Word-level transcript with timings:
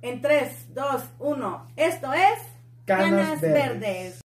En 0.00 0.20
3, 0.20 0.74
2, 0.74 1.02
1. 1.18 1.66
Esto 1.74 2.12
es 2.12 2.38
Canas 2.84 3.40
Verdes. 3.40 4.20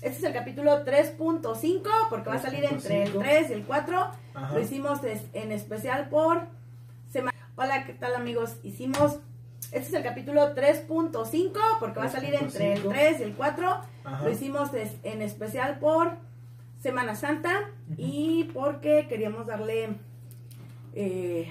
Este 0.00 0.18
es 0.18 0.24
el 0.24 0.32
capítulo 0.32 0.84
3.5 0.84 1.82
porque 2.08 2.30
va 2.30 2.36
a 2.36 2.38
salir 2.38 2.64
entre 2.64 3.02
el 3.02 3.12
3.5. 3.12 3.18
3 3.20 3.50
y 3.50 3.52
el 3.52 3.64
4. 3.64 4.10
Ajá. 4.34 4.54
Lo 4.54 4.60
hicimos 4.60 5.00
en 5.04 5.52
especial 5.52 6.08
por 6.08 6.46
semana. 7.10 7.36
Hola, 7.56 7.84
¿qué 7.84 7.92
tal 7.92 8.14
amigos? 8.14 8.56
Hicimos. 8.62 9.18
Este 9.72 9.88
es 9.88 9.92
el 9.94 10.02
capítulo 10.02 10.54
3.5 10.54 11.52
porque 11.80 11.98
va 11.98 12.06
a 12.06 12.10
salir 12.10 12.34
entre 12.34 12.74
el 12.74 12.84
3.5. 12.84 12.88
3 12.88 13.20
y 13.20 13.22
el 13.22 13.34
4. 13.34 13.80
Ajá. 14.04 14.24
Lo 14.24 14.30
hicimos 14.30 14.70
en 15.02 15.20
especial 15.20 15.78
por 15.78 16.16
Semana 16.84 17.14
Santa 17.14 17.70
y 17.96 18.44
porque 18.52 19.06
queríamos 19.08 19.46
darle 19.46 19.96
eh, 20.92 21.46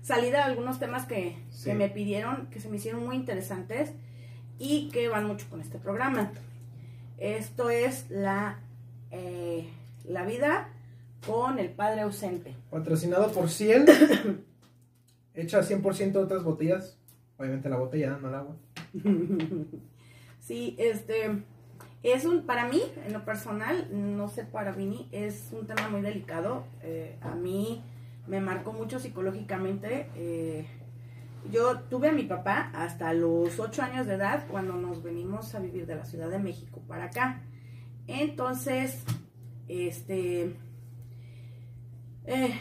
salida 0.00 0.42
a 0.42 0.46
algunos 0.46 0.78
temas 0.78 1.04
que, 1.04 1.36
Sí. 1.50 1.64
que 1.68 1.74
me 1.74 1.90
pidieron, 1.90 2.46
que 2.46 2.60
se 2.60 2.70
me 2.70 2.76
hicieron 2.78 3.04
muy 3.04 3.14
interesantes 3.14 3.92
y 4.58 4.88
que 4.88 5.08
van 5.08 5.26
mucho 5.26 5.46
con 5.50 5.60
este 5.60 5.78
programa. 5.78 6.32
Esto 7.18 7.68
es 7.68 8.08
la, 8.08 8.58
eh, 9.10 9.68
la 10.06 10.24
vida 10.24 10.70
con 11.26 11.58
el 11.58 11.68
padre 11.68 12.00
ausente. 12.00 12.56
Patrocinado 12.70 13.32
por 13.32 13.50
Ciel. 13.50 13.84
Hecha 15.34 15.60
100% 15.62 16.12
de 16.12 16.18
otras 16.24 16.42
botellas. 16.42 16.98
Obviamente 17.36 17.68
la 17.68 17.76
botella, 17.76 18.16
no 18.16 18.28
el 18.30 18.34
agua. 18.34 18.56
Sí, 20.40 20.74
este 20.78 21.42
es 22.04 22.26
un, 22.26 22.42
para 22.44 22.68
mí, 22.68 22.82
en 23.06 23.14
lo 23.14 23.24
personal, 23.24 23.88
no 23.90 24.28
sé 24.28 24.44
para 24.44 24.72
Vini, 24.72 25.08
es 25.10 25.48
un 25.52 25.66
tema 25.66 25.88
muy 25.88 26.02
delicado. 26.02 26.66
Eh, 26.82 27.18
a 27.22 27.34
mí 27.34 27.82
me 28.26 28.40
marcó 28.40 28.74
mucho 28.74 28.98
psicológicamente. 29.00 30.10
eh, 30.14 30.66
yo 31.50 31.80
tuve 31.80 32.08
a 32.08 32.12
mi 32.12 32.22
papá 32.22 32.70
hasta 32.74 33.12
los 33.12 33.58
ocho 33.58 33.82
años 33.82 34.06
de 34.06 34.14
edad 34.14 34.46
cuando 34.50 34.74
nos 34.74 35.02
venimos 35.02 35.54
a 35.54 35.60
vivir 35.60 35.86
de 35.86 35.94
la 35.94 36.04
Ciudad 36.04 36.30
de 36.30 36.38
México 36.38 36.82
para 36.86 37.04
acá. 37.04 37.42
Entonces, 38.06 39.02
este, 39.68 40.56
eh, 42.24 42.54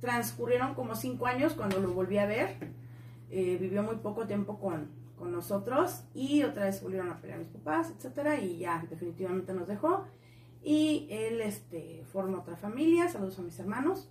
transcurrieron 0.00 0.74
como 0.74 0.94
cinco 0.94 1.26
años 1.26 1.54
cuando 1.54 1.78
lo 1.78 1.92
volví 1.92 2.18
a 2.18 2.26
ver. 2.26 2.56
Vivió 3.30 3.82
muy 3.82 3.96
poco 3.96 4.26
tiempo 4.26 4.58
con, 4.58 4.88
con 5.18 5.32
nosotros 5.32 6.04
y 6.14 6.42
otra 6.42 6.64
vez 6.64 6.82
volvieron 6.82 7.10
a 7.10 7.20
pelear 7.20 7.40
mis 7.40 7.48
papás, 7.48 7.90
etcétera, 7.90 8.38
y 8.38 8.58
ya 8.58 8.84
definitivamente 8.88 9.52
nos 9.52 9.68
dejó. 9.68 10.06
Y 10.62 11.06
él 11.10 11.40
este, 11.40 12.04
formó 12.12 12.38
otra 12.38 12.56
familia, 12.56 13.08
saludos 13.08 13.38
a 13.38 13.42
mis 13.42 13.58
hermanos. 13.58 14.10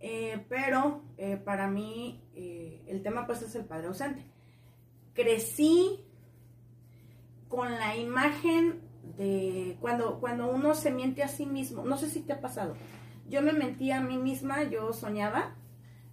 Eh, 0.00 0.44
pero 0.48 1.02
eh, 1.16 1.36
para 1.36 1.68
mí 1.68 2.22
eh, 2.34 2.84
el 2.86 3.02
tema 3.02 3.26
pues 3.26 3.42
es 3.42 3.54
el 3.54 3.64
padre 3.64 3.88
ausente. 3.88 4.22
Crecí 5.14 6.04
con 7.48 7.72
la 7.72 7.96
imagen 7.96 8.80
de 9.16 9.76
cuando, 9.80 10.20
cuando 10.20 10.50
uno 10.50 10.74
se 10.74 10.90
miente 10.90 11.22
a 11.22 11.28
sí 11.28 11.46
mismo, 11.46 11.84
no 11.84 11.96
sé 11.96 12.08
si 12.10 12.20
te 12.20 12.34
ha 12.34 12.40
pasado, 12.40 12.76
yo 13.28 13.42
me 13.42 13.52
mentía 13.52 13.98
a 13.98 14.02
mí 14.02 14.18
misma, 14.18 14.64
yo 14.64 14.92
soñaba 14.92 15.56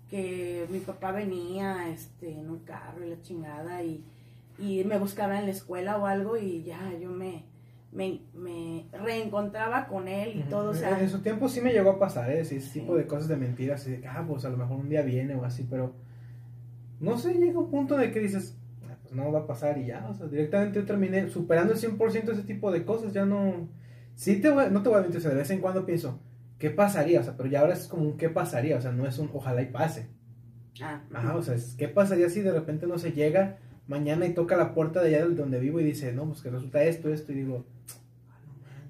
que 0.09 0.65
mi 0.69 0.79
papá 0.79 1.11
venía 1.11 1.89
este, 1.89 2.31
en 2.39 2.49
un 2.49 2.59
carro 2.59 3.05
y 3.05 3.09
la 3.09 3.21
chingada 3.21 3.81
y, 3.83 4.03
y 4.59 4.83
me 4.83 4.97
buscaba 4.99 5.39
en 5.39 5.45
la 5.45 5.51
escuela 5.51 5.97
o 5.97 6.05
algo 6.05 6.37
y 6.37 6.63
ya 6.63 6.79
yo 7.01 7.09
me, 7.09 7.43
me, 7.91 8.21
me 8.33 8.85
reencontraba 8.93 9.87
con 9.87 10.07
él 10.07 10.37
y 10.39 10.43
todo, 10.49 10.71
o 10.71 10.73
sea, 10.73 10.99
En 10.99 11.09
su 11.09 11.19
tiempo 11.21 11.49
sí 11.49 11.61
me 11.61 11.71
llegó 11.73 11.91
a 11.91 11.99
pasar, 11.99 12.29
¿eh? 12.31 12.45
Sí, 12.45 12.57
ese 12.57 12.67
Sí. 12.69 12.79
tipo 12.81 12.95
de 12.95 13.07
cosas 13.07 13.27
de 13.27 13.37
mentiras. 13.37 13.81
Así 13.81 13.91
de 13.91 14.01
que, 14.01 14.07
ah, 14.07 14.23
pues 14.27 14.45
a 14.45 14.49
lo 14.49 14.57
mejor 14.57 14.77
un 14.77 14.89
día 14.89 15.01
viene 15.01 15.35
o 15.35 15.43
así, 15.43 15.65
pero. 15.69 15.93
No 16.99 17.17
sé, 17.17 17.33
llega 17.33 17.59
un 17.59 17.69
punto 17.69 17.97
de 17.97 18.11
que 18.11 18.19
dices, 18.19 18.55
"Ah, 18.89 18.95
pues 19.01 19.13
no 19.13 19.31
va 19.31 19.39
a 19.41 19.47
pasar 19.47 19.77
y 19.77 19.87
ya. 19.87 20.07
O 20.09 20.13
sea, 20.13 20.27
directamente 20.27 20.79
yo 20.79 20.85
terminé 20.85 21.29
superando 21.29 21.73
el 21.73 21.79
100% 21.79 22.31
ese 22.31 22.43
tipo 22.43 22.71
de 22.71 22.85
cosas. 22.85 23.11
Ya 23.13 23.25
no. 23.25 23.67
Sí, 24.15 24.39
te 24.39 24.49
voy, 24.49 24.65
no 24.71 24.81
te 24.81 24.89
voy 24.89 24.99
a 24.99 25.01
mentir, 25.01 25.17
o 25.17 25.21
sea, 25.21 25.31
de 25.31 25.37
vez 25.37 25.49
en 25.51 25.59
cuando 25.59 25.85
pienso, 25.85 26.19
¿qué 26.65 26.71
pasaría? 26.71 27.19
O 27.19 27.23
sea, 27.23 27.37
pero 27.37 27.47
ya 27.47 27.59
ahora 27.61 27.73
es 27.73 27.87
como 27.87 28.01
un 28.03 28.17
¿qué 28.17 28.27
pasaría? 28.29 28.75
O 28.77 28.81
sea, 28.81 28.91
no 28.91 29.05
es 29.07 29.19
un 29.19 29.29
ojalá 29.33 29.61
y 29.61 29.67
pase. 29.67 30.07
ah, 30.81 31.01
Ajá, 31.13 31.35
o 31.35 31.43
sea, 31.43 31.53
es, 31.55 31.75
¿qué 31.77 31.87
pasaría 31.87 32.27
si 32.29 32.41
de 32.41 32.51
repente 32.51 32.87
no 32.87 32.97
se 32.97 33.11
llega 33.11 33.59
mañana 33.87 34.25
y 34.25 34.33
toca 34.33 34.57
la 34.57 34.73
puerta 34.73 35.01
de 35.03 35.09
allá 35.15 35.27
de 35.27 35.35
donde 35.35 35.59
vivo 35.59 35.79
y 35.79 35.83
dice, 35.83 36.11
no, 36.11 36.25
pues 36.27 36.41
que 36.41 36.49
resulta 36.49 36.83
esto, 36.83 37.09
esto, 37.13 37.31
y 37.31 37.35
digo, 37.35 37.65
"Ah, 38.29 38.41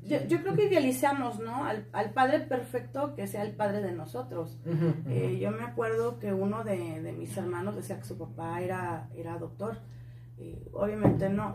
yo, 0.03 0.19
manches". 0.19 0.27
yo 0.29 0.41
creo 0.41 0.55
que 0.55 0.65
idealizamos, 0.67 1.39
¿no? 1.39 1.65
Al, 1.65 1.87
al 1.91 2.13
padre 2.13 2.39
perfecto 2.41 3.13
que 3.15 3.27
sea 3.27 3.43
el 3.43 3.55
padre 3.55 3.81
de 3.81 3.91
nosotros. 3.91 4.57
Eh, 5.05 5.37
yo 5.41 5.51
me 5.51 5.63
acuerdo 5.63 6.19
que 6.19 6.33
uno 6.33 6.63
de, 6.63 7.01
de 7.01 7.11
mis 7.13 7.35
hermanos 7.37 7.75
decía 7.75 7.99
que 7.99 8.05
su 8.05 8.17
papá 8.17 8.61
era, 8.61 9.09
era 9.17 9.37
doctor. 9.37 9.79
Eh, 10.37 10.69
obviamente 10.73 11.29
no. 11.29 11.53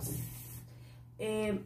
Eh, 1.19 1.61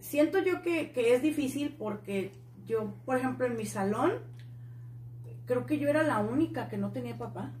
siento 0.00 0.38
yo 0.42 0.62
que, 0.62 0.92
que 0.92 1.14
es 1.14 1.22
difícil 1.22 1.74
porque 1.78 2.32
yo, 2.66 2.94
por 3.04 3.16
ejemplo, 3.16 3.46
en 3.46 3.56
mi 3.56 3.66
salón, 3.66 4.12
creo 5.46 5.66
que 5.66 5.78
yo 5.78 5.88
era 5.88 6.02
la 6.02 6.18
única 6.18 6.68
que 6.68 6.76
no 6.76 6.90
tenía 6.90 7.16
papá. 7.16 7.52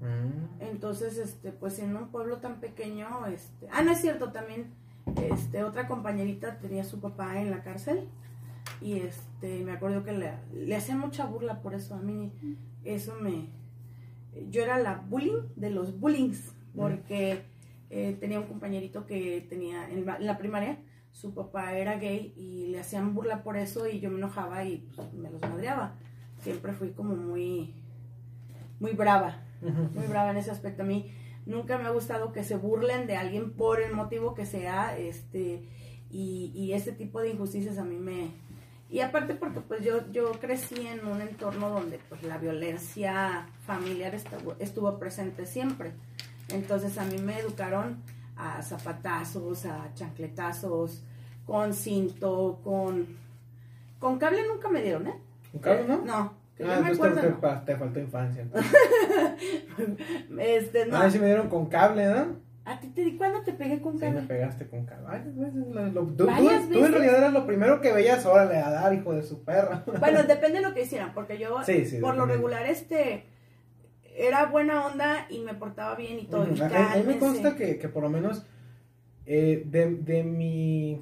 Mm. 0.00 0.62
Entonces, 0.62 1.18
este, 1.18 1.50
pues 1.52 1.78
en 1.80 1.96
un 1.96 2.08
pueblo 2.08 2.38
tan 2.38 2.60
pequeño, 2.60 3.26
este, 3.26 3.68
ah, 3.72 3.82
no 3.82 3.92
es 3.92 4.00
cierto, 4.00 4.30
también, 4.30 4.70
este, 5.16 5.64
otra 5.64 5.88
compañerita 5.88 6.58
tenía 6.58 6.82
a 6.82 6.86
su 6.86 7.00
papá 7.00 7.40
en 7.40 7.50
la 7.50 7.62
cárcel 7.62 8.08
y 8.80 8.98
este, 8.98 9.64
me 9.64 9.72
acuerdo 9.72 10.04
que 10.04 10.12
le, 10.12 10.34
le 10.52 10.76
hacía 10.76 10.96
mucha 10.96 11.24
burla 11.24 11.62
por 11.62 11.74
eso, 11.74 11.94
a 11.94 11.98
mí 11.98 12.32
eso 12.84 13.16
me, 13.20 13.48
yo 14.50 14.62
era 14.62 14.78
la 14.78 14.96
bullying 14.96 15.42
de 15.56 15.70
los 15.70 15.98
bullings, 15.98 16.54
porque 16.76 17.42
eh, 17.90 18.16
tenía 18.20 18.40
un 18.40 18.46
compañerito 18.46 19.06
que 19.06 19.44
tenía 19.48 19.88
en 19.90 20.06
la, 20.06 20.16
en 20.16 20.26
la 20.26 20.38
primaria, 20.38 20.78
su 21.12 21.34
papá 21.34 21.74
era 21.74 21.96
gay 21.96 22.32
y 22.36 22.66
le 22.68 22.80
hacían 22.80 23.14
burla 23.14 23.42
por 23.42 23.56
eso 23.56 23.88
y 23.88 24.00
yo 24.00 24.10
me 24.10 24.18
enojaba 24.18 24.64
y 24.64 24.88
pues, 24.94 25.12
me 25.12 25.30
los 25.30 25.40
madreaba. 25.40 25.94
Siempre 26.40 26.72
fui 26.72 26.90
como 26.90 27.16
muy, 27.16 27.74
muy 28.78 28.92
brava 28.92 29.42
muy 29.60 30.06
brava 30.06 30.30
en 30.30 30.36
ese 30.36 30.50
aspecto. 30.50 30.82
A 30.82 30.86
mí 30.86 31.10
nunca 31.46 31.78
me 31.78 31.84
ha 31.84 31.90
gustado 31.90 32.32
que 32.32 32.44
se 32.44 32.56
burlen 32.56 33.06
de 33.06 33.16
alguien 33.16 33.52
por 33.52 33.80
el 33.80 33.92
motivo 33.92 34.34
que 34.34 34.46
sea, 34.46 34.96
este, 34.96 35.62
y, 36.10 36.52
y 36.54 36.72
este 36.72 36.92
tipo 36.92 37.20
de 37.20 37.30
injusticias 37.30 37.78
a 37.78 37.84
mí 37.84 37.96
me... 37.96 38.30
Y 38.90 39.00
aparte 39.00 39.34
porque 39.34 39.60
pues 39.60 39.84
yo, 39.84 40.10
yo 40.12 40.32
crecí 40.32 40.86
en 40.86 41.06
un 41.06 41.20
entorno 41.20 41.68
donde 41.68 42.00
pues 42.08 42.22
la 42.22 42.38
violencia 42.38 43.46
familiar 43.66 44.14
estuvo, 44.14 44.56
estuvo 44.60 44.98
presente 44.98 45.44
siempre. 45.44 45.92
Entonces 46.48 46.96
a 46.96 47.04
mí 47.04 47.18
me 47.18 47.38
educaron 47.38 48.02
a 48.38 48.62
zapatazos, 48.62 49.66
a 49.66 49.90
chancletazos, 49.94 51.02
con 51.44 51.72
cinto, 51.74 52.60
con... 52.62 53.06
Con 53.98 54.18
cable 54.18 54.46
nunca 54.46 54.68
me 54.68 54.80
dieron, 54.82 55.06
¿eh? 55.08 55.14
¿Un 55.52 55.60
cable, 55.60 55.84
no? 55.88 56.04
No. 56.04 56.38
Ah, 56.60 56.80
me 56.82 56.88
acuerdo, 56.90 57.20
te, 57.20 57.30
no. 57.30 57.40
pa- 57.40 57.64
te 57.64 57.76
faltó 57.76 58.00
infancia. 58.00 58.46
Este, 60.38 60.86
no. 60.86 60.96
A 60.96 61.04
mí 61.04 61.10
sí 61.10 61.18
me 61.18 61.26
dieron 61.26 61.48
con 61.48 61.66
cable, 61.66 62.06
¿no? 62.06 62.48
¿A 62.64 62.78
ti 62.80 62.88
te 62.88 63.02
di 63.02 63.16
cuándo 63.16 63.40
te 63.42 63.52
pegué 63.54 63.80
con 63.80 63.94
Sí, 63.94 64.00
cable? 64.00 64.20
me 64.20 64.26
pegaste 64.26 64.66
con 64.68 64.84
cable. 64.84 65.22
Lo- 65.92 66.02
tú, 66.06 66.16
tú- 66.16 66.26
¿Varias 66.26 66.62
tú 66.64 66.68
veces? 66.70 66.86
en 66.86 66.92
realidad 66.92 67.16
eras 67.18 67.32
lo 67.32 67.46
primero 67.46 67.80
que 67.80 67.92
veías, 67.92 68.26
órale, 68.26 68.58
a 68.58 68.70
dar, 68.70 68.92
hijo 68.92 69.14
de 69.14 69.22
su 69.22 69.42
perra. 69.42 69.84
Bueno, 69.98 70.22
depende 70.28 70.58
de 70.60 70.68
lo 70.68 70.74
que 70.74 70.82
hicieran, 70.82 71.12
porque 71.14 71.38
yo 71.38 71.62
Sí, 71.64 71.86
sí, 71.86 71.98
por 71.98 72.16
lo 72.16 72.26
regular 72.26 72.66
este 72.66 73.24
era 74.18 74.46
buena 74.46 74.86
onda 74.86 75.26
y 75.30 75.38
me 75.40 75.54
portaba 75.54 75.94
bien 75.94 76.18
y 76.18 76.26
todo. 76.26 76.46
y 76.46 76.52
Ujú. 76.52 76.62
A, 76.64 76.92
a 76.92 76.96
mí 76.96 77.02
me 77.06 77.18
consta 77.18 77.54
que, 77.56 77.78
que 77.78 77.88
por 77.88 78.02
lo 78.02 78.10
menos 78.10 78.44
eh, 79.26 79.62
de, 79.66 79.94
de 79.96 80.22
mi, 80.24 81.00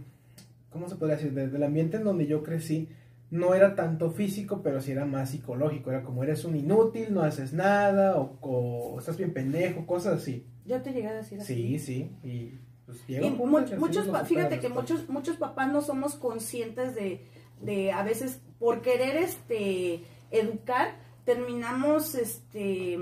¿cómo 0.71 0.89
se 0.89 0.97
podría 0.97 1.17
decir? 1.17 1.33
De- 1.33 1.49
del 1.49 1.63
ambiente 1.63 1.97
en 1.97 2.05
donde 2.05 2.27
yo 2.27 2.43
crecí, 2.43 2.89
no 3.31 3.55
era 3.55 3.75
tanto 3.75 4.11
físico, 4.11 4.61
pero 4.63 4.81
sí 4.81 4.93
era 4.93 5.05
más 5.05 5.31
psicológico. 5.31 5.91
Era 5.91 6.03
como 6.03 6.23
eres 6.23 6.45
un 6.45 6.57
inútil, 6.57 7.13
no 7.15 7.23
haces 7.23 7.53
nada, 7.53 8.17
o, 8.17 8.37
o 8.41 8.99
estás 8.99 9.17
bien 9.17 9.33
pendejo, 9.33 9.87
cosas 9.87 10.23
así. 10.23 10.47
Yo 10.65 10.81
te 10.83 10.93
llegué 10.93 11.09
a 11.09 11.15
decir 11.15 11.41
así. 11.41 11.55
Sí, 11.55 11.79
sí. 11.79 12.11
Y 12.25 12.59
pues 12.85 12.99
Y 13.09 13.19
un 13.21 13.37
punto 13.37 13.47
mu- 13.47 13.59
en 13.59 13.65
que 13.65 13.71
sí 13.71 13.77
muchos, 13.81 14.29
fíjate 14.29 14.61
que 14.61 14.69
muchos, 14.69 15.09
muchos 15.09 15.37
papás 15.37 15.73
no 15.73 15.81
somos 15.83 16.15
conscientes 16.17 16.95
de, 16.95 17.25
de 17.61 17.91
a 17.93 18.03
veces 18.03 18.41
por 18.59 18.81
querer 18.83 19.17
este 19.17 20.03
educar, 20.31 20.95
terminamos 21.27 22.15
este 22.15 22.99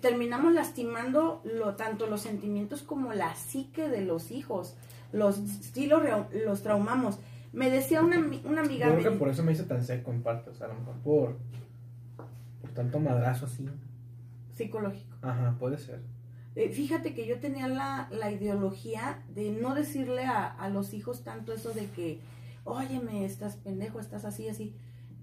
terminamos 0.00 0.52
lastimando 0.54 1.42
lo, 1.44 1.74
tanto 1.74 2.06
los 2.06 2.20
sentimientos 2.22 2.82
como 2.82 3.12
la 3.12 3.34
psique 3.34 3.88
de 3.88 4.02
los 4.02 4.30
hijos. 4.30 4.76
Los 5.12 5.36
sí 5.36 5.86
los, 5.86 6.02
los 6.46 6.62
traumamos. 6.62 7.18
Me 7.52 7.68
decía 7.68 8.00
una, 8.02 8.18
una 8.44 8.62
amiga 8.62 8.86
Yo 8.88 8.92
creo 8.94 9.04
me- 9.04 9.12
que 9.12 9.18
por 9.18 9.28
eso 9.28 9.42
me 9.42 9.52
hice 9.52 9.64
tan 9.64 9.84
seco 9.84 10.10
en 10.10 10.22
parte, 10.22 10.50
o 10.50 10.54
sea, 10.54 10.66
a 10.68 10.70
lo 10.70 10.78
mejor 10.78 10.94
por, 11.00 11.36
por 12.62 12.70
tanto 12.70 12.98
madrazo 12.98 13.44
así. 13.46 13.68
psicológico. 14.54 15.16
Ajá, 15.20 15.56
puede 15.58 15.76
ser. 15.78 16.00
Eh, 16.54 16.70
fíjate 16.70 17.14
que 17.14 17.26
yo 17.26 17.40
tenía 17.40 17.68
la, 17.68 18.08
la 18.10 18.30
ideología 18.30 19.22
de 19.34 19.50
no 19.52 19.74
decirle 19.74 20.24
a, 20.24 20.46
a 20.46 20.68
los 20.70 20.94
hijos 20.94 21.24
tanto 21.24 21.52
eso 21.52 21.72
de 21.72 21.86
que 21.90 22.20
óyeme, 22.64 23.24
estás 23.26 23.56
pendejo, 23.56 24.00
estás 24.00 24.24
así, 24.24 24.48
así. 24.48 24.74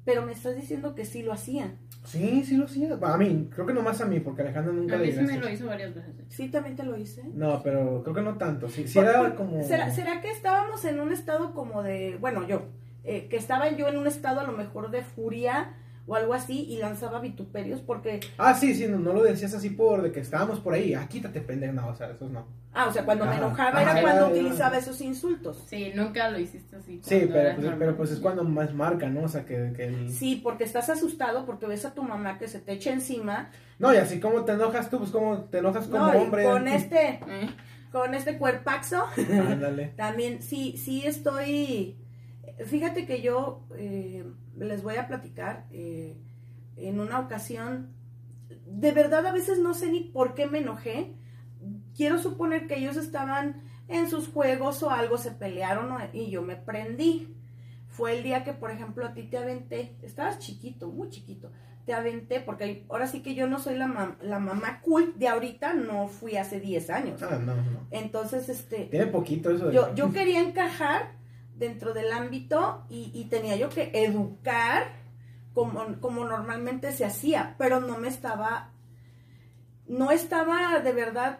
Pero 0.09 0.25
me 0.25 0.31
estás 0.31 0.55
diciendo 0.55 0.95
que 0.95 1.05
sí 1.05 1.21
lo 1.21 1.31
hacían. 1.31 1.77
Sí, 2.03 2.43
sí 2.43 2.57
lo 2.57 2.65
hacía. 2.65 2.97
A 2.99 3.17
mí, 3.17 3.47
creo 3.53 3.67
que 3.67 3.73
nomás 3.73 4.01
a 4.01 4.05
mí, 4.05 4.19
porque 4.19 4.41
Alejandra 4.41 4.73
nunca 4.73 4.95
A 4.95 4.97
mí 4.97 5.05
le 5.05 5.13
sí 5.13 5.21
me 5.21 5.37
lo 5.37 5.47
hizo 5.47 5.67
varias 5.67 5.93
veces. 5.93 6.15
Sí, 6.29 6.49
también 6.49 6.75
te 6.75 6.81
lo 6.81 6.97
hice. 6.97 7.21
No, 7.31 7.61
pero 7.61 8.01
creo 8.01 8.15
que 8.15 8.21
no 8.23 8.35
tanto. 8.35 8.69
Sí, 8.69 8.87
sí 8.87 8.97
era 8.97 9.35
como. 9.35 9.61
¿será, 9.63 9.91
será 9.91 10.19
que 10.19 10.31
estábamos 10.31 10.83
en 10.85 10.99
un 10.99 11.13
estado 11.13 11.53
como 11.53 11.83
de, 11.83 12.17
bueno, 12.19 12.47
yo, 12.47 12.63
eh, 13.03 13.27
que 13.29 13.37
estaba 13.37 13.69
yo 13.69 13.87
en 13.87 13.97
un 13.97 14.07
estado 14.07 14.39
a 14.39 14.45
lo 14.45 14.53
mejor 14.53 14.89
de 14.89 15.03
furia 15.03 15.75
o 16.09 16.15
algo 16.15 16.33
así 16.33 16.65
y 16.65 16.77
lanzaba 16.77 17.19
vituperios 17.19 17.79
porque, 17.81 18.19
Ah, 18.37 18.53
sí, 18.53 18.73
sí, 18.73 18.87
no, 18.87 18.97
no 18.99 19.13
lo 19.13 19.23
decías 19.23 19.53
así 19.53 19.69
por 19.69 20.01
de 20.01 20.11
que 20.11 20.19
estábamos 20.19 20.59
por 20.59 20.73
ahí. 20.73 20.93
Ah, 20.95 21.07
quítate, 21.07 21.39
pendejo. 21.41 21.73
No, 21.73 21.87
o 21.89 21.95
sea, 21.95 22.09
eso 22.09 22.27
no. 22.27 22.47
ah, 22.73 22.87
o 22.87 22.91
sea, 22.91 23.05
cuando 23.05 23.25
me 23.25 23.35
enojaba 23.37 23.81
era 23.81 24.01
cuando 24.01 24.27
utilizaba 24.29 24.77
esos 24.77 24.99
insultos. 25.01 25.63
Sí, 25.67 25.91
nunca 25.95 26.29
lo 26.29 26.39
hiciste 26.39 26.75
así. 26.75 26.99
Sí, 27.03 27.29
pero 27.31 27.55
pues, 27.55 27.67
pero 27.77 27.95
pues 27.95 28.11
es 28.11 28.19
cuando 28.19 28.43
más 28.43 28.73
marca, 28.73 29.07
¿no? 29.07 29.21
O 29.23 29.27
sea, 29.29 29.45
que, 29.45 29.71
que 29.75 29.85
el- 29.85 30.11
Sí, 30.11 30.41
porque 30.43 30.63
estás 30.63 30.89
asustado 30.89 31.45
porque 31.45 31.67
ves 31.67 31.85
a 31.85 31.93
tu 31.93 32.03
mamá 32.03 32.37
que 32.39 32.47
se 32.47 32.59
te 32.59 32.73
echa 32.73 32.91
encima. 32.91 33.51
No, 33.77 33.93
y 33.93 33.97
así 33.97 34.19
como 34.19 34.43
te 34.45 34.53
enojas 34.53 34.89
tú, 34.89 34.97
pues 34.97 35.11
como 35.11 35.45
te 35.45 35.59
enojas 35.59 35.87
como 35.87 36.07
No, 36.07 36.13
y 36.13 36.17
hombre. 36.17 36.43
con 36.43 36.67
este, 36.67 37.19
Eh, 37.27 37.49
con 37.91 38.13
este 38.15 38.37
cuerpaxo. 38.37 39.03
Ándale. 39.51 39.93
También, 39.95 40.41
sí, 40.41 40.75
sí 40.77 41.03
estoy. 41.05 41.95
Fíjate 42.65 43.05
que 43.05 43.21
yo 43.21 43.61
eh, 43.77 44.25
les 44.65 44.83
voy 44.83 44.95
a 44.97 45.07
platicar. 45.07 45.65
eh, 45.71 46.17
en 46.77 46.99
una 47.01 47.19
ocasión, 47.19 47.89
de 48.65 48.91
verdad 48.93 49.25
a 49.25 49.33
veces 49.33 49.59
no 49.59 49.73
sé 49.73 49.91
ni 49.91 49.99
por 50.01 50.33
qué 50.33 50.47
me 50.47 50.59
enojé. 50.59 51.13
Quiero 51.95 52.19
suponer 52.19 52.67
que 52.67 52.77
ellos 52.77 52.95
estaban 52.95 53.61
en 53.89 54.09
sus 54.09 54.29
juegos 54.29 54.81
o 54.83 54.89
algo, 54.91 55.17
se 55.17 55.31
pelearon 55.31 55.89
y 56.13 56.29
yo 56.29 56.41
me 56.41 56.55
prendí. 56.55 57.35
Fue 57.87 58.15
el 58.17 58.23
día 58.23 58.43
que, 58.45 58.53
por 58.53 58.71
ejemplo, 58.71 59.05
a 59.05 59.13
ti 59.13 59.23
te 59.23 59.37
aventé. 59.37 59.97
Estabas 60.03 60.39
chiquito, 60.39 60.89
muy 60.89 61.09
chiquito. 61.09 61.51
Te 61.85 61.93
aventé, 61.93 62.39
porque 62.39 62.85
ahora 62.89 63.07
sí 63.07 63.21
que 63.21 63.33
yo 63.35 63.47
no 63.47 63.59
soy 63.59 63.75
la, 63.75 63.87
mam- 63.87 64.21
la 64.21 64.39
mamá 64.39 64.79
cool 64.81 65.15
de 65.17 65.27
ahorita, 65.27 65.73
no 65.73 66.07
fui 66.07 66.37
hace 66.37 66.61
10 66.61 66.89
años. 66.91 67.21
Ah, 67.23 67.39
no, 67.43 67.55
no. 67.55 67.87
Entonces, 67.91 68.47
este 68.47 68.85
Tiene 68.85 69.07
poquito 69.07 69.49
eso 69.51 69.67
de. 69.67 69.73
yo, 69.73 69.93
yo 69.95 70.13
quería 70.13 70.39
encajar 70.39 71.18
dentro 71.59 71.93
del 71.93 72.11
ámbito 72.11 72.85
y, 72.89 73.25
tenía 73.29 73.55
yo 73.57 73.69
que 73.69 73.91
educar 73.93 74.93
como, 75.53 75.99
como 75.99 76.23
normalmente 76.23 76.91
se 76.93 77.05
hacía, 77.05 77.55
pero 77.57 77.81
no 77.81 77.97
me 77.97 78.07
estaba, 78.07 78.71
no 79.87 80.11
estaba 80.11 80.79
de 80.79 80.93
verdad 80.93 81.39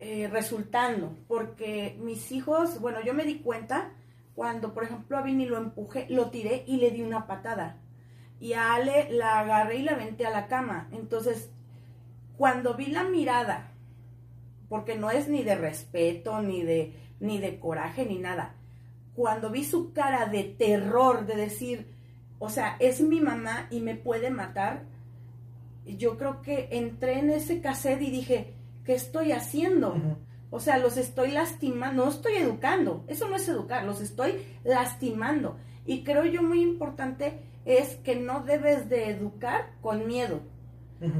eh, 0.00 0.28
resultando, 0.28 1.16
porque 1.26 1.98
mis 2.00 2.30
hijos, 2.30 2.80
bueno, 2.80 3.00
yo 3.02 3.14
me 3.14 3.24
di 3.24 3.40
cuenta 3.40 3.92
cuando, 4.34 4.74
por 4.74 4.84
ejemplo, 4.84 5.16
a 5.16 5.22
Vini 5.22 5.46
lo 5.46 5.56
empujé, 5.56 6.06
lo 6.10 6.30
tiré 6.30 6.62
y 6.66 6.76
le 6.76 6.92
di 6.92 7.02
una 7.02 7.26
patada. 7.26 7.80
Y 8.38 8.52
a 8.52 8.74
Ale 8.74 9.10
la 9.10 9.40
agarré 9.40 9.78
y 9.78 9.82
la 9.82 9.92
aventé 9.92 10.26
a 10.26 10.30
la 10.30 10.46
cama. 10.46 10.88
Entonces, 10.92 11.50
cuando 12.36 12.74
vi 12.74 12.86
la 12.86 13.02
mirada, 13.02 13.72
porque 14.68 14.94
no 14.94 15.10
es 15.10 15.26
ni 15.26 15.42
de 15.42 15.56
respeto, 15.56 16.40
ni 16.40 16.62
de, 16.62 16.94
ni 17.18 17.38
de 17.38 17.58
coraje, 17.58 18.06
ni 18.06 18.18
nada. 18.18 18.54
Cuando 19.18 19.50
vi 19.50 19.64
su 19.64 19.92
cara 19.92 20.26
de 20.26 20.44
terror, 20.44 21.26
de 21.26 21.34
decir, 21.34 21.88
o 22.38 22.48
sea, 22.48 22.76
es 22.78 23.00
mi 23.00 23.20
mamá 23.20 23.66
y 23.68 23.80
me 23.80 23.96
puede 23.96 24.30
matar, 24.30 24.84
yo 25.84 26.16
creo 26.16 26.40
que 26.40 26.68
entré 26.70 27.18
en 27.18 27.30
ese 27.30 27.60
cassette 27.60 28.02
y 28.02 28.12
dije, 28.12 28.54
¿qué 28.84 28.94
estoy 28.94 29.32
haciendo? 29.32 29.96
O 30.50 30.60
sea, 30.60 30.78
los 30.78 30.96
estoy 30.96 31.32
lastimando, 31.32 32.04
no 32.04 32.10
estoy 32.12 32.34
educando, 32.34 33.04
eso 33.08 33.28
no 33.28 33.34
es 33.34 33.48
educar, 33.48 33.82
los 33.84 34.00
estoy 34.00 34.36
lastimando. 34.62 35.56
Y 35.84 36.04
creo 36.04 36.24
yo 36.24 36.44
muy 36.44 36.62
importante 36.62 37.40
es 37.64 37.96
que 37.96 38.14
no 38.14 38.44
debes 38.44 38.88
de 38.88 39.10
educar 39.10 39.72
con 39.80 40.06
miedo 40.06 40.42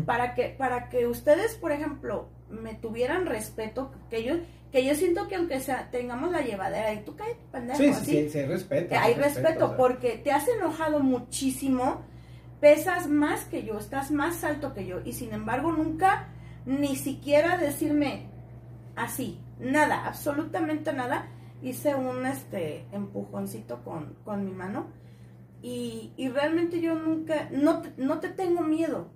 para 0.07 0.37
que 0.37 0.51
para 0.51 0.89
que 0.89 1.09
ustedes 1.09 1.57
por 1.57 1.73
ejemplo 1.73 2.29
me 2.49 2.75
tuvieran 2.75 3.27
respeto 3.27 3.91
que 4.09 4.23
yo 4.23 4.35
que 4.73 4.85
yo 4.85 4.95
siento 4.95 5.29
que 5.29 5.37
aunque 5.37 5.61
sea 5.61 5.91
tengamos 5.91 6.31
la 6.31 6.43
llevadera 6.43 6.93
y 6.93 7.05
tú 7.05 7.17
cállate 7.17 7.41
pendejo 7.51 7.79
Sí, 7.79 7.93
sí, 7.95 8.29
sí, 8.29 8.43
respeto. 8.43 8.89
que 8.91 8.97
hay 8.97 9.15
respeto 9.15 9.65
o 9.65 9.69
sea. 9.69 9.77
porque 9.77 10.19
te 10.23 10.31
has 10.33 10.47
enojado 10.49 11.01
muchísimo 11.01 12.03
pesas 12.61 13.09
más 13.09 13.45
que 13.45 13.63
yo 13.65 13.79
estás 13.79 14.11
más 14.11 14.45
alto 14.45 14.75
que 14.75 14.87
yo 14.87 15.01
y 15.05 15.13
sin 15.13 15.33
embargo 15.33 15.73
nunca 15.73 16.29
ni 16.67 16.97
siquiera 16.97 17.57
decirme 17.57 18.27
así 18.97 19.41
nada 19.59 20.07
absolutamente 20.07 20.93
nada 20.93 21.29
hice 21.63 21.95
un 21.95 22.27
este 22.27 22.85
empujoncito 22.93 23.83
con, 23.85 24.17
con 24.25 24.45
mi 24.45 24.53
mano 24.53 24.89
y, 25.63 26.13
y 26.17 26.29
realmente 26.29 26.81
yo 26.81 26.95
nunca 26.95 27.49
no, 27.51 27.83
no 27.97 28.21
te 28.21 28.29
tengo 28.29 28.63
miedo 28.63 29.11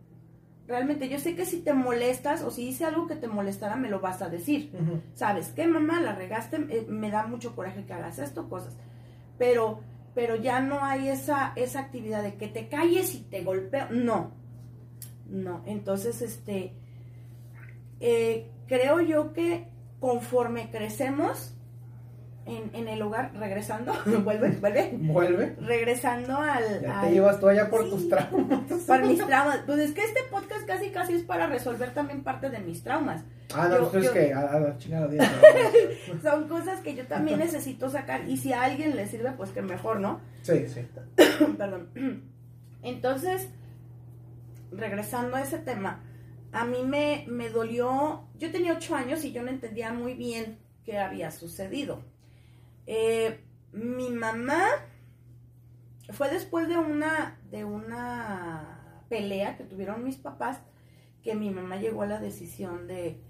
realmente 0.67 1.09
yo 1.09 1.19
sé 1.19 1.35
que 1.35 1.45
si 1.45 1.61
te 1.61 1.73
molestas 1.73 2.43
o 2.43 2.51
si 2.51 2.69
hice 2.69 2.85
algo 2.85 3.07
que 3.07 3.17
te 3.17 3.29
molestara 3.29 3.77
me 3.77 3.91
lo 3.91 4.01
vas 4.01 4.23
a 4.23 4.29
decir. 4.29 4.73
¿sabes 5.15 5.49
qué, 5.55 5.67
mamá? 5.67 6.01
La 6.01 6.15
regaste, 6.15 6.57
eh, 6.69 6.87
me 6.89 7.11
da 7.11 7.27
mucho 7.27 7.55
coraje 7.55 7.85
que 7.85 7.93
hagas 7.93 8.19
esto, 8.19 8.49
cosas. 8.49 8.77
Pero, 9.39 9.81
pero 10.15 10.37
ya 10.37 10.61
no 10.61 10.85
hay 10.85 11.09
esa, 11.09 11.53
esa 11.57 11.81
actividad 11.81 12.23
de 12.23 12.35
que 12.35 12.49
te 12.49 12.69
calles 12.69 13.15
y 13.15 13.21
te 13.21 13.43
golpeo. 13.43 13.89
No, 13.91 14.33
no. 15.29 15.63
Entonces, 15.67 16.23
este, 16.23 16.75
eh, 18.01 18.51
creo 18.67 19.01
yo 19.01 19.33
que 19.33 19.69
conforme 20.01 20.71
crecemos 20.71 21.55
en, 22.47 22.71
en 22.75 22.89
el 22.89 23.01
hogar, 23.03 23.33
regresando, 23.35 23.93
vuelve, 24.25 24.51
vuelve, 24.61 24.91
Vuelve. 24.99 25.57
regresando 25.61 26.37
al... 26.37 26.81
Ya 26.83 27.01
al- 27.01 27.07
te 27.09 27.15
llevas 27.15 27.39
tú 27.41 27.49
allá 27.49 27.71
por 27.71 27.85
Sí. 27.85 27.91
tus 27.91 28.09
traumas. 28.09 28.61
para 28.87 29.07
mis 29.07 29.19
traumas. 29.27 29.61
Pues 29.65 29.79
es 29.79 29.93
que 29.93 30.03
este 30.03 30.21
podcast 30.31 30.67
casi 30.67 30.91
casi 30.91 31.15
es 31.15 31.23
para 31.23 31.47
resolver 31.47 31.95
también 31.95 32.23
parte 32.25 32.51
de 32.51 32.59
mis 32.59 32.83
traumas. 32.83 33.23
Ah, 33.55 33.69
no, 33.69 33.79
Yo- 33.79 33.91
pues 33.91 33.95
es 34.05 34.09
yo- 34.09 34.13
que 34.15 34.33
a, 34.33 34.59
la 34.59 34.77
chingada. 34.79 35.09
Son 36.23 36.49
cosas 36.49 36.81
que 36.81 36.95
yo 36.95 37.07
también 37.07 37.39
necesito 37.39 37.89
sacar 37.91 38.29
y 38.29 38.37
si 38.37 38.53
a 38.53 38.63
alguien 38.63 38.97
le 38.97 39.07
sirve, 39.07 39.31
pues 39.33 39.51
que 39.51 39.63
mejor, 39.63 40.01
¿no? 40.01 40.21
Sí, 40.43 40.67
sí. 40.69 40.81
Perdón. 41.59 41.91
Entonces, 42.83 43.49
regresando 44.71 45.37
a 45.37 45.43
ese 45.43 45.59
tema, 45.59 46.01
a 46.53 46.65
mí 46.65 46.83
me, 46.85 47.25
me 47.29 47.49
dolió, 47.51 48.25
yo 48.39 48.51
tenía 48.51 48.73
ocho 48.75 48.95
años 48.95 49.25
y 49.25 49.33
yo 49.33 49.43
no 49.43 49.51
entendía 49.51 49.93
muy 49.93 50.15
bien 50.15 50.59
qué 50.85 50.99
había 50.99 51.31
sucedido. 51.31 52.03
Eh, 52.87 53.45
mi 53.73 54.11
mamá 54.11 54.67
fue 56.11 56.31
después 56.31 56.69
de 56.69 56.79
una, 56.79 57.39
de 57.51 57.65
una 57.65 59.05
pelea 59.09 59.57
que 59.57 59.65
tuvieron 59.65 60.05
mis 60.05 60.17
papás 60.17 60.61
que 61.23 61.35
mi 61.35 61.51
mamá 61.51 61.77
llegó 61.77 62.03
a 62.03 62.07
la 62.07 62.19
decisión 62.19 62.87
de, 62.89 63.21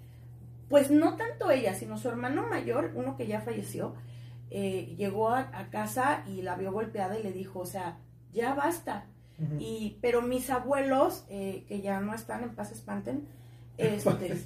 pues 0.69 0.91
no 0.91 1.17
tanto 1.17 1.50
ella, 1.50 1.75
sino 1.75 1.99
su 1.99 2.09
hermano 2.09 2.47
mayor, 2.47 2.93
uno 2.95 3.17
que 3.17 3.26
ya 3.26 3.43
falleció, 3.43 3.95
eh, 4.50 4.95
llegó 4.97 5.29
a, 5.29 5.50
a 5.53 5.71
casa 5.71 6.25
y 6.26 6.43
la 6.43 6.57
vio 6.57 6.73
golpeada 6.73 7.19
y 7.19 7.23
le 7.23 7.33
dijo, 7.33 7.61
o 7.61 7.67
sea, 7.67 7.99
ya 8.33 8.55
basta. 8.55 9.07
Y, 9.59 9.99
pero 10.00 10.23
mis 10.23 10.50
abuelos, 10.50 11.25
eh, 11.29 11.65
que 11.67 11.81
ya 11.81 11.99
no 12.00 12.15
están, 12.15 12.45
en 12.45 12.55
paz 12.55 12.71
espanten, 12.71 13.26
este, 13.76 14.37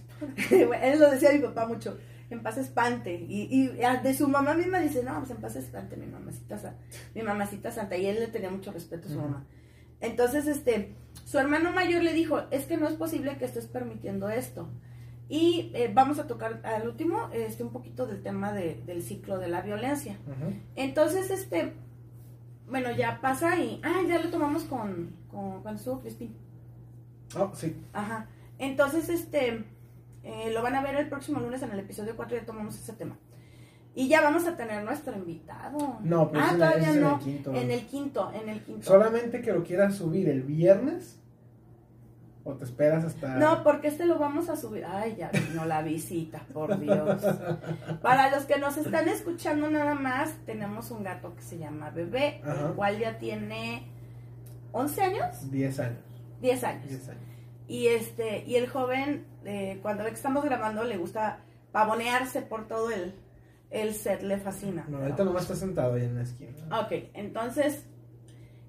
él 0.50 0.98
lo 0.98 1.10
decía 1.10 1.32
mi 1.32 1.40
papá 1.40 1.66
mucho, 1.66 1.98
en 2.30 2.42
paz 2.42 2.56
espante. 2.58 3.14
Y, 3.28 3.42
y 3.54 3.82
ah, 3.82 3.96
de 4.02 4.14
su 4.14 4.28
mamá 4.28 4.54
misma 4.54 4.80
dice, 4.80 5.02
no, 5.02 5.18
pues 5.18 5.30
en 5.30 5.36
paz 5.38 5.56
espante, 5.56 5.96
mi 5.96 6.06
mamacita, 6.06 6.58
sa- 6.58 6.74
mi 7.14 7.22
mamacita 7.22 7.70
santa. 7.70 7.96
Y 7.96 8.06
él 8.06 8.18
le 8.20 8.28
tenía 8.28 8.50
mucho 8.50 8.72
respeto 8.72 9.08
a 9.08 9.10
su 9.12 9.20
mamá. 9.20 9.46
Entonces, 10.00 10.46
este, 10.46 10.94
su 11.24 11.38
hermano 11.38 11.72
mayor 11.72 12.02
le 12.02 12.12
dijo, 12.12 12.42
es 12.50 12.66
que 12.66 12.76
no 12.76 12.86
es 12.88 12.94
posible 12.94 13.36
que 13.38 13.44
estés 13.46 13.66
permitiendo 13.66 14.28
esto. 14.28 14.68
Y 15.28 15.72
eh, 15.74 15.90
vamos 15.92 16.18
a 16.20 16.26
tocar 16.26 16.60
al 16.64 16.86
último, 16.88 17.30
este, 17.32 17.62
un 17.64 17.70
poquito 17.72 18.06
del 18.06 18.22
tema 18.22 18.52
de- 18.52 18.82
del 18.86 19.02
ciclo 19.02 19.38
de 19.38 19.48
la 19.48 19.62
violencia. 19.62 20.18
Entonces, 20.76 21.30
este, 21.30 21.72
bueno, 22.68 22.90
ya 22.90 23.20
pasa 23.20 23.58
y, 23.58 23.80
ah, 23.84 24.02
ya 24.08 24.18
lo 24.22 24.28
tomamos 24.30 24.64
con, 24.64 25.16
con 25.30 25.62
cuando 25.62 25.78
estuvo 25.78 26.00
Crispin. 26.00 26.34
Oh, 27.36 27.50
sí. 27.54 27.76
Ajá. 27.92 28.28
Entonces, 28.58 29.08
este, 29.08 29.64
eh, 30.26 30.50
lo 30.52 30.62
van 30.62 30.74
a 30.74 30.82
ver 30.82 30.96
el 30.96 31.08
próximo 31.08 31.40
lunes 31.40 31.62
en 31.62 31.70
el 31.70 31.78
episodio 31.80 32.16
4, 32.16 32.38
ya 32.38 32.44
tomamos 32.44 32.74
ese 32.76 32.92
tema. 32.92 33.16
Y 33.94 34.08
ya 34.08 34.20
vamos 34.20 34.46
a 34.46 34.56
tener 34.56 34.84
nuestro 34.84 35.16
invitado. 35.16 35.98
No, 36.02 36.30
pero 36.30 36.44
ah, 36.44 36.48
es- 36.48 36.58
todavía 36.58 36.90
es 36.90 36.96
en 36.96 37.00
no. 37.02 37.14
el 37.14 37.20
quinto. 37.20 37.54
En 37.54 37.70
el 37.70 37.86
quinto, 37.86 38.32
en 38.34 38.48
el 38.50 38.60
quinto. 38.62 38.86
Solamente 38.86 39.40
que 39.40 39.52
lo 39.52 39.62
quieras 39.64 39.94
subir 39.94 40.28
el 40.28 40.42
viernes 40.42 41.18
o 42.44 42.52
te 42.54 42.64
esperas 42.64 43.04
hasta. 43.04 43.36
No, 43.36 43.62
porque 43.64 43.88
este 43.88 44.04
lo 44.04 44.18
vamos 44.18 44.48
a 44.50 44.56
subir. 44.56 44.84
Ay, 44.84 45.16
ya 45.16 45.30
vino 45.30 45.64
la 45.64 45.80
visita, 45.82 46.40
por 46.52 46.78
Dios. 46.78 47.22
Para 48.02 48.30
los 48.30 48.44
que 48.44 48.58
nos 48.58 48.76
están 48.76 49.08
escuchando 49.08 49.70
nada 49.70 49.94
más, 49.94 50.34
tenemos 50.44 50.90
un 50.90 51.02
gato 51.02 51.34
que 51.34 51.42
se 51.42 51.56
llama 51.58 51.88
Bebé, 51.90 52.42
Ajá. 52.44 52.66
el 52.68 52.74
cual 52.74 52.98
ya 52.98 53.18
tiene 53.18 53.86
11 54.72 55.02
años, 55.02 55.50
10 55.50 55.80
años. 55.80 55.98
10 56.42 56.64
años. 56.64 56.88
10 56.88 57.08
años. 57.08 57.22
Y 57.68 57.88
este, 57.88 58.44
y 58.46 58.56
el 58.56 58.68
joven, 58.68 59.26
eh, 59.44 59.78
cuando 59.82 60.04
ve 60.04 60.10
que 60.10 60.16
estamos 60.16 60.44
grabando, 60.44 60.84
le 60.84 60.96
gusta 60.96 61.40
pavonearse 61.72 62.42
por 62.42 62.68
todo 62.68 62.90
el, 62.90 63.14
el 63.70 63.92
set 63.94 64.22
le 64.22 64.38
fascina. 64.38 64.86
No, 64.88 64.98
ahorita 64.98 65.24
nomás 65.24 65.42
está 65.42 65.56
sentado 65.56 65.94
ahí 65.94 66.04
en 66.04 66.14
la 66.14 66.22
esquina. 66.22 66.52
Ok, 66.80 66.92
entonces, 67.14 67.84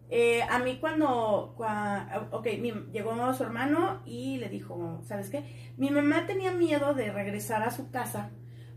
eh, 0.10 0.42
a 0.44 0.60
mí 0.60 0.78
cuando, 0.80 1.54
cua- 1.58 2.28
ok, 2.32 2.48
mi- 2.60 2.92
llegó 2.92 3.34
su 3.34 3.44
hermano 3.44 4.02
y 4.06 4.38
le 4.38 4.50
dijo, 4.50 5.02
¿sabes 5.06 5.30
qué? 5.30 5.44
Mi 5.78 5.90
mamá 5.92 6.26
tenía 6.26 6.52
miedo 6.52 6.94
de 6.94 7.12
regresar 7.12 7.62
a 7.64 7.72
su 7.72 7.92
casa 7.92 8.32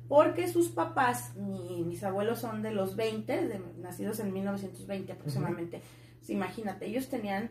porque 0.08 0.48
sus 0.48 0.68
papás, 0.70 1.34
mi- 1.36 1.84
mis 1.84 2.02
abuelos 2.02 2.40
son 2.40 2.62
de 2.62 2.72
los 2.72 2.96
20, 2.96 3.46
de- 3.46 3.60
nacidos 3.78 4.18
en 4.20 4.32
1920 4.32 5.12
aproximadamente. 5.12 5.80
Pues 6.18 6.30
imagínate, 6.30 6.86
ellos 6.86 7.08
tenían 7.08 7.50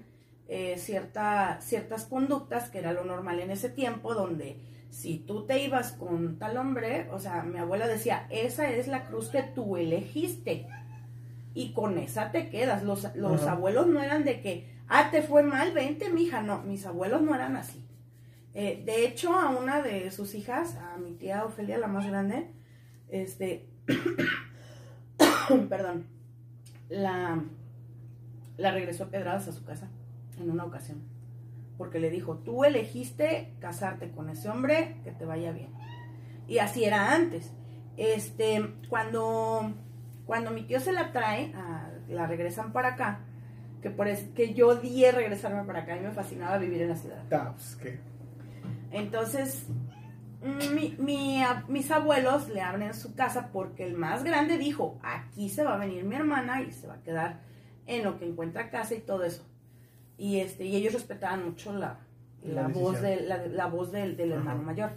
eh, 0.52 0.80
cierta, 0.80 1.60
ciertas 1.62 2.06
conductas 2.06 2.72
que 2.72 2.80
era 2.80 2.92
lo 2.92 3.04
normal 3.04 3.40
en 3.40 3.52
ese 3.52 3.70
tiempo, 3.70 4.16
donde 4.16 4.60
si 4.90 5.20
tú 5.20 5.46
te 5.46 5.64
ibas 5.64 5.92
con 5.92 6.40
tal 6.40 6.58
hombre, 6.58 7.08
o 7.12 7.20
sea, 7.20 7.44
mi 7.44 7.60
abuela 7.60 7.88
decía, 7.88 8.26
esa 8.32 8.68
es 8.68 8.88
la 8.88 9.06
cruz 9.06 9.30
que 9.30 9.44
tú 9.44 9.78
elegiste 9.78 10.66
y 11.54 11.74
con 11.74 12.00
esa 12.00 12.32
te 12.32 12.50
quedas. 12.50 12.84
Los, 12.84 13.16
los 13.16 13.44
abuelos 13.44 13.86
no 13.86 14.02
eran 14.02 14.26
de 14.26 14.42
que, 14.42 14.74
ah, 14.88 15.10
te 15.12 15.22
fue 15.22 15.44
mal, 15.44 15.72
vente, 15.72 16.10
mija. 16.10 16.42
No, 16.42 16.64
mis 16.64 16.84
abuelos 16.88 17.22
no 17.22 17.36
eran 17.36 17.56
así. 17.56 17.86
Eh, 18.56 18.82
de 18.84 19.06
hecho, 19.06 19.36
a 19.36 19.50
una 19.50 19.84
de 19.84 20.10
sus 20.10 20.34
hijas, 20.34 20.78
a 20.78 20.98
mi 20.98 21.12
tía 21.12 21.46
Ofelia, 21.46 21.78
la 21.78 21.86
más 21.86 22.08
grande, 22.08 22.50
este, 23.10 23.70
perdón, 25.70 26.08
la, 26.90 27.44
la 28.58 28.72
regresó 28.72 29.04
a 29.04 29.10
pedradas 29.10 29.48
a 29.48 29.52
su 29.52 29.64
casa 29.64 29.92
en 30.40 30.50
una 30.52 30.66
ocasión. 30.66 31.02
Porque 31.78 32.00
le 32.00 32.10
dijo, 32.10 32.36
tú 32.38 32.66
elegiste 32.66 33.54
casarte 33.60 34.12
con 34.12 34.30
ese 34.30 34.50
hombre, 34.50 34.98
que 35.04 35.12
te 35.12 35.26
vaya 35.26 35.52
bien. 35.52 35.70
Y 36.48 36.60
así 36.60 36.84
era 36.84 37.14
antes. 37.14 37.52
Este, 37.98 38.74
cuando, 38.90 39.74
cuando 40.26 40.52
mi 40.52 40.64
tío 40.64 40.80
se 40.80 40.92
la 40.92 41.12
trae, 41.12 41.54
a- 41.56 41.90
la 42.10 42.26
regresan 42.28 42.72
para 42.74 42.90
acá, 42.96 43.20
que 43.82 43.90
por 43.90 44.08
es, 44.08 44.24
que 44.36 44.54
yo 44.54 44.70
odié 44.70 45.12
regresarme 45.12 45.64
para 45.64 45.82
acá 45.82 45.96
y 45.96 46.02
me 46.02 46.12
fascinaba 46.12 46.58
vivir 46.58 46.82
en 46.82 46.90
la 46.90 46.96
ciudad. 46.96 47.24
Ah, 47.32 47.54
pues. 47.56 47.78
Entonces, 48.92 49.68
mm, 50.44 50.74
mi- 50.76 50.96
mi 51.00 51.44
a- 51.44 51.64
mis 51.68 51.90
abuelos 51.92 52.50
le 52.50 52.62
abren 52.62 52.94
su 52.94 53.14
casa 53.16 53.50
porque 53.54 53.86
el 53.86 53.96
más 53.96 54.24
grande 54.24 54.58
dijo, 54.58 55.00
aquí 55.04 55.50
se 55.50 55.64
va 55.64 55.76
a 55.76 55.78
venir 55.78 56.04
mi 56.04 56.16
hermana 56.16 56.62
y 56.62 56.72
se 56.72 56.88
va 56.88 56.96
a 56.96 57.02
quedar 57.04 57.40
en 57.86 58.04
lo 58.04 58.18
que 58.20 58.26
encuentra 58.28 58.70
casa 58.70 58.96
y 58.96 59.00
todo 59.00 59.24
eso. 59.24 59.46
Y 60.20 60.42
este 60.42 60.66
y 60.66 60.76
ellos 60.76 60.94
respetaban 60.94 61.46
mucho 61.46 61.74
la, 61.74 61.98
La 62.44 62.64
la 62.64 62.68
voz, 62.68 63.02
de, 63.02 63.22
la, 63.22 63.48
la 63.48 63.66
voz 63.68 63.92
del, 63.92 64.20
hermano 64.20 64.62
mayor. 64.62 64.92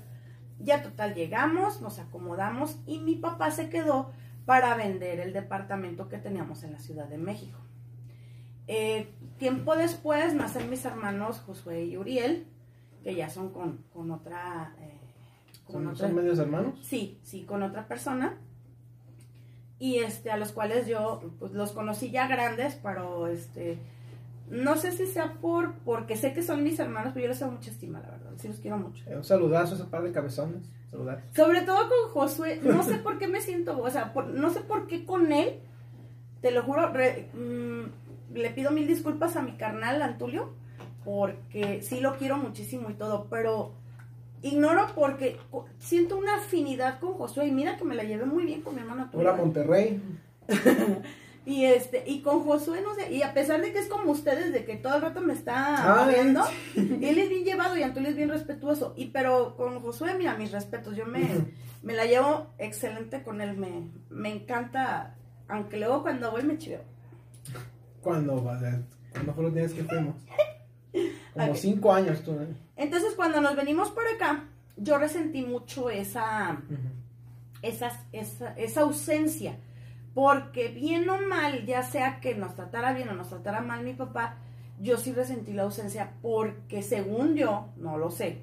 Ya 0.59 0.83
total 0.83 1.15
llegamos, 1.15 1.81
nos 1.81 1.99
acomodamos 1.99 2.77
y 2.87 2.99
mi 2.99 3.15
papá 3.17 3.51
se 3.53 3.69
quedó 3.71 4.11
para 4.47 4.75
vender 4.77 5.21
el 5.21 5.33
departamento 5.33 6.09
que 6.09 6.19
teníamos 6.19 6.65
en 6.65 6.73
la 6.73 6.79
Ciudad 6.81 7.07
de 7.07 7.19
México. 7.19 7.59
Eh, 8.67 9.09
tiempo 9.39 9.77
después 9.77 10.35
nacen 10.35 10.69
mis 10.69 10.85
hermanos 10.85 11.41
Josué 11.41 11.85
y 11.85 11.97
Uriel, 11.97 12.47
que 13.05 13.15
ya 13.15 13.31
son 13.31 13.53
con, 13.53 13.79
con 13.93 14.11
otra... 14.11 14.75
eh, 14.81 14.99
con 15.65 15.75
¿Son, 15.85 15.87
otra- 15.89 16.07
son 16.09 16.17
medios 16.17 16.39
hermanos? 16.41 16.75
Sí, 16.83 17.19
sí, 17.23 17.45
con 17.45 17.63
otra 17.63 17.87
persona. 17.87 18.39
Y 19.79 19.99
este, 19.99 20.31
a 20.31 20.37
los 20.37 20.53
cuales 20.53 20.87
yo 20.87 21.33
pues, 21.39 21.53
los 21.53 21.73
conocí 21.73 22.11
ya 22.11 22.29
grandes, 22.29 22.77
pero 22.83 23.27
este, 23.27 23.79
no 24.53 24.77
sé 24.77 24.93
si 24.93 25.07
sea 25.07 25.33
por, 25.41 25.73
porque 25.85 26.17
sé 26.17 26.33
que 26.35 26.43
son 26.43 26.63
mis 26.63 26.79
hermanos, 26.79 27.13
pero 27.15 27.25
yo 27.25 27.29
les 27.31 27.39
tengo 27.39 27.53
mucha 27.53 27.71
estima, 27.71 28.01
la 28.01 28.11
verdad, 28.11 28.31
sí 28.37 28.49
los 28.49 28.59
quiero 28.59 28.77
mucho. 28.77 29.03
Eh, 29.09 29.17
un 29.17 29.25
saludazo 29.25 29.73
a 29.73 29.79
ese 29.79 29.85
par 29.87 30.03
de 30.03 30.13
cabezones. 30.13 30.69
Saludar. 30.91 31.23
Sobre 31.35 31.63
todo 31.63 31.79
con 31.89 32.11
Josué, 32.13 32.61
no 32.63 32.83
sé 32.83 32.97
por 32.99 33.19
qué 33.19 33.27
me 33.29 33.41
siento, 33.41 33.79
o 33.81 33.91
sea, 33.91 34.13
por- 34.13 34.27
no 34.29 34.51
sé 34.51 34.61
por 34.61 34.87
qué 34.87 35.05
con 35.07 35.33
él, 35.33 35.55
te 36.43 36.51
lo 36.51 36.63
juro, 36.65 36.93
re- 36.93 37.29
mm, 37.33 38.35
le 38.37 38.51
pido 38.51 38.71
mil 38.73 38.87
disculpas 38.87 39.37
a 39.37 39.43
mi 39.43 39.53
carnal 39.53 40.03
Antulio, 40.03 40.51
porque 41.05 41.81
sí 41.83 42.01
lo 42.01 42.17
quiero 42.19 42.37
muchísimo 42.37 42.91
y 42.91 42.95
todo, 42.95 43.27
pero 43.31 43.73
ignoro 44.43 44.87
porque 44.95 45.39
siento 45.79 46.19
una 46.19 46.37
afinidad 46.37 46.99
con 47.01 47.15
Josué 47.15 47.47
y 47.47 47.53
mira 47.53 47.77
que 47.79 47.85
me 47.85 47.95
la 47.95 48.05
llevé 48.05 48.27
muy 48.27 48.45
bien 48.45 48.61
con 48.61 48.75
mi 48.75 48.81
hermano 48.83 49.05
Antulio. 49.05 49.29
Hola, 49.31 49.39
Monterrey. 49.43 50.01
Y 51.45 51.65
este, 51.65 52.05
y 52.07 52.23
con 52.23 52.45
Josué, 52.45 52.83
no 52.83 52.95
sé, 52.95 53.13
y 53.13 53.23
a 53.23 53.35
pesar 53.35 53.61
de 53.61 53.73
que 53.73 53.81
es 53.81 53.89
como 53.89 54.13
ustedes, 54.13 54.53
de 54.53 54.65
que 54.65 54.77
todo 54.77 54.95
el 54.95 55.03
rato 55.03 55.21
me 55.21 55.33
está 55.33 56.07
viendo, 56.09 56.45
él 56.77 57.19
es 57.19 57.29
bien 57.29 57.45
llevado 57.45 57.77
y 57.77 57.83
Antulio 57.83 58.11
es 58.11 58.17
bien 58.17 58.29
respetuoso. 58.29 58.95
Y 58.97 59.07
pero 59.07 59.57
con 59.57 59.81
Josué, 59.81 60.15
mira, 60.17 60.37
mis 60.37 60.53
respetos, 60.53 60.97
yo 60.97 61.05
me, 61.05 61.29
me 61.83 61.95
la 61.95 62.05
llevo 62.05 62.47
excelente 62.59 63.25
con 63.25 63.41
él, 63.41 63.57
me, 63.57 63.89
me 64.09 64.33
encanta, 64.33 65.17
aunque 65.49 65.79
luego 65.79 66.03
cuando 66.03 66.31
voy 66.31 66.45
me 66.45 66.59
chiveo. 66.59 66.83
¿Cuándo 68.01 68.41
vas 68.43 68.63
a 68.63 68.81
¿Cuándo 69.13 69.35
fue 69.35 69.45
los 69.45 69.55
días 69.55 69.73
que 69.73 69.85
fuimos? 69.85 70.15
Como 71.35 71.55
cinco 71.55 71.93
años 71.93 72.23
tú, 72.23 72.33
¿eh? 72.33 72.55
Entonces 72.77 73.15
cuando 73.15 73.41
nos 73.41 73.57
venimos 73.57 73.91
por 73.91 74.05
acá, 74.07 74.45
yo 74.77 74.99
resentí 74.99 75.43
mucho 75.43 75.91
esa, 75.91 76.63
esa, 77.63 78.05
esa, 78.13 78.55
esa 78.55 78.81
ausencia. 78.83 79.57
Porque 80.15 80.69
bien 80.69 81.09
o 81.09 81.21
mal, 81.21 81.65
ya 81.65 81.83
sea 81.83 82.21
que 82.21 82.35
nos 82.35 82.55
tratara 82.55 82.93
bien 82.93 83.09
o 83.09 83.15
nos 83.15 83.29
tratara 83.29 83.63
mal 83.63 83.83
mi 83.83 83.95
papá, 83.95 84.37
yo 84.81 84.99
sí 84.99 85.13
resentí 85.13 85.53
la 85.53 85.63
ausencia 85.63 86.15
porque 86.21 86.83
según 86.83 87.35
yo, 87.35 87.69
no 87.77 87.97
lo 87.97 88.11
sé, 88.11 88.43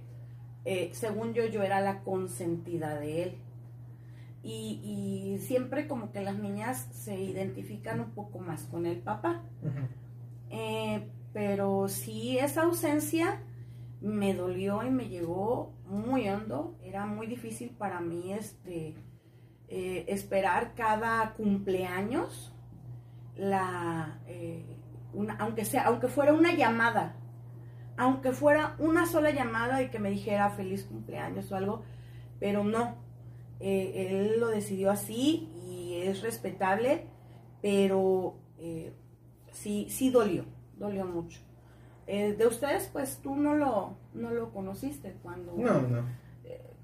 eh, 0.66 0.90
según 0.94 1.34
yo, 1.34 1.46
yo 1.46 1.64
era 1.64 1.82
la 1.82 2.02
consentida 2.02 2.98
de 3.00 3.24
él. 3.24 3.38
Y, 4.42 4.80
y 4.84 5.40
siempre 5.40 5.88
como 5.88 6.12
que 6.12 6.22
las 6.22 6.40
niñas 6.40 6.88
se 6.92 7.20
identifican 7.20 8.00
un 8.00 8.12
poco 8.12 8.40
más 8.40 8.64
con 8.64 8.86
el 8.86 8.98
papá. 8.98 9.44
Eh, 10.50 11.10
pero 11.34 11.88
sí, 11.88 12.38
esa 12.40 12.64
ausencia 12.64 13.42
me 14.02 14.34
dolió 14.34 14.84
y 14.84 14.90
me 14.90 15.10
llegó 15.10 15.74
muy 15.88 16.30
hondo. 16.30 16.78
Era 16.84 17.06
muy 17.06 17.28
difícil 17.28 17.72
para 17.72 18.00
mí 18.00 18.34
este, 18.34 18.96
eh, 19.70 20.06
esperar 20.08 20.74
cada 20.76 21.34
cumpleaños, 21.34 22.54
la, 23.36 24.20
eh, 24.28 24.66
una- 25.14 25.36
aunque, 25.38 25.64
sea, 25.66 25.84
aunque 25.86 26.08
fuera 26.08 26.34
una 26.34 26.54
llamada, 26.54 27.16
aunque 27.98 28.32
fuera 28.32 28.76
una 28.80 29.06
sola 29.06 29.30
llamada 29.32 29.82
y 29.84 29.90
que 29.90 30.00
me 30.00 30.10
dijera 30.10 30.50
feliz 30.52 30.84
cumpleaños 30.86 31.52
o 31.52 31.56
algo, 31.56 31.84
pero 32.40 32.64
no. 32.64 32.96
Eh, 33.60 34.08
él 34.34 34.40
lo 34.40 34.48
decidió 34.48 34.90
así 34.90 35.50
y 35.68 36.02
es 36.04 36.22
respetable, 36.22 37.06
pero 37.62 38.36
sí, 39.52 39.88
sí 39.90 40.10
dolió, 40.12 40.46
dolió 40.78 41.06
mucho. 41.06 41.42
Eh, 42.08 42.34
de 42.34 42.48
ustedes, 42.48 42.90
pues 42.92 43.20
tú 43.22 43.36
no 43.36 43.54
lo, 43.56 43.98
no 44.14 44.32
lo 44.32 44.52
conociste 44.52 45.16
cuando, 45.22 45.54
No, 45.58 45.82
no. 45.82 46.04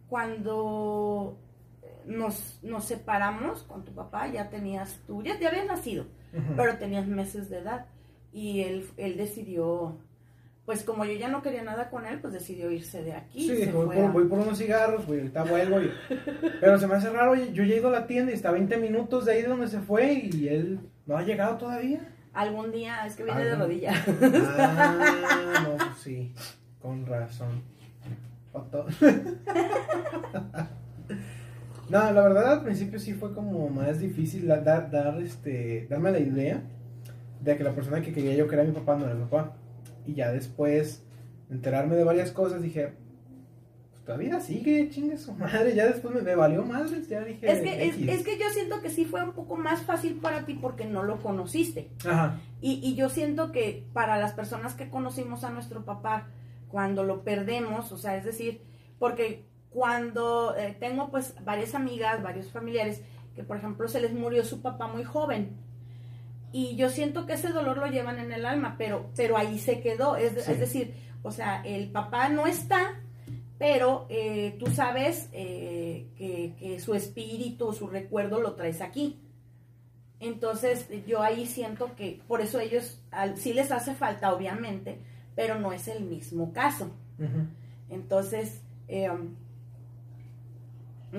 cuando 0.09 1.37
nos, 2.07 2.59
nos 2.63 2.85
separamos 2.85 3.63
con 3.63 3.83
tu 3.85 3.93
papá, 3.93 4.27
ya 4.27 4.49
tenías 4.49 4.99
tú, 5.07 5.23
ya 5.23 5.37
te 5.39 5.47
habías 5.47 5.65
nacido, 5.65 6.05
pero 6.55 6.77
tenías 6.77 7.07
meses 7.07 7.49
de 7.49 7.59
edad 7.59 7.85
y 8.33 8.61
él, 8.61 8.87
él 8.97 9.15
decidió, 9.17 9.97
pues 10.65 10.83
como 10.83 11.05
yo 11.05 11.13
ya 11.13 11.27
no 11.29 11.41
quería 11.41 11.63
nada 11.63 11.89
con 11.89 12.05
él, 12.05 12.19
pues 12.19 12.33
decidió 12.33 12.69
irse 12.71 13.03
de 13.03 13.13
aquí. 13.13 13.47
Sí, 13.47 13.55
dijo, 13.55 13.85
voy 13.85 13.95
por, 13.95 14.05
a- 14.05 14.11
voy 14.11 14.23
por 14.25 14.39
unos 14.39 14.57
cigarros, 14.57 15.05
güey, 15.05 15.19
ahorita 15.19 15.43
vuelvo. 15.45 15.81
y- 15.81 15.91
Pero 16.59 16.77
se 16.79 16.87
me 16.87 16.95
hace 16.95 17.09
raro, 17.09 17.35
yo 17.35 17.63
ya 17.63 17.73
he 17.75 17.77
ido 17.77 17.87
a 17.89 17.91
la 17.91 18.07
tienda 18.07 18.31
y 18.31 18.35
está 18.35 18.49
a 18.49 18.53
20 18.53 18.77
minutos 18.77 19.25
de 19.25 19.33
ahí 19.33 19.41
de 19.43 19.47
donde 19.47 19.67
se 19.67 19.79
fue 19.79 20.13
y 20.13 20.47
él 20.49 20.79
no 21.05 21.17
ha 21.17 21.23
llegado 21.23 21.57
todavía. 21.57 22.11
Algún 22.33 22.71
día, 22.71 23.05
es 23.07 23.15
que 23.15 23.23
viene 23.23 23.45
de 23.45 23.51
Algún- 23.51 23.67
rodilla. 23.67 23.93
Ah, 24.57 25.63
no, 25.63 25.77
pues 25.77 25.97
sí, 26.03 26.33
con 26.81 27.05
razón. 27.05 27.61
No, 31.89 32.11
la 32.11 32.21
verdad 32.23 32.53
al 32.53 32.63
principio 32.63 32.99
sí 32.99 33.13
fue 33.13 33.33
como 33.33 33.69
más 33.69 33.99
difícil 33.99 34.47
da- 34.47 34.61
dar, 34.61 34.89
dar, 34.89 35.21
este, 35.21 35.85
darme 35.89 36.11
la 36.11 36.19
idea 36.19 36.63
de 37.41 37.57
que 37.57 37.63
la 37.63 37.73
persona 37.75 38.01
que 38.01 38.11
quería 38.11 38.33
yo 38.33 38.47
que 38.47 38.55
era 38.55 38.63
mi 38.63 38.71
papá 38.71 38.95
no 38.95 39.05
era 39.05 39.13
mi 39.13 39.23
papá. 39.25 39.53
Y 40.05 40.13
ya 40.15 40.31
después 40.31 41.03
enterarme 41.49 41.95
de 41.95 42.03
varias 42.03 42.31
cosas 42.31 42.61
dije, 42.63 42.93
pues 43.91 44.03
todavía 44.03 44.39
sigue, 44.39 44.89
chingue 44.89 45.17
su 45.17 45.33
madre. 45.33 45.75
Ya 45.75 45.85
después 45.85 46.13
me, 46.15 46.21
me 46.21 46.33
valió 46.35 46.63
madre, 46.63 47.03
ya 47.07 47.21
dije. 47.23 47.51
Es 47.51 47.59
que, 47.61 47.87
es, 47.87 47.95
es 48.19 48.23
que 48.25 48.37
yo 48.39 48.49
siento 48.51 48.81
que 48.81 48.89
sí 48.89 49.05
fue 49.05 49.23
un 49.23 49.33
poco 49.33 49.55
más 49.55 49.83
fácil 49.83 50.15
para 50.15 50.45
ti 50.45 50.55
porque 50.59 50.85
no 50.85 51.03
lo 51.03 51.21
conociste. 51.21 51.89
Ajá, 52.05 52.39
Y, 52.61 52.79
y 52.83 52.95
yo 52.95 53.09
siento 53.09 53.51
que 53.51 53.85
para 53.93 54.17
las 54.17 54.33
personas 54.33 54.73
que 54.73 54.89
conocimos 54.89 55.43
a 55.43 55.51
nuestro 55.51 55.85
papá, 55.85 56.29
cuando 56.67 57.03
lo 57.03 57.23
perdemos, 57.23 57.91
o 57.91 57.97
sea, 57.97 58.17
es 58.17 58.25
decir, 58.25 58.61
porque 58.97 59.45
cuando 59.75 60.55
eh, 60.55 60.73
tengo 60.79 61.09
pues 61.11 61.35
varias 61.43 61.75
amigas, 61.75 62.23
varios 62.23 62.49
familiares, 62.49 63.01
que 63.35 63.43
por 63.43 63.57
ejemplo 63.57 63.89
se 63.89 63.99
les 63.99 64.13
murió 64.13 64.45
su 64.45 64.61
papá 64.61 64.87
muy 64.87 65.03
joven. 65.03 65.57
Y 66.53 66.77
yo 66.77 66.89
siento 66.89 67.25
que 67.25 67.33
ese 67.33 67.49
dolor 67.49 67.77
lo 67.77 67.87
llevan 67.87 68.17
en 68.19 68.31
el 68.31 68.45
alma, 68.45 68.75
pero, 68.77 69.09
pero 69.17 69.35
ahí 69.35 69.59
se 69.59 69.81
quedó. 69.81 70.15
Es, 70.15 70.45
Sí. 70.45 70.53
es 70.53 70.59
decir, 70.61 70.93
o 71.23 71.31
sea, 71.31 71.61
el 71.65 71.91
papá 71.91 72.29
no 72.29 72.47
está 72.47 73.01
pero 73.57 74.05
eh, 74.09 74.57
tú 74.59 74.67
sabes 74.67 75.29
eh, 75.31 76.07
que, 76.17 76.53
que 76.59 76.79
su 76.79 76.93
espíritu, 76.93 77.71
su 77.73 77.87
recuerdo 77.87 78.41
lo 78.41 78.53
traes 78.53 78.81
aquí. 78.81 79.21
Entonces 80.19 80.87
yo 81.07 81.21
ahí 81.21 81.45
siento 81.45 81.95
que 81.95 82.21
por 82.27 82.41
eso 82.41 82.59
ellos 82.59 83.01
al, 83.11 83.37
sí 83.37 83.53
les 83.53 83.71
hace 83.71 83.95
falta, 83.95 84.33
obviamente, 84.33 84.99
pero 85.35 85.59
no 85.59 85.71
es 85.71 85.87
el 85.87 86.03
mismo 86.03 86.51
caso. 86.51 86.91
Entonces, 87.89 88.61
eh, 88.89 89.09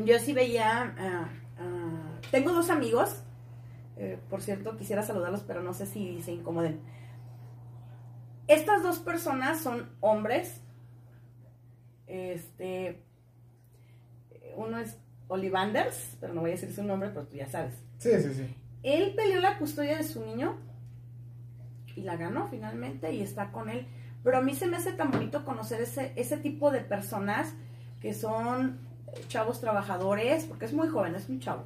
yo 0.04 0.18
sí 0.18 0.32
veía, 0.32 0.94
ah, 0.98 1.28
ah, 1.58 2.20
tengo 2.30 2.52
dos 2.52 2.70
amigos, 2.70 3.22
eh, 3.96 4.18
por 4.28 4.42
cierto, 4.42 4.76
quisiera 4.76 5.02
saludarlos, 5.02 5.42
pero 5.42 5.62
no 5.62 5.72
sé 5.72 5.86
si 5.86 6.20
se 6.22 6.32
incomoden. 6.32 6.80
Estas 8.46 8.82
dos 8.82 8.98
personas 8.98 9.60
son 9.60 9.90
hombres. 10.00 10.60
Este, 12.06 13.02
uno 14.56 14.78
es 14.78 14.98
Olivanders, 15.28 16.16
pero 16.20 16.34
no 16.34 16.42
voy 16.42 16.50
a 16.50 16.54
decir 16.54 16.72
su 16.72 16.84
nombre, 16.84 17.08
pero 17.08 17.26
tú 17.26 17.36
ya 17.36 17.48
sabes. 17.48 17.74
Sí, 17.98 18.10
sí, 18.20 18.34
sí. 18.34 18.54
Él 18.82 19.14
peleó 19.16 19.40
la 19.40 19.58
custodia 19.58 19.96
de 19.96 20.04
su 20.04 20.24
niño 20.24 20.58
y 21.96 22.02
la 22.02 22.16
ganó 22.16 22.46
finalmente 22.48 23.12
y 23.12 23.22
está 23.22 23.50
con 23.50 23.68
él. 23.68 23.86
Pero 24.22 24.38
a 24.38 24.42
mí 24.42 24.54
se 24.54 24.66
me 24.66 24.76
hace 24.76 24.92
tan 24.92 25.10
bonito 25.10 25.44
conocer 25.44 25.80
ese, 25.80 26.12
ese 26.16 26.36
tipo 26.36 26.70
de 26.70 26.80
personas 26.80 27.54
que 28.00 28.14
son 28.14 28.85
chavos 29.28 29.60
trabajadores, 29.60 30.44
porque 30.44 30.64
es 30.66 30.72
muy 30.72 30.88
joven, 30.88 31.14
es 31.14 31.28
muy 31.28 31.38
chavo. 31.38 31.64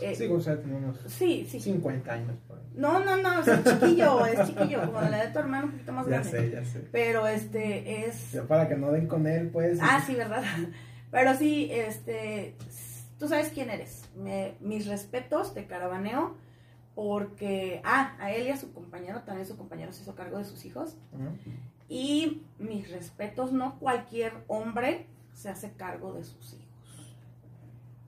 Eh, 0.00 0.14
Sí, 0.14 0.26
o 0.26 0.40
sea, 0.40 0.56
tiene 0.60 0.76
unos 0.76 0.98
sí, 1.08 1.46
sí. 1.50 1.58
50 1.60 2.12
años. 2.12 2.36
No, 2.76 3.04
no, 3.04 3.16
no, 3.16 3.40
es 3.40 3.64
chiquillo, 3.64 4.24
es 4.26 4.46
chiquillo, 4.48 4.86
como 4.86 5.00
de 5.00 5.10
la 5.10 5.26
de 5.26 5.32
tu 5.32 5.38
hermano, 5.40 5.66
un 5.66 5.72
poquito 5.72 5.92
más 5.92 6.06
Ya 6.06 6.10
grande. 6.20 6.30
sé, 6.30 6.50
ya 6.52 6.64
sé. 6.64 6.88
Pero 6.92 7.26
este 7.26 8.06
es... 8.06 8.30
Ya 8.32 8.44
para 8.44 8.68
que 8.68 8.76
no 8.76 8.92
den 8.92 9.08
con 9.08 9.26
él, 9.26 9.48
pues. 9.50 9.78
Ah, 9.82 10.00
sí, 10.06 10.14
¿verdad? 10.14 10.44
Pero 11.10 11.34
sí, 11.34 11.68
este, 11.72 12.54
tú 13.18 13.26
sabes 13.26 13.48
quién 13.48 13.70
eres. 13.70 14.04
Me- 14.16 14.54
mis 14.60 14.86
respetos 14.86 15.54
de 15.54 15.66
caravaneo, 15.66 16.36
porque, 16.94 17.80
ah, 17.84 18.14
a 18.20 18.30
él 18.32 18.46
y 18.46 18.50
a 18.50 18.56
su 18.56 18.72
compañero, 18.72 19.22
también 19.22 19.46
su 19.46 19.56
compañero 19.56 19.92
se 19.92 20.02
hizo 20.02 20.14
cargo 20.14 20.38
de 20.38 20.44
sus 20.44 20.64
hijos. 20.64 20.96
Y 21.88 22.42
mis 22.58 22.90
respetos, 22.90 23.52
no 23.52 23.78
cualquier 23.80 24.32
hombre 24.46 25.06
se 25.32 25.48
hace 25.48 25.72
cargo 25.72 26.12
de 26.12 26.22
sus 26.24 26.52
hijos. 26.54 26.67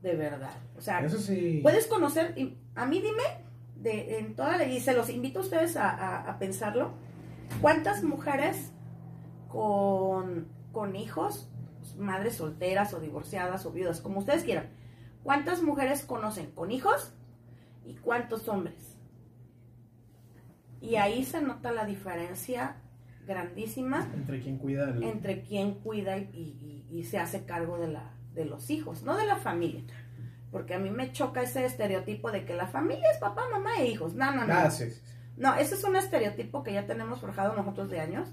De 0.02 0.16
verdad. 0.16 0.52
O 0.76 0.80
sea, 0.80 1.00
Eso 1.00 1.18
sí. 1.18 1.60
puedes 1.62 1.86
conocer, 1.86 2.32
y 2.38 2.56
a 2.74 2.86
mí 2.86 3.00
dime, 3.00 3.22
de, 3.76 4.18
en 4.18 4.34
toda 4.34 4.56
la, 4.56 4.64
y 4.64 4.80
se 4.80 4.94
los 4.94 5.10
invito 5.10 5.40
a 5.40 5.42
ustedes 5.42 5.76
a, 5.76 5.90
a- 5.90 6.30
a 6.30 6.38
pensarlo, 6.38 6.92
¿cuántas 7.60 8.02
mujeres 8.02 8.72
con, 9.48 10.48
con 10.72 10.96
hijos, 10.96 11.50
madres 11.98 12.36
solteras 12.36 12.94
o 12.94 13.00
divorciadas 13.00 13.66
o 13.66 13.72
viudas, 13.72 14.00
como 14.00 14.20
ustedes 14.20 14.44
quieran, 14.44 14.70
cuántas 15.22 15.62
mujeres 15.62 16.02
conocen 16.04 16.50
con 16.52 16.70
hijos 16.70 17.12
y 17.84 17.94
cuántos 17.96 18.48
hombres? 18.48 18.96
Y 20.80 20.96
ahí 20.96 21.24
se 21.24 21.42
nota 21.42 21.72
la 21.72 21.84
diferencia 21.84 22.76
grandísima 23.26 24.10
Entre 24.14 24.40
quien 24.40 24.56
cuida 24.56 24.88
el... 24.88 25.02
entre 25.02 25.42
quien 25.42 25.74
cuida 25.74 26.16
y, 26.16 26.22
y- 26.32 26.86
y 26.90 27.04
se 27.04 27.18
hace 27.18 27.44
cargo 27.44 27.76
de, 27.78 27.88
la, 27.88 28.14
de 28.34 28.44
los 28.44 28.70
hijos, 28.70 29.02
no 29.02 29.16
de 29.16 29.26
la 29.26 29.36
familia. 29.36 29.82
Porque 30.50 30.74
a 30.74 30.78
mí 30.78 30.90
me 30.90 31.12
choca 31.12 31.42
ese 31.42 31.64
estereotipo 31.64 32.32
de 32.32 32.44
que 32.44 32.54
la 32.54 32.66
familia 32.66 33.10
es 33.12 33.18
papá, 33.18 33.42
mamá 33.50 33.78
e 33.78 33.86
hijos. 33.86 34.14
No, 34.14 34.32
no, 34.34 34.46
no. 34.46 34.52
Ah, 34.52 34.70
sí, 34.70 34.90
sí. 34.90 35.00
sí. 35.04 35.14
No, 35.36 35.54
ese 35.54 35.74
es 35.74 35.84
un 35.84 35.96
estereotipo 35.96 36.62
que 36.62 36.72
ya 36.72 36.86
tenemos 36.86 37.20
forjado 37.20 37.54
nosotros 37.54 37.88
de 37.88 38.00
años. 38.00 38.28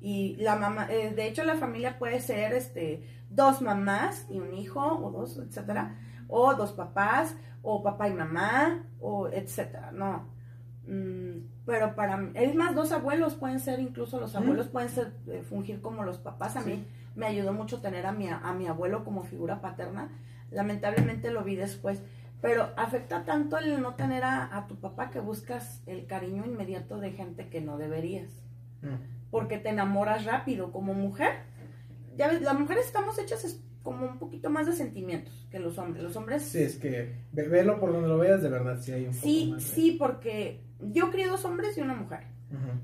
Y 0.00 0.36
la 0.36 0.56
mamá, 0.56 0.88
eh, 0.90 1.12
de 1.14 1.26
hecho 1.26 1.44
la 1.44 1.56
familia 1.56 1.98
puede 1.98 2.20
ser 2.20 2.52
este 2.54 3.06
dos 3.28 3.62
mamás 3.62 4.26
y 4.30 4.38
un 4.38 4.54
hijo, 4.54 4.80
o 4.80 5.10
dos, 5.10 5.38
etcétera, 5.38 5.96
o 6.26 6.54
dos 6.54 6.72
papás, 6.72 7.36
o 7.62 7.82
papá 7.82 8.08
y 8.08 8.14
mamá, 8.14 8.84
o 8.98 9.28
etcétera, 9.28 9.92
no. 9.92 10.28
Mm, 10.86 11.46
pero 11.66 11.94
para 11.94 12.16
mí, 12.16 12.32
es 12.34 12.54
más, 12.54 12.74
dos 12.74 12.90
abuelos 12.92 13.34
pueden 13.34 13.60
ser, 13.60 13.78
incluso 13.78 14.18
los 14.18 14.34
abuelos 14.34 14.68
pueden 14.68 14.88
ser, 14.88 15.12
eh, 15.28 15.42
fungir 15.48 15.80
como 15.80 16.02
los 16.02 16.18
papás. 16.18 16.56
A 16.56 16.62
mí 16.62 16.72
Sí. 16.74 16.86
Me 17.14 17.26
ayudó 17.26 17.52
mucho 17.52 17.80
tener 17.80 18.06
a 18.06 18.12
mi, 18.12 18.28
a 18.28 18.52
mi 18.52 18.66
abuelo 18.66 19.04
como 19.04 19.24
figura 19.24 19.60
paterna. 19.60 20.08
Lamentablemente 20.50 21.30
lo 21.30 21.42
vi 21.44 21.56
después. 21.56 22.02
Pero 22.40 22.70
afecta 22.76 23.24
tanto 23.24 23.58
el 23.58 23.82
no 23.82 23.94
tener 23.94 24.24
a, 24.24 24.56
a 24.56 24.66
tu 24.66 24.76
papá 24.80 25.10
que 25.10 25.20
buscas 25.20 25.82
el 25.86 26.06
cariño 26.06 26.44
inmediato 26.46 26.98
de 26.98 27.12
gente 27.12 27.48
que 27.48 27.60
no 27.60 27.76
deberías. 27.76 28.30
Mm. 28.82 29.28
Porque 29.30 29.58
te 29.58 29.68
enamoras 29.68 30.24
rápido 30.24 30.72
como 30.72 30.94
mujer. 30.94 31.32
Ya 32.16 32.28
ves, 32.28 32.40
las 32.42 32.58
mujeres 32.58 32.86
estamos 32.86 33.18
hechas 33.18 33.60
como 33.82 34.06
un 34.06 34.18
poquito 34.18 34.50
más 34.50 34.66
de 34.66 34.72
sentimientos 34.72 35.46
que 35.50 35.58
los 35.58 35.76
hombres. 35.78 36.02
Los 36.02 36.16
hombres 36.16 36.42
Sí, 36.42 36.62
es 36.62 36.76
que 36.76 37.14
ve- 37.32 37.48
velo 37.48 37.78
por 37.78 37.92
donde 37.92 38.08
lo 38.08 38.18
veas, 38.18 38.42
de 38.42 38.48
verdad, 38.48 38.78
sí 38.80 38.92
hay 38.92 39.06
un 39.06 39.12
poco 39.14 39.22
sí, 39.26 39.50
más 39.52 39.62
de- 39.64 39.70
sí, 39.74 39.96
porque 39.98 40.64
yo 40.80 41.10
crié 41.10 41.28
dos 41.28 41.44
hombres 41.44 41.76
y 41.78 41.80
una 41.82 41.94
mujer. 41.94 42.20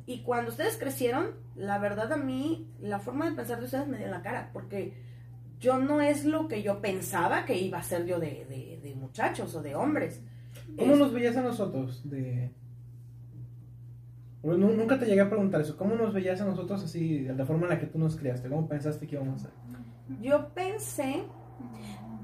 Y 0.07 0.23
cuando 0.23 0.51
ustedes 0.51 0.77
crecieron, 0.77 1.31
la 1.57 1.79
verdad 1.79 2.13
a 2.13 2.17
mí, 2.17 2.69
la 2.81 3.01
forma 3.01 3.29
de 3.29 3.35
pensar 3.37 3.59
de 3.59 3.65
ustedes 3.65 3.89
me 3.89 3.97
dio 3.99 4.07
en 4.07 4.13
la 4.13 4.23
cara, 4.23 4.51
porque 4.53 4.95
yo 5.59 5.79
no 5.79 6.01
es 6.01 6.25
lo 6.25 6.47
que 6.49 6.63
yo 6.63 6.81
pensaba 6.81 7.45
que 7.45 7.59
iba 7.59 7.79
a 7.79 7.83
ser 7.83 8.05
yo 8.07 8.21
de, 8.21 8.45
de- 8.49 8.79
de 8.83 8.95
muchachos 8.95 9.55
o 9.55 9.63
de 9.63 9.75
hombres. 9.75 10.23
¿Cómo 10.79 10.93
Es- 10.93 10.99
nos 10.99 11.13
veías 11.13 11.37
a 11.37 11.43
nosotros? 11.43 12.09
De... 12.09 12.51
Nunca 14.43 14.97
te 14.99 15.07
llegué 15.07 15.21
a 15.23 15.29
preguntar 15.29 15.61
eso. 15.61 15.77
¿Cómo 15.77 15.97
nos 15.97 16.15
veías 16.15 16.41
a 16.41 16.45
nosotros 16.45 16.85
así, 16.85 17.25
de 17.25 17.35
la 17.35 17.45
forma 17.45 17.65
en 17.65 17.71
la 17.71 17.81
que 17.81 17.87
tú 17.87 17.99
nos 17.99 18.15
criaste? 18.17 18.49
¿Cómo 18.49 18.69
pensaste 18.69 19.07
que 19.07 19.17
íbamos 19.17 19.41
a 19.41 19.49
ser? 19.49 19.51
Yo 20.23 20.51
pensé, 20.55 21.25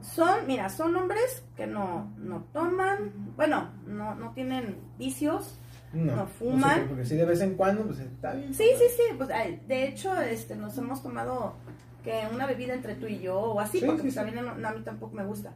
son, 0.03 0.47
mira, 0.47 0.69
son 0.69 0.95
hombres 0.95 1.43
que 1.57 1.67
no, 1.67 2.13
no 2.19 2.45
toman, 2.53 3.33
bueno, 3.35 3.71
no, 3.89 4.15
no 4.15 4.31
tienen 4.35 4.77
vicios. 4.99 5.59
No 5.93 6.27
fuman. 6.27 6.81
sé, 6.81 6.87
porque 6.89 7.05
si 7.05 7.17
de 7.17 7.25
vez 7.25 7.41
en 7.43 7.55
cuando, 7.55 7.85
pues 7.87 7.99
está 7.99 8.33
bien. 8.35 8.55
Sí, 8.55 8.65
sí, 8.79 8.85
sí, 8.97 9.03
pues 9.17 9.31
ay, 9.31 9.63
de 9.69 9.87
hecho, 9.89 10.19
este, 10.21 10.57
nos 10.57 10.77
hemos 10.79 11.03
tomado 11.03 11.55
que 12.03 12.23
una 12.33 12.47
bebida 12.47 12.75
entre 12.75 12.95
tú 12.95 13.07
y 13.07 13.21
yo 13.21 13.39
o 13.39 13.61
así, 13.61 13.79
Sí, 13.81 13.87
porque 13.87 14.01
sí, 14.01 14.03
pues, 14.05 14.15
sí. 14.15 14.21
también 14.33 14.45
no- 14.63 14.69
a 14.69 14.73
mí 14.73 14.81
tampoco 14.83 15.15
me 15.15 15.25
gusta. 15.25 15.53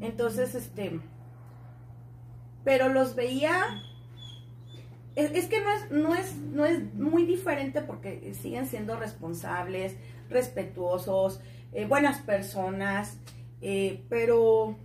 Entonces, 0.00 0.54
este, 0.54 1.00
pero 2.64 2.88
los 2.88 3.14
veía, 3.14 3.52
es, 5.16 5.30
es 5.32 5.46
que 5.46 5.60
no 5.60 5.70
es, 5.70 5.90
no 5.90 6.14
es, 6.14 6.34
no 6.36 6.64
es 6.64 6.94
muy 6.94 7.24
diferente 7.26 7.80
porque 7.82 8.34
siguen 8.34 8.66
siendo 8.66 8.96
responsables, 8.96 9.96
respetuosos, 10.30 11.40
eh, 11.72 11.86
buenas 11.86 12.20
personas, 12.22 13.18
eh, 13.60 14.04
pero, 14.08 14.76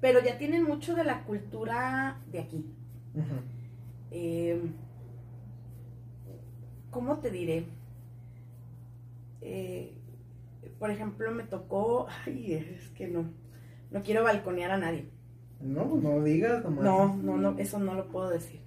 pero 0.00 0.20
ya 0.22 0.36
tienen 0.38 0.64
mucho 0.64 0.94
de 0.94 1.04
la 1.04 1.22
cultura 1.24 2.18
de 2.32 2.40
aquí. 2.40 2.66
Eh, 4.10 4.60
¿Cómo 6.90 7.18
te 7.18 7.30
diré? 7.30 7.66
Eh, 9.40 9.92
por 10.78 10.90
ejemplo, 10.90 11.30
me 11.32 11.44
tocó. 11.44 12.06
Ay, 12.26 12.54
es 12.54 12.88
que 12.90 13.08
no. 13.08 13.24
No 13.90 14.02
quiero 14.02 14.24
balconear 14.24 14.70
a 14.70 14.78
nadie. 14.78 15.08
No, 15.60 15.88
pues 15.88 16.02
no 16.02 16.22
digas 16.22 16.62
nomás. 16.64 16.84
No, 16.84 17.16
no, 17.16 17.36
no, 17.36 17.58
eso 17.58 17.78
no 17.78 17.94
lo 17.94 18.08
puedo 18.08 18.30
decir. 18.30 18.60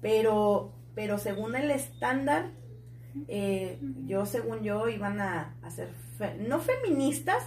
Pero, 0.00 0.72
pero 0.94 1.18
según 1.18 1.56
el 1.56 1.70
estándar, 1.70 2.50
eh, 3.28 3.78
yo, 4.06 4.26
según 4.26 4.60
yo, 4.62 4.88
iban 4.88 5.20
a, 5.20 5.56
a 5.62 5.70
ser, 5.70 5.88
fe- 6.18 6.36
no 6.46 6.60
feministas, 6.60 7.42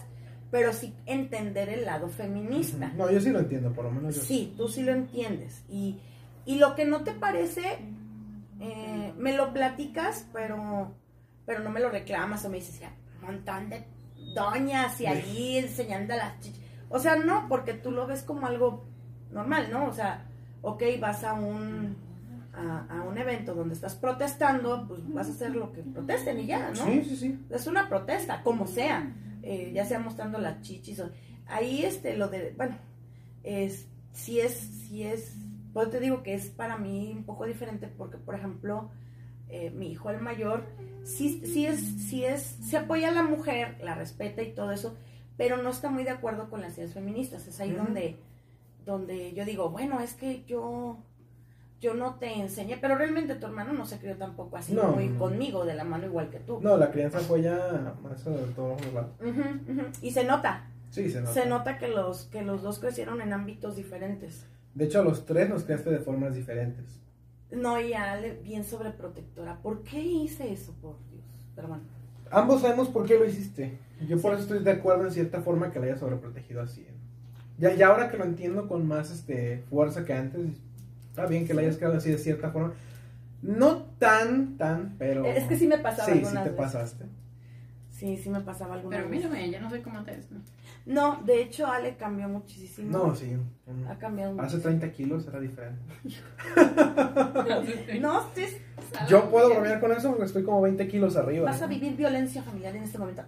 pero 0.50 0.74
sí 0.74 0.96
entender 1.06 1.70
el 1.70 1.86
lado 1.86 2.10
feminista. 2.10 2.92
No, 2.98 3.12
yo 3.12 3.22
sí 3.22 3.30
lo 3.30 3.40
entiendo, 3.40 3.72
por 3.72 3.86
lo 3.86 3.92
menos 3.92 4.16
yo 4.16 4.22
Sí, 4.22 4.54
tú 4.58 4.68
sí 4.68 4.82
lo 4.82 4.92
entiendes. 4.94 5.64
Y, 5.70 6.00
y 6.48 6.56
lo 6.56 6.74
que 6.74 6.86
no 6.86 7.04
te 7.04 7.12
parece, 7.12 7.78
eh, 8.60 9.14
me 9.18 9.34
lo 9.34 9.54
platicas, 9.54 10.28
pero, 10.34 10.96
pero 11.46 11.60
no 11.60 11.70
me 11.70 11.80
lo 11.80 11.90
reclamas 11.90 12.44
o 12.46 12.50
me 12.50 12.58
dices, 12.58 12.80
ya, 12.80 12.92
un 13.20 13.28
montón 13.28 13.70
de 13.70 13.86
doñas 14.34 15.00
y 15.00 15.06
allí 15.06 15.58
enseñando 15.58 16.16
las 16.16 16.40
chichis. 16.40 16.64
O 16.90 16.98
sea, 16.98 17.18
no, 17.18 17.48
porque 17.50 17.74
tú 17.74 17.92
lo 17.92 18.08
ves 18.08 18.24
como 18.24 18.48
algo 18.48 18.86
normal, 19.30 19.70
¿no? 19.72 19.86
O 19.88 19.94
sea, 19.94 20.26
ok, 20.62 20.84
vas 21.00 21.24
a 21.24 21.34
un, 21.34 21.98
a, 22.54 22.86
a 22.90 23.04
un 23.04 23.18
evento 23.18 23.54
donde 23.54 23.76
estás 23.76 23.96
protestando, 23.96 24.88
pues 24.88 25.02
vas 25.14 25.28
a 25.28 25.32
hacer 25.32 25.56
lo 25.56 25.74
que 25.74 25.84
protesten 25.84 26.40
y 26.40 26.46
ya, 26.48 26.70
¿no? 26.70 26.86
Sí, 26.86 27.04
sí, 27.04 27.16
sí. 27.18 27.40
es 27.50 27.68
una 27.68 27.90
protesta, 27.90 28.42
como 28.42 28.66
sea, 28.66 29.14
eh, 29.44 29.72
ya 29.74 29.86
sea 29.86 30.00
mostrando 30.00 30.40
las 30.40 30.62
chichis 30.62 31.00
o 31.02 31.10
ahí 31.48 31.84
este 31.84 32.16
lo 32.16 32.28
de, 32.30 32.54
bueno, 32.56 32.76
es 33.44 33.88
si 34.14 34.40
es 34.40 34.54
si 34.54 35.04
es, 35.04 35.36
pues 35.78 35.92
te 35.92 36.00
digo 36.00 36.24
que 36.24 36.34
es 36.34 36.48
para 36.48 36.76
mí 36.80 37.14
un 37.16 37.24
poco 37.24 37.46
diferente 37.46 37.88
porque 37.88 38.18
por 38.18 38.34
ejemplo 38.34 38.90
eh, 39.48 39.70
mi 39.70 39.92
hijo 39.92 40.10
el 40.10 40.20
mayor 40.20 40.64
sí 41.04 41.40
sí 41.46 41.68
es 41.68 41.80
sí 41.80 42.26
es 42.26 42.42
se 42.42 42.78
apoya 42.78 43.10
a 43.10 43.12
la 43.12 43.22
mujer, 43.22 43.78
la 43.84 43.94
respeta 43.94 44.42
y 44.42 44.54
todo 44.54 44.72
eso, 44.72 44.98
pero 45.38 45.58
no 45.58 45.70
está 45.70 45.92
muy 45.92 46.04
de 46.04 46.10
acuerdo 46.10 46.50
con 46.50 46.62
las 46.62 46.76
ideas 46.80 46.96
feministas, 46.96 47.46
es 47.46 47.60
ahí 47.60 47.74
donde 47.74 48.18
donde 48.86 49.34
yo 49.36 49.46
digo, 49.46 49.70
bueno, 49.70 50.00
es 50.00 50.16
que 50.16 50.44
yo 50.46 50.98
yo 51.80 51.94
no 51.94 52.16
te 52.16 52.34
enseñé, 52.34 52.78
pero 52.78 52.96
realmente 52.96 53.36
tu 53.36 53.46
hermano 53.46 53.72
no 53.72 53.86
se 53.86 54.00
crió 54.00 54.18
tampoco 54.18 54.58
así 54.58 54.74
No, 54.74 54.94
muy 54.94 55.10
no. 55.10 55.20
conmigo, 55.20 55.64
de 55.64 55.76
la 55.76 55.84
mano 55.84 56.08
igual 56.08 56.32
que 56.32 56.40
tú. 56.40 56.60
No, 56.60 56.76
la 56.76 56.90
crianza 56.90 57.20
fue 57.20 57.44
ya 57.44 57.94
más 58.02 58.26
de 58.26 58.32
todos 58.56 58.84
los 58.84 58.94
lados. 58.96 59.12
Ujú, 59.22 59.72
ujú. 59.74 59.88
Y 60.02 60.10
se 60.10 60.24
nota, 60.24 60.66
Sí, 60.90 61.08
se 61.12 61.20
nota. 61.22 61.34
se 61.34 61.46
nota 61.46 61.78
que 61.78 61.88
los, 61.90 62.24
que 62.32 62.42
los 62.42 62.64
dos 62.64 62.80
crecieron 62.80 63.22
en 63.22 63.32
ámbitos 63.32 63.76
diferentes. 63.76 64.48
De 64.78 64.86
hecho, 64.86 65.00
a 65.00 65.04
los 65.04 65.26
tres 65.26 65.50
nos 65.50 65.64
criaste 65.64 65.90
de 65.90 65.98
formas 65.98 66.36
diferentes. 66.36 66.86
No, 67.50 67.82
y 67.82 67.94
a 67.94 68.12
Ale 68.12 68.34
bien 68.44 68.64
sobreprotectora. 68.64 69.58
¿Por 69.64 69.82
qué 69.82 70.00
hice 70.00 70.54
eso, 70.54 70.72
por 70.80 70.98
Dios? 71.10 71.26
Pero 71.56 71.70
bueno. 71.70 71.84
Ambos 72.30 72.62
sabemos 72.62 72.88
por 72.90 73.08
qué 73.08 73.18
lo 73.18 73.26
hiciste. 73.26 73.80
Yo 74.08 74.22
por 74.22 74.34
eso 74.34 74.44
estoy 74.44 74.60
de 74.60 74.70
acuerdo 74.70 75.06
en 75.06 75.12
cierta 75.12 75.42
forma 75.42 75.72
que 75.72 75.80
la 75.80 75.88
hayas 75.88 76.00
sobreprotegido 76.00 76.62
así. 76.62 76.86
Ya, 77.58 77.74
ya 77.74 77.88
ahora 77.88 78.12
que 78.12 78.18
lo 78.18 78.26
entiendo 78.26 78.68
con 78.68 78.88
más 78.88 79.10
este, 79.10 79.64
fuerza 79.68 80.06
que 80.06 80.14
antes, 80.14 80.42
está 81.10 81.26
bien 81.26 81.48
que 81.48 81.56
la 81.56 81.62
hayas 81.62 81.78
creado 81.78 81.98
así 81.98 82.12
de 82.12 82.20
cierta 82.20 82.52
forma. 82.52 82.74
No 83.42 83.82
tan, 83.98 84.58
tan, 84.58 84.96
pero... 85.00 85.26
Es 85.26 85.46
que 85.46 85.58
sí 85.58 85.66
me 85.66 85.80
pasaba 85.80 86.06
Sí, 86.06 86.12
sí 86.12 86.18
algunas 86.20 86.44
te 86.44 86.50
veces. 86.52 86.66
pasaste. 86.66 87.06
Sí, 87.90 88.18
sí 88.18 88.30
me 88.30 88.42
pasaba 88.42 88.76
alguna 88.76 88.98
Pero 88.98 89.10
mírame, 89.10 89.50
yo 89.50 89.60
no 89.60 89.72
soy 89.72 89.82
como 89.82 89.98
antes. 89.98 90.30
¿no? 90.30 90.40
No, 90.88 91.22
de 91.26 91.42
hecho 91.42 91.68
Ale 91.68 91.98
cambió 91.98 92.30
muchísimo. 92.30 92.98
No, 92.98 93.16
sí. 93.16 93.36
mm. 93.66 93.88
Ha 93.90 93.98
cambiado 94.00 94.32
mucho. 94.34 94.46
Hace 94.46 94.60
30 94.60 94.92
kilos 94.92 95.28
era 95.28 95.40
diferente. 95.40 95.82
No, 98.00 98.22
estés- 98.34 98.60
Yo 99.10 99.30
puedo 99.30 99.50
bromear 99.50 99.80
con 99.80 99.92
eso 99.92 100.10
porque 100.10 100.26
estoy 100.26 100.44
como 100.44 100.62
20 100.62 100.88
kilos 100.88 101.16
arriba. 101.18 101.46
vas 101.46 101.62
a 101.62 101.68
vivir 101.68 101.96
violencia 101.96 102.42
familiar 102.44 102.76
en 102.76 102.84
este 102.84 102.98
momento. 102.98 103.24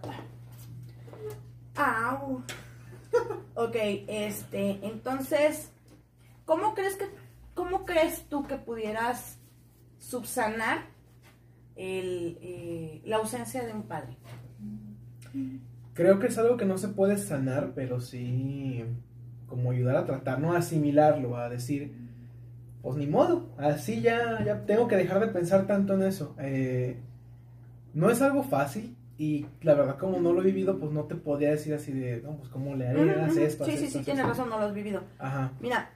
Au. 1.75 2.41
Ok, 3.55 3.75
este, 4.07 4.79
entonces, 4.87 5.71
¿cómo 6.45 6.73
crees 6.75 6.95
que, 6.95 7.05
cómo 7.55 7.83
crees 7.83 8.23
tú 8.29 8.45
que 8.47 8.55
pudieras 8.55 9.37
subsanar 9.97 10.85
el, 11.75 12.37
eh, 12.41 13.01
la 13.05 13.17
ausencia 13.17 13.65
de 13.65 13.73
un 13.73 13.83
padre? 13.83 14.15
Creo 15.93 16.19
que 16.19 16.27
es 16.27 16.37
algo 16.37 16.55
que 16.57 16.65
no 16.65 16.77
se 16.77 16.89
puede 16.89 17.17
sanar, 17.17 17.71
pero 17.75 17.99
sí 17.99 18.83
como 19.47 19.71
ayudar 19.71 19.95
a 19.97 20.05
tratar, 20.05 20.39
no 20.39 20.53
a 20.53 20.57
asimilarlo, 20.59 21.35
a 21.35 21.49
decir, 21.49 21.91
pues 22.81 22.95
ni 22.97 23.07
modo, 23.07 23.49
así 23.57 23.99
ya, 24.01 24.43
ya 24.45 24.65
tengo 24.65 24.87
que 24.87 24.95
dejar 24.95 25.19
de 25.19 25.27
pensar 25.27 25.65
tanto 25.67 25.95
en 25.95 26.03
eso. 26.03 26.35
Eh, 26.39 26.99
no 27.93 28.09
es 28.11 28.21
algo 28.21 28.43
fácil 28.43 28.95
y 29.17 29.47
la 29.63 29.73
verdad 29.73 29.97
como 29.97 30.19
no 30.21 30.31
lo 30.33 30.41
he 30.41 30.45
vivido, 30.45 30.77
pues 30.79 30.91
no 30.91 31.05
te 31.05 31.15
podía 31.15 31.49
decir 31.49 31.73
así 31.73 31.91
de, 31.91 32.21
no, 32.21 32.37
pues 32.37 32.49
cómo 32.49 32.75
le 32.75 32.87
harías 32.87 33.31
Ujú, 33.33 33.39
esto, 33.41 33.65
Sí, 33.65 33.71
sí, 33.71 33.87
sí, 33.87 33.99
tienes 34.03 34.19
esto". 34.21 34.27
razón, 34.29 34.49
no 34.49 34.59
lo 34.59 34.65
has 34.65 34.73
vivido. 34.73 35.03
Ajá. 35.17 35.51
Mira, 35.59 35.89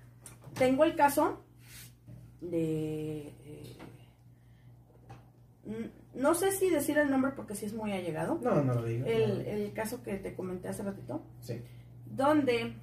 tengo 0.56 0.84
el 0.84 0.96
caso 0.96 1.44
de... 2.42 3.28
eh, 3.28 3.78
no 6.16 6.34
sé 6.36 6.52
si 6.52 6.70
decir 6.70 6.98
el 6.98 7.10
nombre 7.10 7.32
porque 7.36 7.56
sí 7.56 7.66
es 7.66 7.74
muy 7.74 7.92
allegado. 7.92 8.40
No, 8.42 8.64
no 8.64 8.76
lo 8.76 8.84
digo. 8.84 9.06
El, 9.06 9.42
el 9.42 9.74
caso 9.74 10.04
que 10.04 10.16
te 10.16 10.36
comenté 10.36 10.68
hace 10.70 10.84
ratito, 10.84 11.24
Sí. 11.42 11.62
donde 12.06 12.76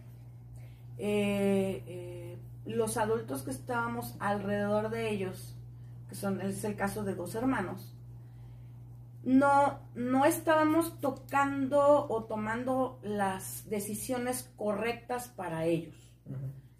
eh, 0.99 1.83
eh, 1.87 2.39
los 2.67 2.97
adultos 2.97 3.43
que 3.43 3.51
estábamos 3.51 4.17
alrededor 4.21 4.91
de 4.91 5.11
ellos, 5.11 5.57
que 6.09 6.15
son, 6.15 6.41
es 6.41 6.63
el 6.65 6.77
caso 6.77 7.05
de 7.05 7.15
dos 7.15 7.35
hermanos, 7.35 7.95
no, 9.23 9.81
no 9.95 10.25
estábamos 10.25 10.99
tocando 11.01 12.07
o 12.09 12.25
tomando 12.25 12.99
las 13.03 13.69
decisiones 13.69 14.51
correctas 14.57 15.29
para 15.29 15.67
ellos. 15.67 15.95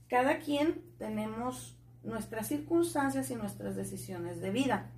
Cada 0.09 0.39
quien 0.39 0.83
tenemos 0.99 1.77
nuestras 2.03 2.49
circunstancias 2.49 3.31
y 3.31 3.37
nuestras 3.37 3.77
decisiones 3.77 4.41
de 4.41 4.51
vida. 4.51 4.91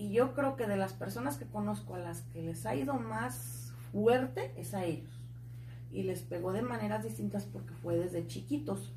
Y 0.00 0.12
yo 0.12 0.32
creo 0.32 0.56
que 0.56 0.66
de 0.66 0.78
las 0.78 0.94
personas 0.94 1.36
que 1.36 1.44
conozco 1.44 1.94
a 1.94 1.98
las 1.98 2.22
que 2.32 2.40
les 2.40 2.64
ha 2.64 2.74
ido 2.74 2.94
más 2.94 3.74
fuerte 3.92 4.50
es 4.56 4.72
a 4.72 4.82
ellos. 4.86 5.10
Y 5.92 6.04
les 6.04 6.22
pegó 6.22 6.54
de 6.54 6.62
maneras 6.62 7.04
distintas 7.04 7.44
porque 7.44 7.74
fue 7.74 7.96
desde 7.96 8.26
chiquitos. 8.26 8.94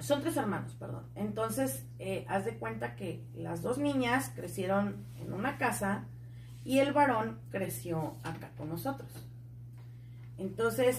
Son 0.00 0.22
tres 0.22 0.36
hermanos, 0.36 0.74
perdón. 0.74 1.04
Entonces, 1.14 1.84
eh, 2.00 2.26
haz 2.28 2.44
de 2.46 2.58
cuenta 2.58 2.96
que 2.96 3.24
las 3.36 3.62
dos 3.62 3.78
niñas 3.78 4.32
crecieron 4.34 4.96
en 5.20 5.32
una 5.32 5.56
casa 5.56 6.02
y 6.64 6.80
el 6.80 6.92
varón 6.92 7.38
creció 7.52 8.16
acá 8.24 8.50
con 8.58 8.68
nosotros. 8.70 9.08
Entonces, 10.36 10.98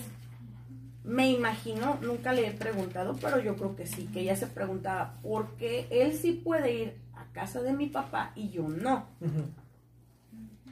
me 1.03 1.29
imagino, 1.29 1.99
nunca 2.01 2.31
le 2.31 2.47
he 2.47 2.51
preguntado, 2.51 3.17
pero 3.19 3.41
yo 3.41 3.57
creo 3.57 3.75
que 3.75 3.85
sí, 3.85 4.05
que 4.07 4.21
ella 4.21 4.37
se 4.37 4.47
preguntaba, 4.47 5.19
¿por 5.21 5.57
qué 5.57 5.89
él 5.91 6.13
sí 6.13 6.31
puede 6.31 6.73
ir 6.73 7.06
casa 7.37 7.61
de 7.61 7.71
mi 7.71 7.85
papá 7.85 8.31
y 8.33 8.49
yo 8.49 8.67
no? 8.67 9.05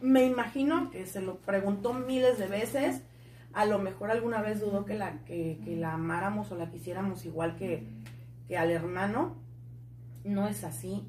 Me 0.01 0.25
imagino 0.25 0.89
que 0.89 1.05
se 1.05 1.21
lo 1.21 1.37
preguntó 1.37 1.93
miles 1.93 2.39
de 2.39 2.47
veces, 2.47 3.03
a 3.53 3.65
lo 3.65 3.77
mejor 3.77 4.09
alguna 4.09 4.41
vez 4.41 4.61
dudó 4.61 4.83
que 4.83 4.95
la, 4.95 5.23
que, 5.25 5.61
que 5.63 5.75
la 5.75 5.93
amáramos 5.93 6.51
o 6.51 6.55
la 6.55 6.71
quisiéramos 6.71 7.23
igual 7.23 7.55
que, 7.55 7.87
que 8.47 8.57
al 8.57 8.71
hermano, 8.71 9.35
no 10.23 10.47
es 10.47 10.63
así. 10.63 11.07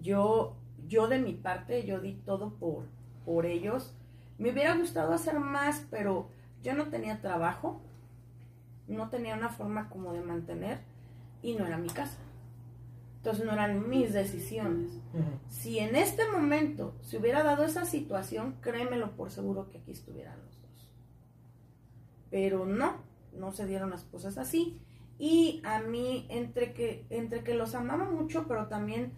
Yo, 0.00 0.56
yo 0.88 1.06
de 1.06 1.18
mi 1.18 1.34
parte, 1.34 1.84
yo 1.84 2.00
di 2.00 2.14
todo 2.14 2.54
por, 2.54 2.86
por 3.26 3.44
ellos. 3.44 3.94
Me 4.38 4.52
hubiera 4.52 4.74
gustado 4.74 5.12
hacer 5.12 5.38
más, 5.38 5.86
pero 5.90 6.30
yo 6.62 6.74
no 6.74 6.86
tenía 6.86 7.20
trabajo, 7.20 7.82
no 8.88 9.10
tenía 9.10 9.34
una 9.34 9.50
forma 9.50 9.90
como 9.90 10.14
de 10.14 10.22
mantener 10.22 10.78
y 11.42 11.56
no 11.56 11.66
era 11.66 11.76
mi 11.76 11.88
casa. 11.88 12.16
Entonces 13.24 13.46
no 13.46 13.52
eran 13.54 13.88
mis 13.88 14.12
decisiones. 14.12 15.00
Si 15.48 15.78
en 15.78 15.96
este 15.96 16.30
momento 16.30 16.94
se 17.00 17.16
hubiera 17.16 17.42
dado 17.42 17.64
esa 17.64 17.86
situación, 17.86 18.56
créemelo 18.60 19.16
por 19.16 19.30
seguro 19.30 19.70
que 19.70 19.78
aquí 19.78 19.92
estuvieran 19.92 20.38
los 20.44 20.60
dos. 20.60 20.92
Pero 22.30 22.66
no, 22.66 22.96
no 23.32 23.50
se 23.52 23.66
dieron 23.66 23.88
las 23.88 24.04
cosas 24.04 24.36
así. 24.36 24.78
Y 25.18 25.62
a 25.64 25.80
mí, 25.80 26.26
entre 26.28 26.74
que, 26.74 27.06
entre 27.08 27.42
que 27.44 27.54
los 27.54 27.74
amaba 27.74 28.04
mucho, 28.04 28.44
pero 28.46 28.66
también, 28.66 29.14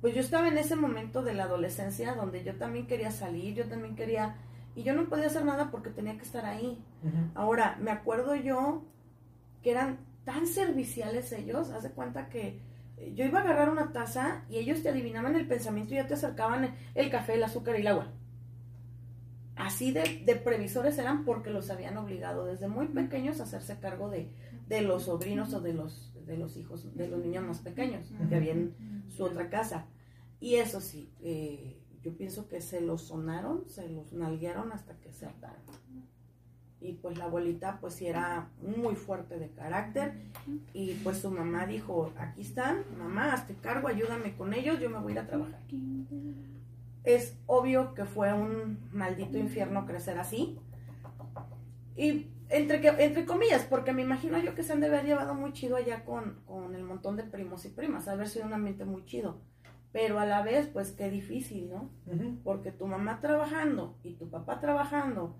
pues 0.00 0.14
yo 0.14 0.22
estaba 0.22 0.48
en 0.48 0.56
ese 0.56 0.74
momento 0.74 1.22
de 1.22 1.34
la 1.34 1.44
adolescencia 1.44 2.14
donde 2.14 2.42
yo 2.42 2.56
también 2.56 2.86
quería 2.86 3.10
salir, 3.10 3.54
yo 3.54 3.66
también 3.66 3.94
quería, 3.94 4.36
y 4.74 4.84
yo 4.84 4.94
no 4.94 5.06
podía 5.10 5.26
hacer 5.26 5.44
nada 5.44 5.70
porque 5.70 5.90
tenía 5.90 6.16
que 6.16 6.24
estar 6.24 6.46
ahí. 6.46 6.82
Ahora, 7.34 7.76
me 7.78 7.90
acuerdo 7.90 8.34
yo 8.36 8.84
que 9.62 9.72
eran 9.72 9.98
tan 10.24 10.46
serviciales 10.46 11.30
ellos, 11.32 11.68
haz 11.68 11.82
de 11.82 11.90
cuenta 11.90 12.30
que 12.30 12.69
yo 13.14 13.24
iba 13.24 13.40
a 13.40 13.42
agarrar 13.42 13.70
una 13.70 13.92
taza 13.92 14.44
y 14.48 14.56
ellos 14.56 14.82
te 14.82 14.88
adivinaban 14.88 15.36
el 15.36 15.46
pensamiento 15.46 15.94
y 15.94 15.96
ya 15.96 16.06
te 16.06 16.14
acercaban 16.14 16.74
el 16.94 17.10
café, 17.10 17.34
el 17.34 17.42
azúcar 17.42 17.76
y 17.76 17.80
el 17.80 17.86
agua. 17.88 18.12
Así 19.56 19.92
de, 19.92 20.40
previsores 20.42 20.96
eran 20.98 21.24
porque 21.24 21.50
los 21.50 21.70
habían 21.70 21.96
obligado 21.98 22.46
desde 22.46 22.68
muy 22.68 22.88
pequeños 22.88 23.40
a 23.40 23.42
hacerse 23.42 23.78
cargo 23.78 24.08
de, 24.08 24.30
de 24.68 24.80
los 24.80 25.04
sobrinos 25.04 25.52
o 25.52 25.60
de 25.60 25.74
los, 25.74 26.14
de 26.26 26.38
los 26.38 26.56
hijos, 26.56 26.96
de 26.96 27.08
los 27.08 27.20
niños 27.20 27.44
más 27.44 27.58
pequeños 27.58 28.10
que 28.28 28.36
había 28.36 28.52
en 28.52 29.04
su 29.10 29.24
otra 29.24 29.50
casa. 29.50 29.86
Y 30.40 30.54
eso 30.54 30.80
sí, 30.80 31.12
eh, 31.20 31.78
yo 32.02 32.16
pienso 32.16 32.48
que 32.48 32.62
se 32.62 32.80
los 32.80 33.02
sonaron, 33.02 33.68
se 33.68 33.88
los 33.88 34.12
nalguearon 34.12 34.72
hasta 34.72 34.98
que 34.98 35.12
se 35.12 35.26
hartaron. 35.26 35.60
Y 36.80 36.94
pues 36.94 37.18
la 37.18 37.24
abuelita 37.24 37.78
pues 37.80 37.94
sí 37.94 38.06
era 38.06 38.48
muy 38.62 38.94
fuerte 38.96 39.38
de 39.38 39.50
carácter 39.50 40.14
y 40.72 40.94
pues 41.04 41.18
su 41.18 41.30
mamá 41.30 41.66
dijo, 41.66 42.12
aquí 42.16 42.40
están, 42.40 42.84
mamá, 42.98 43.34
hazte 43.34 43.54
cargo, 43.54 43.88
ayúdame 43.88 44.34
con 44.34 44.54
ellos, 44.54 44.80
yo 44.80 44.88
me 44.88 44.98
voy 44.98 45.12
a 45.12 45.14
ir 45.16 45.18
a 45.18 45.26
trabajar. 45.26 45.60
Es 47.04 47.38
obvio 47.46 47.92
que 47.94 48.06
fue 48.06 48.32
un 48.32 48.78
maldito 48.92 49.36
infierno 49.36 49.84
crecer 49.84 50.18
así. 50.18 50.58
Y 51.96 52.28
entre, 52.48 52.80
que, 52.80 52.88
entre 52.88 53.26
comillas, 53.26 53.64
porque 53.68 53.92
me 53.92 54.02
imagino 54.02 54.38
yo 54.38 54.54
que 54.54 54.62
se 54.62 54.72
han 54.72 54.80
de 54.80 54.86
haber 54.86 55.04
llevado 55.04 55.34
muy 55.34 55.52
chido 55.52 55.76
allá 55.76 56.04
con, 56.04 56.40
con 56.46 56.74
el 56.74 56.82
montón 56.82 57.16
de 57.16 57.24
primos 57.24 57.64
y 57.66 57.68
primas, 57.68 58.08
haber 58.08 58.28
sido 58.28 58.46
un 58.46 58.54
ambiente 58.54 58.86
muy 58.86 59.04
chido. 59.04 59.40
Pero 59.92 60.20
a 60.20 60.26
la 60.26 60.42
vez, 60.42 60.68
pues 60.68 60.92
qué 60.92 61.10
difícil, 61.10 61.68
¿no? 61.68 61.90
Porque 62.44 62.70
tu 62.70 62.86
mamá 62.86 63.20
trabajando 63.20 63.98
y 64.02 64.14
tu 64.14 64.30
papá 64.30 64.60
trabajando 64.60 65.36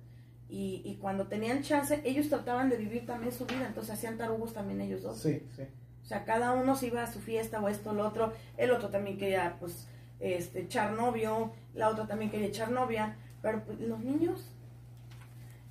y, 0.51 0.83
y 0.85 0.97
cuando 0.97 1.29
tenían 1.29 1.63
chance 1.63 2.01
ellos 2.05 2.29
trataban 2.29 2.69
de 2.69 2.77
vivir 2.77 3.07
también 3.07 3.33
su 3.33 3.47
vida 3.47 3.67
entonces 3.67 3.95
hacían 3.95 4.19
tarugos 4.19 4.53
también 4.53 4.81
ellos 4.81 5.03
dos. 5.03 5.19
Sí, 5.19 5.43
sí. 5.57 5.63
o 6.03 6.07
sea 6.07 6.25
cada 6.25 6.53
uno 6.53 6.77
se 6.77 6.89
iba 6.89 7.03
a 7.03 7.13
su 7.13 7.21
fiesta 7.21 7.61
o 7.61 7.69
esto 7.69 7.91
o 7.91 7.95
lo 7.95 8.07
otro 8.07 8.33
el 8.57 8.71
otro 8.73 8.89
también 8.89 9.17
quería 9.17 9.57
pues 9.61 9.87
este 10.19 10.63
echar 10.63 10.93
novio 10.93 11.53
la 11.75 11.89
otra 11.89 12.07
también 12.07 12.31
quería 12.31 12.49
echar 12.49 12.71
novia 12.71 13.17
pero 13.43 13.65
pues, 13.65 13.81
los 13.81 14.01
niños. 14.01 14.47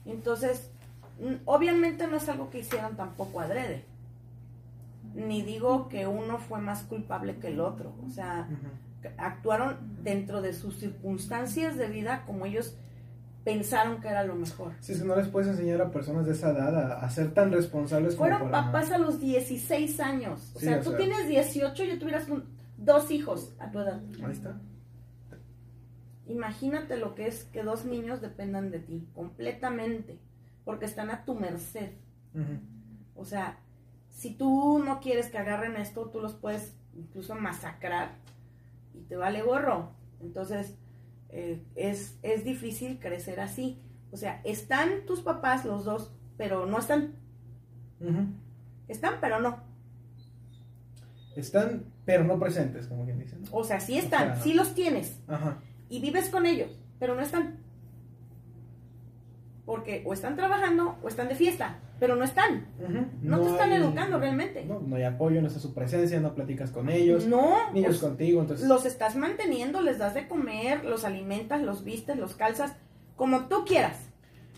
Entonces 0.06 0.72
obviamente 1.46 2.08
no 2.08 2.18
es 2.18 2.30
algo 2.30 2.50
que 2.50 2.60
hicieron 2.60 2.96
tampoco 2.96 3.42
adrede. 3.42 3.84
Ni 5.14 5.42
digo 5.42 5.90
que 5.90 6.08
uno 6.08 6.40
fue 6.40 6.60
más 6.60 6.84
culpable 6.84 7.38
que 7.38 7.48
el 7.48 7.60
otro 7.60 7.94
o 8.06 8.10
sea 8.10 8.48
actuaron 9.18 9.78
dentro 10.04 10.42
de 10.42 10.54
sus 10.54 10.78
circunstancias 10.78 11.78
de 11.78 11.88
vida 11.88 12.24
como 12.26 12.46
ellos 12.46 12.76
pensaron 13.44 14.02
que 14.02 14.08
era 14.10 14.24
lo 14.24 14.36
mejor. 14.36 14.74
Sí, 14.80 14.92
es 14.94 15.02
que 15.02 15.08
no 15.08 15.16
les 15.16 15.28
puedes 15.28 15.50
enseñar 15.50 15.82
a 15.82 15.92
personas 15.92 16.26
de 16.26 16.34
esa 16.34 16.52
edad 16.52 16.76
a, 16.76 17.00
a 17.06 17.10
ser 17.10 17.34
tan 17.34 17.52
responsables 17.52 18.16
como 18.16 18.30
Fueron 18.30 18.52
papás 18.52 18.92
a 18.92 18.98
los 18.98 19.20
16 19.20 20.00
años. 20.00 20.52
O 20.56 20.60
Sí, 20.60 20.66
sea, 20.66 20.78
o 20.78 20.82
tú 20.82 20.90
sea. 20.90 20.98
tienes 20.98 21.28
18 21.28 21.84
y 21.86 22.00
tuvieras 22.00 22.28
dos 22.78 23.12
hijos 23.12 23.54
a 23.60 23.72
tu 23.72 23.80
edad. 23.80 24.02
Ahí 24.24 24.32
está. 24.32 24.60
Imagínate 26.28 26.98
lo 26.98 27.16
que 27.16 27.28
es 27.28 27.46
que 27.46 27.64
dos 27.64 27.86
niños 27.86 28.22
dependan 28.22 28.70
de 28.70 28.80
ti 28.80 29.08
completamente, 29.16 30.20
porque 30.64 30.86
están 30.86 31.10
a 31.10 31.26
tu 31.26 31.34
merced. 31.34 31.94
O 33.16 33.26
sea, 33.26 33.58
si 34.10 34.36
tú 34.36 34.80
no 34.86 35.00
quieres 35.00 35.30
que 35.30 35.40
agarren 35.40 35.76
esto, 35.76 36.10
tú 36.10 36.20
los 36.20 36.34
puedes 36.36 36.76
incluso 36.94 37.34
masacrar 37.36 38.12
y 38.94 39.02
te 39.02 39.16
vale 39.16 39.42
gorro. 39.42 39.92
Entonces, 40.22 40.76
eh, 41.30 41.64
es, 41.76 42.18
es 42.24 42.44
difícil 42.44 43.00
crecer 43.00 43.40
así. 43.40 43.80
O 44.12 44.18
sea, 44.18 44.42
están 44.44 45.06
tus 45.06 45.22
papás 45.22 45.66
los 45.66 45.86
dos, 45.86 46.12
pero 46.38 46.66
no 46.66 46.80
están. 46.80 47.14
Están, 48.88 49.16
pero 49.22 49.40
no. 49.40 49.62
Están, 51.36 51.86
pero 52.06 52.24
no 52.24 52.40
presentes, 52.40 52.88
como 52.88 53.06
quien 53.06 53.20
dice. 53.20 53.36
¿no? 53.38 53.48
O 53.52 53.64
sea, 53.64 53.80
sí 53.80 53.98
están, 53.98 54.32
O 54.32 54.34
sea, 54.36 54.44
sí 54.44 54.54
los 54.54 54.74
tienes 54.74 55.20
Ajá. 55.28 55.60
y 55.90 56.02
vives 56.02 56.30
con 56.30 56.46
ellos, 56.46 56.80
pero 57.00 57.16
no 57.16 57.22
están. 57.22 57.60
Porque 59.66 60.04
o 60.06 60.14
están 60.14 60.36
trabajando 60.36 60.98
o 61.04 61.08
están 61.08 61.28
de 61.28 61.36
fiesta, 61.36 61.80
pero 62.00 62.16
no 62.16 62.24
están. 62.24 62.66
No 63.22 63.40
te 63.42 63.50
están 63.50 63.72
hay- 63.72 63.82
educando 63.82 64.20
realmente. 64.20 64.64
No, 64.66 64.80
no 64.80 64.96
hay 64.96 65.04
apoyo, 65.04 65.42
no 65.42 65.48
está 65.48 65.60
su 65.60 65.74
presencia, 65.74 66.20
no 66.20 66.34
platicas 66.34 66.72
con 66.72 66.90
ellos, 66.90 67.26
No, 67.28 67.72
ni 67.74 67.82
ellos 67.82 68.00
contigo, 68.00 68.42
entonces... 68.42 68.68
los 68.68 68.86
estás 68.86 69.16
manteniendo, 69.16 69.82
les 69.82 69.98
das 69.98 70.14
de 70.14 70.28
comer, 70.28 70.86
los 70.86 71.04
alimentas, 71.06 71.62
los 71.62 71.84
vistes, 71.84 72.18
los 72.18 72.36
calzas, 72.36 72.76
como 73.16 73.46
tú 73.48 73.66
quieras. 73.66 73.98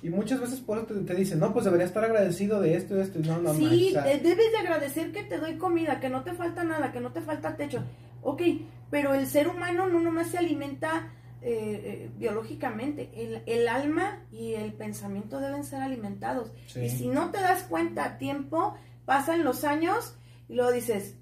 Y 0.04 0.10
muchas 0.10 0.40
veces 0.40 0.60
por 0.60 0.78
eso 0.80 0.88
te, 0.88 0.96
te 1.02 1.14
dicen, 1.16 1.40
no, 1.40 1.54
pues 1.54 1.66
debería 1.66 1.86
estar 1.86 2.04
agradecido 2.04 2.60
de 2.60 2.76
esto 2.76 2.96
y 2.96 2.98
de 2.98 3.04
esto. 3.04 3.20
Y 3.20 3.24
no, 3.24 3.40
no, 3.40 3.54
sí, 3.54 3.94
debes 3.94 4.52
de 4.52 4.58
agradecer 4.60 5.12
que 5.12 5.24
te 5.24 5.38
doy 5.38 5.58
comida, 5.58 6.00
que 6.00 6.10
no 6.10 6.24
te 6.24 6.34
falta 6.34 6.64
nada, 6.64 6.92
que 6.92 7.00
no 7.00 7.12
te 7.12 7.22
falta 7.22 7.56
techo. 7.56 7.84
Ok, 8.24 8.42
pero 8.90 9.14
el 9.14 9.28
ser 9.28 9.48
humano 9.48 9.88
no 9.88 10.00
nomás 10.00 10.28
se 10.30 10.38
alimenta 10.40 11.12
eh, 11.42 11.82
eh, 11.84 12.12
biológicamente, 12.18 13.10
el, 13.16 13.42
el 13.46 13.68
alma 13.68 14.26
y 14.32 14.54
el 14.54 14.74
pensamiento 14.74 15.40
deben 15.40 15.64
ser 15.64 15.82
alimentados. 15.82 16.52
sí. 16.68 16.82
Y 16.82 16.90
si 16.90 17.08
no 17.08 17.32
te 17.32 17.40
das 17.42 17.64
cuenta 17.64 18.06
a 18.06 18.18
tiempo, 18.18 18.76
pasan 19.06 19.44
los 19.44 19.64
años 19.64 20.16
y 20.48 20.56
luego 20.56 20.72
dices, 20.72 21.16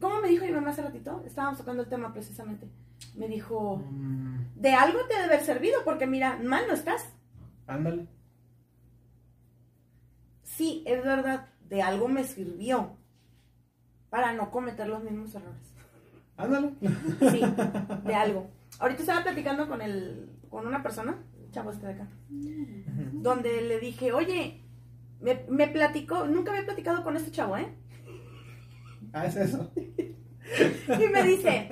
¿cómo 0.00 0.20
me 0.20 0.28
dijo 0.28 0.44
mi 0.44 0.52
mamá 0.52 0.70
hace 0.70 0.82
ratito? 0.82 1.22
Estábamos 1.26 1.58
tocando 1.58 1.82
el 1.82 1.88
tema 1.88 2.12
precisamente. 2.12 2.68
Me 3.14 3.28
dijo, 3.28 3.76
Mm, 3.78 4.44
de 4.56 4.72
algo 4.74 4.98
te 5.06 5.14
debe 5.14 5.24
haber 5.26 5.44
servido, 5.44 5.80
porque 5.84 6.06
mira, 6.06 6.36
mal 6.42 6.64
no 6.68 6.74
estás. 6.74 7.08
ándale. 7.66 8.06
Sí, 10.42 10.82
es 10.86 11.02
verdad, 11.02 11.46
de 11.68 11.80
algo 11.82 12.08
me 12.08 12.24
sirvió 12.24 12.96
para 14.10 14.32
no 14.32 14.50
cometer 14.50 14.88
los 14.88 15.02
mismos 15.02 15.34
errores. 15.34 15.62
Ándale. 16.36 16.72
Sí, 17.30 17.40
de 18.04 18.14
algo. 18.14 18.50
Ahorita 18.78 19.00
estaba 19.00 19.22
platicando 19.22 19.68
con 19.68 19.82
el, 19.82 20.30
con 20.48 20.66
una 20.66 20.82
persona, 20.82 21.22
chavo 21.50 21.70
este 21.70 21.86
de 21.86 21.92
acá, 21.92 22.08
Ujú. 22.30 23.22
donde 23.22 23.60
le 23.62 23.78
dije, 23.78 24.12
oye, 24.12 24.62
me, 25.20 25.44
me 25.48 25.68
platicó, 25.68 26.26
nunca 26.26 26.52
había 26.52 26.64
platicado 26.64 27.02
con 27.02 27.16
este 27.16 27.30
chavo, 27.30 27.56
¿eh? 27.56 27.74
Ah, 29.12 29.26
es 29.26 29.36
eso. 29.36 29.70
Y 30.50 31.08
me 31.12 31.22
dice, 31.22 31.68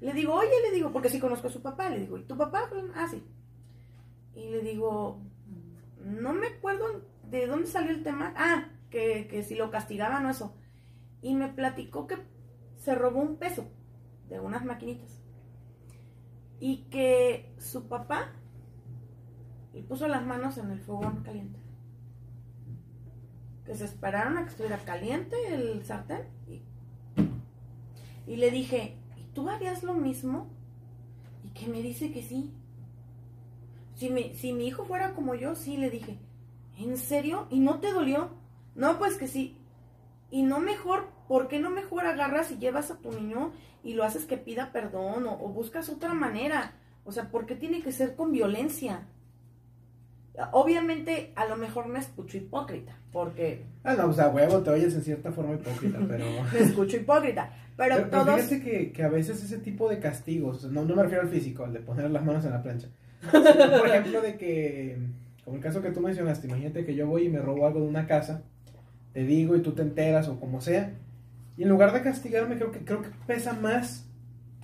le 0.00 0.12
digo, 0.14 0.32
oye, 0.32 0.48
le 0.62 0.74
digo, 0.74 0.90
porque 0.90 1.10
sí 1.10 1.20
conozco 1.20 1.48
a 1.48 1.50
su 1.50 1.60
papá, 1.60 1.90
le 1.90 1.98
digo, 1.98 2.16
¿y 2.16 2.22
tu 2.22 2.36
papá? 2.36 2.70
Ah, 2.94 3.06
sí. 3.10 3.22
Y 4.34 4.48
le 4.48 4.62
digo, 4.62 5.20
no 6.02 6.32
me 6.32 6.46
acuerdo 6.46 7.02
de 7.28 7.46
dónde 7.46 7.66
salió 7.66 7.90
el 7.90 8.02
tema. 8.02 8.32
Ah, 8.36 8.68
que, 8.90 9.26
que 9.28 9.42
si 9.42 9.54
lo 9.54 9.70
castigaban 9.70 10.24
o 10.24 10.30
eso. 10.30 10.54
Y 11.20 11.34
me 11.34 11.48
platicó 11.48 12.06
que 12.06 12.16
se 12.78 12.94
robó 12.94 13.20
un 13.20 13.36
peso 13.36 13.68
de 14.28 14.40
unas 14.40 14.64
maquinitas. 14.64 15.20
Y 16.60 16.84
que 16.90 17.54
su 17.58 17.88
papá 17.88 18.32
le 19.72 19.82
puso 19.82 20.06
las 20.06 20.24
manos 20.24 20.58
en 20.58 20.70
el 20.70 20.80
fogón 20.80 21.22
caliente. 21.22 21.58
Que 23.64 23.74
se 23.74 23.86
esperaron 23.86 24.36
a 24.36 24.44
que 24.44 24.50
estuviera 24.50 24.78
caliente 24.78 25.36
el 25.52 25.84
sartén 25.84 26.26
y 28.30 28.36
le 28.36 28.52
dije, 28.52 28.96
¿y 29.16 29.24
tú 29.34 29.48
harías 29.48 29.82
lo 29.82 29.92
mismo? 29.94 30.48
Y 31.44 31.48
que 31.48 31.66
me 31.66 31.82
dice 31.82 32.12
que 32.12 32.22
sí. 32.22 32.52
Si 33.96 34.08
si 34.34 34.52
mi 34.52 34.68
hijo 34.68 34.84
fuera 34.84 35.14
como 35.14 35.34
yo, 35.34 35.56
sí, 35.56 35.76
le 35.76 35.90
dije, 35.90 36.16
¿en 36.78 36.96
serio? 36.96 37.48
¿Y 37.50 37.58
no 37.58 37.80
te 37.80 37.92
dolió? 37.92 38.30
No, 38.76 38.98
pues 38.98 39.16
que 39.16 39.26
sí. 39.26 39.58
Y 40.30 40.42
no 40.42 40.60
mejor, 40.60 41.08
¿por 41.30 41.46
qué 41.46 41.60
no 41.60 41.70
mejor 41.70 42.06
agarras 42.06 42.50
y 42.50 42.58
llevas 42.58 42.90
a 42.90 42.96
tu 42.98 43.12
niño 43.12 43.52
y 43.84 43.94
lo 43.94 44.02
haces 44.02 44.24
que 44.24 44.36
pida 44.36 44.72
perdón 44.72 45.28
o, 45.28 45.34
o 45.34 45.48
buscas 45.50 45.88
otra 45.88 46.12
manera? 46.12 46.72
O 47.04 47.12
sea, 47.12 47.30
¿por 47.30 47.46
qué 47.46 47.54
tiene 47.54 47.82
que 47.82 47.92
ser 47.92 48.16
con 48.16 48.32
violencia? 48.32 49.06
Obviamente, 50.50 51.32
a 51.36 51.46
lo 51.46 51.56
mejor 51.56 51.86
me 51.86 52.00
escucho 52.00 52.36
hipócrita, 52.36 52.96
porque 53.12 53.62
Ah, 53.84 53.94
no, 53.94 54.08
o 54.08 54.12
sea, 54.12 54.28
huevo, 54.30 54.58
te 54.58 54.70
oyes 54.70 54.92
en 54.96 55.02
cierta 55.02 55.30
forma 55.30 55.54
hipócrita, 55.54 56.00
pero... 56.08 56.24
me 56.52 56.58
escucho 56.58 56.96
hipócrita. 56.96 57.52
Pero, 57.76 57.94
Pero, 57.94 58.10
pero 58.10 58.24
todos... 58.24 58.40
fíjate 58.40 58.62
que, 58.64 58.90
que 58.90 59.02
a 59.04 59.08
veces 59.08 59.40
ese 59.40 59.58
tipo 59.58 59.88
de 59.88 60.00
castigos, 60.00 60.64
no, 60.64 60.84
no 60.84 60.96
me 60.96 61.04
refiero 61.04 61.22
al 61.22 61.28
físico, 61.28 61.64
al 61.64 61.72
de 61.72 61.78
poner 61.78 62.10
las 62.10 62.24
manos 62.24 62.44
en 62.44 62.50
la 62.50 62.62
plancha. 62.64 62.88
sino, 63.30 63.42
por 63.78 63.86
ejemplo, 63.86 64.20
de 64.20 64.36
que, 64.36 64.98
como 65.44 65.58
el 65.58 65.62
caso 65.62 65.80
que 65.80 65.92
tú 65.92 66.00
mencionaste, 66.00 66.48
imagínate 66.48 66.84
que 66.84 66.96
yo 66.96 67.06
voy 67.06 67.26
y 67.26 67.28
me 67.28 67.38
robo 67.38 67.68
algo 67.68 67.82
de 67.82 67.86
una 67.86 68.08
casa, 68.08 68.42
te 69.12 69.22
digo 69.22 69.54
y 69.54 69.62
tú 69.62 69.72
te 69.72 69.82
enteras 69.82 70.26
o 70.26 70.40
como 70.40 70.60
sea, 70.60 70.92
y 71.60 71.64
en 71.64 71.68
lugar 71.68 71.92
de 71.92 72.00
castigarme, 72.02 72.56
creo 72.56 72.70
que, 72.72 72.78
creo 72.86 73.02
que 73.02 73.10
pesa 73.26 73.52
más 73.52 74.06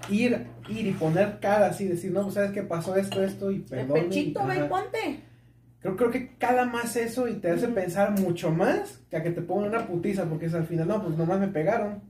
ir, 0.08 0.46
ir 0.70 0.86
y 0.86 0.92
poner 0.92 1.40
cara 1.40 1.66
así, 1.66 1.86
decir, 1.86 2.10
no, 2.10 2.30
sabes 2.30 2.52
que 2.52 2.62
pasó 2.62 2.96
esto, 2.96 3.22
esto 3.22 3.50
y 3.50 3.58
perdón. 3.58 4.04
pechito, 4.04 4.40
y 4.54 4.68
ponte. 4.68 5.20
Creo, 5.80 5.94
creo 5.94 6.10
que 6.10 6.36
cala 6.38 6.64
más 6.64 6.96
eso 6.96 7.28
y 7.28 7.34
te 7.34 7.50
hace 7.50 7.68
pensar 7.68 8.18
mucho 8.18 8.50
más 8.50 9.02
que 9.10 9.18
a 9.18 9.22
que 9.22 9.30
te 9.30 9.42
pongan 9.42 9.68
una 9.74 9.86
putiza, 9.86 10.24
porque 10.24 10.46
es 10.46 10.54
al 10.54 10.64
final, 10.66 10.88
no, 10.88 11.02
pues 11.02 11.18
nomás 11.18 11.38
me 11.38 11.48
pegaron. 11.48 12.00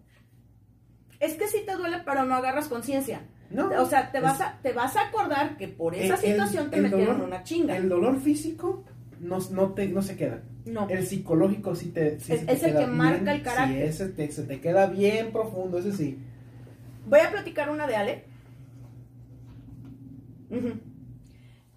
Es 1.19 1.35
que 1.35 1.49
sí 1.49 1.63
te 1.67 1.75
duele, 1.75 2.03
pero 2.05 2.25
no 2.25 2.37
agarras 2.37 2.69
conciencia. 2.69 3.23
No, 3.51 3.69
O 3.83 3.87
sea, 3.87 4.13
te 4.13 4.21
vas, 4.21 4.41
a, 4.41 4.59
te 4.63 4.73
vas 4.73 4.95
a 4.97 5.09
acordar 5.09 5.57
que 5.57 5.67
por 5.67 5.95
esa 5.97 6.15
el- 6.15 6.21
situación 6.21 6.71
te 6.71 6.77
el 6.77 6.83
metieron 6.85 7.19
dolor- 7.19 7.27
una 7.27 7.43
chinga. 7.43 7.77
El 7.77 7.89
dolor 7.89 8.21
físico 8.21 8.85
no, 9.21 9.39
no, 9.51 9.73
te, 9.75 9.89
no 9.89 10.03
se 10.03 10.17
queda. 10.17 10.43
no. 10.65 10.89
El 10.89 11.07
psicológico 11.07 11.75
sí 11.75 11.91
te. 11.91 12.19
sí 12.21 12.33
Es- 12.33 12.41
se 12.41 12.47
te 12.47 12.53
es 12.53 12.63
el 12.63 12.71
queda 12.73 12.81
que 12.81 12.87
marca 12.87 13.35
el 13.35 13.43
carácter. 13.43 13.93
Sí, 13.93 14.03
ese 14.03 14.09
te- 14.13 14.31
se 14.33 14.43
te 14.45 14.61
queda 14.61 14.87
bien 14.87 15.33
profundo, 15.33 15.79
ese 15.79 15.93
sí. 15.93 16.19
Voy 17.07 17.21
a 17.21 17.31
platicar 17.31 17.71
una 17.71 17.87
de 17.87 17.97
Ale. 17.97 18.25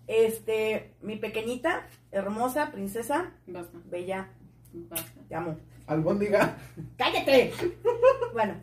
Este, 0.07 0.95
mi 1.01 1.17
pequeñita, 1.17 1.85
hermosa, 2.11 2.71
princesa, 2.71 3.31
Basta, 3.47 3.77
bella, 3.89 4.29
basta. 4.73 5.21
te 5.27 5.35
amo. 5.35 5.57
Albóndiga. 5.87 6.57
¡Cállate! 6.97 7.51
bueno. 8.33 8.55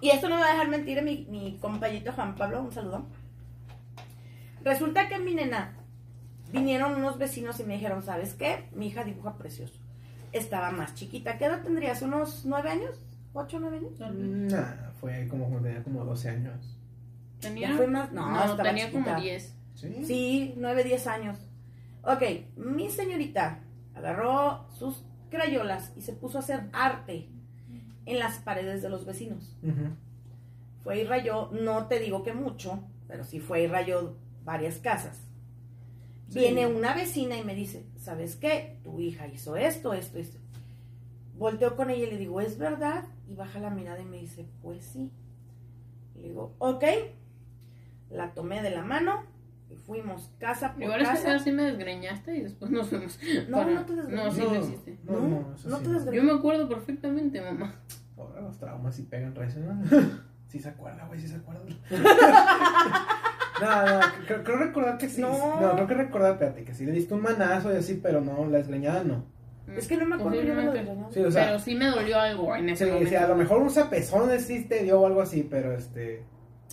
y 0.00 0.10
esto 0.10 0.28
no 0.28 0.36
me 0.36 0.40
va 0.42 0.48
a 0.48 0.52
dejar 0.52 0.68
mentir 0.68 1.02
mi, 1.02 1.26
mi 1.30 1.58
compañito 1.58 2.12
Juan 2.12 2.34
Pablo, 2.36 2.62
un 2.62 2.72
saludo. 2.72 3.06
Resulta 4.62 5.08
que 5.08 5.18
mi 5.18 5.34
nena 5.34 5.74
vinieron 6.52 6.94
unos 6.96 7.18
vecinos 7.18 7.58
y 7.60 7.64
me 7.64 7.74
dijeron, 7.74 8.02
¿sabes 8.02 8.34
qué? 8.34 8.68
Mi 8.74 8.88
hija 8.88 9.04
dibuja 9.04 9.36
precioso. 9.36 9.74
Estaba 10.32 10.70
más 10.70 10.94
chiquita. 10.94 11.38
¿Qué 11.38 11.46
edad 11.46 11.62
tendrías? 11.62 12.02
¿Unos 12.02 12.44
nueve 12.44 12.70
años? 12.70 13.00
¿Ocho, 13.32 13.58
nueve 13.60 13.78
años? 13.78 13.92
Nah, 14.52 14.90
fue 15.00 15.26
como 15.28 15.44
cuando 15.48 15.68
tenía 15.68 15.82
como 15.84 16.04
12 16.04 16.28
años. 16.30 16.76
¿Tenía? 17.40 17.74
Fue 17.76 17.86
más- 17.86 18.12
no, 18.12 18.30
No, 18.46 18.56
tenía 18.56 18.86
chiquita. 18.86 19.04
como 19.04 19.20
10. 19.22 19.54
Sí. 19.74 20.04
Sí, 20.04 20.54
nueve, 20.56 20.84
diez 20.84 21.06
años. 21.06 21.38
Ok, 22.02 22.22
mi 22.56 22.90
señorita 22.90 23.60
agarró 23.94 24.66
sus 24.70 25.04
crayolas 25.30 25.92
y 25.96 26.02
se 26.02 26.12
puso 26.12 26.38
a 26.38 26.40
hacer 26.40 26.68
arte 26.72 27.28
en 28.06 28.18
las 28.18 28.38
paredes 28.38 28.82
de 28.82 28.88
los 28.88 29.04
vecinos. 29.06 29.56
Fue 30.82 31.00
y 31.00 31.04
rayó, 31.04 31.50
no 31.52 31.86
te 31.86 31.98
digo 32.00 32.22
que 32.22 32.32
mucho, 32.32 32.82
pero 33.06 33.22
sí 33.24 33.38
fue 33.40 33.62
y 33.62 33.66
rayó 33.66 34.16
varias 34.44 34.78
casas. 34.78 35.20
Sí. 36.30 36.38
Viene 36.38 36.66
una 36.66 36.94
vecina 36.94 37.36
y 37.36 37.44
me 37.44 37.54
dice, 37.54 37.84
¿sabes 37.98 38.36
qué? 38.36 38.78
Tu 38.84 38.98
hija 39.00 39.26
hizo 39.28 39.56
esto, 39.56 39.92
esto, 39.94 40.18
esto. 40.18 40.38
Volteo 41.36 41.76
con 41.76 41.90
ella 41.90 42.06
y 42.06 42.10
le 42.10 42.16
digo, 42.18 42.40
¿es 42.40 42.56
verdad? 42.56 43.04
Y 43.28 43.34
baja 43.34 43.58
la 43.58 43.68
mirada 43.70 44.00
y 44.00 44.04
me 44.06 44.16
dice, 44.18 44.46
pues 44.62 44.84
sí. 44.84 45.10
Y 46.14 46.20
le 46.22 46.28
digo, 46.28 46.54
ok. 46.58 46.84
La 48.10 48.32
tomé 48.32 48.62
de 48.62 48.70
la 48.70 48.82
mano 48.82 49.24
y 49.70 49.76
fuimos 49.76 50.30
casa 50.38 50.72
por 50.74 50.82
Igual 50.82 51.00
es 51.02 51.08
que 51.08 51.14
casa. 51.16 51.34
así 51.36 51.52
me 51.52 51.62
desgreñaste 51.64 52.36
y 52.36 52.40
después 52.42 52.70
nos 52.70 52.88
fuimos. 52.88 53.18
No, 53.48 53.58
para- 53.58 53.70
no 53.72 53.86
te 53.86 53.94
desgreñé. 53.96 54.24
No, 54.24 54.32
sí 54.32 54.40
No, 54.40 54.52
lo 54.54 54.60
hiciste. 54.60 54.98
No, 55.04 55.12
No, 55.12 55.20
no, 55.28 55.40
no 55.50 55.56
sí 55.56 55.64
te 55.84 55.88
no. 55.90 55.98
desgre- 56.00 56.14
Yo 56.14 56.22
me 56.24 56.32
acuerdo 56.32 56.68
perfectamente, 56.68 57.40
mamá. 57.40 57.74
Ahora 58.16 58.40
los 58.42 58.58
traumas 58.58 58.94
sí 58.94 59.02
pegan 59.02 59.34
recio, 59.34 59.60
¿no? 59.62 59.80
Sí 60.48 60.58
se 60.58 60.68
acuerda, 60.68 61.06
güey, 61.06 61.20
sí 61.20 61.28
se 61.28 61.36
acuerda. 61.36 61.62
No, 63.60 63.86
no, 63.86 64.00
creo, 64.26 64.44
creo 64.44 64.56
recordar 64.58 64.98
que 64.98 65.08
sí. 65.08 65.20
No. 65.20 65.60
No. 65.60 65.74
creo 65.74 65.86
que 65.86 65.94
recordar, 65.94 66.32
espérate, 66.32 66.64
que 66.64 66.74
sí 66.74 66.86
le 66.86 66.92
diste 66.92 67.14
un 67.14 67.22
manazo 67.22 67.72
y 67.72 67.76
así, 67.76 68.00
pero 68.02 68.20
no, 68.20 68.46
la 68.46 68.58
desgreñada 68.58 69.04
no. 69.04 69.24
Es 69.76 69.86
que 69.86 69.96
no 69.96 70.04
me 70.04 70.16
acuerdo 70.16 70.42
yo 70.42 70.54
Sí, 71.12 71.20
o 71.20 71.30
sea, 71.30 71.46
Pero 71.46 71.58
sí 71.60 71.74
me 71.76 71.86
dolió 71.86 72.18
algo 72.18 72.56
en 72.56 72.66
sí, 72.66 72.72
ese 72.72 72.86
momento. 72.86 73.08
sí, 73.10 73.14
a 73.16 73.28
lo 73.28 73.36
mejor 73.36 73.58
un 73.62 73.70
zapezones 73.70 74.44
sí 74.46 74.64
te 74.64 74.82
dio 74.82 75.00
o 75.00 75.06
algo 75.06 75.22
así, 75.22 75.46
pero 75.48 75.72
este. 75.72 76.24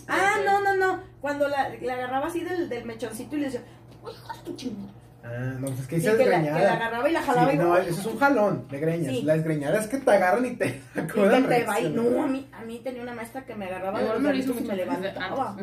Ah, 0.07 0.37
no, 0.45 0.61
no, 0.61 0.75
no. 0.75 1.01
Cuando 1.21 1.47
la, 1.47 1.69
la 1.81 1.93
agarraba 1.93 2.27
así 2.27 2.41
del, 2.43 2.69
del 2.69 2.85
mechoncito 2.85 3.35
y 3.35 3.39
le 3.39 3.45
decía, 3.45 3.61
"Uy, 4.03 4.11
hijo 4.13 4.33
de 4.33 4.39
tu 4.43 4.55
chingada". 4.55 4.93
Ah, 5.23 5.53
no, 5.59 5.67
pues 5.67 5.87
que 5.87 5.99
Sí, 5.99 6.07
dice 6.07 6.17
que, 6.17 6.25
la, 6.25 6.37
desgreñada. 6.37 6.57
que 6.59 6.65
la 6.65 6.73
agarraba 6.73 7.09
y 7.09 7.13
la 7.13 7.21
jalaba 7.21 7.49
Sí, 7.51 7.55
y 7.55 7.59
no, 7.59 7.77
eso 7.77 7.99
es 8.01 8.05
un 8.05 8.17
jalón 8.17 8.67
de 8.69 8.79
greñas. 8.79 9.13
Sí. 9.13 9.21
La 9.23 9.33
desgreñada 9.33 9.79
es 9.79 9.87
que 9.87 9.97
te 9.97 10.11
agarran 10.11 10.45
y 10.45 10.55
te 10.55 10.81
Y 10.95 10.99
acuerdan 10.99 11.43
que 11.43 11.55
te 11.55 11.63
va 11.65 11.79
y 11.81 11.89
no, 11.89 12.23
a 12.23 12.27
mí, 12.27 12.47
a 12.53 12.61
mí 12.63 12.79
tenía 12.83 13.01
una 13.03 13.13
maestra 13.13 13.45
que 13.45 13.53
me 13.55 13.65
agarraba 13.65 13.99
de 13.99 14.07
los 14.07 14.21
me 14.55 14.61
me 14.61 14.75
levantaba. 14.75 15.57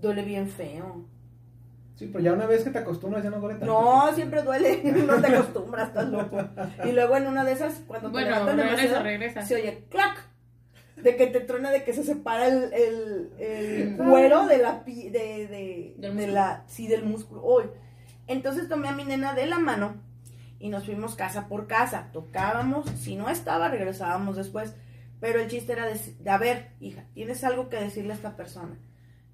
Duele 0.00 0.22
bien 0.22 0.48
feo. 0.48 1.04
Sí, 1.94 2.08
pero 2.12 2.22
ya 2.22 2.32
una 2.34 2.46
vez 2.46 2.62
que 2.62 2.70
te 2.70 2.78
acostumbras 2.78 3.24
ya 3.24 3.30
no 3.30 3.40
duele 3.40 3.58
tanto. 3.58 3.72
No, 3.72 4.12
siempre 4.14 4.42
duele, 4.42 4.82
no 5.06 5.20
te 5.20 5.34
acostumbras, 5.34 5.88
estás 5.88 6.08
loco. 6.08 6.38
Y 6.84 6.92
luego 6.92 7.16
en 7.16 7.26
una 7.26 7.42
de 7.44 7.52
esas, 7.52 7.80
cuando 7.86 8.08
te 8.08 8.12
Bueno, 8.12 8.30
levantan 8.30 8.56
regresa, 8.58 8.72
demasiado, 8.82 9.04
regresa. 9.04 9.42
se 9.46 9.54
oye 9.54 9.84
clac, 9.88 10.28
de 11.02 11.16
que 11.16 11.26
te 11.28 11.40
truena, 11.40 11.70
de 11.70 11.84
que 11.84 11.94
se 11.94 12.04
separa 12.04 12.48
el, 12.48 12.72
el, 12.74 13.30
el 13.38 13.96
cuero 13.96 14.46
de 14.46 14.58
la 14.58 14.84
pi- 14.84 15.08
de, 15.08 15.46
de, 15.46 15.94
Del 15.96 16.00
de 16.02 16.10
músculo. 16.10 16.32
la, 16.34 16.64
sí, 16.66 16.86
del 16.86 17.04
músculo. 17.04 17.42
Hoy. 17.42 17.64
Entonces 18.26 18.68
tomé 18.68 18.88
a 18.88 18.92
mi 18.92 19.04
nena 19.04 19.32
de 19.34 19.46
la 19.46 19.58
mano 19.58 19.96
y 20.58 20.68
nos 20.68 20.84
fuimos 20.84 21.14
casa 21.14 21.48
por 21.48 21.66
casa. 21.66 22.10
Tocábamos, 22.12 22.90
si 22.90 23.16
no 23.16 23.30
estaba, 23.30 23.68
regresábamos 23.68 24.36
después. 24.36 24.74
Pero 25.20 25.40
el 25.40 25.48
chiste 25.48 25.72
era 25.72 25.86
de, 25.86 25.98
de 26.18 26.30
a 26.30 26.36
ver, 26.36 26.72
hija, 26.80 27.04
tienes 27.14 27.42
algo 27.44 27.70
que 27.70 27.76
decirle 27.76 28.12
a 28.12 28.16
esta 28.16 28.36
persona. 28.36 28.76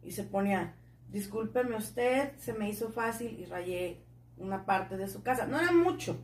Y 0.03 0.11
se 0.13 0.25
ponía, 0.25 0.75
discúlpeme 1.11 1.77
usted, 1.77 2.33
se 2.39 2.53
me 2.55 2.69
hizo 2.69 2.91
fácil 2.91 3.39
y 3.39 3.45
rayé 3.47 4.03
una 4.37 4.65
parte 4.67 4.97
de 4.97 5.09
su 5.09 5.23
casa. 5.23 5.47
No 5.47 5.61
era 5.61 5.73
mucho. 5.73 6.17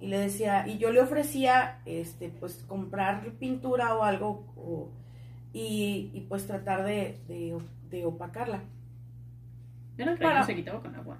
Y 0.00 0.08
le 0.08 0.18
decía, 0.18 0.66
y 0.66 0.78
yo 0.78 0.90
le 0.90 1.00
ofrecía, 1.00 1.80
este, 1.86 2.28
pues, 2.28 2.64
comprar 2.66 3.24
pintura 3.38 3.94
o 3.94 4.02
algo, 4.02 4.52
o- 4.56 4.90
y, 5.52 6.10
y, 6.14 6.20
pues 6.28 6.46
tratar 6.46 6.82
de, 6.84 7.20
de, 7.28 7.58
de 7.90 8.06
opacarla. 8.06 8.62
Yo 9.96 10.06
no 10.06 10.16
Para- 10.18 10.40
que 10.40 10.46
se 10.46 10.54
quitaba 10.56 10.80
con 10.80 10.94
agua. 10.96 11.18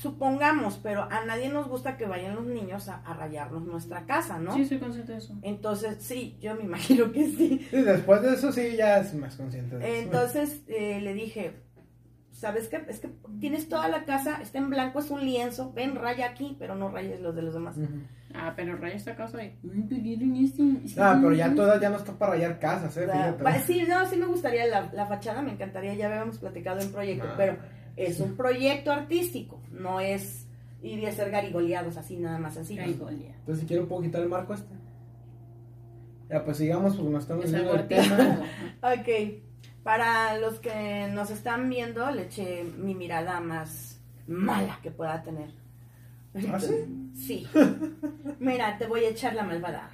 Supongamos, 0.00 0.78
pero 0.82 1.02
a 1.04 1.24
nadie 1.24 1.48
nos 1.48 1.68
gusta 1.68 1.96
que 1.96 2.06
vayan 2.06 2.34
los 2.36 2.46
niños 2.46 2.88
a, 2.88 2.96
a 2.96 3.14
rayarnos 3.14 3.64
nuestra 3.64 4.04
casa, 4.06 4.38
¿no? 4.38 4.54
Sí, 4.54 4.64
soy 4.66 4.78
consciente 4.78 5.12
de 5.12 5.18
eso. 5.18 5.34
Entonces, 5.42 5.98
sí, 6.00 6.36
yo 6.40 6.54
me 6.54 6.62
imagino 6.64 7.10
que 7.12 7.26
sí. 7.26 7.66
Sí, 7.70 7.82
después 7.82 8.22
de 8.22 8.34
eso 8.34 8.52
sí 8.52 8.76
ya 8.76 8.98
es 8.98 9.14
más 9.14 9.36
consciente 9.36 9.78
de 9.78 9.84
eso. 9.98 10.02
Entonces 10.04 10.62
eh, 10.68 11.00
le 11.00 11.14
dije, 11.14 11.54
¿sabes 12.32 12.68
qué? 12.68 12.84
Es 12.88 13.00
que 13.00 13.10
tienes 13.40 13.68
toda 13.68 13.88
la 13.88 14.04
casa, 14.04 14.38
está 14.42 14.58
en 14.58 14.68
blanco, 14.70 14.98
es 15.00 15.10
un 15.10 15.24
lienzo, 15.24 15.72
ven, 15.72 15.94
raya 15.96 16.26
aquí, 16.26 16.56
pero 16.58 16.74
no 16.74 16.90
rayes 16.90 17.20
los 17.20 17.34
de 17.34 17.42
los 17.42 17.54
demás. 17.54 17.76
Ah, 18.34 18.52
pero 18.54 18.76
raya 18.76 18.96
esta 18.96 19.16
casa 19.16 19.42
y. 19.42 19.56
Tuvieron 19.88 20.36
este- 20.36 21.00
Ah, 21.00 21.16
pero 21.20 21.32
ya 21.32 21.54
todas 21.54 21.80
ya 21.80 21.88
no 21.88 21.96
está 21.96 22.12
para 22.12 22.32
rayar 22.32 22.58
casas, 22.58 22.94
eh, 22.98 23.08
fíjate. 23.10 23.60
sí, 23.60 23.84
no, 23.88 24.04
sí 24.06 24.16
me 24.16 24.26
gustaría 24.26 24.66
la, 24.66 24.90
la 24.92 25.06
fachada, 25.06 25.40
me 25.40 25.52
encantaría, 25.52 25.94
ya 25.94 26.06
habíamos 26.08 26.38
platicado 26.38 26.80
en 26.80 26.92
proyecto, 26.92 27.26
Ah. 27.30 27.34
pero 27.38 27.56
es 27.96 28.20
un 28.20 28.36
proyecto 28.36 28.92
artístico, 28.92 29.60
no 29.70 30.00
es 30.00 30.46
ir 30.82 30.98
y 30.98 31.06
hacer 31.06 31.30
garigoleados 31.30 31.96
así, 31.96 32.16
nada 32.16 32.38
más 32.38 32.56
así. 32.56 32.78
Entonces 32.78 33.60
si 33.60 33.66
quiero 33.66 33.88
puedo 33.88 34.02
quitar 34.02 34.22
el 34.22 34.28
marco 34.28 34.54
este. 34.54 34.74
Ya, 36.28 36.44
pues 36.44 36.56
sigamos 36.56 36.96
porque 36.96 37.10
nos 37.10 37.22
estamos 37.22 37.44
Es 37.44 37.52
viendo 37.52 37.74
el 37.74 37.88
tema. 37.88 38.40
Ok, 38.82 39.42
para 39.82 40.38
los 40.38 40.58
que 40.58 41.08
nos 41.12 41.30
están 41.30 41.68
viendo, 41.68 42.10
le 42.10 42.22
eché 42.22 42.64
mi 42.64 42.94
mirada 42.94 43.40
más 43.40 44.00
mala 44.26 44.80
que 44.82 44.90
pueda 44.90 45.22
tener. 45.22 45.50
¿Ah, 46.52 46.60
sí? 46.60 47.12
Sí. 47.14 47.48
Mira, 48.38 48.76
te 48.76 48.86
voy 48.86 49.04
a 49.04 49.10
echar 49.10 49.34
la 49.34 49.44
malvada. 49.44 49.90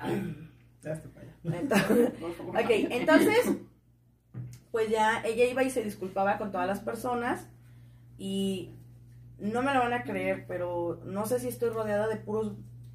Ya 0.82 0.92
está 0.92 1.08
para 1.10 1.26
allá. 1.26 1.60
Entonces, 1.60 2.10
ok, 2.48 2.70
entonces, 2.90 3.52
pues 4.72 4.88
ya 4.88 5.22
ella 5.24 5.44
iba 5.44 5.62
y 5.62 5.70
se 5.70 5.84
disculpaba 5.84 6.38
con 6.38 6.50
todas 6.50 6.66
las 6.66 6.80
personas 6.80 7.46
y 8.18 8.75
no 9.38 9.62
me 9.62 9.75
lo 9.75 9.81
van 9.81 9.92
a 9.92 10.05
creer, 10.05 10.44
pero 10.46 11.01
no 11.05 11.27
sé 11.27 11.40
si 11.40 11.48
estoy 11.48 11.70
rodeada 11.70 12.07
de 12.09 12.16
puros 12.16 12.53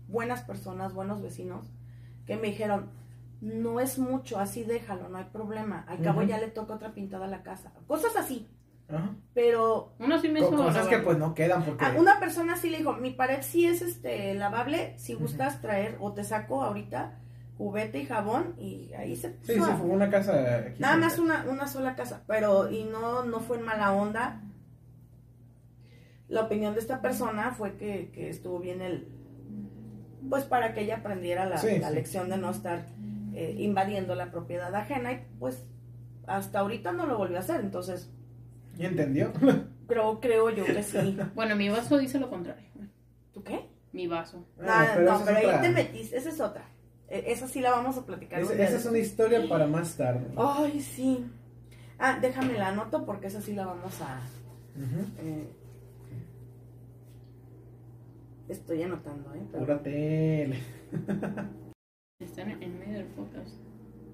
buenas 0.08 0.42
personas, 0.44 0.94
buenos 0.94 1.22
vecinos, 1.22 1.68
que 2.26 2.38
me 2.38 2.48
dijeron, 2.48 2.90
no 3.42 3.80
es 3.80 4.00
mucho, 4.00 4.40
así 4.40 4.64
déjalo, 4.64 5.10
no 5.10 5.18
hay 5.18 5.26
problema, 5.26 5.86
al 5.88 6.02
cabo 6.02 6.22
ya 6.24 6.38
le 6.40 6.48
toca 6.48 6.76
otra 6.76 6.94
pintada 6.94 7.26
a 7.26 7.30
la 7.30 7.44
casa, 7.44 7.72
cosas 7.88 8.16
así, 8.16 8.48
Ajá. 8.90 9.16
pero 9.34 9.94
Uno 10.00 10.20
sí 10.20 10.30
me 10.30 10.40
Co- 10.40 10.48
hizo. 10.48 10.58
Cosas 10.58 10.88
que 10.88 11.00
pues 11.00 11.18
no 11.18 11.34
quedan 11.36 11.64
porque... 11.64 11.84
a 11.84 11.90
una 11.92 12.20
persona 12.20 12.56
sí 12.56 12.70
le 12.70 12.78
dijo, 12.78 12.94
mi 12.94 13.12
pared 13.12 13.40
sí 13.42 13.66
es 13.66 13.82
este 13.82 14.34
lavable, 14.34 14.98
si 14.98 15.14
gustas 15.14 15.62
traer 15.62 15.98
o 16.00 16.14
te 16.14 16.24
saco 16.24 16.64
ahorita 16.64 17.20
juguete 17.58 18.00
y 18.00 18.06
jabón 18.06 18.54
y 18.60 18.94
ahí 18.94 19.16
se 19.16 19.30
Sí, 19.42 19.54
puso 19.56 19.66
sí, 19.66 19.72
a- 19.72 19.76
fue 19.76 19.88
una 19.90 20.10
casa 20.10 20.58
aquí. 20.68 20.80
Nada 20.80 20.96
más 20.98 21.20
una, 21.20 21.46
una 21.50 21.68
sola 21.68 21.96
casa, 21.96 22.24
pero 22.28 22.72
y 22.72 22.84
no, 22.86 23.24
no 23.24 23.40
fue 23.42 23.58
en 23.58 23.64
mala 23.64 23.92
onda. 23.94 24.42
La 26.30 26.42
opinión 26.42 26.74
de 26.74 26.80
esta 26.82 27.02
persona 27.02 27.52
fue 27.52 27.78
que, 27.78 28.10
que 28.14 28.30
estuvo 28.30 28.60
bien 28.60 28.82
el, 28.82 29.08
pues 30.30 30.44
para 30.44 30.74
que 30.74 30.82
ella 30.82 30.98
aprendiera 30.98 31.46
la, 31.46 31.58
Sí, 31.58 31.80
la 31.80 31.90
sí. 31.90 31.96
lección 31.96 32.30
de 32.30 32.38
no 32.38 32.52
estar 32.52 32.86
eh, 33.34 33.56
invadiendo 33.60 34.14
la 34.16 34.32
propiedad 34.32 34.74
ajena 34.76 35.14
y 35.14 35.26
pues 35.40 35.64
hasta 36.26 36.60
ahorita 36.60 36.92
no 36.92 37.06
lo 37.06 37.18
volvió 37.18 37.38
a 37.38 37.42
hacer, 37.42 37.62
entonces 37.62 38.10
¿Y 38.78 38.86
entendió? 38.86 39.32
creo, 39.88 40.20
creo 40.20 40.50
yo 40.50 40.66
que 40.66 40.84
sí. 40.84 41.18
Bueno, 41.34 41.56
mi 41.56 41.70
vaso 41.70 41.98
dice 41.98 42.20
lo 42.20 42.30
contrario. 42.30 42.66
¿Tú 43.34 43.44
qué? 43.44 43.70
Mi 43.94 44.08
vaso. 44.08 44.46
Nada, 44.58 44.92
pero 44.96 45.12
no, 45.14 45.26
pero 45.26 45.38
ahí 45.38 45.46
otra- 45.46 45.62
te 45.62 45.70
metiste, 45.70 46.18
esa 46.18 46.30
es 46.30 46.42
otra. 46.42 46.66
Eh, 47.10 47.24
Esa 47.28 47.48
sí 47.48 47.62
la 47.62 47.72
vamos 47.72 47.98
a 47.98 48.06
platicar. 48.06 48.42
Esa, 48.42 48.64
es 48.64 48.86
una 48.86 48.98
historia 48.98 49.48
para 49.48 49.66
más 49.66 49.96
tarde. 49.96 50.28
Ay, 50.36 50.82
sí. 50.82 51.26
Ah, 51.98 52.20
déjame 52.22 52.54
la 52.54 52.68
anoto 52.68 53.06
porque 53.06 53.28
esa 53.28 53.42
sí 53.42 53.54
la 53.54 53.66
vamos 53.66 54.02
a... 54.02 54.20
Eh, 55.22 55.48
estoy 58.50 58.84
anotando, 58.84 59.34
¿eh? 59.34 59.42
Pero- 59.52 59.66
Pura 59.66 59.82
tele. 59.84 60.60
Están 62.20 62.50
en 62.62 62.80
medio 62.80 62.98
del 62.98 63.08
podcast. 63.08 63.56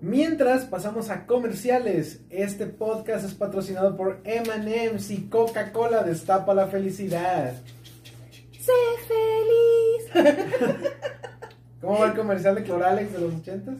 Mientras 0.01 0.65
pasamos 0.65 1.09
a 1.09 1.25
comerciales, 1.25 2.25
este 2.29 2.65
podcast 2.67 3.25
es 3.25 3.33
patrocinado 3.33 3.95
por 3.95 4.19
M&M's 4.25 5.09
y 5.11 5.29
Coca-Cola 5.29 6.03
Destapa 6.03 6.53
la 6.53 6.67
Felicidad. 6.67 7.53
¡Sé 8.59 8.71
feliz! 9.07 10.35
¿Cómo 11.81 11.99
va 11.99 12.07
el 12.07 12.13
comercial 12.15 12.55
de 12.55 12.63
Cloralex 12.63 13.13
de 13.13 13.19
los 13.19 13.33
ochentas? 13.35 13.75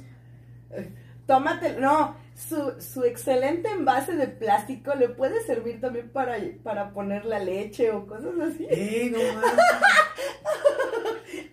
Tómate, 1.26 1.78
no, 1.80 2.16
su, 2.36 2.74
su 2.80 3.04
excelente 3.04 3.70
envase 3.70 4.16
de 4.16 4.28
plástico 4.28 4.96
le 4.96 5.10
puede 5.10 5.44
servir 5.44 5.80
también 5.80 6.10
para, 6.10 6.38
para 6.64 6.92
poner 6.92 7.26
la 7.26 7.40
leche 7.40 7.92
o 7.92 8.08
cosas 8.08 8.34
así. 8.40 8.66
¡Ey, 8.70 9.12
no 9.12 9.20
mames! 9.36 9.52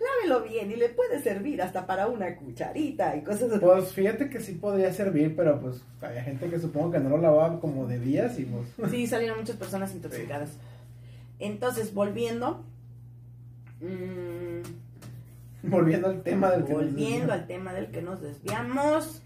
Lávelo 0.00 0.42
bien 0.48 0.70
y 0.70 0.76
le 0.76 0.88
puede 0.88 1.22
servir 1.22 1.60
hasta 1.62 1.86
para 1.86 2.06
una 2.06 2.36
cucharita 2.36 3.14
y 3.16 3.22
cosas 3.22 3.50
así. 3.52 3.60
Pues 3.60 3.92
fíjate 3.92 4.30
que 4.30 4.40
sí 4.40 4.52
podría 4.52 4.92
servir, 4.92 5.36
pero 5.36 5.60
pues 5.60 5.82
había 6.00 6.22
gente 6.22 6.48
que 6.48 6.58
supongo 6.58 6.92
que 6.92 6.98
no 6.98 7.10
lo 7.10 7.18
lavaba 7.18 7.60
como 7.60 7.86
debías 7.86 8.38
y 8.38 8.44
pues... 8.44 8.90
Sí, 8.90 9.06
salieron 9.06 9.38
muchas 9.38 9.56
personas 9.56 9.94
intoxicadas. 9.94 10.50
Entonces, 11.38 11.92
volviendo. 11.94 12.64
Volviendo 15.62 16.08
al 16.08 16.22
tema 16.22 16.50
del 16.50 16.64
que 16.64 16.72
nos 16.72 16.82
volviendo 16.84 17.32
al 17.34 17.46
tema 17.46 17.74
del 17.74 17.90
que 17.90 18.00
nos 18.00 18.22
desviamos. 18.22 19.22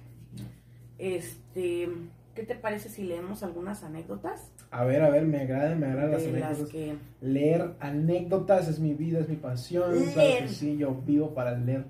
Este, 0.99 1.89
¿qué 2.35 2.43
te 2.45 2.55
parece 2.55 2.89
si 2.89 3.05
leemos 3.05 3.43
algunas 3.43 3.83
anécdotas? 3.83 4.51
A 4.71 4.85
ver, 4.85 5.03
a 5.03 5.11
ver, 5.11 5.25
me 5.25 5.41
agrada, 5.41 5.75
me 5.75 5.87
agradan 5.87 6.13
las 6.13 6.23
anécdotas. 6.25 6.69
que 6.71 6.97
Leer 7.21 7.75
anécdotas 7.81 8.69
es 8.69 8.81
mi 8.81 8.95
vida, 8.95 9.21
es 9.21 9.29
mi 9.29 9.37
pasión. 9.37 9.91
Claro 9.93 10.17
Leer. 10.17 10.43
que 10.45 10.49
sí, 10.49 10.77
yo 10.77 10.95
vivo 11.07 11.35
para 11.35 11.57
leer. 11.57 11.85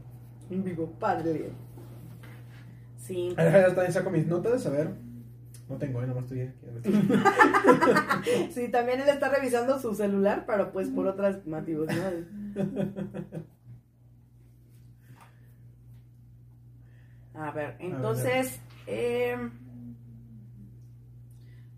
vivo 0.50 0.90
padre. 0.98 1.50
Sí. 2.98 3.34
A 3.36 3.44
ver, 3.44 3.52
ya 3.52 3.74
también 3.74 3.92
saco 3.92 4.10
mis 4.10 4.26
notas, 4.26 4.66
a 4.66 4.70
ver. 4.70 4.90
No 5.68 5.76
tengo, 5.76 6.02
eh, 6.02 6.06
nomás 6.06 6.24
estoy 6.24 6.42
aquí. 6.42 6.52
Sí, 8.50 8.68
también 8.68 9.00
él 9.00 9.08
está 9.08 9.28
revisando 9.30 9.78
su 9.78 9.94
celular, 9.94 10.44
pero 10.46 10.72
pues 10.72 10.88
por 10.88 11.06
otros 11.06 11.46
motivos, 11.46 11.88
¿no? 11.88 12.54
A 17.34 17.50
ver, 17.50 17.76
entonces. 17.80 18.60
Eh, 18.86 19.36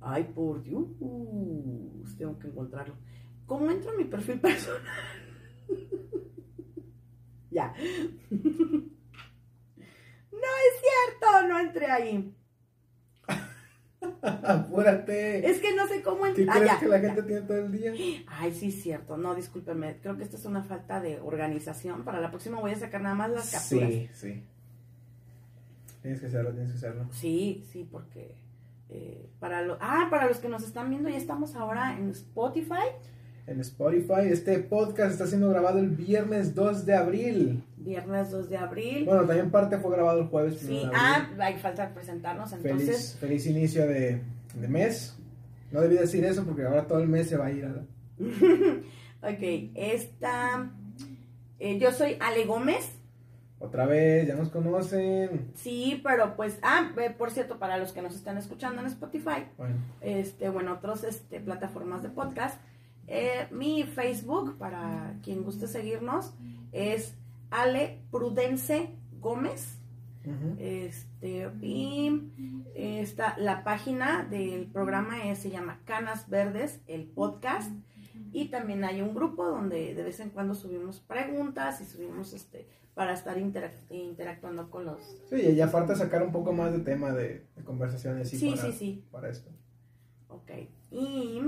Ay, 0.00 0.24
por 0.34 0.62
Dios. 0.62 0.86
Tengo 2.16 2.38
que 2.38 2.46
encontrarlo. 2.48 2.96
¿Cómo 3.46 3.70
entro 3.70 3.90
a 3.90 3.94
mi 3.94 4.04
perfil 4.04 4.40
personal? 4.40 4.82
ya. 7.50 7.74
no 8.30 8.38
es 10.40 10.80
cierto, 10.80 11.48
no 11.48 11.58
entré 11.58 11.86
ahí. 11.86 12.34
Apúrate. 14.22 15.48
Es 15.48 15.60
que 15.60 15.74
no 15.74 15.86
sé 15.88 16.02
cómo 16.02 16.22
¿Qué 16.34 16.46
ent- 16.46 16.50
Ah, 16.50 16.54
crees 16.58 16.70
ya, 16.72 16.80
que 16.80 16.88
la 16.88 17.00
ya. 17.00 17.08
gente 17.08 17.22
tiene 17.24 17.42
todo 17.42 17.58
el 17.58 17.72
día? 17.72 17.92
Ay, 18.28 18.52
sí, 18.52 18.70
cierto. 18.70 19.16
No, 19.16 19.34
discúlpeme. 19.34 19.98
Creo 20.00 20.16
que 20.16 20.22
esto 20.24 20.36
es 20.36 20.44
una 20.44 20.62
falta 20.62 21.00
de 21.00 21.20
organización. 21.20 22.04
Para 22.04 22.20
la 22.20 22.30
próxima 22.30 22.60
voy 22.60 22.72
a 22.72 22.78
sacar 22.78 23.00
nada 23.00 23.14
más 23.14 23.30
las 23.30 23.50
capturas. 23.50 23.90
Sí, 23.90 24.08
sí. 24.12 24.44
Tienes 26.06 26.20
que 26.20 26.28
hacerlo, 26.28 26.52
tienes 26.52 26.70
que 26.70 26.78
hacerlo. 26.78 27.08
Sí, 27.10 27.64
sí, 27.72 27.88
porque 27.90 28.36
eh, 28.90 29.28
para 29.40 29.62
lo, 29.62 29.76
ah, 29.80 30.06
para 30.08 30.28
los 30.28 30.38
que 30.38 30.48
nos 30.48 30.62
están 30.62 30.88
viendo 30.88 31.08
ya 31.08 31.16
estamos 31.16 31.56
ahora 31.56 31.98
en 31.98 32.10
Spotify, 32.10 32.94
En 33.48 33.58
Spotify, 33.58 34.28
este 34.30 34.60
podcast 34.60 35.10
está 35.10 35.26
siendo 35.26 35.48
grabado 35.48 35.80
el 35.80 35.88
viernes 35.88 36.54
2 36.54 36.86
de 36.86 36.94
abril. 36.94 37.64
viernes 37.76 38.30
2 38.30 38.48
de 38.48 38.56
abril. 38.56 39.04
Bueno, 39.04 39.24
también 39.24 39.50
parte 39.50 39.78
fue 39.78 39.90
grabado 39.90 40.20
el 40.20 40.28
jueves 40.28 40.62
1 40.62 40.70
sí, 40.70 40.88
ah, 40.94 41.28
hay 41.40 41.58
falta 41.58 41.92
presentarnos 41.92 42.50
feliz, 42.50 42.70
entonces. 42.70 43.16
feliz 43.18 43.44
inicio 43.48 43.84
de, 43.88 44.22
de 44.54 44.68
mes. 44.68 45.18
No 45.72 45.80
debí 45.80 45.96
decir 45.96 46.24
eso 46.24 46.44
porque 46.44 46.62
ahora 46.62 46.86
todo 46.86 47.00
el 47.00 47.08
mes 47.08 47.28
se 47.28 47.36
va 47.36 47.46
a 47.46 47.50
ir 47.50 47.64
a 47.64 47.70
la... 47.70 47.82
ok, 49.28 49.72
esta, 49.74 50.70
eh, 51.58 51.80
yo 51.80 51.90
soy 51.90 52.16
Ale 52.20 52.44
Gómez. 52.44 52.95
Otra 53.66 53.86
vez, 53.86 54.26
ya 54.26 54.34
nos 54.34 54.48
conocen. 54.50 55.50
Sí, 55.54 56.00
pero 56.04 56.36
pues, 56.36 56.58
ah, 56.62 56.90
eh, 56.98 57.10
por 57.10 57.30
cierto, 57.30 57.58
para 57.58 57.78
los 57.78 57.92
que 57.92 58.02
nos 58.02 58.14
están 58.14 58.36
escuchando 58.38 58.80
en 58.80 58.86
Spotify, 58.88 59.44
Bueno, 59.58 59.76
este, 60.00 60.48
bueno, 60.48 60.72
otras 60.74 61.04
este, 61.04 61.40
plataformas 61.40 62.02
de 62.02 62.08
podcast. 62.10 62.60
Eh, 63.08 63.46
mi 63.52 63.84
Facebook, 63.84 64.56
para 64.58 65.14
quien 65.22 65.42
guste 65.44 65.66
seguirnos, 65.68 66.34
es 66.72 67.14
Ale 67.50 68.00
Prudence 68.10 68.90
Gómez. 69.20 69.78
Este, 70.58 71.48
y 71.62 72.20
está 72.74 73.36
la 73.38 73.62
página 73.62 74.24
del 74.28 74.66
programa 74.66 75.24
es- 75.24 75.38
se 75.38 75.50
llama 75.50 75.78
Canas 75.84 76.28
Verdes, 76.28 76.80
el 76.86 77.04
podcast. 77.04 77.70
Y 78.32 78.46
también 78.48 78.84
hay 78.84 79.02
un 79.02 79.14
grupo 79.14 79.46
donde 79.46 79.94
de 79.94 80.02
vez 80.02 80.18
en 80.20 80.30
cuando 80.30 80.54
subimos 80.54 81.00
preguntas 81.00 81.80
y 81.80 81.84
subimos 81.84 82.32
este 82.32 82.66
para 82.96 83.12
estar 83.12 83.36
interac- 83.36 83.84
interactuando 83.90 84.70
con 84.70 84.86
los. 84.86 84.98
Sí, 85.28 85.36
y 85.36 85.54
ya 85.54 85.68
falta 85.68 85.94
sacar 85.94 86.22
un 86.22 86.32
poco 86.32 86.52
más 86.54 86.72
de 86.72 86.78
tema 86.80 87.12
de, 87.12 87.44
de 87.54 87.62
conversaciones 87.62 88.32
y 88.32 88.38
Sí, 88.38 88.50
para, 88.50 88.62
sí, 88.62 88.72
sí. 88.72 89.04
para 89.12 89.28
esto. 89.28 89.50
Ok. 90.28 90.50
Y. 90.90 91.40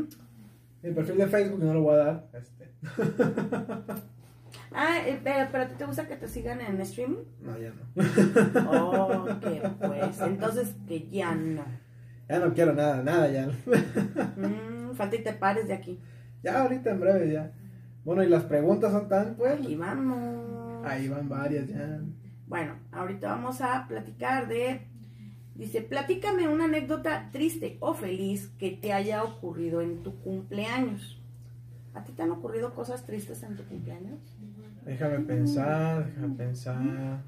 Mi 0.82 0.92
perfil 0.92 1.16
de 1.16 1.26
Facebook 1.26 1.64
no 1.64 1.72
lo 1.74 1.82
voy 1.82 1.94
a 1.94 2.04
dar. 2.04 2.28
Este. 2.34 2.70
Ah, 4.72 4.98
eh, 5.06 5.18
pero, 5.24 5.48
pero 5.50 5.64
¿a 5.64 5.66
ti 5.68 5.74
te 5.78 5.84
gusta 5.86 6.06
que 6.06 6.16
te 6.16 6.28
sigan 6.28 6.60
en 6.60 6.78
streaming? 6.82 7.24
No, 7.40 7.58
ya 7.58 7.70
no. 7.72 9.22
Ok, 9.22 9.46
pues 9.80 10.20
entonces 10.26 10.74
que 10.86 11.08
ya 11.08 11.34
no. 11.34 11.64
Ya 12.28 12.38
no 12.38 12.52
quiero 12.52 12.74
nada, 12.74 13.02
nada 13.02 13.30
ya. 13.30 13.46
Mm, 13.46 14.94
falta 14.94 15.16
y 15.16 15.22
te 15.22 15.32
pares 15.32 15.68
de 15.68 15.74
aquí. 15.74 15.98
Ya 16.42 16.60
ahorita 16.62 16.90
en 16.90 17.00
breve 17.00 17.32
ya. 17.32 17.50
Bueno, 18.04 18.22
y 18.22 18.28
las 18.28 18.44
preguntas 18.44 18.92
son 18.92 19.08
tan, 19.08 19.34
pues. 19.36 19.54
Aquí 19.54 19.74
vamos. 19.76 20.67
Ahí 20.84 21.08
van 21.08 21.28
varias 21.28 21.68
ya. 21.68 22.00
Bueno, 22.46 22.74
ahorita 22.92 23.28
vamos 23.28 23.60
a 23.60 23.86
platicar 23.88 24.48
de. 24.48 24.86
Dice, 25.54 25.82
platícame 25.82 26.46
una 26.48 26.64
anécdota 26.66 27.30
triste 27.32 27.78
o 27.80 27.92
feliz 27.94 28.48
que 28.58 28.70
te 28.70 28.92
haya 28.92 29.24
ocurrido 29.24 29.80
en 29.80 30.02
tu 30.02 30.14
cumpleaños. 30.20 31.20
¿A 31.94 32.04
ti 32.04 32.12
te 32.12 32.22
han 32.22 32.30
ocurrido 32.30 32.74
cosas 32.74 33.04
tristes 33.04 33.42
en 33.42 33.56
tu 33.56 33.64
cumpleaños? 33.64 34.20
Déjame 34.84 35.18
pensar, 35.20 36.06
déjame 36.06 36.34
pensar. 36.36 37.22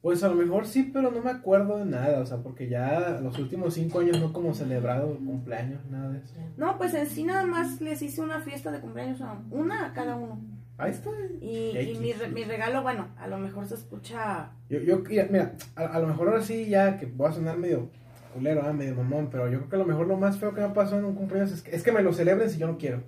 Pues 0.00 0.22
a 0.22 0.28
lo 0.28 0.36
mejor 0.36 0.66
sí, 0.66 0.84
pero 0.92 1.10
no 1.10 1.20
me 1.20 1.30
acuerdo 1.30 1.78
de 1.78 1.86
nada, 1.86 2.20
o 2.20 2.26
sea, 2.26 2.36
porque 2.38 2.68
ya 2.68 3.18
los 3.20 3.36
últimos 3.40 3.74
cinco 3.74 3.98
años 3.98 4.20
no 4.20 4.32
como 4.32 4.54
celebrado 4.54 5.16
cumpleaños, 5.18 5.84
nada 5.86 6.10
de 6.10 6.18
eso. 6.18 6.34
No, 6.56 6.78
pues 6.78 6.94
en 6.94 7.08
sí 7.08 7.24
nada 7.24 7.44
más 7.44 7.80
les 7.80 8.00
hice 8.02 8.20
una 8.20 8.40
fiesta 8.40 8.70
de 8.70 8.78
cumpleaños, 8.80 9.20
a- 9.20 9.42
una 9.50 9.86
a 9.86 9.92
cada 9.92 10.14
uno. 10.14 10.38
Ahí 10.78 10.90
está. 10.92 11.10
Y, 11.40 11.76
y 11.78 11.98
mi, 11.98 12.12
re- 12.12 12.28
mi 12.28 12.44
regalo, 12.44 12.82
bueno, 12.82 13.08
a 13.18 13.26
lo 13.28 13.38
mejor 13.38 13.66
se 13.66 13.74
escucha 13.74 14.50
Yo, 14.68 14.78
yo, 14.80 15.02
mira, 15.30 15.54
a, 15.74 15.84
a 15.86 15.98
lo 16.00 16.06
mejor 16.08 16.28
ahora 16.28 16.42
sí 16.42 16.66
ya 16.68 16.98
que 16.98 17.06
voy 17.06 17.28
a 17.28 17.32
sonar 17.32 17.56
medio 17.56 17.88
culero, 18.34 18.62
ah, 18.64 18.72
medio 18.74 18.94
mamón, 18.94 19.28
pero 19.30 19.48
yo 19.50 19.58
creo 19.58 19.68
que 19.70 19.76
a 19.76 19.78
lo 19.78 19.86
mejor 19.86 20.06
lo 20.06 20.16
más 20.18 20.38
feo 20.38 20.52
que 20.54 20.60
me 20.60 20.66
ha 20.66 20.74
pasado 20.74 20.98
en 20.98 21.06
un 21.06 21.14
cumpleaños 21.14 21.52
es 21.52 21.62
que, 21.62 21.74
es 21.74 21.82
que 21.82 21.92
me 21.92 22.02
lo 22.02 22.12
celebren 22.12 22.50
si 22.50 22.58
yo 22.58 22.66
no 22.66 22.76
quiero. 22.76 23.02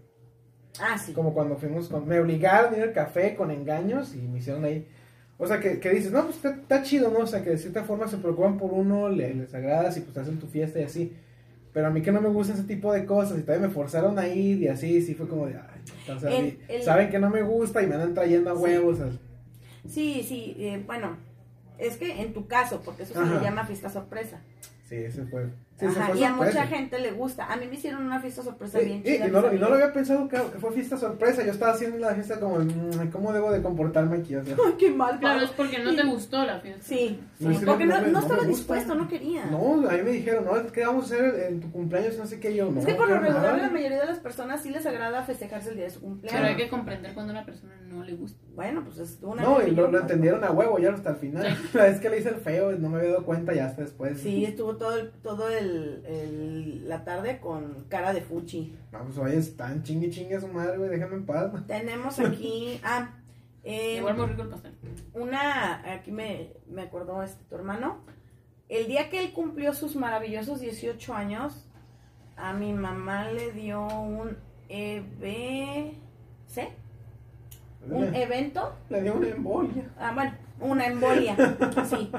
Ah, 0.81 0.97
sí. 0.97 1.13
Como 1.13 1.35
cuando 1.35 1.57
fuimos 1.57 1.89
con, 1.89 2.07
me 2.09 2.19
obligaron 2.21 2.73
a 2.73 2.77
ir 2.79 2.83
al 2.85 2.93
café 2.93 3.35
con 3.35 3.51
engaños 3.51 4.15
y 4.15 4.19
me 4.29 4.39
hicieron 4.39 4.65
ahí. 4.65 4.87
O 5.37 5.47
sea, 5.47 5.61
que, 5.61 5.79
que 5.79 5.91
dices, 5.91 6.11
no, 6.13 6.25
pues 6.25 6.37
está, 6.37 6.51
está 6.51 6.83
chido, 6.83 7.11
¿no? 7.11 7.21
O 7.21 7.27
sea, 7.27 7.43
que 7.45 7.51
de 7.51 7.59
cierta 7.59 7.85
forma 7.85 8.09
se 8.09 8.17
preocupan 8.17 8.57
por 8.57 8.73
uno, 8.73 9.09
le- 9.09 9.35
les 9.35 9.55
agradas 9.55 9.97
y 9.97 10.01
pues 10.01 10.17
hacen 10.17 10.39
tu 10.39 10.47
fiesta 10.47 10.81
y 10.81 10.85
así. 10.85 11.13
Pero 11.73 11.89
a 11.89 11.91
mí 11.91 12.01
que 12.01 12.11
no 12.13 12.21
me 12.21 12.29
gusta 12.29 12.55
ese 12.55 12.65
tipo 12.65 12.93
de 12.93 13.05
cosas 13.05 13.39
y 13.39 13.43
todavía 13.43 13.69
me 13.69 13.73
forzaron 13.75 14.19
a 14.19 14.27
ir 14.29 14.63
y 14.63 14.69
así, 14.69 15.03
sí 15.03 15.15
fue 15.15 15.29
como 15.29 15.47
de, 15.47 15.55
ay, 15.57 15.78
El- 16.29 16.59
el- 16.69 16.83
saben 16.83 17.11
que 17.11 17.19
no 17.19 17.31
me 17.31 17.43
gusta 17.43 17.83
y 17.83 17.87
me 17.87 17.95
andan 17.95 18.15
trayendo 18.15 18.51
a 18.51 18.55
huevos. 18.55 18.99
Sí, 19.89 20.25
sí, 20.27 20.55
eh, 20.59 20.83
bueno, 20.87 21.17
es 21.79 21.97
que 21.97 22.21
en 22.21 22.33
tu 22.35 22.47
caso, 22.47 22.83
porque 22.85 23.05
eso 23.05 23.15
se 23.15 23.21
le 23.21 23.41
llama 23.43 23.65
fiesta 23.65 23.89
sorpresa. 23.89 24.41
Sí, 24.89 24.97
ese 24.97 25.25
fue. 25.27 25.49
Sí, 25.79 25.87
Ajá, 25.87 26.13
y 26.15 26.25
a 26.25 26.29
sorpresa. 26.31 26.61
mucha 26.61 26.67
gente 26.67 26.99
le 26.99 27.13
gusta. 27.13 27.47
A 27.47 27.57
mí 27.57 27.67
me 27.69 27.75
hicieron 27.77 28.05
una 28.05 28.21
fiesta 28.21 28.43
sorpresa 28.43 28.81
Sí, 28.81 28.85
bien 28.87 28.99
y, 28.99 29.03
chida. 29.05 29.29
y 29.29 29.31
no, 29.31 29.41
lo- 29.43 29.49
mis 29.49 29.57
y 29.59 29.61
no 29.61 29.69
lo 29.69 29.75
amigos. 29.75 29.83
había 29.83 29.93
pensado 29.95 30.29
que, 30.29 30.37
que 30.37 30.59
fue 30.59 30.73
fiesta 30.73 30.97
sorpresa. 30.97 31.45
Yo 31.45 31.53
estaba 31.53 31.73
haciendo 31.73 31.99
la 31.99 32.15
fiesta 32.15 32.41
como, 32.41 32.59
mm, 32.59 33.11
¿cómo 33.13 33.33
debo 33.33 33.53
de 33.53 33.63
comportarme 33.63 34.17
aquí? 34.17 34.35
O 34.35 34.45
sea, 34.45 34.57
Ay, 34.67 34.73
qué 34.79 34.91
mal. 34.91 35.21
Claro, 35.21 35.41
es 35.45 35.51
porque 35.51 35.79
no 35.79 35.95
te 35.95 36.03
gustó 36.05 36.45
la 36.45 36.59
fiesta. 36.61 36.83
Sí, 36.83 37.21
porque 37.65 37.87
no- 37.87 38.01
no, 38.01 38.11
me- 38.13 38.19
estaba 38.19 38.43
dispuesto, 38.45 38.95
no 38.97 39.07
quería. 39.09 39.47
no, 39.47 39.89
a 39.89 39.93
mí 39.93 40.03
me 40.03 40.11
dijeron, 40.11 40.45
no, 40.47 40.73
¿qué 40.73 40.85
vamos 40.85 41.05
a 41.13 41.15
hacer 41.15 41.47
en 41.49 41.61
tu 41.61 41.71
cumpleaños? 41.71 42.19
No 42.19 42.27
sé 42.27 42.41
qué 42.41 42.55
yo, 42.57 42.71
no. 42.71 42.81
es 42.81 42.87
que 42.87 42.95
por 42.95 43.09
lo 43.09 43.19
regular 43.21 43.43
nada. 43.43 43.57
la 43.59 43.71
mayoría 43.71 44.01
de 44.01 44.07
las 44.07 44.19
personas 44.19 44.61
sí 44.63 44.71
les 44.71 44.85
agrada 44.85 45.23
festejarse 45.23 45.71
el 45.71 45.77
día 45.77 45.85
de 45.85 45.91
su 45.91 46.01
Pero 46.01 46.09
cumpleaños. 46.11 46.49
hay 46.49 46.57
que 46.57 46.69
comprender 46.69 47.15
cuando 47.15 47.33
a 47.33 47.37
una 47.37 47.45
persona 47.47 47.75
no 47.87 48.03
le 48.03 48.15
gusta. 48.15 48.39
Bueno, 48.57 48.83
pues 48.85 48.99
es 48.99 49.19
una 49.23 49.43
No, 49.43 49.65
y 49.65 49.71
lo, 49.71 49.89
lo 49.89 50.01
entendieron 50.01 50.43
a 50.43 50.51
huevo 50.51 50.79
ya 50.81 50.93
hasta 50.93 51.11
el 51.11 51.17
final. 51.17 51.57
La 51.73 51.83
vez 51.85 52.01
que 52.01 52.11
le 52.11 52.19
hice 52.19 52.31
el 52.31 52.37
feo, 52.37 52.73
no 52.73 52.89
me 52.89 52.99
había 52.99 53.11
dado 53.13 53.25
cuenta 53.25 53.55
ya 53.55 53.67
hasta 53.67 53.83
después. 53.83 54.19
Sí, 54.21 54.45
estuvo 54.45 54.77
todo, 54.77 54.97
el- 54.97 55.11
todo 55.23 55.49
el, 55.49 55.68
el- 55.69 56.89
la 56.89 57.05
tarde 57.05 57.39
con 57.41 57.85
cara 57.89 58.13
de 58.13 58.21
fuchi. 58.23 58.77
Vamos, 58.93 59.17
oye, 59.19 59.37
están 59.37 59.83
chingue 59.83 60.11
chingue 60.11 60.37
a 60.37 60.41
su 60.41 60.49
madre, 60.49 60.77
güey, 60.79 60.91
déjame 60.91 61.17
en 61.17 61.27
paz. 61.27 61.51
Tenemos 61.67 62.19
aquí, 62.21 62.81
ah, 62.85 63.11
eh, 63.65 63.97
Igual 63.99 64.17
muy 64.17 64.27
rico 64.27 64.43
el 64.43 64.49
pastel. 64.49 64.75
una, 65.15 65.93
aquí 65.95 66.11
me, 66.13 66.53
me 66.69 66.83
acordó 66.83 67.23
este, 67.23 67.45
tu 67.45 67.55
hermano, 67.57 67.99
el 68.69 68.87
día 68.87 69.09
que 69.11 69.21
él 69.21 69.33
cumplió 69.33 69.73
sus 69.75 69.97
maravillosos 69.97 70.61
18 70.61 71.15
años, 71.15 71.67
a 72.37 72.53
mi 72.53 72.73
mamá 72.73 73.31
le 73.31 73.53
dio 73.53 73.87
un 73.87 74.37
EBC, 74.69 75.99
un 77.91 78.15
evento, 78.15 78.75
le 78.91 79.03
dio 79.03 79.15
una 79.15 79.29
embolia. 79.29 79.91
ah, 79.99 80.13
bueno, 80.15 80.33
una 80.61 80.87
embolia, 80.87 81.37
sí, 81.89 82.11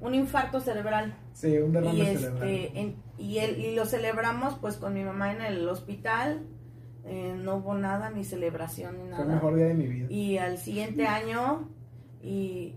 un 0.00 0.14
infarto 0.14 0.60
cerebral. 0.60 1.14
Sí, 1.32 1.58
un 1.58 1.72
derrame 1.72 1.98
Y, 1.98 2.16
cerebral. 2.16 2.48
este, 2.48 2.80
en- 2.80 2.96
y, 3.18 3.38
él, 3.38 3.58
y 3.60 3.74
lo 3.74 3.84
celebramos 3.86 4.54
pues 4.56 4.76
con 4.76 4.94
mi 4.94 5.04
mamá 5.04 5.32
en 5.32 5.42
el 5.42 5.68
hospital, 5.68 6.46
eh, 7.04 7.34
no 7.38 7.56
hubo 7.56 7.74
nada, 7.74 8.10
ni 8.10 8.24
celebración, 8.24 8.94
ni 8.96 9.00
Fue 9.02 9.10
nada. 9.10 9.22
el 9.24 9.28
mejor 9.30 9.56
día 9.56 9.66
de 9.66 9.74
mi 9.74 9.86
vida. 9.86 10.06
Y 10.10 10.38
al 10.38 10.58
siguiente 10.58 11.06
año, 11.06 11.68
y 12.22 12.74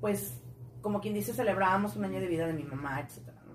pues, 0.00 0.40
como 0.80 1.00
quien 1.00 1.14
dice, 1.14 1.32
celebrábamos 1.34 1.96
un 1.96 2.04
año 2.04 2.20
de 2.20 2.26
vida 2.26 2.46
de 2.46 2.52
mi 2.54 2.64
mamá, 2.64 3.00
etcétera, 3.00 3.38
¿no? 3.46 3.54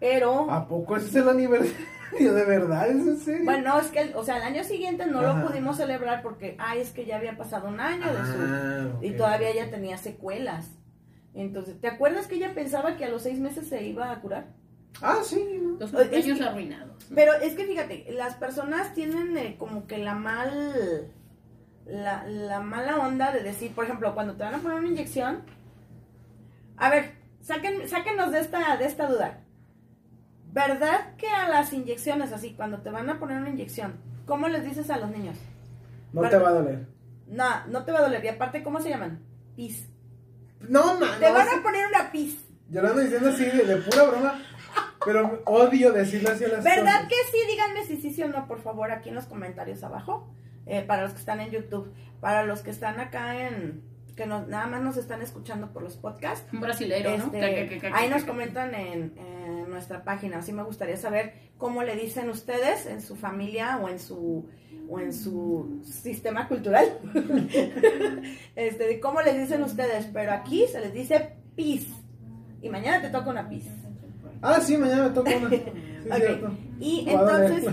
Pero, 0.00 0.50
¿A 0.50 0.68
poco 0.68 0.96
ese 0.96 1.08
es 1.08 1.14
el 1.16 1.28
aniversario? 1.28 1.74
¿De 2.18 2.44
verdad? 2.44 2.88
¿Es 2.90 3.06
en 3.06 3.18
serio? 3.18 3.44
bueno, 3.44 3.78
es 3.80 3.88
que, 3.88 4.00
el- 4.00 4.16
o 4.16 4.24
sea, 4.24 4.36
el 4.38 4.42
año 4.42 4.64
siguiente 4.64 5.06
no 5.06 5.20
Ajá. 5.20 5.38
lo 5.40 5.46
pudimos 5.48 5.76
celebrar 5.76 6.22
porque, 6.22 6.56
ay, 6.58 6.80
es 6.80 6.90
que 6.90 7.04
ya 7.06 7.16
había 7.16 7.36
pasado 7.36 7.68
un 7.68 7.80
año 7.80 8.06
de 8.06 8.18
su... 8.24 8.38
Ah, 8.40 8.88
Y 9.02 9.10
todavía 9.12 9.50
ella 9.50 9.70
tenía 9.70 9.98
secuelas. 9.98 10.70
Entonces, 11.34 11.80
¿te 11.80 11.88
acuerdas 11.88 12.26
que 12.26 12.36
ella 12.36 12.54
pensaba 12.54 12.96
que 12.96 13.04
a 13.04 13.08
los 13.08 13.22
seis 13.22 13.38
meses 13.38 13.68
se 13.68 13.84
iba 13.84 14.10
a 14.10 14.20
curar? 14.20 14.46
Ah, 15.02 15.18
sí. 15.22 15.60
¿no? 15.62 15.78
Los 15.78 15.92
Es 15.92 15.98
cumpleaños 16.00 16.38
que- 16.38 16.44
arruinados. 16.44 17.04
Pero 17.14 17.32
es 17.34 17.54
que 17.54 17.64
fíjate, 17.64 18.06
las 18.12 18.34
personas 18.34 18.94
tienen 18.94 19.36
eh, 19.36 19.56
como 19.58 19.86
que 19.86 19.98
la 19.98 20.14
mal. 20.14 21.12
La, 21.86 22.24
la 22.26 22.60
mala 22.60 22.96
onda 22.98 23.32
de 23.32 23.42
decir, 23.42 23.72
por 23.74 23.84
ejemplo, 23.84 24.12
cuando 24.14 24.34
te 24.34 24.42
van 24.44 24.54
a 24.54 24.58
poner 24.58 24.78
una 24.78 24.88
inyección. 24.88 25.42
A 26.76 26.90
ver, 26.90 27.12
saquen, 27.40 27.88
sáquenos 27.88 28.30
de 28.30 28.40
esta, 28.40 28.76
de 28.76 28.84
esta 28.84 29.06
duda. 29.06 29.40
¿Verdad 30.66 31.14
que 31.16 31.28
a 31.28 31.48
las 31.48 31.72
inyecciones, 31.72 32.32
así, 32.32 32.54
cuando 32.54 32.78
te 32.78 32.90
van 32.90 33.08
a 33.10 33.18
poner 33.18 33.38
una 33.38 33.50
inyección, 33.50 33.94
¿cómo 34.26 34.48
les 34.48 34.64
dices 34.64 34.90
a 34.90 34.98
los 34.98 35.10
niños? 35.10 35.36
No 36.12 36.28
te 36.28 36.36
va 36.38 36.48
a 36.48 36.52
doler. 36.52 36.86
No, 37.26 37.66
no 37.68 37.84
te 37.84 37.92
va 37.92 37.98
a 38.00 38.02
doler. 38.02 38.24
Y 38.24 38.28
aparte, 38.28 38.62
¿cómo 38.62 38.80
se 38.80 38.88
llaman? 38.88 39.20
Pis. 39.56 39.86
No, 40.60 40.98
man. 40.98 41.10
Te 41.20 41.28
no, 41.28 41.34
van 41.34 41.48
sí. 41.48 41.54
a 41.58 41.62
poner 41.62 41.86
una 41.86 42.10
pis. 42.10 42.44
Yo 42.70 42.82
lo 42.82 42.88
ando 42.88 43.00
diciendo 43.02 43.28
así 43.30 43.44
de, 43.44 43.64
de 43.64 43.76
pura 43.76 44.02
broma, 44.04 44.42
pero 45.04 45.42
odio 45.46 45.92
decirlo 45.92 46.30
así 46.30 46.44
a 46.44 46.48
las 46.48 46.64
¿Verdad 46.64 47.02
cosas. 47.04 47.08
que 47.08 47.14
sí? 47.30 47.38
Díganme 47.50 47.84
si 47.84 47.96
sí, 48.00 48.12
sí 48.12 48.22
o 48.22 48.28
no, 48.28 48.46
por 48.46 48.60
favor, 48.62 48.90
aquí 48.90 49.08
en 49.10 49.14
los 49.14 49.26
comentarios 49.26 49.82
abajo. 49.82 50.28
Eh, 50.66 50.82
para 50.82 51.02
los 51.02 51.12
que 51.12 51.18
están 51.20 51.40
en 51.40 51.50
YouTube. 51.50 51.92
Para 52.20 52.42
los 52.44 52.60
que 52.60 52.70
están 52.70 53.00
acá 53.00 53.46
en, 53.46 53.82
que 54.16 54.26
nos, 54.26 54.48
nada 54.48 54.66
más 54.66 54.82
nos 54.82 54.96
están 54.98 55.22
escuchando 55.22 55.72
por 55.72 55.82
los 55.82 55.96
podcasts, 55.96 56.46
Un 56.52 56.60
brasilero, 56.60 57.16
¿no? 57.16 57.24
este, 57.26 57.78
que- 57.80 57.90
ahí 57.94 58.08
nos 58.10 58.24
comentan 58.24 58.74
en, 58.74 59.14
en 59.16 59.57
nuestra 59.78 60.02
página. 60.02 60.38
Así 60.38 60.52
me 60.52 60.64
gustaría 60.64 60.96
saber 60.96 61.32
cómo 61.56 61.82
le 61.84 61.94
dicen 61.96 62.28
ustedes 62.28 62.86
en 62.86 63.00
su 63.00 63.14
familia 63.16 63.78
o 63.78 63.88
en 63.88 63.98
su 64.00 64.46
o 64.90 64.98
en 65.00 65.12
su 65.12 65.80
sistema 65.84 66.48
cultural. 66.48 66.86
este, 68.56 69.00
cómo 69.00 69.20
les 69.22 69.38
dicen 69.38 69.62
ustedes, 69.62 70.06
pero 70.12 70.32
aquí 70.32 70.64
se 70.70 70.80
les 70.80 70.92
dice 70.92 71.34
pis. 71.54 71.86
Y 72.60 72.68
mañana 72.70 73.00
te 73.00 73.08
toca 73.10 73.30
una 73.30 73.48
pis. 73.48 73.66
Ah, 74.42 74.60
sí, 74.60 74.76
mañana 74.76 75.04
me 75.04 75.10
toca 75.10 75.30
una. 75.36 75.50
Sí, 75.50 75.62
Ok, 76.10 76.16
cierto. 76.16 76.50
Y 76.80 77.04
entonces, 77.08 77.64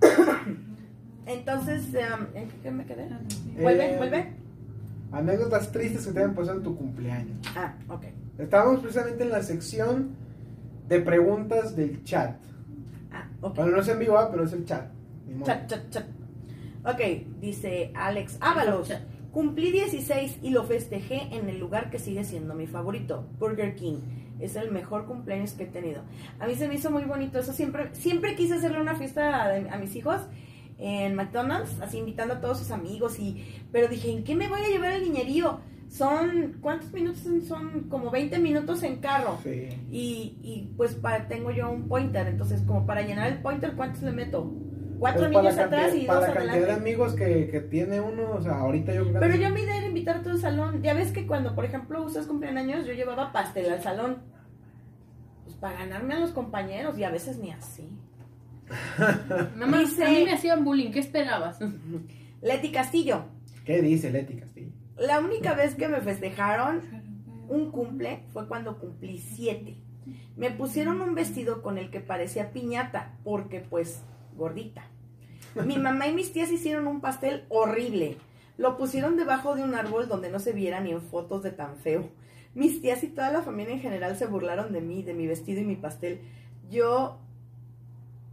entonces, 1.26 1.84
um, 1.86 2.26
¿en 2.36 2.48
qué- 2.48 2.56
qué 2.62 2.70
me 2.70 2.84
quedé? 2.84 3.08
¿Vuelve? 3.60 3.94
Eh, 3.94 3.96
¿Vuelve? 3.96 4.32
Anécdotas 5.12 5.70
tristes 5.72 6.06
que 6.06 6.12
te 6.12 6.18
hayan 6.20 6.34
pasado 6.34 6.58
en 6.58 6.64
tu 6.64 6.76
cumpleaños. 6.76 7.36
Ah, 7.56 7.74
ok. 7.88 8.04
Estábamos 8.38 8.80
precisamente 8.80 9.22
en 9.24 9.30
la 9.30 9.42
sección 9.42 10.16
de 10.90 11.00
preguntas 11.00 11.76
del 11.76 12.02
chat. 12.02 12.36
Ah, 13.12 13.28
ok. 13.40 13.54
Bueno, 13.54 13.70
no 13.70 13.80
es 13.80 13.88
en 13.88 13.98
vivo, 14.00 14.18
ah, 14.18 14.28
pero 14.30 14.44
es 14.44 14.52
el 14.52 14.64
chat. 14.66 14.90
Chat, 15.44 15.68
chat, 15.68 15.88
chat. 15.90 16.04
Ok, 16.84 17.00
dice 17.40 17.92
Alex 17.94 18.36
Ábalos. 18.40 18.88
Chat. 18.88 19.02
Cumplí 19.30 19.70
16 19.70 20.38
y 20.42 20.50
lo 20.50 20.64
festejé 20.64 21.36
en 21.36 21.48
el 21.48 21.60
lugar 21.60 21.90
que 21.90 22.00
sigue 22.00 22.24
siendo 22.24 22.54
mi 22.54 22.66
favorito, 22.66 23.24
Burger 23.38 23.76
King. 23.76 23.98
Es 24.40 24.56
el 24.56 24.72
mejor 24.72 25.06
cumpleaños 25.06 25.52
que 25.52 25.62
he 25.62 25.66
tenido. 25.66 26.02
A 26.40 26.48
mí 26.48 26.56
se 26.56 26.66
me 26.66 26.74
hizo 26.74 26.90
muy 26.90 27.04
bonito 27.04 27.38
eso. 27.38 27.52
Siempre, 27.52 27.94
siempre 27.94 28.34
quise 28.34 28.54
hacerle 28.54 28.80
una 28.80 28.96
fiesta 28.96 29.44
a, 29.44 29.74
a 29.74 29.78
mis 29.78 29.94
hijos 29.94 30.20
en 30.78 31.14
McDonald's, 31.14 31.80
así 31.80 31.98
invitando 31.98 32.34
a 32.34 32.40
todos 32.40 32.58
sus 32.58 32.72
amigos. 32.72 33.20
y 33.20 33.62
Pero 33.70 33.86
dije, 33.86 34.10
¿en 34.10 34.24
qué 34.24 34.34
me 34.34 34.48
voy 34.48 34.62
a 34.62 34.68
llevar 34.68 34.92
el 34.94 35.04
niñerío? 35.04 35.60
Son, 35.90 36.56
¿cuántos 36.60 36.92
minutos? 36.92 37.20
son? 37.22 37.42
Son 37.42 37.80
como 37.88 38.10
20 38.10 38.38
minutos 38.38 38.82
en 38.84 38.96
carro. 38.98 39.38
Sí. 39.42 39.68
Y, 39.90 40.38
y 40.42 40.72
pues 40.76 40.94
para, 40.94 41.26
tengo 41.26 41.50
yo 41.50 41.68
un 41.70 41.88
pointer, 41.88 42.28
entonces 42.28 42.62
como 42.62 42.86
para 42.86 43.02
llenar 43.02 43.26
el 43.32 43.38
pointer, 43.42 43.72
¿cuántos 43.74 44.02
le 44.02 44.12
meto? 44.12 44.52
Cuatro 45.00 45.22
Pues 45.22 45.32
para 45.32 45.42
niños 45.42 45.58
atrás 45.58 45.80
cantidad- 45.86 46.02
y 46.02 46.06
para 46.06 46.18
dos 46.20 46.28
la 46.28 46.34
cantidad 46.34 46.52
de 46.52 46.58
adelante. 46.60 46.82
amigos 46.90 47.14
que, 47.14 47.48
que 47.50 47.60
tiene 47.60 48.00
uno, 48.00 48.30
o 48.32 48.40
sea, 48.40 48.58
ahorita 48.60 48.94
yo 48.94 49.02
creo 49.02 49.14
que- 49.14 49.18
Pero 49.20 49.34
yo 49.36 49.50
mi 49.50 49.62
idea 49.62 49.78
era 49.78 49.86
invitar 49.86 50.16
a 50.18 50.22
todo 50.22 50.34
el 50.34 50.40
salón. 50.40 50.80
Ya 50.82 50.94
ves 50.94 51.10
que 51.10 51.26
cuando, 51.26 51.54
por 51.54 51.64
ejemplo, 51.64 52.02
ustedes 52.04 52.26
cumplen 52.26 52.56
años, 52.58 52.86
yo 52.86 52.92
llevaba 52.92 53.32
pastel 53.32 53.72
al 53.72 53.82
salón. 53.82 54.18
Pues 55.44 55.56
para 55.56 55.78
ganarme 55.78 56.14
a 56.14 56.20
los 56.20 56.30
compañeros 56.30 56.96
y 56.98 57.04
a 57.04 57.10
veces 57.10 57.38
ni 57.38 57.50
así. 57.50 57.88
Mamá, 59.56 59.78
Dice- 59.80 60.04
a 60.04 60.10
mí 60.10 60.22
me 60.24 60.32
hacían 60.34 60.64
bullying, 60.64 60.92
¿qué 60.92 61.00
esperabas? 61.00 61.58
Leti 62.42 62.70
Castillo, 62.70 63.24
¿Qué 63.64 63.82
dice 63.82 64.10
Leti 64.10 64.34
Castillo? 64.36 64.70
La 65.00 65.18
única 65.18 65.54
vez 65.54 65.74
que 65.74 65.88
me 65.88 66.02
festejaron 66.02 66.82
un 67.48 67.70
cumple 67.70 68.22
fue 68.32 68.46
cuando 68.46 68.78
cumplí 68.78 69.18
siete. 69.18 69.78
Me 70.36 70.50
pusieron 70.50 71.00
un 71.00 71.14
vestido 71.14 71.62
con 71.62 71.78
el 71.78 71.90
que 71.90 72.00
parecía 72.00 72.52
piñata, 72.52 73.16
porque 73.24 73.60
pues 73.60 74.02
gordita. 74.36 74.84
Mi 75.64 75.78
mamá 75.78 76.06
y 76.06 76.14
mis 76.14 76.32
tías 76.32 76.50
hicieron 76.50 76.86
un 76.86 77.00
pastel 77.00 77.46
horrible. 77.48 78.18
Lo 78.58 78.76
pusieron 78.76 79.16
debajo 79.16 79.54
de 79.54 79.62
un 79.62 79.74
árbol 79.74 80.06
donde 80.06 80.30
no 80.30 80.38
se 80.38 80.52
viera 80.52 80.80
ni 80.80 80.90
en 80.92 81.00
fotos 81.00 81.42
de 81.42 81.50
tan 81.50 81.76
feo. 81.76 82.10
Mis 82.54 82.82
tías 82.82 83.02
y 83.02 83.08
toda 83.08 83.32
la 83.32 83.42
familia 83.42 83.72
en 83.72 83.80
general 83.80 84.16
se 84.16 84.26
burlaron 84.26 84.72
de 84.72 84.82
mí, 84.82 85.02
de 85.02 85.14
mi 85.14 85.26
vestido 85.26 85.62
y 85.62 85.64
mi 85.64 85.76
pastel. 85.76 86.20
Yo, 86.68 87.18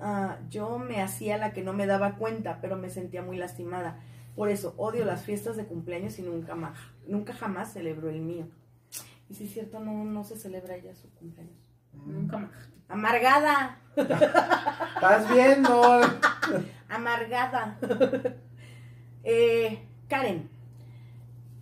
ah, 0.02 0.38
yo 0.50 0.80
me 0.80 1.02
hacía 1.02 1.38
la 1.38 1.54
que 1.54 1.64
no 1.64 1.72
me 1.72 1.88
daba 1.88 2.16
cuenta, 2.18 2.60
pero 2.62 2.76
me 2.76 2.90
sentía 2.90 3.22
muy 3.22 3.38
lastimada. 3.38 4.02
Por 4.38 4.50
eso 4.50 4.76
odio 4.78 5.04
las 5.04 5.24
fiestas 5.24 5.58
de 5.58 5.66
cumpleaños 5.66 6.20
y 6.20 6.22
nunca 6.22 6.54
más, 6.54 6.78
nunca 7.08 7.34
jamás 7.34 7.74
celebro 7.74 8.08
el 8.12 8.22
mío. 8.22 8.48
Y 9.28 9.34
si 9.34 9.46
es 9.46 9.52
cierto, 9.52 9.80
no, 9.80 10.06
no 10.06 10.24
se 10.24 10.38
celebra 10.38 10.78
ya 10.78 10.94
su 10.94 11.10
cumpleaños. 11.16 11.58
Nunca 12.06 12.38
más. 12.38 12.52
Amargada, 12.88 13.82
¿Estás 13.98 15.34
viendo? 15.34 16.02
amargada. 16.88 17.80
Eh, 19.24 19.88
Karen, 20.08 20.52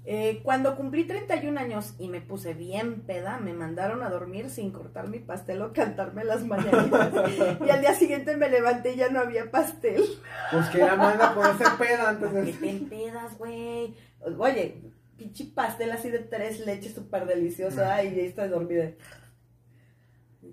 eh, 0.07 0.41
cuando 0.43 0.75
cumplí 0.75 1.05
31 1.05 1.59
años 1.59 1.95
y 1.97 2.09
me 2.09 2.21
puse 2.21 2.53
bien 2.53 3.01
peda, 3.01 3.39
me 3.39 3.53
mandaron 3.53 4.03
a 4.03 4.09
dormir 4.09 4.51
sin 4.51 4.71
cortar 4.71 5.07
mi 5.07 5.17
pastel 5.17 5.63
o 5.63 5.73
cantarme 5.73 6.23
las 6.23 6.45
mañanitas. 6.45 7.11
y 7.65 7.69
al 7.71 7.81
día 7.81 7.95
siguiente 7.95 8.37
me 8.37 8.47
levanté 8.49 8.93
y 8.93 8.97
ya 8.97 9.09
no 9.09 9.19
había 9.19 9.49
pastel. 9.49 10.03
Pues 10.51 10.67
que 10.67 10.77
la 10.77 10.95
manda 10.95 11.33
por 11.33 11.47
hacer 11.47 11.67
peda 11.79 12.09
antes 12.09 12.29
¿Qué 12.29 12.41
de... 12.41 12.53
te 12.53 12.69
empedas, 12.69 13.35
güey? 13.39 13.95
Oye, 14.37 14.79
pinche 15.17 15.45
pastel 15.45 15.91
así 15.91 16.11
de 16.11 16.19
tres 16.19 16.59
leches 16.59 16.93
súper 16.93 17.25
delicioso. 17.25 17.83
Ay, 17.83 18.13
y 18.15 18.19
ahí 18.19 18.27
estás 18.27 18.51
dormida. 18.51 18.91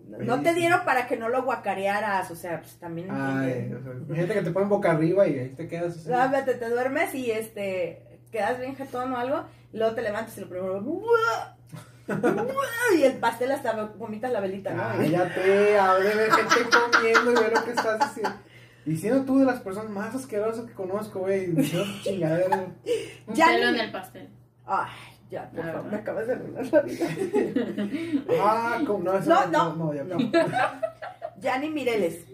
No, 0.09 0.18
no 0.18 0.42
te 0.42 0.55
dieron 0.55 0.82
para 0.86 1.07
que 1.07 1.18
no 1.18 1.28
lo 1.28 1.42
guacarearas, 1.42 2.30
o 2.30 2.36
sea, 2.36 2.61
pues 2.61 2.76
también 2.76 3.09
Ay, 3.11 3.53
entiende. 3.53 3.76
o 3.76 3.82
sea, 3.82 3.92
imagínate 3.92 4.34
que 4.34 4.42
te 4.42 4.50
ponen 4.50 4.68
boca 4.70 4.92
arriba 4.92 5.26
y 5.28 5.38
ahí 5.38 5.48
te 5.50 5.68
quedas 5.68 5.96
así. 5.96 6.11
Ah, 6.11 6.42
te 6.44 6.70
duermes 6.70 7.14
y 7.14 7.30
este 7.30 8.11
quedas 8.33 8.59
bien 8.59 8.74
jetón 8.74 9.12
o 9.12 9.16
algo, 9.18 9.45
luego 9.72 9.95
te 9.95 10.03
levantas 10.03 10.37
y 10.37 10.41
lo 10.41 10.49
primero 10.49 10.83
y 12.99 13.03
el 13.05 13.18
pastel 13.18 13.53
hasta 13.53 13.85
vomitas 13.97 14.33
la 14.33 14.41
velita, 14.41 14.72
¿no? 14.74 14.83
Cállate, 14.83 15.78
a 15.78 15.95
ver, 15.95 16.16
ver 16.16 16.30
gente 16.33 16.68
comiendo 16.93 17.30
y 17.30 17.35
ver 17.35 17.53
lo 17.53 17.64
que 17.64 17.70
estás 17.70 18.01
haciendo. 18.01 18.35
Y 18.85 18.97
siendo 18.97 19.24
tú 19.24 19.39
de 19.39 19.45
las 19.45 19.61
personas 19.61 19.91
más 19.91 20.12
asquerosas 20.12 20.64
que 20.66 20.72
conozco, 20.72 21.20
güey, 21.20 21.55
chingadera. 22.03 22.66
Un 23.28 23.35
Ya 23.35 23.47
pelo 23.47 23.70
ni- 23.70 23.78
en 23.78 23.85
el 23.85 23.93
pastel. 23.93 24.28
Ay, 24.66 24.91
ya, 25.30 25.49
por 25.51 25.64
favor, 25.64 25.85
me 25.93 25.97
acabas 25.99 26.26
de 26.26 26.33
arruinar 26.33 26.66
la 26.72 26.80
vida. 26.80 27.07
Ah, 28.43 28.80
¿cómo? 28.85 29.05
No, 29.05 29.16
eso 29.16 29.30
No, 29.30 29.47
no, 29.47 29.76
no, 29.76 29.95
ya. 29.95 30.03
no. 30.03 30.18
Yanni 31.41 31.70
Mireles. 31.70 32.24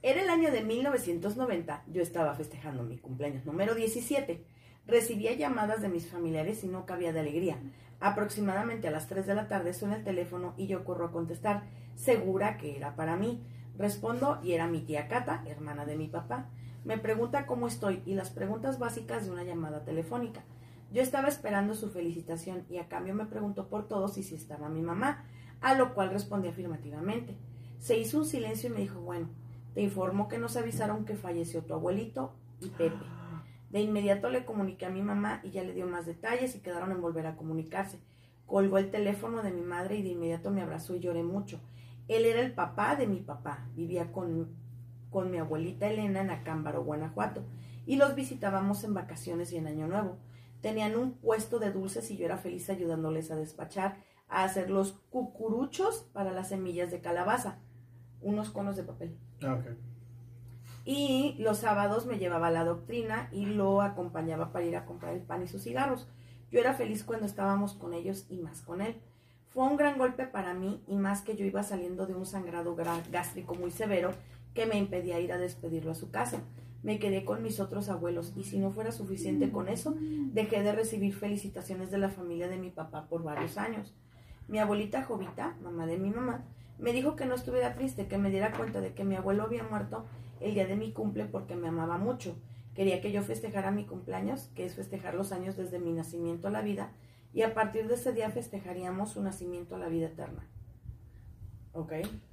Era 0.00 0.22
el 0.22 0.30
año 0.30 0.52
de 0.52 0.62
1990. 0.62 1.82
Yo 1.88 2.02
estaba 2.02 2.34
festejando 2.34 2.84
mi 2.84 2.98
cumpleaños 2.98 3.44
número 3.44 3.74
17. 3.74 4.44
Recibía 4.88 5.34
llamadas 5.34 5.82
de 5.82 5.90
mis 5.90 6.08
familiares 6.08 6.64
y 6.64 6.66
no 6.66 6.86
cabía 6.86 7.12
de 7.12 7.20
alegría. 7.20 7.58
Aproximadamente 8.00 8.88
a 8.88 8.90
las 8.90 9.06
3 9.06 9.26
de 9.26 9.34
la 9.34 9.46
tarde 9.46 9.74
suena 9.74 9.96
el 9.96 10.02
teléfono 10.02 10.54
y 10.56 10.66
yo 10.66 10.82
corro 10.84 11.04
a 11.04 11.12
contestar, 11.12 11.64
segura 11.94 12.56
que 12.56 12.74
era 12.74 12.96
para 12.96 13.14
mí. 13.16 13.44
Respondo 13.76 14.40
y 14.42 14.52
era 14.52 14.66
mi 14.66 14.80
tía 14.80 15.06
Cata, 15.06 15.44
hermana 15.46 15.84
de 15.84 15.96
mi 15.96 16.08
papá. 16.08 16.48
Me 16.86 16.96
pregunta 16.96 17.44
cómo 17.44 17.68
estoy 17.68 18.02
y 18.06 18.14
las 18.14 18.30
preguntas 18.30 18.78
básicas 18.78 19.26
de 19.26 19.30
una 19.30 19.44
llamada 19.44 19.84
telefónica. 19.84 20.42
Yo 20.90 21.02
estaba 21.02 21.28
esperando 21.28 21.74
su 21.74 21.90
felicitación 21.90 22.64
y 22.70 22.78
a 22.78 22.88
cambio 22.88 23.14
me 23.14 23.26
preguntó 23.26 23.68
por 23.68 23.88
todos 23.88 24.16
y 24.16 24.22
si 24.22 24.36
estaba 24.36 24.70
mi 24.70 24.80
mamá, 24.80 25.22
a 25.60 25.74
lo 25.74 25.92
cual 25.92 26.10
respondí 26.10 26.48
afirmativamente. 26.48 27.36
Se 27.78 27.98
hizo 27.98 28.16
un 28.16 28.24
silencio 28.24 28.70
y 28.70 28.72
me 28.72 28.80
dijo, 28.80 29.00
bueno, 29.00 29.28
te 29.74 29.82
informo 29.82 30.28
que 30.28 30.38
nos 30.38 30.56
avisaron 30.56 31.04
que 31.04 31.14
falleció 31.14 31.62
tu 31.62 31.74
abuelito 31.74 32.32
y 32.62 32.70
Pepe. 32.70 33.17
De 33.70 33.80
inmediato 33.80 34.30
le 34.30 34.44
comuniqué 34.44 34.86
a 34.86 34.90
mi 34.90 35.02
mamá 35.02 35.40
y 35.42 35.50
ya 35.50 35.62
le 35.62 35.74
dio 35.74 35.86
más 35.86 36.06
detalles 36.06 36.54
y 36.56 36.60
quedaron 36.60 36.90
en 36.90 37.02
volver 37.02 37.26
a 37.26 37.36
comunicarse. 37.36 38.00
Colgó 38.46 38.78
el 38.78 38.90
teléfono 38.90 39.42
de 39.42 39.52
mi 39.52 39.60
madre 39.60 39.96
y 39.96 40.02
de 40.02 40.10
inmediato 40.10 40.50
me 40.50 40.62
abrazó 40.62 40.94
y 40.94 41.00
lloré 41.00 41.22
mucho. 41.22 41.60
Él 42.08 42.24
era 42.24 42.40
el 42.40 42.52
papá 42.52 42.96
de 42.96 43.06
mi 43.06 43.20
papá, 43.20 43.68
vivía 43.76 44.10
con, 44.10 44.48
con 45.10 45.30
mi 45.30 45.36
abuelita 45.36 45.86
Elena 45.86 46.22
en 46.22 46.30
Acámbaro, 46.30 46.82
Guanajuato, 46.82 47.44
y 47.84 47.96
los 47.96 48.14
visitábamos 48.14 48.84
en 48.84 48.94
vacaciones 48.94 49.52
y 49.52 49.58
en 49.58 49.66
Año 49.66 49.86
Nuevo. 49.86 50.16
Tenían 50.62 50.96
un 50.96 51.12
puesto 51.12 51.58
de 51.58 51.70
dulces 51.70 52.10
y 52.10 52.16
yo 52.16 52.24
era 52.24 52.38
feliz 52.38 52.70
ayudándoles 52.70 53.30
a 53.30 53.36
despachar, 53.36 53.98
a 54.28 54.44
hacer 54.44 54.70
los 54.70 54.92
cucuruchos 55.10 56.08
para 56.14 56.32
las 56.32 56.48
semillas 56.48 56.90
de 56.90 57.00
calabaza, 57.00 57.58
unos 58.22 58.50
conos 58.50 58.76
de 58.76 58.84
papel. 58.84 59.18
Ah, 59.42 59.54
ok. 59.54 59.66
Y 60.90 61.34
los 61.38 61.58
sábados 61.58 62.06
me 62.06 62.18
llevaba 62.18 62.50
la 62.50 62.64
doctrina 62.64 63.28
y 63.30 63.44
lo 63.44 63.82
acompañaba 63.82 64.52
para 64.52 64.64
ir 64.64 64.74
a 64.74 64.86
comprar 64.86 65.12
el 65.12 65.20
pan 65.20 65.42
y 65.42 65.46
sus 65.46 65.62
cigarros. 65.64 66.08
Yo 66.50 66.60
era 66.60 66.72
feliz 66.72 67.04
cuando 67.04 67.26
estábamos 67.26 67.74
con 67.74 67.92
ellos 67.92 68.24
y 68.30 68.38
más 68.38 68.62
con 68.62 68.80
él. 68.80 68.96
Fue 69.48 69.64
un 69.64 69.76
gran 69.76 69.98
golpe 69.98 70.26
para 70.26 70.54
mí 70.54 70.82
y 70.86 70.96
más 70.96 71.20
que 71.20 71.36
yo 71.36 71.44
iba 71.44 71.62
saliendo 71.62 72.06
de 72.06 72.14
un 72.14 72.24
sangrado 72.24 72.74
gra- 72.74 73.02
gástrico 73.10 73.54
muy 73.54 73.70
severo 73.70 74.12
que 74.54 74.64
me 74.64 74.78
impedía 74.78 75.20
ir 75.20 75.30
a 75.30 75.36
despedirlo 75.36 75.90
a 75.90 75.94
su 75.94 76.10
casa. 76.10 76.40
Me 76.82 76.98
quedé 76.98 77.22
con 77.26 77.42
mis 77.42 77.60
otros 77.60 77.90
abuelos 77.90 78.32
y 78.34 78.44
si 78.44 78.58
no 78.58 78.70
fuera 78.70 78.90
suficiente 78.90 79.50
con 79.50 79.68
eso, 79.68 79.94
dejé 80.32 80.62
de 80.62 80.72
recibir 80.72 81.14
felicitaciones 81.14 81.90
de 81.90 81.98
la 81.98 82.08
familia 82.08 82.48
de 82.48 82.56
mi 82.56 82.70
papá 82.70 83.08
por 83.10 83.22
varios 83.22 83.58
años. 83.58 83.94
Mi 84.46 84.58
abuelita 84.58 85.04
Jovita, 85.04 85.54
mamá 85.62 85.84
de 85.84 85.98
mi 85.98 86.08
mamá, 86.08 86.46
me 86.78 86.94
dijo 86.94 87.14
que 87.14 87.26
no 87.26 87.34
estuviera 87.34 87.74
triste, 87.74 88.06
que 88.06 88.16
me 88.16 88.30
diera 88.30 88.52
cuenta 88.52 88.80
de 88.80 88.94
que 88.94 89.04
mi 89.04 89.16
abuelo 89.16 89.42
había 89.42 89.64
muerto 89.64 90.06
el 90.40 90.54
día 90.54 90.66
de 90.66 90.76
mi 90.76 90.92
cumple 90.92 91.24
porque 91.24 91.56
me 91.56 91.68
amaba 91.68 91.98
mucho. 91.98 92.36
Quería 92.74 93.00
que 93.00 93.10
yo 93.10 93.22
festejara 93.22 93.70
mi 93.70 93.84
cumpleaños, 93.86 94.50
que 94.54 94.64
es 94.64 94.74
festejar 94.74 95.14
los 95.14 95.32
años 95.32 95.56
desde 95.56 95.80
mi 95.80 95.92
nacimiento 95.92 96.48
a 96.48 96.50
la 96.52 96.62
vida, 96.62 96.92
y 97.32 97.42
a 97.42 97.52
partir 97.52 97.88
de 97.88 97.94
ese 97.94 98.12
día 98.12 98.30
festejaríamos 98.30 99.10
su 99.10 99.22
nacimiento 99.22 99.74
a 99.74 99.78
la 99.78 99.88
vida 99.88 100.06
eterna. 100.06 100.46
¿Ok? 101.72 101.92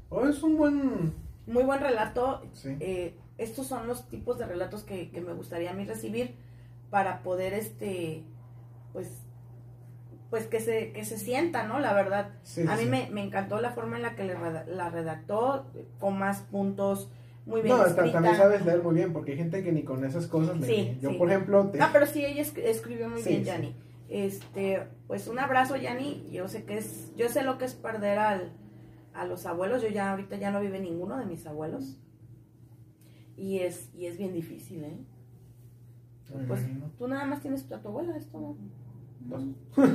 Oh, 0.09 0.25
es 0.25 0.43
un 0.43 0.57
buen. 0.57 1.13
Muy 1.47 1.63
buen 1.63 1.79
relato. 1.79 2.41
Sí. 2.53 2.77
Eh, 2.79 3.17
estos 3.37 3.67
son 3.67 3.87
los 3.87 4.07
tipos 4.07 4.37
de 4.37 4.45
relatos 4.45 4.83
que, 4.83 5.09
que 5.11 5.21
me 5.21 5.33
gustaría 5.33 5.71
a 5.71 5.73
mí 5.73 5.85
recibir 5.85 6.35
para 6.89 7.23
poder, 7.23 7.53
este, 7.53 8.23
pues, 8.93 9.11
pues 10.29 10.47
que 10.47 10.59
se, 10.59 10.91
que 10.93 11.05
se 11.05 11.17
sienta, 11.17 11.67
¿no? 11.67 11.79
La 11.79 11.93
verdad. 11.93 12.33
Sí, 12.43 12.61
a 12.67 12.75
mí 12.75 12.83
sí. 12.83 12.89
me, 12.89 13.09
me 13.11 13.23
encantó 13.23 13.59
la 13.59 13.71
forma 13.71 13.97
en 13.97 14.03
la 14.03 14.15
que 14.15 14.23
le 14.23 14.35
la 14.67 14.89
redactó, 14.89 15.67
con 15.99 16.17
más 16.17 16.41
puntos, 16.41 17.09
muy 17.45 17.61
bien 17.61 17.77
No, 17.77 17.85
escrita. 17.85 18.11
también 18.13 18.35
sabes 18.35 18.65
leer 18.65 18.81
muy 18.83 18.95
bien, 18.95 19.13
porque 19.13 19.31
hay 19.33 19.37
gente 19.37 19.63
que 19.63 19.71
ni 19.71 19.83
con 19.83 20.03
esas 20.03 20.27
cosas 20.27 20.59
lee. 20.59 20.65
Sí, 20.67 20.97
Yo, 21.01 21.11
sí. 21.11 21.17
por 21.17 21.29
ejemplo, 21.29 21.69
te- 21.69 21.77
No, 21.77 21.87
pero 21.93 22.05
sí, 22.05 22.23
ella 22.25 22.41
esc- 22.43 22.57
escribió 22.63 23.09
muy 23.09 23.21
Sí, 23.21 23.29
bien, 23.29 23.41
sí. 23.41 23.47
Yanni. 23.47 23.75
Este, 24.09 24.87
pues 25.07 25.27
un 25.27 25.39
abrazo, 25.39 25.75
Yanni. 25.75 26.27
Yo 26.31 26.47
sé 26.47 26.63
que 26.65 26.77
es, 26.77 27.11
yo 27.15 27.29
sé 27.29 27.43
lo 27.43 27.57
que 27.57 27.65
es 27.65 27.73
perder 27.75 28.17
al, 28.19 28.51
a 29.13 29.25
los 29.25 29.45
abuelos. 29.45 29.81
Yo 29.81 29.89
ya 29.89 30.11
ahorita 30.11 30.35
ya 30.37 30.51
no 30.51 30.59
vive 30.61 30.79
ninguno 30.79 31.17
de 31.17 31.25
mis 31.25 31.45
abuelos. 31.47 31.97
Y 33.37 33.59
es, 33.59 33.89
y 33.93 34.05
es 34.05 34.17
bien 34.17 34.33
difícil, 34.33 34.83
¿eh? 34.83 34.97
me 36.35 36.43
Pues 36.45 36.61
imagino, 36.61 36.89
tú 36.97 37.07
nada 37.07 37.25
más 37.25 37.41
tienes 37.41 37.69
a 37.71 37.79
tu 37.81 37.89
abuela, 37.89 38.15
esto 38.17 38.39
no. 38.39 38.57
dos. 39.21 39.43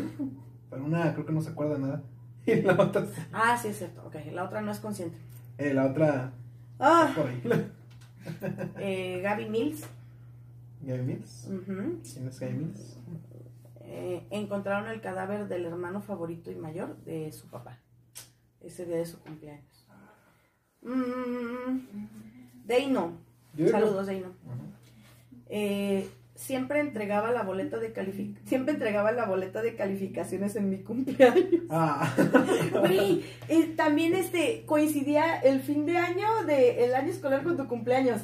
pero 0.70 0.84
una 0.84 1.12
creo 1.14 1.26
que 1.26 1.32
no 1.32 1.40
se 1.40 1.51
acuerda 1.51 1.78
nada. 1.78 2.03
Y 2.46 2.62
la 2.62 2.72
otra, 2.80 3.07
Ah, 3.32 3.57
sí, 3.61 3.68
es 3.68 3.78
cierto. 3.78 4.03
Ok, 4.07 4.14
la 4.32 4.44
otra 4.44 4.61
no 4.61 4.70
es 4.70 4.78
consciente. 4.80 5.16
eh, 5.59 5.74
la 5.74 5.86
otra, 5.86 6.32
Ah, 6.81 7.14
eh, 8.78 9.20
Gaby 9.22 9.49
Mills. 9.49 9.85
Gaby 10.83 11.03
Mills. 11.03 11.47
¿Quién 11.47 12.28
es 12.28 12.41
Gaby 12.41 12.53
Mills? 12.55 12.97
eh, 13.83 14.26
encontraron 14.31 14.89
el 14.89 15.01
cadáver 15.01 15.49
del 15.49 15.66
hermano 15.66 16.01
favorito 16.01 16.51
y 16.51 16.55
mayor 16.55 16.97
de 17.05 17.33
su 17.33 17.49
papá. 17.49 17.78
Ese 18.61 18.87
día 18.87 18.97
de 18.97 19.07
su 19.07 19.18
cumpleaños. 19.20 19.87
Mm, 20.83 21.81
Deino. 22.64 23.12
Saludos, 23.70 24.07
Deino. 24.07 24.28
Eh, 25.49 26.09
siempre 26.41 26.80
entregaba 26.80 27.30
la 27.30 27.43
boleta 27.43 27.78
de 27.78 27.93
calific 27.93 28.38
siempre 28.47 28.72
entregaba 28.72 29.12
la 29.12 29.26
boleta 29.26 29.61
de 29.61 29.74
calificaciones 29.76 30.57
en 30.57 30.70
mi 30.70 30.78
cumpleaños. 30.78 31.45
Ah, 31.68 32.11
Güey, 32.80 33.22
eh, 33.49 33.74
también 33.76 34.14
este 34.14 34.64
coincidía 34.66 35.36
el 35.41 35.61
fin 35.61 35.84
de 35.84 35.99
año 35.99 36.26
de 36.47 36.84
el 36.84 36.95
año 36.95 37.11
escolar 37.11 37.43
con 37.43 37.57
tu 37.57 37.68
cumpleaños. 37.68 38.22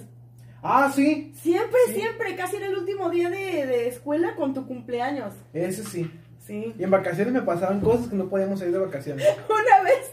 ah, 0.62 0.90
sí, 0.94 1.32
Siempre, 1.40 1.78
Sí. 1.88 1.94
siempre, 2.00 2.34
casi 2.36 2.56
era 2.56 2.66
el 2.66 2.76
último 2.78 3.10
día 3.10 3.28
de, 3.30 3.66
de 3.66 3.88
escuela 3.88 4.34
con 4.34 4.54
tu 4.54 4.66
cumpleaños. 4.66 5.34
ese 5.52 5.84
sí. 5.84 6.10
Sí. 6.46 6.74
Y 6.78 6.84
en 6.84 6.90
vacaciones 6.90 7.34
me 7.34 7.42
pasaban 7.42 7.80
cosas 7.80 8.08
que 8.08 8.14
no 8.16 8.28
podíamos 8.28 8.60
ir 8.62 8.70
de 8.72 8.78
vacaciones. 8.78 9.26
Una 9.48 9.82
vez 9.84 10.12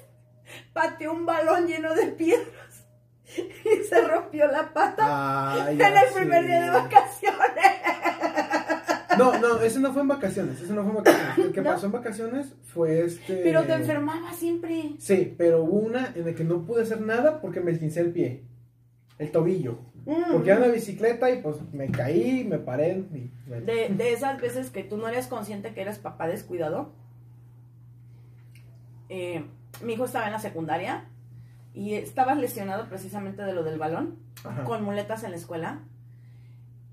pateó 0.73 1.13
un 1.13 1.25
balón 1.25 1.67
lleno 1.67 1.93
de 1.95 2.07
piedras 2.07 2.85
y 3.37 3.83
se 3.87 4.01
rompió 4.01 4.47
la 4.47 4.73
pata 4.73 5.65
Ay, 5.65 5.75
en 5.79 5.97
el 5.97 6.13
primer 6.13 6.45
día 6.45 6.61
de 6.63 6.69
vacaciones. 6.71 7.52
No, 9.17 9.37
no, 9.39 9.59
ese 9.61 9.79
no 9.79 9.93
fue 9.93 10.01
en 10.01 10.07
vacaciones, 10.07 10.61
ese 10.61 10.73
no 10.73 10.81
fue 10.83 10.91
en 10.91 10.97
vacaciones. 10.97 11.37
El 11.37 11.51
que 11.51 11.61
¿No? 11.61 11.71
pasó 11.71 11.85
en 11.85 11.91
vacaciones 11.91 12.53
fue 12.63 13.05
este... 13.05 13.37
Pero 13.43 13.63
te 13.63 13.73
enfermaba 13.73 14.33
siempre. 14.33 14.93
Sí, 14.99 15.33
pero 15.37 15.63
hubo 15.63 15.79
una 15.79 16.11
en 16.15 16.25
la 16.25 16.33
que 16.33 16.43
no 16.43 16.61
pude 16.63 16.83
hacer 16.83 17.01
nada 17.01 17.41
porque 17.41 17.59
me 17.59 17.71
esguincé 17.71 18.01
el 18.01 18.11
pie, 18.11 18.43
el 19.19 19.31
tobillo. 19.31 19.79
Mm. 20.05 20.31
Porque 20.33 20.49
era 20.49 20.59
una 20.59 20.67
bicicleta 20.67 21.31
y 21.31 21.41
pues 21.41 21.57
me 21.71 21.89
caí, 21.89 22.43
me 22.43 22.59
paré 22.59 23.03
y... 23.13 23.31
bueno. 23.47 23.65
De, 23.65 23.89
de 23.89 24.13
esas 24.13 24.41
veces 24.41 24.69
que 24.69 24.83
tú 24.83 24.97
no 24.97 25.07
eres 25.07 25.27
consciente 25.27 25.73
que 25.73 25.81
eres 25.81 25.97
papá 25.97 26.27
descuidado. 26.27 26.91
Eh, 29.09 29.45
mi 29.83 29.93
hijo 29.93 30.05
estaba 30.05 30.25
en 30.25 30.33
la 30.33 30.39
secundaria 30.39 31.05
y 31.73 31.93
estabas 31.95 32.37
lesionado 32.37 32.87
precisamente 32.89 33.43
de 33.43 33.53
lo 33.53 33.63
del 33.63 33.79
balón, 33.79 34.17
Ajá. 34.43 34.63
con 34.63 34.83
muletas 34.83 35.23
en 35.23 35.31
la 35.31 35.37
escuela. 35.37 35.79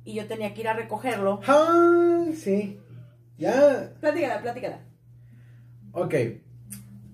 Y 0.04 0.14
yo 0.14 0.26
tenía 0.26 0.54
que 0.54 0.62
ir 0.62 0.68
a 0.68 0.74
recogerlo. 0.74 1.40
Ay, 1.46 2.34
sí. 2.34 2.80
Ya, 3.38 3.92
Platícala, 4.00 4.42
platícala. 4.42 4.80
ok. 5.92 6.14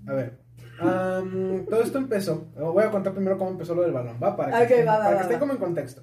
A 0.08 0.12
ver. 0.12 0.38
am, 0.80 1.66
todo 1.68 1.82
esto 1.82 1.98
empezó. 1.98 2.46
Voy 2.56 2.82
a 2.84 2.90
contar 2.90 3.12
primero 3.12 3.38
cómo 3.38 3.50
empezó 3.50 3.74
lo 3.74 3.82
del 3.82 3.92
balón, 3.92 4.16
¿va? 4.22 4.36
Para 4.36 4.66
que, 4.66 4.84
va, 4.84 4.98
va, 4.98 5.20
esté 5.20 5.38
como 5.38 5.52
en 5.52 5.58
contexto. 5.58 6.02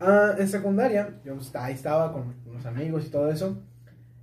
Ah, 0.00 0.34
en 0.38 0.48
secundaria, 0.48 1.20
yo 1.24 1.34
pues, 1.36 1.54
ahí 1.54 1.74
estaba 1.74 2.12
con 2.12 2.34
unos 2.46 2.66
amigos 2.66 3.06
y 3.06 3.10
todo 3.10 3.30
eso. 3.30 3.62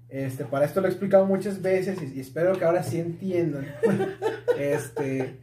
Este, 0.09 0.43
para 0.45 0.65
esto 0.65 0.81
lo 0.81 0.87
he 0.87 0.89
explicado 0.89 1.25
muchas 1.25 1.61
veces 1.61 2.01
y, 2.01 2.17
y 2.17 2.19
espero 2.19 2.53
que 2.57 2.65
ahora 2.65 2.83
sí 2.83 2.99
entiendan. 2.99 3.67
este, 4.57 5.39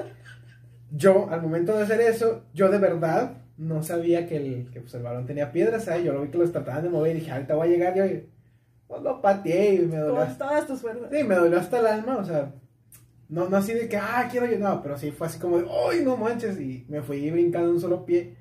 yo, 0.90 1.28
al 1.30 1.42
momento 1.42 1.76
de 1.76 1.84
hacer 1.84 2.00
eso, 2.00 2.44
yo 2.52 2.68
de 2.68 2.78
verdad 2.78 3.38
no 3.58 3.82
sabía 3.82 4.26
que 4.26 4.36
el, 4.36 4.70
que, 4.70 4.80
pues, 4.80 4.94
el 4.94 5.02
balón 5.02 5.26
tenía 5.26 5.52
piedras 5.52 5.88
ahí. 5.88 6.04
Yo 6.04 6.12
lo 6.12 6.22
vi 6.22 6.28
que 6.28 6.38
los 6.38 6.52
trataban 6.52 6.82
de 6.82 6.90
mover 6.90 7.16
y 7.16 7.20
dije, 7.20 7.32
ahorita 7.32 7.54
voy 7.54 7.68
a 7.68 7.70
llegar 7.70 7.94
yo 7.94 8.04
y 8.04 8.28
pues, 8.86 9.02
lo 9.02 9.20
pateé 9.20 9.74
y 9.74 9.78
me 9.86 9.96
dolió. 9.96 10.24
Con 10.26 10.38
todas 10.38 10.66
tus 10.66 10.80
fuerzas. 10.80 11.08
Sí, 11.10 11.24
me 11.24 11.34
dolió 11.34 11.58
hasta 11.58 11.80
el 11.80 11.86
alma, 11.86 12.18
o 12.18 12.24
sea, 12.24 12.52
no, 13.28 13.48
no 13.48 13.56
así 13.56 13.72
de 13.72 13.88
que, 13.88 13.96
ah, 13.96 14.28
quiero 14.30 14.46
yo, 14.46 14.58
no, 14.58 14.82
pero 14.82 14.96
sí 14.98 15.10
fue 15.10 15.26
así 15.26 15.38
como 15.38 15.58
de, 15.58 15.66
¡ay, 15.90 16.02
no 16.04 16.16
manches! 16.16 16.60
Y 16.60 16.84
me 16.88 17.02
fui 17.02 17.30
brincando 17.30 17.70
un 17.70 17.80
solo 17.80 18.04
pie. 18.04 18.34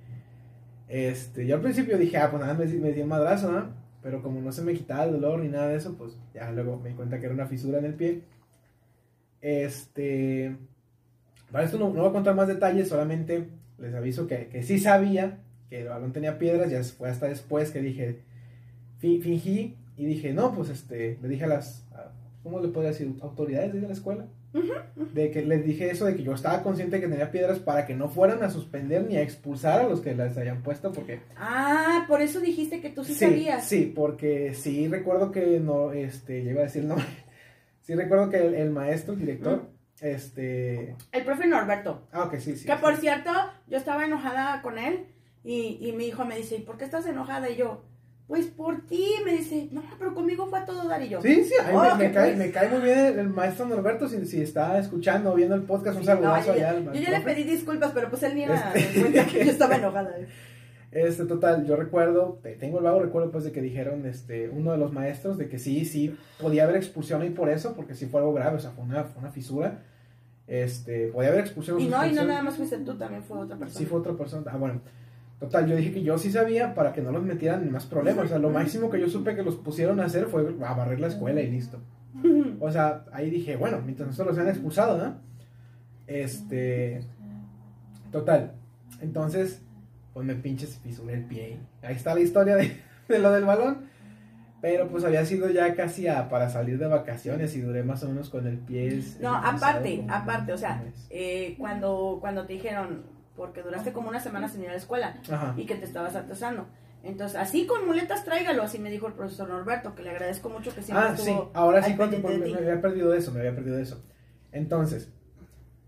Este, 0.87 1.47
yo 1.47 1.55
al 1.55 1.61
principio 1.61 1.97
dije, 1.97 2.17
ah, 2.17 2.29
pues 2.29 2.41
nada, 2.41 2.53
me, 2.53 2.65
me 2.65 2.91
di 2.91 3.01
un 3.01 3.09
madrazo, 3.09 3.51
¿no? 3.51 3.73
Pero 4.03 4.21
como 4.21 4.39
no 4.41 4.51
se 4.51 4.61
me 4.61 4.73
quitaba 4.73 5.05
el 5.05 5.13
dolor 5.13 5.39
ni 5.39 5.49
nada 5.49 5.69
de 5.69 5.77
eso, 5.77 5.95
pues 5.97 6.15
ya 6.33 6.51
luego 6.51 6.77
me 6.77 6.89
di 6.89 6.95
cuenta 6.95 7.19
que 7.19 7.25
era 7.25 7.33
una 7.33 7.47
fisura 7.47 7.79
en 7.79 7.85
el 7.85 7.95
pie. 7.95 8.21
Este, 9.41 10.55
para 11.51 11.63
esto 11.63 11.79
no, 11.79 11.89
no 11.89 12.01
voy 12.01 12.09
a 12.09 12.13
contar 12.13 12.35
más 12.35 12.47
detalles, 12.47 12.89
solamente 12.89 13.49
les 13.79 13.93
aviso 13.93 14.27
que, 14.27 14.47
que 14.47 14.63
sí 14.63 14.79
sabía 14.79 15.39
que 15.69 15.81
el 15.81 15.87
balón 15.89 16.13
tenía 16.13 16.37
piedras, 16.37 16.69
ya 16.71 16.83
fue 16.83 17.09
hasta 17.09 17.27
después 17.27 17.71
que 17.71 17.81
dije, 17.81 18.19
fi- 18.99 19.19
fingí 19.21 19.75
y 19.97 20.05
dije, 20.05 20.33
no, 20.33 20.53
pues 20.53 20.69
este, 20.69 21.17
le 21.21 21.27
dije 21.27 21.45
a 21.45 21.47
las, 21.47 21.85
a- 21.93 22.11
¿cómo 22.43 22.59
le 22.59 22.67
podría 22.69 22.91
decir? 22.91 23.11
Autoridades 23.21 23.73
de 23.73 23.81
la 23.81 23.93
escuela. 23.93 24.27
De 25.13 25.31
que 25.31 25.41
les 25.43 25.65
dije 25.65 25.89
eso, 25.91 26.05
de 26.05 26.15
que 26.15 26.23
yo 26.23 26.33
estaba 26.33 26.63
consciente 26.63 27.01
que 27.01 27.09
tenía 27.09 27.29
piedras 27.29 27.59
para 27.59 27.85
que 27.85 27.93
no 27.93 28.07
fueran 28.07 28.41
a 28.41 28.49
suspender 28.49 29.05
ni 29.05 29.17
a 29.17 29.21
expulsar 29.21 29.81
a 29.81 29.83
los 29.89 29.99
que 29.99 30.15
las 30.15 30.37
hayan 30.37 30.63
puesto, 30.63 30.93
porque 30.93 31.19
Ah, 31.35 32.05
por 32.07 32.21
eso 32.21 32.39
dijiste 32.39 32.79
que 32.79 32.89
tú 32.89 33.03
sí, 33.03 33.13
sí, 33.15 33.19
sabías. 33.25 33.65
sí, 33.67 33.91
porque 33.93 34.53
sí 34.53 34.87
recuerdo 34.87 35.33
que 35.33 35.59
no, 35.59 35.91
este, 35.91 36.41
yo 36.45 36.51
iba 36.51 36.61
a 36.61 36.65
decir 36.65 36.85
no, 36.85 36.95
sí 37.81 37.95
recuerdo 37.95 38.29
que 38.29 38.37
el, 38.37 38.53
el 38.53 38.69
maestro, 38.69 39.13
el 39.15 39.19
director, 39.19 39.67
este, 40.13 40.95
El 41.11 41.23
profe 41.25 41.47
Norberto. 41.47 42.07
ah, 42.11 42.23
ok, 42.23 42.35
sí, 42.37 42.55
sí. 42.55 42.65
Que 42.65 42.75
por 42.75 42.95
cierto, 42.97 43.31
yo 43.67 43.77
estaba 43.77 44.05
enojada 44.05 44.61
con 44.61 44.77
él 44.77 45.05
y, 45.43 45.77
y 45.81 45.91
mi 45.93 46.05
hijo 46.07 46.25
me 46.25 46.37
dice, 46.37 46.57
¿y 46.57 46.61
por 46.61 46.77
qué 46.77 46.85
estás 46.85 47.05
enojada? 47.05 47.49
Y 47.49 47.55
yo, 47.55 47.83
pues 48.27 48.47
por 48.47 48.85
ti. 48.87 49.05
Me 49.23 49.33
dice, 49.33 49.67
no, 49.71 49.83
pero 49.99 50.13
conmigo 50.13 50.47
fue 50.47 50.59
a 50.59 50.65
todo 50.65 50.87
dar 50.87 51.01
y 51.01 51.09
yo. 51.09 51.21
Sí, 51.21 51.43
sí, 51.43 51.53
Oh, 51.73 51.81
me, 51.95 52.07
me 52.07 52.11
cae, 52.13 52.29
pues. 52.33 52.37
me 52.37 52.51
cae 52.51 52.69
muy 52.69 52.81
bien 52.81 52.97
el, 52.99 53.19
el 53.19 53.29
maestro 53.29 53.65
Norberto, 53.65 54.07
si, 54.07 54.25
si 54.25 54.41
está 54.41 54.77
escuchando 54.79 55.33
viendo 55.35 55.55
el 55.55 55.63
podcast, 55.63 55.97
un 55.97 56.03
Sí, 56.03 56.09
no, 56.09 56.15
saludazo 56.15 56.47
yo, 56.47 56.53
allá 56.53 56.69
al 56.71 56.83
yo 56.85 56.93
ya 57.01 57.11
le 57.11 57.21
pedí 57.21 57.43
disculpas, 57.43 57.91
pero 57.93 58.09
pues 58.09 58.23
él 58.23 58.35
ni 58.35 58.43
era 58.43 58.71
Este- 58.73 58.97
en 58.97 59.01
cuenta 59.11 59.25
que 59.31 59.45
yo 59.45 59.51
estaba 59.51 59.75
enojada. 59.77 60.15
Este, 60.91 61.25
total, 61.25 61.65
yo 61.65 61.75
recuerdo, 61.75 62.39
te- 62.41 62.55
tengo 62.55 62.77
el 62.77 62.85
vago 62.85 63.01
recuerdo 63.01 63.29
pues 63.29 63.43
de 63.43 63.51
que 63.51 63.61
dijeron, 63.61 64.05
este, 64.05 64.47
uno 64.49 64.71
de 64.71 64.77
los 64.77 64.93
maestros 64.93 65.37
de 65.37 65.49
que 65.49 65.59
sí, 65.59 65.83
sí, 65.83 66.17
podía 66.39 66.63
haber 66.63 66.77
expulsión 66.77 67.21
y 67.25 67.29
por 67.31 67.49
eso, 67.49 67.75
porque 67.75 67.95
sí 67.95 68.05
fue 68.05 68.21
algo 68.21 68.33
grave, 68.33 68.55
o 68.55 68.59
sea, 68.59 68.71
fue 68.71 68.85
una, 68.85 69.03
fue 69.03 69.21
una 69.21 69.29
fisura, 69.31 69.83
este, 70.47 71.07
podía 71.07 71.29
haber 71.29 71.41
expulsión. 71.41 71.79
Y 71.79 71.87
no, 71.87 72.05
y 72.05 72.13
no 72.13 72.23
nada 72.23 72.43
más 72.43 72.55
fuiste 72.55 72.77
tú, 72.79 72.95
también 72.95 73.23
fue 73.23 73.39
otra 73.39 73.57
persona. 73.57 73.79
Sí 73.79 73.85
fue 73.85 73.99
otra 73.99 74.13
persona, 74.13 74.51
ah, 74.51 74.57
bueno, 74.57 74.81
total, 75.39 75.67
yo 75.67 75.75
dije 75.75 75.91
que 75.91 76.03
yo 76.03 76.17
sí 76.17 76.31
sabía 76.31 76.73
para 76.73 76.93
que 76.93 77.01
no 77.01 77.11
los 77.11 77.23
metieran 77.23 77.63
en 77.63 77.71
más 77.71 77.85
problemas, 77.85 78.25
o 78.25 78.27
sea, 78.27 78.39
lo 78.39 78.49
máximo 78.49 78.89
que 78.89 78.99
yo 78.99 79.09
supe 79.09 79.35
que 79.35 79.43
los 79.43 79.55
pusieron 79.55 79.99
a 79.99 80.05
hacer 80.05 80.25
fue 80.27 80.55
a 80.65 80.73
barrer 80.73 80.99
la 80.99 81.07
escuela 81.07 81.41
y 81.41 81.49
listo. 81.49 81.79
O 82.59 82.71
sea, 82.71 83.05
ahí 83.11 83.29
dije, 83.29 83.57
bueno, 83.57 83.81
mientras 83.83 84.07
nosotros 84.07 84.35
los 84.35 84.43
han 84.43 84.49
expulsado, 84.49 84.97
¿no? 84.97 85.17
Este. 86.07 87.01
Total. 88.11 88.53
Entonces, 89.01 89.61
pues 90.13 90.25
me 90.25 90.35
pinches 90.35 90.77
fisuré 90.77 91.15
el 91.15 91.25
pie. 91.25 91.59
Ahí 91.81 91.95
está 91.95 92.13
la 92.13 92.21
historia 92.21 92.55
de, 92.55 92.79
de 93.09 93.19
lo 93.19 93.31
del 93.31 93.43
balón. 93.43 93.89
Pero 94.65 94.87
pues 94.87 95.03
había 95.03 95.23
sido 95.27 95.47
ya 95.51 95.75
casi 95.75 96.07
a- 96.07 96.27
para 96.27 96.49
salir 96.49 96.79
de 96.79 96.87
vacaciones 96.87 97.55
y 97.55 97.61
duré 97.61 97.83
más 97.83 98.01
o 98.01 98.07
menos 98.07 98.31
con 98.31 98.47
el 98.47 98.57
pie. 98.57 98.99
No, 99.19 99.35
aparte, 99.35 100.03
aparte, 100.09 100.53
o 100.53 100.57
sea, 100.57 100.83
eh, 101.11 101.53
cuando, 101.59 102.17
cuando 102.19 102.47
te 102.47 102.53
dijeron, 102.53 103.03
porque 103.35 103.61
duraste 103.61 103.93
como 103.93 104.09
una 104.09 104.19
semana 104.19 104.49
sin 104.49 104.63
ir 104.63 104.69
a 104.69 104.71
la 104.71 104.77
escuela 104.79 105.21
Ajá. 105.29 105.53
y 105.55 105.67
que 105.67 105.75
te 105.75 105.85
estabas 105.85 106.15
atrasando. 106.15 106.65
Entonces, 107.03 107.37
así 107.37 107.67
con 107.67 107.85
muletas 107.85 108.25
tráigalo, 108.25 108.63
así 108.63 108.79
me 108.79 108.89
dijo 108.89 109.05
el 109.05 109.13
profesor 109.13 109.47
Norberto, 109.49 109.93
que 109.93 110.01
le 110.01 110.09
agradezco 110.09 110.49
mucho 110.49 110.73
que 110.73 110.81
siempre 110.81 111.09
Ah, 111.09 111.15
sí, 111.15 111.37
ahora 111.53 111.83
sí, 111.83 111.95
cuando- 111.95 112.17
me, 112.17 112.35
me 112.39 112.55
había 112.57 112.81
perdido 112.81 113.13
eso, 113.13 113.31
me 113.33 113.41
había 113.41 113.53
perdido 113.53 113.77
eso. 113.77 114.03
Entonces, 114.51 115.13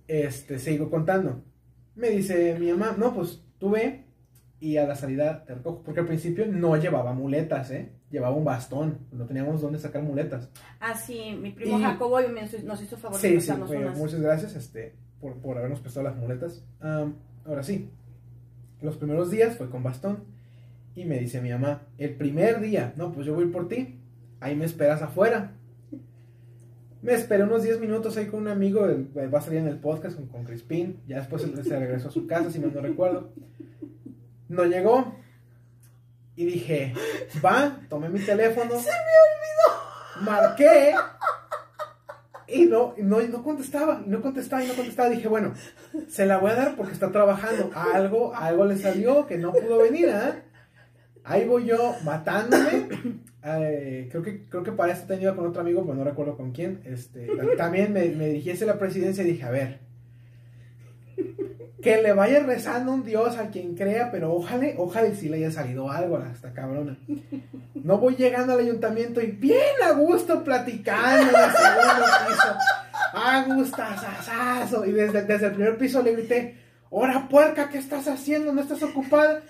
este, 0.07 0.59
sigo 0.59 0.91
contando. 0.91 1.41
Me 1.95 2.11
dice 2.11 2.55
mi 2.59 2.71
mamá, 2.71 2.93
no, 2.95 3.11
pues 3.15 3.41
tú 3.57 3.71
ve 3.71 4.05
y 4.59 4.77
a 4.77 4.87
la 4.87 4.95
salida 4.95 5.43
te 5.45 5.55
recojo. 5.55 5.83
Porque 5.83 5.99
al 6.01 6.05
principio 6.07 6.45
no 6.47 6.75
llevaba 6.77 7.13
muletas, 7.13 7.69
¿eh? 7.71 7.91
Llevaba 8.09 8.35
un 8.35 8.45
bastón, 8.45 8.99
no 9.11 9.25
teníamos 9.25 9.61
dónde 9.61 9.79
sacar 9.79 10.01
muletas. 10.01 10.49
Ah, 10.79 10.95
sí, 10.95 11.37
mi 11.41 11.51
primo 11.51 11.77
Y- 11.77 11.81
Jacobo 11.83 12.19
nos 12.21 12.81
hizo 12.81 12.97
favor 12.97 13.17
de 13.19 13.21
Sí, 13.21 13.27
sí, 13.29 13.35
prestarnos 13.35 13.67
fue- 13.67 13.77
unas. 13.77 13.97
muchas 13.97 14.21
gracias 14.21 14.55
este, 14.55 14.95
por, 15.19 15.35
por 15.35 15.57
habernos 15.57 15.79
prestado 15.81 16.05
las 16.05 16.15
muletas. 16.15 16.63
Am, 16.79 17.15
ahora 17.45 17.63
sí, 17.63 17.89
los 18.81 18.95
primeros 18.97 19.29
días 19.29 19.57
fue 19.57 19.69
con 19.69 19.83
bastón. 19.83 20.23
Y 20.95 21.05
me 21.05 21.19
dice 21.19 21.41
mi 21.41 21.51
mamá, 21.51 21.83
el 21.99 22.15
primer 22.15 22.59
día, 22.59 22.93
no, 22.95 23.11
pues 23.11 23.27
yo 23.27 23.35
voy 23.35 23.45
por 23.47 23.67
ti, 23.67 23.99
ahí 24.39 24.55
me 24.55 24.65
esperas 24.65 25.01
afuera. 25.03 25.51
Me 27.03 27.13
esperé 27.13 27.43
unos 27.43 27.61
10 27.61 27.79
minutos 27.79 28.17
ahí 28.17 28.25
con 28.25 28.41
un 28.41 28.47
amigo, 28.47 28.81
va 29.15 29.37
a 29.37 29.41
salir 29.41 29.59
en 29.59 29.67
el 29.67 29.77
podcast 29.77 30.15
con, 30.15 30.25
con 30.27 30.43
Crispín. 30.43 30.99
Ya 31.07 31.17
después 31.19 31.43
se 31.43 31.77
regresó 31.79 32.07
a 32.07 32.11
su 32.11 32.25
casa, 32.25 32.49
si 32.49 32.59
mal 32.59 32.73
no 32.73 32.81
recuerdo. 32.81 33.29
No 34.49 34.65
llegó. 34.65 35.15
Y 36.35 36.45
dije, 36.45 36.93
va, 37.43 37.79
tomé 37.89 38.09
mi 38.09 38.19
teléfono. 38.19 38.79
Se 38.79 38.91
me 38.91 39.15
olvidó. 39.25 40.31
Marqué. 40.31 40.93
Y 42.47 42.65
no, 42.65 42.93
no, 42.97 43.21
no 43.21 43.43
contestaba, 43.43 44.01
no 44.05 44.21
contestaba, 44.21 44.63
y 44.63 44.67
no 44.67 44.75
contestaba. 44.75 45.09
Dije, 45.09 45.27
bueno, 45.27 45.53
se 46.07 46.25
la 46.25 46.37
voy 46.37 46.51
a 46.51 46.55
dar 46.55 46.75
porque 46.75 46.93
está 46.93 47.11
trabajando. 47.11 47.71
Algo, 47.75 48.33
algo 48.33 48.65
le 48.65 48.77
salió 48.77 49.25
que 49.25 49.37
no 49.37 49.51
pudo 49.51 49.79
venir, 49.79 50.09
¿ah? 50.11 50.43
Ahí 51.23 51.45
voy 51.45 51.65
yo 51.65 51.95
matándome. 52.03 52.87
Eh, 53.43 54.09
creo 54.11 54.23
que 54.23 54.45
creo 54.49 54.63
que 54.63 54.73
para 54.73 54.91
esto 54.91 55.07
tenía 55.07 55.33
con 55.33 55.47
otro 55.47 55.61
amigo, 55.61 55.81
pero 55.83 55.95
no 55.95 56.03
recuerdo 56.03 56.35
con 56.35 56.51
quién. 56.51 56.81
Este, 56.85 57.27
también 57.57 57.93
me, 57.93 58.05
me 58.09 58.27
dirigí 58.27 58.51
hacia 58.51 58.67
la 58.67 58.77
presidencia 58.77 59.23
y 59.23 59.27
dije, 59.27 59.43
a 59.43 59.51
ver, 59.51 59.86
que 61.81 62.01
le 62.01 62.13
vaya 62.13 62.39
rezando 62.39 62.91
un 62.91 63.03
Dios 63.03 63.37
a 63.37 63.49
quien 63.49 63.75
crea, 63.75 64.09
pero 64.11 64.33
ojalá, 64.33 64.67
ojalá 64.77 65.13
si 65.13 65.29
le 65.29 65.37
haya 65.37 65.51
salido 65.51 65.91
algo 65.91 66.17
a 66.17 66.31
esta 66.31 66.53
cabrona. 66.53 66.97
No 67.75 67.99
voy 67.99 68.15
llegando 68.15 68.53
al 68.53 68.59
ayuntamiento 68.59 69.21
y 69.21 69.27
bien 69.27 69.75
a 69.85 69.91
gusto 69.91 70.43
platicando 70.43 71.29
en 71.29 71.43
el 71.43 71.51
segundo 71.51 72.05
piso. 72.27 72.55
A. 73.13 74.85
Y 74.85 74.91
desde, 74.91 75.21
desde 75.23 75.45
el 75.47 75.53
primer 75.53 75.77
piso 75.77 76.01
le 76.01 76.13
grité, 76.13 76.55
¡Hora 76.89 77.27
puerca, 77.29 77.69
¿qué 77.69 77.77
estás 77.77 78.07
haciendo? 78.07 78.53
¿No 78.53 78.61
estás 78.61 78.81
ocupada? 78.81 79.41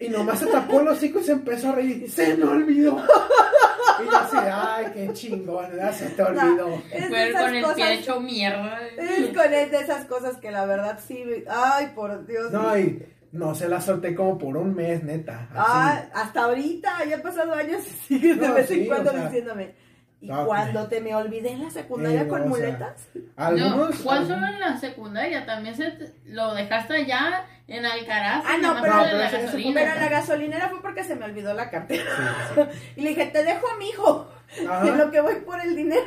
Y 0.00 0.08
nomás 0.08 0.38
se 0.38 0.46
tapó 0.46 0.80
el 0.80 0.88
hocico 0.88 1.20
y 1.20 1.24
se 1.24 1.32
empezó 1.32 1.68
a 1.70 1.72
reír. 1.72 2.10
¡Se 2.10 2.34
me 2.36 2.44
olvidó! 2.44 2.96
Y 4.00 4.04
yo 4.06 4.16
así, 4.16 4.36
¡ay, 4.40 4.86
qué 4.94 5.12
chingón! 5.12 5.66
Ya 5.76 5.92
se 5.92 6.08
te 6.10 6.22
olvidó. 6.22 6.82
Es 6.90 7.02
de 7.02 7.08
Fue 7.08 7.28
esas 7.28 7.42
con 7.42 7.54
el 7.54 7.62
cosas- 7.62 7.76
pie 7.76 7.94
hecho 7.94 8.20
mierda. 8.20 8.80
Es 8.96 9.36
con 9.36 9.52
es 9.52 9.70
de 9.70 9.76
esas 9.78 10.06
cosas 10.06 10.36
que 10.38 10.50
la 10.50 10.64
verdad 10.64 10.98
sí. 11.06 11.22
Ay, 11.48 11.92
por 11.94 12.26
Dios. 12.26 12.50
No, 12.50 12.78
y 12.78 13.02
no 13.32 13.54
se 13.54 13.68
la 13.68 13.80
solté 13.80 14.14
como 14.14 14.38
por 14.38 14.56
un 14.56 14.74
mes, 14.74 15.04
neta. 15.04 15.48
así. 15.50 15.54
Ah, 15.54 16.02
hasta 16.14 16.44
ahorita, 16.44 17.04
ya 17.04 17.16
han 17.16 17.22
pasado 17.22 17.52
años 17.54 17.82
y 17.86 17.90
sigues 18.08 18.40
de 18.40 18.48
No, 18.48 18.54
vez 18.54 18.68
sí, 18.68 18.80
en 18.80 18.86
cuando 18.86 19.10
o 19.10 19.12
sea, 19.12 19.24
diciéndome. 19.26 19.74
¿Y 20.22 20.28
no, 20.28 20.44
cuando 20.44 20.86
te 20.86 21.00
me 21.00 21.14
olvidé 21.14 21.52
en 21.52 21.64
la 21.64 21.70
secundaria 21.70 22.22
Eh, 22.22 22.28
con 22.28 22.46
muletas? 22.48 23.08
Algunos. 23.36 23.76
no, 23.98 24.04
¿cuál 24.04 24.26
solo 24.26 24.46
en 24.46 24.60
la 24.60 24.76
secundaria? 24.78 25.46
También 25.46 25.74
se 25.74 25.90
te- 25.92 26.12
lo 26.26 26.52
dejaste 26.54 26.94
allá 26.94 27.44
en 27.68 27.86
Alcaraz. 27.86 28.44
Ah, 28.46 28.56
no, 28.60 28.74
pero- 28.82 28.94
no, 28.96 29.02
pero 29.04 29.16
la 29.18 29.30
gasolina. 29.30 29.80
Pero 29.80 29.92
en 29.94 30.00
la 30.00 30.08
gasolinera 30.08 30.68
fue 30.68 30.82
porque 30.82 31.04
se 31.04 31.16
me 31.16 31.24
olvidó 31.24 31.54
la 31.54 31.70
cartera. 31.70 32.02
Sí, 32.04 32.60
sí, 32.60 32.78
Y 32.96 33.00
le 33.02 33.08
dije, 33.10 33.26
te 33.26 33.42
dejo 33.44 33.66
a 33.66 33.78
mi 33.78 33.88
hijo. 33.88 34.28
En 34.58 34.98
lo 34.98 35.10
que 35.12 35.20
voy 35.20 35.36
por 35.36 35.60
el 35.60 35.74
dinero. 35.76 36.02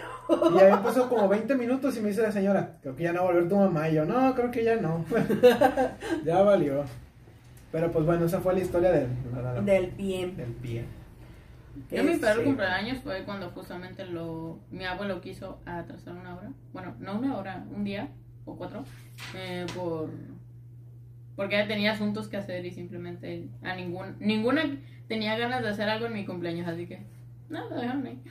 Y 0.53 0.59
ahí 0.59 0.73
pasó 0.83 1.07
como 1.09 1.27
20 1.29 1.55
minutos 1.55 1.95
y 1.97 2.01
me 2.01 2.09
dice 2.09 2.21
la 2.21 2.31
señora, 2.31 2.71
creo 2.81 2.93
que 2.95 3.03
ya 3.03 3.13
no 3.13 3.23
va 3.23 3.29
a 3.29 3.31
volver 3.31 3.49
tu 3.49 3.55
mamá. 3.55 3.87
Y 3.89 3.95
yo, 3.95 4.05
no, 4.05 4.35
creo 4.35 4.51
que 4.51 4.63
ya 4.65 4.75
no. 4.75 5.05
ya 6.25 6.41
valió. 6.41 6.83
Pero 7.71 7.91
pues 7.91 8.05
bueno, 8.05 8.25
esa 8.25 8.41
fue 8.41 8.53
la 8.53 8.59
historia 8.59 8.91
del, 8.91 9.07
Del 9.65 9.87
pie. 9.87 10.27
del 10.35 10.51
pie. 10.51 10.85
Yo 11.91 12.03
mi 12.03 12.17
peor 12.17 12.37
Sí. 12.39 12.43
cumpleaños 12.43 12.99
fue 12.99 13.23
cuando 13.23 13.49
justamente 13.51 14.05
lo 14.05 14.59
mi 14.71 14.85
abuelo 14.85 15.21
quiso 15.21 15.59
atrasar 15.65 16.13
una 16.15 16.35
hora. 16.35 16.51
Bueno, 16.71 16.95
no 16.99 17.17
una 17.19 17.35
hora, 17.37 17.65
un 17.75 17.83
día 17.83 18.09
o 18.45 18.55
cuatro. 18.55 18.83
eh, 19.35 19.65
por 19.75 20.09
porque 21.35 21.63
tenía 21.63 21.93
asuntos 21.93 22.27
que 22.27 22.37
hacer 22.37 22.63
y 22.65 22.71
simplemente 22.71 23.47
a 23.63 23.75
ningún 23.75 24.15
ninguna 24.19 24.63
tenía 25.07 25.35
ganas 25.37 25.63
de 25.63 25.69
hacer 25.69 25.89
algo 25.89 26.05
en 26.05 26.13
mi 26.13 26.25
cumpleaños, 26.25 26.67
así 26.67 26.85
que 26.85 27.01
nada, 27.49 27.75
déjame. 27.79 28.09
ahí. 28.09 28.21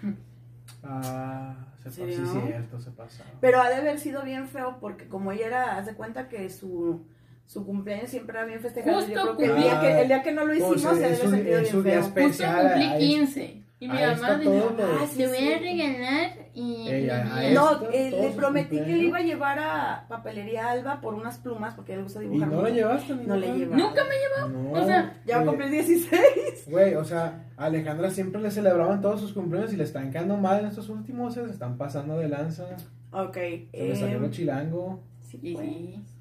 Ah, 0.85 1.55
se 1.79 1.91
pasó, 1.91 2.07
sí, 2.07 2.41
cierto, 2.47 2.81
se 2.81 2.91
pasó. 2.93 3.23
Pero 3.41 3.61
ha 3.61 3.69
de 3.69 3.77
haber 3.77 3.99
sido 3.99 4.23
bien 4.23 4.47
feo 4.49 4.79
porque 4.81 5.07
como 5.09 5.33
ella 5.33 5.47
era, 5.49 5.77
haz 5.79 5.87
de 5.87 5.95
cuenta 5.95 6.29
que 6.29 6.49
su, 6.49 7.05
su 7.53 7.67
cumpleaños 7.67 8.09
siempre 8.09 8.37
era 8.39 8.47
bien 8.47 8.61
festejado. 8.61 8.97
Justo 8.97 9.13
Yo 9.13 9.23
creo 9.23 9.37
que 9.37 9.45
el 9.47 9.57
día 9.57 9.81
que, 9.81 10.01
el 10.03 10.09
día 10.09 10.23
que 10.23 10.33
no 10.33 10.45
lo 10.45 10.55
Pues, 10.59 10.77
hicimos 10.79 10.97
se 10.97 11.03
debe 11.03 11.13
es 11.15 11.31
bien 11.31 11.45
feo. 11.45 11.61
espe- 11.61 11.73
Justo 11.73 11.89
Especial, 11.89 12.61
cumplí 12.63 12.85
ahí- 12.85 12.99
15 13.09 13.63
y 13.81 13.89
mi 13.89 13.95
mamá 13.99 14.35
dijo. 14.37 14.77
Ah, 14.81 15.07
sí, 15.11 15.17
te 15.19 15.27
voy 15.27 15.53
a 15.53 15.59
regalar 15.59 16.31
y 16.55 16.89
ahí 16.89 17.53
No, 17.55 17.83
eh, 17.93 18.11
le 18.23 18.31
prometí 18.31 18.77
que 18.77 18.87
le 18.93 18.99
iba 19.05 19.19
a 19.19 19.23
llevar 19.23 19.59
a 19.59 20.07
papelería 20.09 20.71
Alba 20.71 21.01
por 21.01 21.15
unas 21.15 21.39
plumas 21.39 21.75
porque 21.75 21.97
le 21.97 22.03
gusta 22.05 22.21
¿Y 22.23 22.29
dibujar. 22.29 22.49
no 22.49 22.63
la 22.63 22.71
llevaste? 22.71 23.15
ni 23.17 23.27
No 23.27 23.37
le 23.37 23.47
nada? 23.49 23.59
lleva. 23.59 23.77
Nunca 23.77 24.03
me 24.05 24.49
No, 24.49 24.73
O 24.73 24.85
sea, 24.87 25.21
Ya 25.27 25.37
va 25.39 25.43
a 25.43 25.47
cumplir 25.47 25.71
16. 25.71 26.69
Güey, 26.69 26.95
o 26.95 27.05
sea, 27.05 27.45
a 27.57 27.65
Alejandra 27.67 28.11
siempre 28.11 28.41
le 28.41 28.51
celebraban 28.51 29.01
todos 29.01 29.21
sus 29.21 29.33
cumpleaños 29.33 29.73
y 29.73 29.77
le 29.77 29.85
están 29.85 30.11
quedando 30.11 30.37
mal 30.37 30.61
en 30.61 30.67
estos 30.67 30.89
últimos, 30.89 31.35
se 31.35 31.43
están 31.45 31.77
pasando 31.77 32.17
de 32.19 32.29
lanza. 32.29 32.65
Ok. 33.13 33.35
Se 33.35 33.69
le 33.73 33.97
salió 33.97 34.17
eh, 34.17 34.21
lo 34.21 34.31
chilango. 34.31 35.03
sí, 35.21 35.39
pues. 35.55 36.12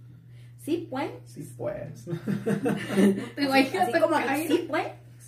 Sí. 0.63 0.71
Sí, 0.71 0.87
pues. 0.89 1.09
Sí, 1.25 1.53
pues. 1.57 2.05
Te 3.35 3.47
voy 3.47 3.59
Así, 3.61 3.77
a 3.77 3.83
así 3.83 3.99
como 3.99 4.17
que 4.17 4.23
caer. 4.25 4.47
sí, 4.47 4.65
pues. 4.69 4.87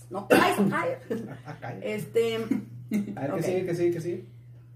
No 0.09 0.25
traes. 0.27 0.57
Este. 1.81 2.35
A 3.15 3.21
ver, 3.21 3.31
ok. 3.31 3.37
que 3.37 3.43
sigue, 3.43 3.65
que 3.65 3.75
sigue, 3.75 3.91
que 3.91 4.01
sigue. 4.01 4.25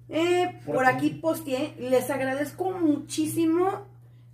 Eh, 0.09 0.59
Por 0.65 0.75
por 0.75 0.85
aquí. 0.85 1.07
aquí 1.07 1.15
posteé, 1.19 1.75
les 1.79 2.09
agradezco 2.09 2.71
muchísimo 2.71 3.85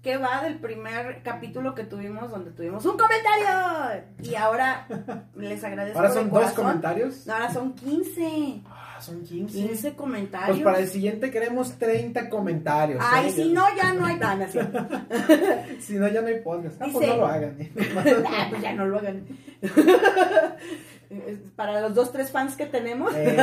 que 0.04 0.18
va 0.18 0.42
del 0.44 0.60
primer 0.60 1.24
capítulo 1.24 1.74
que 1.74 1.86
tuvimos 1.86 2.30
donde 2.30 2.52
tuvimos 2.52 2.86
un 2.86 2.98
comentario. 2.98 4.04
Y 4.22 4.36
ahora 4.36 4.86
les 5.34 5.64
agradezco. 5.64 5.98
Ahora 5.98 6.10
de 6.10 6.20
son 6.20 6.30
dos 6.30 6.52
comentarios. 6.52 7.26
No, 7.26 7.34
ahora 7.34 7.54
son 7.54 7.74
15. 7.74 8.62
Ah, 8.68 9.00
son 9.00 9.24
15. 9.24 9.54
15 9.58 9.96
comentarios. 9.96 10.58
Pues 10.58 10.62
para 10.62 10.80
el 10.80 10.90
siguiente 10.90 11.32
queremos 11.32 11.80
30 11.80 12.30
comentarios. 12.30 13.02
Ay, 13.02 13.30
¿eh? 13.30 13.32
si 13.32 13.54
no, 13.54 13.64
ya 13.78 13.94
no 13.94 14.06
hay 14.06 14.18
ganas. 14.20 14.52
Si 15.80 15.94
no, 15.94 16.08
ya 16.10 16.22
no 16.22 16.28
hay 16.28 16.42
podcast. 16.42 16.82
Ah, 16.82 16.88
pues 16.92 17.08
no 17.08 17.16
lo 17.16 17.26
hagan. 17.26 17.58
Ah, 18.28 18.48
pues 18.50 18.62
ya 18.62 18.74
no 18.74 18.86
lo 18.86 19.00
hagan. 19.00 19.26
para 21.56 21.80
los 21.80 21.96
dos, 21.96 22.12
tres 22.12 22.30
fans 22.30 22.58
que 22.58 22.66
tenemos. 22.66 23.14
Eh, 23.16 23.38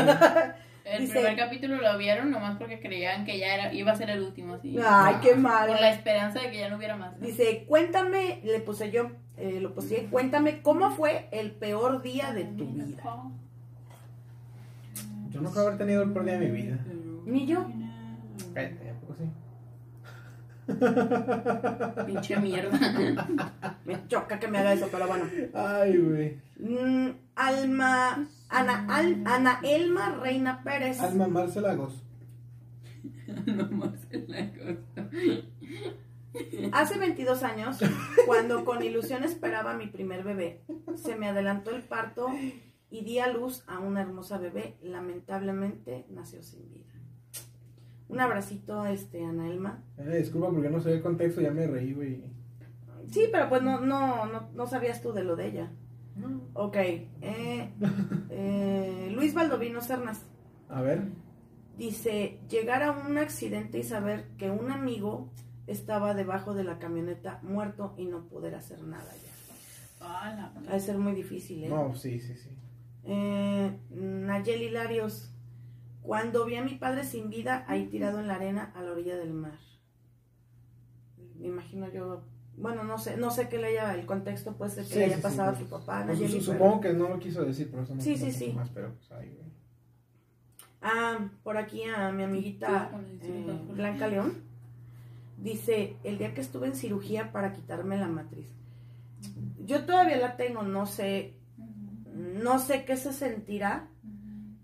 El 0.84 1.02
Dice- 1.02 1.12
primer 1.14 1.36
capítulo 1.36 1.76
lo 1.76 1.98
vieron 1.98 2.30
nomás 2.30 2.56
porque 2.58 2.80
creían 2.80 3.24
que 3.24 3.38
ya 3.38 3.54
era, 3.54 3.72
iba 3.72 3.92
a 3.92 3.96
ser 3.96 4.10
el 4.10 4.22
último, 4.22 4.54
así. 4.54 4.76
Ay, 4.84 5.16
qué 5.22 5.34
mal. 5.34 5.68
Por 5.68 5.80
la 5.80 5.90
esperanza 5.92 6.40
de 6.40 6.50
que 6.50 6.58
ya 6.58 6.68
no 6.68 6.76
hubiera 6.76 6.96
más. 6.96 7.16
¿no? 7.18 7.26
Dice, 7.26 7.64
cuéntame, 7.68 8.40
le 8.44 8.60
puse 8.60 8.90
yo, 8.90 9.10
eh, 9.36 9.58
lo 9.60 9.74
puse, 9.74 10.06
cuéntame 10.10 10.62
cómo 10.62 10.90
fue 10.90 11.28
el 11.32 11.52
peor 11.52 12.02
día 12.02 12.32
de 12.32 12.44
tu 12.44 12.66
vida. 12.66 12.96
yo 15.30 15.40
no 15.40 15.50
creo 15.50 15.66
haber 15.66 15.78
tenido 15.78 16.02
el 16.02 16.12
peor 16.12 16.24
día 16.24 16.38
de 16.38 16.46
mi 16.48 16.62
vida. 16.62 16.78
Ni 17.24 17.46
yo. 17.46 17.66
Cállate, 18.54 18.90
¿a 18.90 18.94
poco 18.94 19.14
sí? 19.14 19.24
Pinche 22.06 22.36
mierda. 22.36 22.78
Me 23.84 24.06
choca 24.08 24.38
que 24.38 24.48
me 24.48 24.58
haga 24.58 24.72
eso, 24.72 24.88
pero 24.90 25.06
bueno. 25.06 25.24
Ay, 25.54 25.96
güey. 25.98 26.38
Mm, 26.58 27.10
Alma, 27.34 28.26
Ana, 28.50 28.86
Al- 28.88 29.22
Ana 29.26 29.60
Elma 29.62 30.16
Reina 30.16 30.62
Pérez. 30.62 31.00
Alma 31.00 31.28
Marcelagos. 31.28 32.02
la 33.26 34.52
cosa. 34.52 35.08
Hace 36.72 36.98
22 36.98 37.42
años, 37.42 37.78
cuando 38.26 38.64
con 38.64 38.82
ilusión 38.82 39.24
esperaba 39.24 39.72
a 39.72 39.76
mi 39.76 39.86
primer 39.88 40.22
bebé, 40.24 40.62
se 40.96 41.16
me 41.16 41.28
adelantó 41.28 41.70
el 41.74 41.82
parto 41.82 42.28
y 42.90 43.04
di 43.04 43.18
a 43.18 43.28
luz 43.32 43.64
a 43.66 43.78
una 43.78 44.00
hermosa 44.02 44.38
bebé. 44.38 44.76
Lamentablemente 44.82 46.06
nació 46.10 46.42
sin 46.42 46.68
vida. 46.70 46.86
Un 48.08 48.20
abracito, 48.20 48.86
este, 48.86 49.24
Ana 49.24 49.48
Elma. 49.48 49.82
Eh, 49.98 50.18
disculpa 50.18 50.50
porque 50.50 50.70
no 50.70 50.80
sabía 50.80 50.96
el 50.96 51.02
contexto, 51.02 51.40
ya 51.40 51.52
me 51.52 51.66
reí, 51.66 51.92
güey. 51.94 52.24
Sí, 53.08 53.28
pero 53.32 53.48
pues 53.48 53.62
no, 53.62 53.80
no, 53.80 54.26
no, 54.26 54.50
no 54.52 54.66
sabías 54.66 55.02
tú 55.02 55.12
de 55.12 55.24
lo 55.24 55.36
de 55.36 55.46
ella. 55.48 55.72
No. 56.16 56.40
Ok. 56.54 56.76
eh, 56.76 57.72
eh, 58.30 59.12
Luis 59.14 59.32
Baldovino 59.34 59.80
Cernas 59.80 60.24
A 60.68 60.82
ver. 60.82 61.04
dice, 61.78 62.40
llegar 62.50 62.82
a 62.82 62.92
un 62.92 63.16
accidente 63.18 63.78
y 63.78 63.82
saber 63.82 64.28
que 64.36 64.50
un 64.50 64.70
amigo 64.70 65.30
estaba 65.66 66.14
debajo 66.14 66.52
de 66.54 66.64
la 66.64 66.78
camioneta 66.78 67.38
muerto 67.42 67.94
y 67.96 68.06
no 68.06 68.26
poder 68.28 68.54
hacer 68.54 68.82
nada 68.82 69.10
ya. 69.12 69.30
Ah, 70.02 70.52
la- 70.54 70.70
Ha 70.70 70.74
de 70.74 70.80
ser 70.80 70.98
muy 70.98 71.12
difícil, 71.14 71.64
¿eh? 71.64 71.68
No, 71.68 71.94
sí, 71.94 72.18
sí, 72.20 72.34
sí. 72.34 72.50
Eh, 73.04 73.78
Nayeli 73.90 74.70
Larios, 74.70 75.32
cuando 76.02 76.44
vi 76.44 76.56
a 76.56 76.62
mi 76.64 76.74
padre 76.76 77.04
sin 77.04 77.30
vida 77.30 77.64
ahí 77.68 77.86
tirado 77.86 78.18
en 78.20 78.26
la 78.28 78.34
arena 78.34 78.72
a 78.74 78.82
la 78.82 78.92
orilla 78.92 79.16
del 79.16 79.32
mar. 79.32 79.58
Me 81.38 81.48
imagino 81.48 81.88
yo, 81.90 82.24
bueno, 82.60 82.84
no 82.84 82.98
sé, 82.98 83.16
no 83.16 83.30
sé 83.30 83.48
qué 83.48 83.58
le 83.58 83.68
haya 83.68 83.94
el 83.94 84.06
contexto, 84.06 84.56
puede 84.56 84.70
ser 84.70 84.84
que 84.84 84.90
Sí, 84.92 84.98
le 84.98 85.04
haya 85.06 85.16
sí, 85.16 85.20
sí, 85.20 85.22
pasado 85.22 85.50
pues, 85.52 85.60
a 85.60 85.64
tu 85.64 85.70
papá, 85.70 86.04
Pues, 86.06 86.20
Nayeli. 86.20 86.40
su- 86.40 86.46
pero- 86.52 86.58
supongo 86.58 86.80
que 86.80 86.92
no 86.92 87.08
lo 87.08 87.18
quiso 87.18 87.44
decir, 87.44 87.70
por 87.70 87.82
eso 87.82 87.94
no 87.94 88.00
Sí, 88.00 88.16
sí, 88.16 88.30
sí. 88.32 88.52
más, 88.52 88.68
pero 88.70 88.92
pues 88.94 89.10
ahí, 89.12 89.28
güey. 89.34 89.50
Ah, 90.82 91.28
por 91.42 91.56
aquí 91.58 91.82
a 91.84 92.10
mi 92.10 92.22
amiguita 92.22 92.90
eh, 93.22 93.60
Blanca 93.74 94.06
León. 94.08 94.42
Dice, 95.36 95.96
el 96.04 96.18
día 96.18 96.34
que 96.34 96.40
estuve 96.42 96.66
en 96.66 96.74
cirugía 96.74 97.32
para 97.32 97.52
quitarme 97.54 97.96
la 97.96 98.08
matriz. 98.08 98.48
Yo 99.64 99.84
todavía 99.86 100.16
la 100.18 100.36
tengo, 100.36 100.62
no 100.62 100.84
sé, 100.86 101.34
no 102.14 102.58
sé 102.58 102.84
qué 102.84 102.96
se 102.96 103.12
sentirá, 103.12 103.88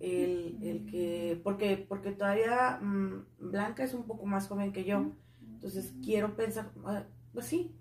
el, 0.01 0.59
el 0.63 0.87
que, 0.87 1.41
porque, 1.43 1.79
porque 1.89 2.13
todavía 2.13 2.79
mm, 2.83 3.25
Blanca 3.51 3.85
es 3.85 3.95
un 3.95 4.05
poco 4.05 4.27
más 4.27 4.47
joven 4.49 4.73
que 4.73 4.85
yo, 4.85 5.13
entonces 5.55 5.95
quiero 6.05 6.37
pensar, 6.37 6.71
ah, 6.85 7.05
pues 7.33 7.47
sí, 7.47 7.75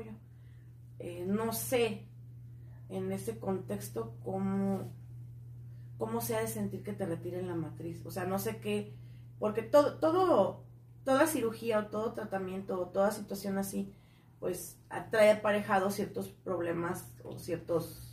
yo. 0.00 0.12
Eh, 0.98 1.24
no 1.26 1.52
sé 1.52 2.06
en 2.88 3.10
ese 3.10 3.38
contexto 3.38 4.14
cómo, 4.22 4.92
cómo 5.98 6.20
se 6.20 6.36
ha 6.36 6.40
de 6.40 6.46
sentir 6.46 6.82
que 6.82 6.92
te 6.92 7.06
retiren 7.06 7.48
la 7.48 7.54
matriz. 7.54 8.04
O 8.04 8.10
sea, 8.10 8.24
no 8.24 8.38
sé 8.38 8.58
qué, 8.58 8.94
porque 9.38 9.62
todo, 9.62 9.98
todo, 9.98 10.64
toda 11.04 11.26
cirugía 11.26 11.80
o 11.80 11.86
todo 11.86 12.12
tratamiento 12.12 12.80
o 12.80 12.88
toda 12.88 13.10
situación 13.10 13.58
así, 13.58 13.92
pues 14.38 14.78
trae 15.10 15.30
aparejado 15.30 15.90
ciertos 15.90 16.28
problemas 16.28 17.12
o 17.24 17.38
ciertos 17.38 18.12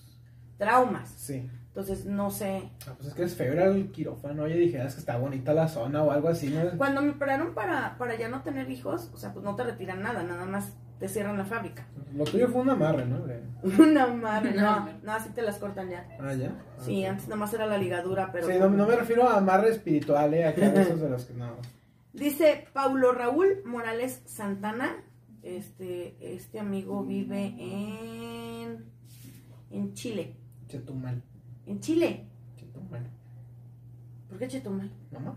traumas. 0.58 1.10
Sí. 1.10 1.50
Entonces, 1.68 2.06
no 2.06 2.32
sé. 2.32 2.72
Ah, 2.88 2.94
pues 2.98 3.10
es 3.10 3.14
que 3.14 3.24
es 3.24 3.36
feo 3.36 3.54
ir 3.54 3.60
al 3.60 3.92
quirófano. 3.92 4.44
Oye, 4.44 4.56
dijeras 4.56 4.96
que 4.96 5.00
está 5.00 5.18
bonita 5.18 5.54
la 5.54 5.68
zona 5.68 6.04
o 6.04 6.12
algo 6.12 6.30
así, 6.30 6.50
¿no? 6.50 6.78
Cuando 6.78 7.02
me 7.02 7.12
operaron 7.12 7.54
para, 7.54 7.98
para 7.98 8.18
ya 8.18 8.28
no 8.28 8.42
tener 8.42 8.70
hijos, 8.70 9.12
o 9.14 9.18
sea, 9.18 9.34
pues 9.34 9.46
no 9.46 9.56
te 9.56 9.64
retiran 9.64 10.02
nada, 10.02 10.24
nada 10.24 10.46
más 10.46 10.74
te 11.00 11.08
cierran 11.08 11.38
la 11.38 11.46
fábrica. 11.46 11.88
Lo 12.16 12.24
tuyo 12.26 12.48
fue 12.50 12.62
un 12.62 12.70
amarre, 12.72 13.06
¿no? 13.06 13.24
Un 13.84 13.98
amarre, 13.98 14.54
no, 14.54 14.90
no, 15.04 15.12
así 15.12 15.30
te 15.30 15.42
las 15.42 15.58
cortan 15.58 15.90
ya. 15.90 16.08
Ah, 16.20 16.34
ya. 16.34 16.48
Ah, 16.50 16.82
Sí, 16.82 17.04
ok. 17.04 17.10
antes 17.10 17.28
nada 17.28 17.36
más 17.40 17.54
era 17.54 17.66
la 17.66 17.78
ligadura, 17.78 18.32
pero... 18.32 18.48
Sí, 18.48 18.54
no, 18.58 18.70
no 18.70 18.88
me 18.88 18.96
refiero 18.96 19.28
a 19.28 19.38
amarre 19.38 19.70
espiritual, 19.70 20.34
¿eh? 20.34 20.52
De 20.54 20.82
esos 20.82 21.02
de 21.02 21.10
los 21.10 21.26
que 21.26 21.34
no. 21.34 21.58
Dice 22.14 22.68
Paulo 22.74 23.12
Raúl 23.12 23.62
Morales 23.66 24.22
Santana, 24.26 24.96
este, 25.44 26.16
este 26.36 26.60
amigo 26.60 27.04
vive 27.04 27.54
en, 27.60 28.86
en 29.72 29.94
Chile. 29.94 30.36
Chetumal. 30.68 31.22
En 31.66 31.80
Chile. 31.80 32.28
Chetumal. 32.58 33.08
¿Por 34.30 34.38
qué 34.40 34.48
Chetumal? 34.48 34.90
¿No 35.12 35.36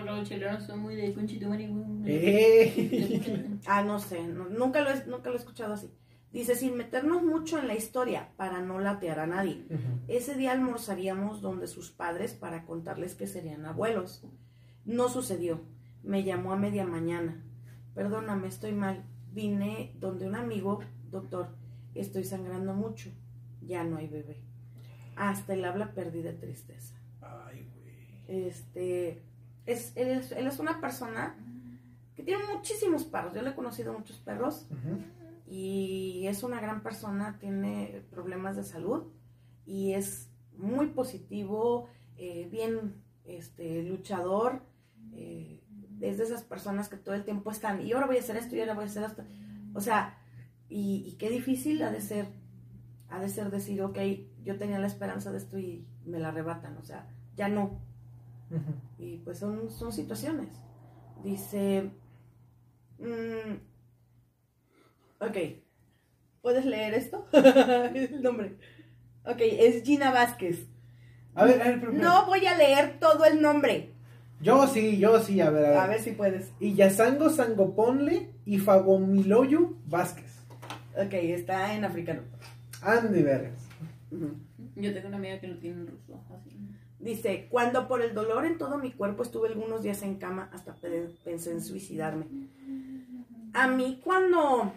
los 0.00 0.28
chilenos 0.28 0.64
son 0.64 0.80
muy 0.80 0.94
de 0.96 1.12
conchitumari. 1.14 1.68
¡Eh! 2.06 3.58
Ah, 3.66 3.82
no 3.82 3.98
sé, 3.98 4.22
no- 4.26 4.48
nunca, 4.48 4.80
lo 4.82 4.90
he, 4.90 5.06
nunca 5.06 5.30
lo 5.30 5.36
he 5.36 5.38
escuchado 5.38 5.74
así. 5.74 5.90
Dice, 6.32 6.54
sin 6.56 6.76
meternos 6.76 7.22
mucho 7.22 7.58
en 7.60 7.68
la 7.68 7.74
historia, 7.74 8.30
para 8.36 8.60
no 8.60 8.78
latear 8.80 9.20
a 9.20 9.26
nadie. 9.26 9.64
Ese 10.08 10.34
día 10.34 10.52
almorzaríamos 10.52 11.40
donde 11.40 11.66
sus 11.68 11.90
padres 11.92 12.34
para 12.34 12.64
contarles 12.66 13.14
que 13.14 13.26
serían 13.28 13.64
abuelos. 13.66 14.22
No 14.84 15.08
sucedió. 15.08 15.60
Me 16.02 16.24
llamó 16.24 16.52
a 16.52 16.56
media 16.56 16.84
mañana. 16.84 17.42
Perdóname, 17.94 18.48
estoy 18.48 18.72
mal. 18.72 19.04
Vine 19.32 19.94
donde 20.00 20.26
un 20.26 20.34
amigo, 20.34 20.80
doctor, 21.10 21.54
estoy 21.94 22.24
sangrando 22.24 22.74
mucho. 22.74 23.10
Ya 23.62 23.84
no 23.84 23.96
hay 23.98 24.08
bebé. 24.08 24.42
Hasta 25.16 25.54
el 25.54 25.64
habla 25.64 25.92
perdí 25.94 26.20
de 26.22 26.32
tristeza. 26.32 26.96
Ay, 27.22 27.66
güey. 28.26 28.46
Este, 28.48 29.22
es, 29.66 29.92
él, 29.96 30.08
es, 30.08 30.32
él 30.32 30.46
es 30.46 30.58
una 30.58 30.80
persona 30.80 31.36
que 32.14 32.22
tiene 32.22 32.42
muchísimos 32.54 33.04
perros. 33.04 33.34
Yo 33.34 33.42
le 33.42 33.50
he 33.50 33.54
conocido 33.54 33.92
muchos 33.92 34.18
perros 34.18 34.66
y 35.46 36.26
es 36.26 36.42
una 36.42 36.60
gran 36.60 36.82
persona, 36.82 37.38
tiene 37.38 38.04
problemas 38.10 38.56
de 38.56 38.64
salud 38.64 39.04
y 39.66 39.92
es 39.92 40.30
muy 40.56 40.88
positivo, 40.88 41.88
eh, 42.16 42.48
bien 42.50 43.02
este, 43.24 43.82
luchador, 43.82 44.62
eh, 45.12 45.62
es 46.00 46.18
de 46.18 46.24
esas 46.24 46.44
personas 46.44 46.88
que 46.88 46.96
todo 46.96 47.14
el 47.14 47.24
tiempo 47.24 47.50
están, 47.50 47.80
y 47.80 47.92
ahora 47.92 48.06
voy 48.06 48.16
a 48.16 48.20
hacer 48.20 48.36
esto, 48.36 48.54
y 48.56 48.60
ahora 48.60 48.74
voy 48.74 48.84
a 48.84 48.88
hacer 48.88 49.04
esto. 49.04 49.24
O 49.72 49.80
sea, 49.80 50.18
y, 50.68 51.02
y 51.06 51.12
qué 51.12 51.30
difícil 51.30 51.82
ha 51.82 51.90
de 51.90 52.00
ser, 52.02 52.26
ha 53.08 53.18
de 53.18 53.28
ser 53.28 53.50
decir, 53.50 53.80
ok, 53.82 53.98
yo 54.44 54.58
tenía 54.58 54.78
la 54.78 54.86
esperanza 54.86 55.32
de 55.32 55.38
esto 55.38 55.58
y 55.58 55.86
me 56.04 56.18
la 56.18 56.28
arrebatan, 56.28 56.76
o 56.76 56.84
sea, 56.84 57.08
ya 57.36 57.48
no. 57.48 57.80
Y 58.98 59.18
pues 59.18 59.38
son, 59.38 59.70
son 59.70 59.92
situaciones. 59.92 60.48
Dice, 61.22 61.90
mm, 62.98 63.54
ok, 65.20 65.36
¿puedes 66.42 66.64
leer 66.66 66.94
esto? 66.94 67.26
el 67.32 68.22
nombre. 68.22 68.56
Ok, 69.24 69.38
es 69.40 69.82
Gina 69.84 70.10
Vázquez. 70.10 70.66
A 71.34 71.44
ver, 71.44 71.60
a 71.62 71.64
ver, 71.64 71.80
pero- 71.80 71.92
No 71.92 72.26
voy 72.26 72.46
a 72.46 72.56
leer 72.56 72.98
todo 73.00 73.24
el 73.24 73.40
nombre. 73.40 73.90
Yo 74.40 74.66
sí, 74.66 74.98
yo 74.98 75.20
sí, 75.20 75.40
a 75.40 75.48
ver, 75.50 75.64
a 75.64 75.68
ver. 75.70 75.78
A 75.78 75.86
ver 75.86 76.00
si 76.00 76.10
puedes. 76.12 76.52
Y 76.60 76.74
Yasango 76.74 77.30
Sangoponle 77.30 78.30
y 78.44 78.58
Fagomiloyo 78.58 79.74
Vázquez. 79.86 80.32
Ok, 80.96 81.14
está 81.14 81.74
en 81.74 81.84
africano. 81.84 82.22
Andy 82.82 83.22
Vergas. 83.22 83.58
Yo 84.76 84.92
tengo 84.92 85.08
una 85.08 85.16
amiga 85.16 85.40
que 85.40 85.48
lo 85.48 85.56
tiene 85.58 85.80
en 85.80 85.86
ruso. 85.86 86.22
Así. 86.30 86.50
Dice, 87.04 87.48
cuando 87.50 87.86
por 87.86 88.00
el 88.00 88.14
dolor 88.14 88.46
en 88.46 88.56
todo 88.56 88.78
mi 88.78 88.90
cuerpo 88.92 89.22
estuve 89.22 89.48
algunos 89.48 89.82
días 89.82 90.02
en 90.02 90.16
cama, 90.16 90.48
hasta 90.52 90.74
pe- 90.74 91.10
pensé 91.22 91.52
en 91.52 91.60
suicidarme. 91.62 92.26
A 93.52 93.68
mí 93.68 94.00
cuando, 94.02 94.72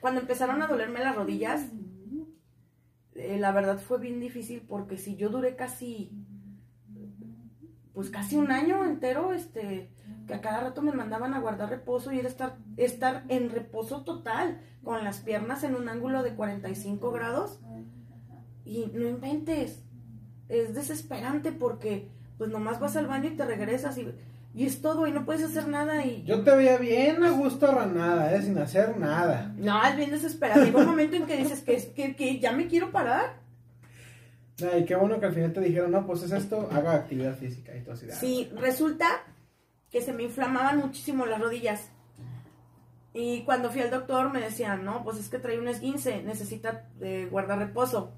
cuando 0.00 0.20
empezaron 0.20 0.62
a 0.62 0.68
dolerme 0.68 1.00
las 1.00 1.16
rodillas, 1.16 1.66
eh, 3.14 3.36
la 3.38 3.50
verdad 3.50 3.80
fue 3.80 3.98
bien 3.98 4.20
difícil 4.20 4.62
porque 4.68 4.96
si 4.96 5.16
yo 5.16 5.28
duré 5.28 5.56
casi, 5.56 6.12
pues 7.94 8.10
casi 8.10 8.36
un 8.36 8.52
año 8.52 8.84
entero, 8.84 9.32
este, 9.32 9.90
que 10.28 10.34
a 10.34 10.40
cada 10.40 10.60
rato 10.60 10.82
me 10.82 10.92
mandaban 10.92 11.34
a 11.34 11.40
guardar 11.40 11.68
reposo 11.68 12.12
y 12.12 12.20
era 12.20 12.28
estar, 12.28 12.58
estar 12.76 13.24
en 13.28 13.50
reposo 13.50 14.04
total, 14.04 14.60
con 14.84 15.02
las 15.02 15.18
piernas 15.18 15.64
en 15.64 15.74
un 15.74 15.88
ángulo 15.88 16.22
de 16.22 16.34
45 16.36 17.10
grados. 17.10 17.58
Y 18.64 18.86
no 18.94 19.08
inventes, 19.08 19.82
es 20.48 20.74
desesperante 20.74 21.52
porque 21.52 22.08
pues 22.38 22.50
nomás 22.50 22.80
vas 22.80 22.96
al 22.96 23.06
baño 23.06 23.28
y 23.28 23.36
te 23.36 23.44
regresas 23.44 23.98
y, 23.98 24.08
y 24.54 24.66
es 24.66 24.80
todo 24.80 25.06
y 25.06 25.12
no 25.12 25.24
puedes 25.24 25.42
hacer 25.44 25.68
nada 25.68 26.04
y... 26.04 26.22
Yo 26.24 26.42
te 26.42 26.54
veía 26.54 26.78
bien 26.78 27.22
a 27.24 27.30
gusto 27.30 27.70
ranada, 27.70 28.34
¿eh? 28.34 28.42
Sin 28.42 28.56
hacer 28.58 28.96
nada. 28.96 29.52
No, 29.56 29.84
es 29.84 29.96
bien 29.96 30.10
desesperante. 30.10 30.66
Llega 30.66 30.78
un 30.78 30.86
momento 30.86 31.16
en 31.16 31.26
que 31.26 31.36
dices 31.36 31.60
que, 31.62 31.76
que, 31.92 32.14
que 32.16 32.38
ya 32.38 32.52
me 32.52 32.66
quiero 32.68 32.90
parar. 32.90 33.40
Ay, 34.72 34.84
qué 34.84 34.96
bueno 34.96 35.20
que 35.20 35.26
al 35.26 35.32
final 35.34 35.52
te 35.52 35.60
dijeron, 35.60 35.92
no, 35.92 36.04
pues 36.06 36.22
es 36.22 36.32
esto, 36.32 36.68
haga 36.72 36.94
actividad 36.94 37.36
física 37.36 37.76
y 37.76 37.80
todo 37.80 37.94
así. 37.94 38.06
ah, 38.10 38.14
Sí, 38.14 38.50
resulta 38.56 39.06
que 39.90 40.00
se 40.02 40.12
me 40.12 40.24
inflamaban 40.24 40.78
muchísimo 40.78 41.26
las 41.26 41.40
rodillas. 41.40 41.90
Y 43.14 43.42
cuando 43.42 43.70
fui 43.70 43.80
al 43.80 43.90
doctor 43.90 44.32
me 44.32 44.40
decían, 44.40 44.84
no, 44.84 45.02
pues 45.02 45.18
es 45.18 45.28
que 45.28 45.38
trae 45.38 45.58
un 45.58 45.68
esguince, 45.68 46.22
necesita 46.22 46.88
eh, 47.00 47.26
guardar 47.30 47.58
reposo. 47.58 48.12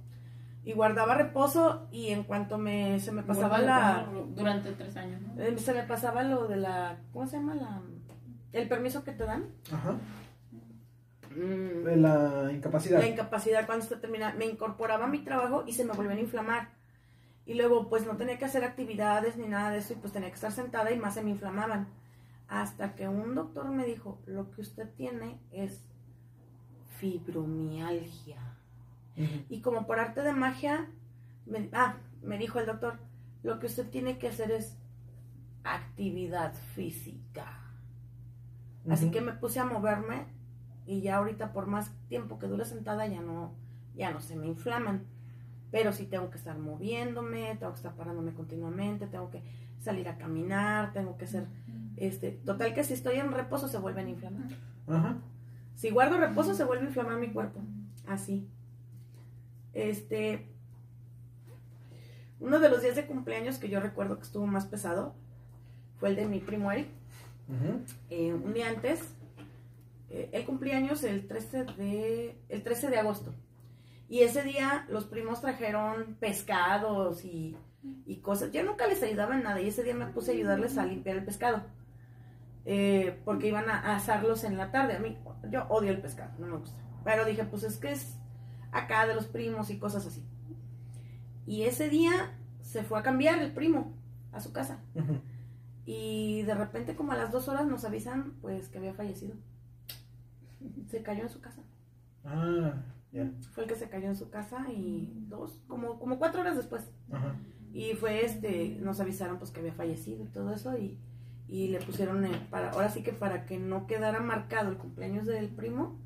Y 0.71 0.73
guardaba 0.73 1.17
reposo 1.17 1.89
y 1.91 2.11
en 2.11 2.23
cuanto 2.23 2.57
me, 2.57 3.01
se 3.01 3.11
me 3.11 3.25
pasaba 3.25 3.59
la... 3.59 4.07
Durante 4.37 4.71
tres 4.73 4.97
años, 4.97 5.21
¿no? 5.21 5.43
eh, 5.43 5.59
Se 5.59 5.75
me 5.75 5.83
pasaba 5.83 6.23
lo 6.23 6.47
de 6.47 6.59
la... 6.59 7.01
¿Cómo 7.13 7.27
se 7.27 7.39
llama? 7.39 7.57
la 7.57 7.83
El 8.53 8.69
permiso 8.69 9.03
que 9.03 9.11
te 9.11 9.25
dan. 9.25 9.49
Ajá. 9.73 9.99
Mm, 11.35 11.83
De 11.85 11.97
la 11.97 12.53
incapacidad. 12.53 13.01
la 13.01 13.09
incapacidad 13.09 13.67
cuando 13.67 13.85
se 13.85 13.97
termina, 13.97 14.33
me 14.35 14.47
incorporaba 14.47 15.07
a 15.07 15.09
mi 15.09 15.19
trabajo 15.25 15.65
y 15.67 15.73
se 15.73 15.85
me 15.85 15.93
volvían 15.93 16.19
a 16.19 16.21
inflamar. 16.21 16.69
Y 17.47 17.55
luego 17.55 17.89
pues 17.89 18.07
no 18.07 18.17
tenía 18.17 18.39
que 18.39 18.45
hacer 18.45 18.63
actividades 18.63 19.37
ni 19.37 19.49
nada 19.49 19.73
de 19.73 19.79
eso 19.79 19.93
y 19.95 19.97
pues 19.97 20.13
tenía 20.13 20.29
que 20.29 20.37
estar 20.37 20.53
sentada 20.53 20.93
y 20.93 20.99
más 21.01 21.15
se 21.15 21.23
me 21.25 21.31
inflamaban. 21.31 21.89
Hasta 22.47 22.95
que 22.95 23.09
un 23.09 23.35
doctor 23.35 23.69
me 23.71 23.85
dijo, 23.87 24.21
lo 24.27 24.53
que 24.53 24.61
usted 24.61 24.89
tiene 24.95 25.41
es 25.51 25.83
fibromialgia. 26.99 28.50
Y 29.49 29.61
como 29.61 29.87
por 29.87 29.99
arte 29.99 30.23
de 30.23 30.33
magia, 30.33 30.89
me, 31.47 31.69
ah, 31.73 31.97
me 32.23 32.39
dijo 32.39 32.59
el 32.59 32.67
doctor, 32.67 32.99
lo 33.43 33.59
que 33.59 33.67
usted 33.67 33.89
tiene 33.89 34.19
que 34.19 34.29
hacer 34.29 34.51
es 34.51 34.77
actividad 35.65 36.55
física. 36.75 37.61
Así 38.89 39.11
que 39.11 39.21
me 39.21 39.33
puse 39.33 39.61
a 39.61 39.65
moverme 39.65 40.25
y 40.87 41.03
ya 41.03 41.17
ahorita 41.17 41.53
por 41.53 41.67
más 41.67 41.93
tiempo 42.09 42.39
que 42.39 42.47
dure 42.47 42.65
sentada 42.65 43.07
ya 43.07 43.21
no, 43.21 43.53
ya 43.95 44.11
no 44.11 44.21
se 44.21 44.37
me 44.37 44.47
inflaman. 44.47 45.05
Pero 45.71 45.93
sí 45.93 46.07
tengo 46.07 46.31
que 46.31 46.39
estar 46.39 46.59
moviéndome, 46.59 47.57
tengo 47.57 47.73
que 47.73 47.77
estar 47.77 47.95
parándome 47.95 48.33
continuamente, 48.33 49.07
tengo 49.07 49.31
que 49.31 49.43
salir 49.79 50.09
a 50.09 50.17
caminar, 50.17 50.93
tengo 50.93 51.17
que 51.17 51.27
hacer, 51.27 51.47
este, 51.97 52.33
total 52.33 52.75
que 52.75 52.83
si 52.83 52.95
estoy 52.95 53.17
en 53.17 53.31
reposo 53.31 53.69
se 53.69 53.79
vuelven 53.79 54.07
a 54.07 54.11
inflamar. 54.11 54.49
Ajá. 54.89 55.19
Si 55.75 55.91
guardo 55.91 56.19
reposo 56.19 56.55
se 56.55 56.65
vuelve 56.65 56.85
a 56.85 56.89
inflamar 56.89 57.19
mi 57.19 57.31
cuerpo. 57.31 57.61
Así. 58.07 58.49
Este, 59.73 60.47
uno 62.41 62.59
de 62.59 62.69
los 62.69 62.83
días 62.83 62.97
de 62.97 63.07
cumpleaños 63.07 63.59
que 63.59 63.69
yo 63.69 63.81
recuerdo 63.81 64.17
que 64.17 64.25
estuvo 64.25 64.47
más 64.47 64.67
pesado 64.67 65.15
fue 65.99 66.09
el 66.09 66.17
de 66.17 66.27
mi 66.27 66.41
primo 66.41 66.73
Eric. 66.73 66.89
Eh, 68.11 68.33
un 68.33 68.55
día 68.55 68.69
antes, 68.69 69.03
eh, 70.09 70.31
el 70.33 70.45
cumpleaños 70.45 71.03
el 71.05 71.27
13 71.27 71.65
de 71.65 72.37
el 72.49 72.63
13 72.63 72.89
de 72.89 72.99
agosto. 72.99 73.35
Y 74.09 74.21
ese 74.21 74.43
día 74.43 74.87
los 74.89 75.05
primos 75.05 75.41
trajeron 75.41 76.17
pescados 76.19 77.25
y, 77.25 77.57
y 78.07 78.17
cosas. 78.17 78.51
Yo 78.53 78.65
nunca 78.65 78.87
les 78.87 79.03
ayudaba 79.03 79.37
en 79.37 79.43
nada 79.43 79.61
y 79.61 79.69
ese 79.69 79.83
día 79.85 79.95
me 79.95 80.07
puse 80.07 80.33
a 80.33 80.35
ayudarles 80.35 80.79
a 80.79 80.87
limpiar 80.87 81.17
el 81.17 81.25
pescado. 81.25 81.63
Eh, 82.65 83.21
porque 83.25 83.49
iban 83.49 83.69
a, 83.69 83.79
a 83.79 83.97
asarlos 83.97 84.45
en 84.45 84.57
la 84.57 84.71
tarde. 84.71 84.97
A 84.97 84.99
mí, 84.99 85.19
yo 85.51 85.67
odio 85.69 85.91
el 85.91 86.01
pescado, 86.01 86.33
no 86.39 86.47
me 86.47 86.57
gusta. 86.57 86.79
Pero 87.05 87.25
dije, 87.25 87.45
pues 87.45 87.63
es 87.63 87.77
que 87.77 87.93
es 87.93 88.20
acá 88.73 89.07
de 89.07 89.15
los 89.15 89.27
primos 89.27 89.71
y 89.71 89.79
cosas 89.79 90.07
así. 90.07 90.23
Y 91.47 91.63
ese 91.63 91.89
día 91.89 92.37
se 92.63 92.83
fue 92.85 92.99
a 92.99 93.03
cambiar 93.03 93.39
el 93.41 93.53
primo 93.53 93.93
a 94.33 94.41
su 94.41 94.53
casa. 94.53 94.79
Y 95.87 96.43
de 96.43 96.55
repente, 96.55 96.95
como 96.95 97.13
a 97.13 97.17
las 97.17 97.33
dos 97.33 97.49
horas, 97.49 97.67
nos 97.67 97.85
avisan 97.85 98.35
pues 98.41 98.69
que 98.69 98.79
había 98.79 98.95
fallecido. 98.95 99.35
Se 100.89 101.03
cayó 101.03 101.23
en 101.23 101.29
su 101.31 101.41
casa. 101.41 101.63
Ah, 102.25 102.75
ya. 103.13 103.31
Fue 103.53 103.65
el 103.65 103.69
que 103.69 103.77
se 103.77 103.89
cayó 103.89 104.09
en 104.09 104.17
su 104.17 104.31
casa 104.31 104.67
y 104.71 105.25
dos, 105.29 105.59
como, 105.67 105.99
como 105.99 106.19
cuatro 106.19 106.43
horas 106.43 106.57
después. 106.57 106.91
Y 107.73 107.95
fue 107.95 108.25
este, 108.25 108.79
nos 108.81 109.01
avisaron 109.01 109.39
pues 109.39 109.51
que 109.51 109.61
había 109.61 109.73
fallecido 109.73 110.25
y 110.25 110.29
todo 110.29 110.53
eso 110.53 110.77
y, 110.77 110.99
y 111.49 111.69
le 111.69 111.81
pusieron, 111.81 112.25
el- 112.25 112.39
para, 112.49 112.71
ahora 112.71 112.91
sí 112.91 113.03
que 113.03 113.13
para 113.13 113.47
que 113.47 113.59
no 113.59 113.87
quedara 113.87 114.21
marcado 114.21 114.71
el 114.71 114.77
cumpleaños 114.77 115.27
del 115.27 115.49
primo, 115.49 115.99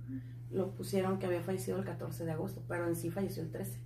lo 0.55 0.71
pusieron 0.75 1.19
que 1.19 1.27
había 1.27 1.43
fallecido 1.43 1.79
el 1.79 1.85
14 1.85 2.25
de 2.25 2.33
agosto, 2.33 2.63
pero 2.69 2.87
en 2.89 2.97
sí 2.97 3.11
falleció 3.11 3.43
el 3.43 3.51
13. 3.51 3.79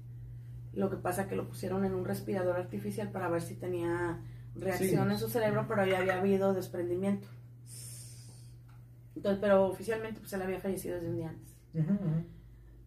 Lo 0.74 0.90
que 0.90 0.96
pasa 0.96 1.26
que 1.26 1.34
lo 1.34 1.48
pusieron 1.48 1.84
en 1.84 1.94
un 1.94 2.04
respirador 2.04 2.56
artificial 2.56 3.10
para 3.10 3.28
ver 3.28 3.42
si 3.42 3.54
tenía 3.56 4.20
reacción 4.54 5.06
Sí. 5.08 5.12
en 5.14 5.18
su 5.18 5.28
cerebro, 5.28 5.64
pero 5.68 5.84
ya 5.86 5.98
había 5.98 6.18
habido 6.18 6.52
desprendimiento. 6.54 7.26
Entonces, 9.16 9.40
pero 9.40 9.64
oficialmente 9.66 10.20
pues 10.20 10.32
él 10.34 10.42
había 10.42 10.60
fallecido 10.60 10.94
desde 10.96 11.08
un 11.08 11.16
día 11.16 11.28
antes. 11.30 11.56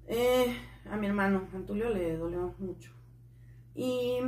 Eh, 0.07 0.55
a 0.89 0.95
mi 0.97 1.07
hermano, 1.07 1.47
Antulio, 1.53 1.89
le 1.89 2.15
dolió 2.17 2.55
mucho. 2.59 2.91
Y. 3.75 4.19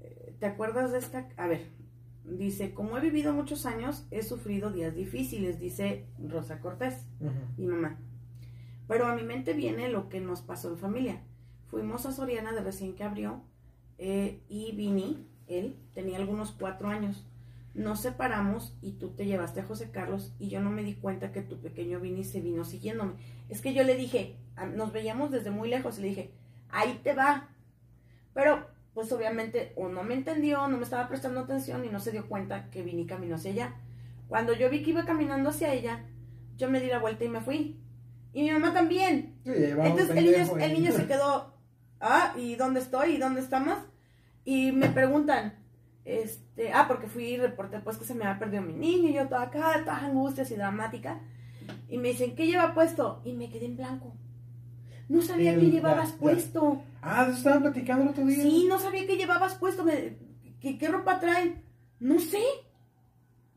eh, 0.00 0.34
¿Te 0.38 0.46
acuerdas 0.46 0.92
de 0.92 0.98
esta? 0.98 1.28
A 1.36 1.46
ver, 1.46 1.66
dice: 2.50 2.74
Como 2.74 2.96
he 2.96 3.00
vivido 3.00 3.32
muchos 3.32 3.66
años, 3.66 4.06
he 4.10 4.22
sufrido 4.22 4.70
días 4.70 4.94
difíciles, 4.94 5.58
dice 5.58 6.06
Rosa 6.18 6.60
Cortés, 6.60 7.06
Ujú. 7.20 7.32
mi 7.56 7.66
mamá. 7.66 7.98
Pero 8.86 9.06
a 9.06 9.14
mi 9.14 9.22
mente 9.22 9.52
viene 9.52 9.88
lo 9.90 10.08
que 10.08 10.20
nos 10.20 10.40
pasó 10.42 10.70
en 10.70 10.78
familia. 10.78 11.22
Fuimos 11.68 12.06
a 12.06 12.12
Soriana 12.12 12.52
de 12.52 12.62
recién 12.62 12.94
que 12.94 13.04
abrió 13.04 13.42
eh, 13.98 14.40
y 14.48 14.72
Vini, 14.72 15.26
él, 15.46 15.76
tenía 15.94 16.16
algunos 16.18 16.52
cuatro 16.52 16.88
años. 16.88 17.24
Nos 17.74 18.00
separamos 18.00 18.76
y 18.80 18.92
tú 18.92 19.10
te 19.10 19.26
llevaste 19.26 19.60
a 19.60 19.64
José 19.64 19.90
Carlos 19.90 20.34
y 20.38 20.48
yo 20.48 20.60
no 20.60 20.70
me 20.70 20.82
di 20.82 20.94
cuenta 20.94 21.32
que 21.32 21.42
tu 21.42 21.60
pequeño 21.60 22.00
Vini 22.00 22.24
se 22.24 22.40
vino 22.40 22.64
siguiéndome. 22.64 23.12
Es 23.48 23.60
que 23.60 23.74
yo 23.74 23.84
le 23.84 23.94
dije, 23.94 24.36
nos 24.74 24.92
veíamos 24.92 25.30
desde 25.30 25.50
muy 25.50 25.68
lejos 25.68 25.98
y 25.98 26.02
le 26.02 26.08
dije, 26.08 26.30
ahí 26.70 27.00
te 27.04 27.14
va. 27.14 27.50
Pero 28.32 28.66
pues 28.98 29.12
obviamente 29.12 29.72
o 29.76 29.88
no 29.88 30.02
me 30.02 30.14
entendió, 30.14 30.66
no 30.66 30.76
me 30.76 30.82
estaba 30.82 31.06
prestando 31.06 31.38
atención 31.38 31.84
y 31.84 31.88
no 31.88 32.00
se 32.00 32.10
dio 32.10 32.26
cuenta 32.26 32.68
que 32.68 32.82
Vini 32.82 33.06
caminó 33.06 33.36
hacia 33.36 33.52
allá. 33.52 33.76
Cuando 34.26 34.54
yo 34.54 34.68
vi 34.68 34.82
que 34.82 34.90
iba 34.90 35.04
caminando 35.04 35.50
hacia 35.50 35.72
ella, 35.72 36.04
yo 36.56 36.68
me 36.68 36.80
di 36.80 36.88
la 36.88 36.98
vuelta 36.98 37.22
y 37.22 37.28
me 37.28 37.40
fui. 37.40 37.78
Y 38.32 38.42
mi 38.42 38.50
mamá 38.50 38.74
también. 38.74 39.36
Sí, 39.44 39.52
Entonces 39.54 40.10
el 40.10 40.24
niño, 40.24 40.56
el 40.58 40.72
niño 40.72 40.90
se 40.90 41.06
quedó, 41.06 41.54
ah, 42.00 42.34
¿y 42.36 42.56
dónde 42.56 42.80
estoy? 42.80 43.12
¿Y 43.12 43.18
dónde 43.18 43.40
estamos? 43.40 43.78
Y 44.44 44.72
me 44.72 44.88
preguntan, 44.88 45.54
este, 46.04 46.72
ah, 46.72 46.86
porque 46.88 47.06
fui 47.06 47.26
y 47.26 47.36
reporté 47.36 47.78
pues 47.78 47.98
que 47.98 48.04
se 48.04 48.16
me 48.16 48.24
había 48.24 48.40
perdido 48.40 48.62
mi 48.62 48.72
niño 48.72 49.10
y 49.10 49.12
yo 49.12 49.28
toda 49.28 49.42
acá, 49.42 49.80
toda 49.84 49.98
angustias 49.98 50.50
y 50.50 50.56
dramática. 50.56 51.20
Y 51.88 51.98
me 51.98 52.08
dicen, 52.08 52.34
¿qué 52.34 52.48
lleva 52.48 52.74
puesto? 52.74 53.22
Y 53.24 53.34
me 53.34 53.48
quedé 53.48 53.66
en 53.66 53.76
blanco. 53.76 54.12
No 55.08 55.22
sabía 55.22 55.52
El- 55.54 55.60
qué 55.60 55.66
ya, 55.66 55.72
llevabas 55.72 56.12
puesto. 56.12 56.82
Ah, 57.02 57.28
estaban 57.34 57.62
platicando 57.62 58.02
el 58.04 58.08
otro 58.10 58.24
día. 58.26 58.42
Sí, 58.42 58.66
no 58.68 58.78
sabía 58.78 59.06
qué 59.06 59.16
llevabas 59.16 59.54
puesto. 59.54 59.84
Me- 59.84 60.16
¿qué, 60.60 60.76
qué 60.78 60.88
ropa 60.88 61.18
traen? 61.20 61.62
No 62.00 62.18
sé. 62.18 62.42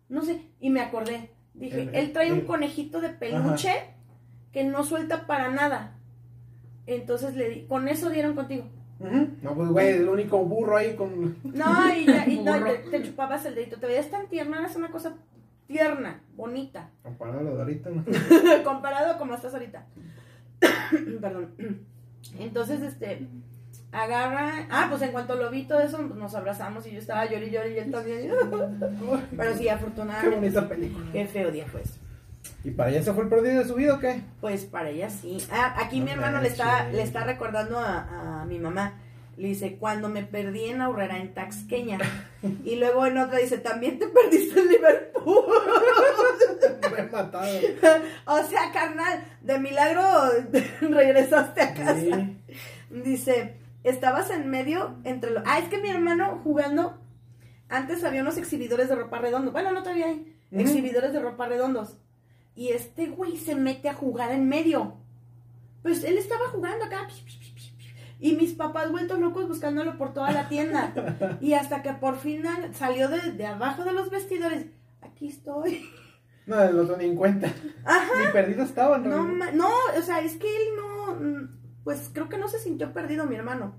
No 0.09 0.23
sé. 0.23 0.41
Y 0.59 0.69
me 0.69 0.81
acordé. 0.81 1.31
Dije, 1.53 1.83
El- 1.83 1.95
él 1.95 2.11
trae 2.13 2.31
un 2.31 2.41
conejito 2.41 3.01
de 3.01 3.09
peluche 3.09 3.71
que 4.53 4.63
no 4.63 4.83
suelta 4.83 5.27
para 5.27 5.49
nada. 5.51 5.97
Entonces 6.87 7.35
le 7.35 7.49
di, 7.49 7.61
con 7.67 7.87
eso 7.87 8.09
dieron 8.09 8.35
contigo. 8.35 8.65
No, 9.41 9.55
pues, 9.55 9.69
güey, 9.69 9.87
el 9.93 10.07
único 10.07 10.37
burro 10.45 10.77
ahí 10.77 10.95
con. 10.95 11.35
No, 11.43 11.93
y, 11.95 12.05
ya, 12.05 12.27
y 12.27 12.39
no, 12.39 12.63
te, 12.63 12.77
te 12.91 13.03
chupabas 13.03 13.45
el 13.45 13.55
dedito. 13.55 13.77
Te 13.77 13.87
veías 13.87 14.09
tan 14.09 14.27
tierna, 14.27 14.59
eras 14.59 14.75
una 14.75 14.89
cosa 14.91 15.15
tierna, 15.67 16.21
bonita. 16.35 16.91
Comparado 17.01 17.39
a 17.39 17.43
lo 17.43 17.55
de 17.55 17.61
ahorita, 17.61 17.89
¿no? 17.89 18.03
comparado 18.63 19.11
a 19.13 19.17
como 19.17 19.33
estás 19.33 19.53
ahorita. 19.53 19.87
Perdón. 21.21 21.51
Entonces, 22.39 22.81
este, 22.81 23.27
agarra. 23.91 24.67
Ah, 24.69 24.87
pues 24.89 25.01
en 25.01 25.11
cuanto 25.11 25.35
lo 25.35 25.49
vi 25.49 25.63
todo 25.63 25.81
eso, 25.81 26.01
nos 26.01 26.33
abrazamos 26.35 26.85
y 26.87 26.91
yo 26.91 26.99
estaba 26.99 27.25
llori 27.25 27.47
y 27.47 27.51
llori 27.51 27.73
y 27.73 27.77
él 27.79 27.91
también. 27.91 28.31
Pero 29.37 29.53
sí, 29.55 29.63
Qué 29.63 29.71
afortunadamente. 29.71 30.35
bonita 30.39 30.67
película. 30.69 31.05
Qué 31.11 31.25
feo 31.27 31.51
día 31.51 31.65
fue 31.67 31.81
eso. 31.81 31.99
¿Y 32.63 32.71
para 32.71 32.89
ella 32.91 33.03
se 33.03 33.13
fue 33.13 33.23
el 33.23 33.29
perdido 33.29 33.59
de 33.59 33.65
su 33.65 33.75
vida 33.75 33.95
o 33.95 33.99
qué? 33.99 34.21
Pues 34.39 34.65
para 34.65 34.89
ella 34.89 35.09
sí. 35.09 35.37
Ah, 35.51 35.75
aquí 35.77 35.99
No 35.99 36.05
mi 36.05 36.11
hermano 36.11 36.41
le 36.41 36.47
está, 36.47 36.89
le 36.89 37.01
está 37.01 37.23
recordando 37.23 37.77
a, 37.79 38.41
a 38.41 38.45
mi 38.45 38.59
mamá. 38.59 38.93
Le 39.41 39.47
dice, 39.47 39.77
cuando 39.77 40.07
me 40.07 40.21
perdí 40.21 40.65
en 40.65 40.81
Aurrera, 40.81 41.17
en 41.17 41.33
Taxqueña. 41.33 41.97
Y 42.63 42.75
luego 42.75 43.07
en 43.07 43.17
otra 43.17 43.39
dice, 43.39 43.57
también 43.57 43.97
te 43.97 44.07
perdiste 44.07 44.59
en 44.59 44.67
Liverpool. 44.67 45.45
Me 46.91 46.99
he 46.99 47.03
matado. 47.09 47.59
o 48.27 48.43
sea, 48.43 48.71
carnal, 48.71 49.23
de 49.41 49.59
milagro 49.59 50.03
regresaste 50.81 51.61
a 51.61 51.73
casa. 51.73 51.95
Sí. 51.95 52.37
Dice, 52.91 53.55
estabas 53.83 54.29
en 54.29 54.47
medio 54.47 54.95
entre 55.05 55.31
los... 55.31 55.43
Ah, 55.47 55.57
es 55.57 55.69
que 55.69 55.79
mi 55.79 55.89
hermano 55.89 56.39
jugando, 56.43 56.99
antes 57.67 58.03
había 58.03 58.21
unos 58.21 58.37
exhibidores 58.37 58.89
de 58.89 58.95
ropa 58.95 59.17
redondo. 59.17 59.51
Bueno, 59.51 59.71
no 59.71 59.81
todavía 59.81 60.07
hay. 60.07 60.35
Exhibidores 60.51 61.13
de 61.13 61.19
ropa 61.19 61.47
redondos. 61.47 61.97
Y 62.55 62.69
este 62.69 63.07
güey 63.07 63.37
se 63.37 63.55
mete 63.55 63.89
a 63.89 63.95
jugar 63.95 64.31
en 64.31 64.47
medio. 64.47 64.97
Pues 65.81 66.03
él 66.03 66.19
estaba 66.19 66.47
jugando 66.49 66.85
acá. 66.85 67.07
Y 68.21 68.35
mis 68.35 68.53
papás 68.53 68.89
vueltos 68.91 69.19
locos 69.19 69.47
buscándolo 69.47 69.97
por 69.97 70.13
toda 70.13 70.31
la 70.31 70.47
tienda. 70.47 70.93
Y 71.41 71.53
hasta 71.53 71.81
que 71.81 71.91
por 71.93 72.17
fin 72.17 72.43
salió 72.73 73.09
de, 73.09 73.31
de 73.33 73.45
abajo 73.47 73.83
de 73.83 73.91
los 73.93 74.09
vestidores. 74.11 74.67
Aquí 75.01 75.27
estoy. 75.27 75.89
No, 76.45 76.61
el 76.61 76.77
otro 76.79 76.97
ni 76.97 77.05
en 77.05 77.15
cuenta. 77.15 77.51
Ajá. 77.83 78.09
Ni 78.19 78.31
perdido 78.31 78.63
estaba, 78.63 78.97
No, 78.99 79.23
ma- 79.23 79.51
no, 79.51 79.69
o 79.97 80.01
sea, 80.01 80.21
es 80.21 80.37
que 80.37 80.47
él 80.47 80.63
no, 80.77 81.13
mm, 81.15 81.49
pues 81.83 82.09
creo 82.13 82.29
que 82.29 82.37
no 82.37 82.47
se 82.47 82.59
sintió 82.59 82.93
perdido 82.93 83.25
mi 83.25 83.35
hermano. 83.35 83.75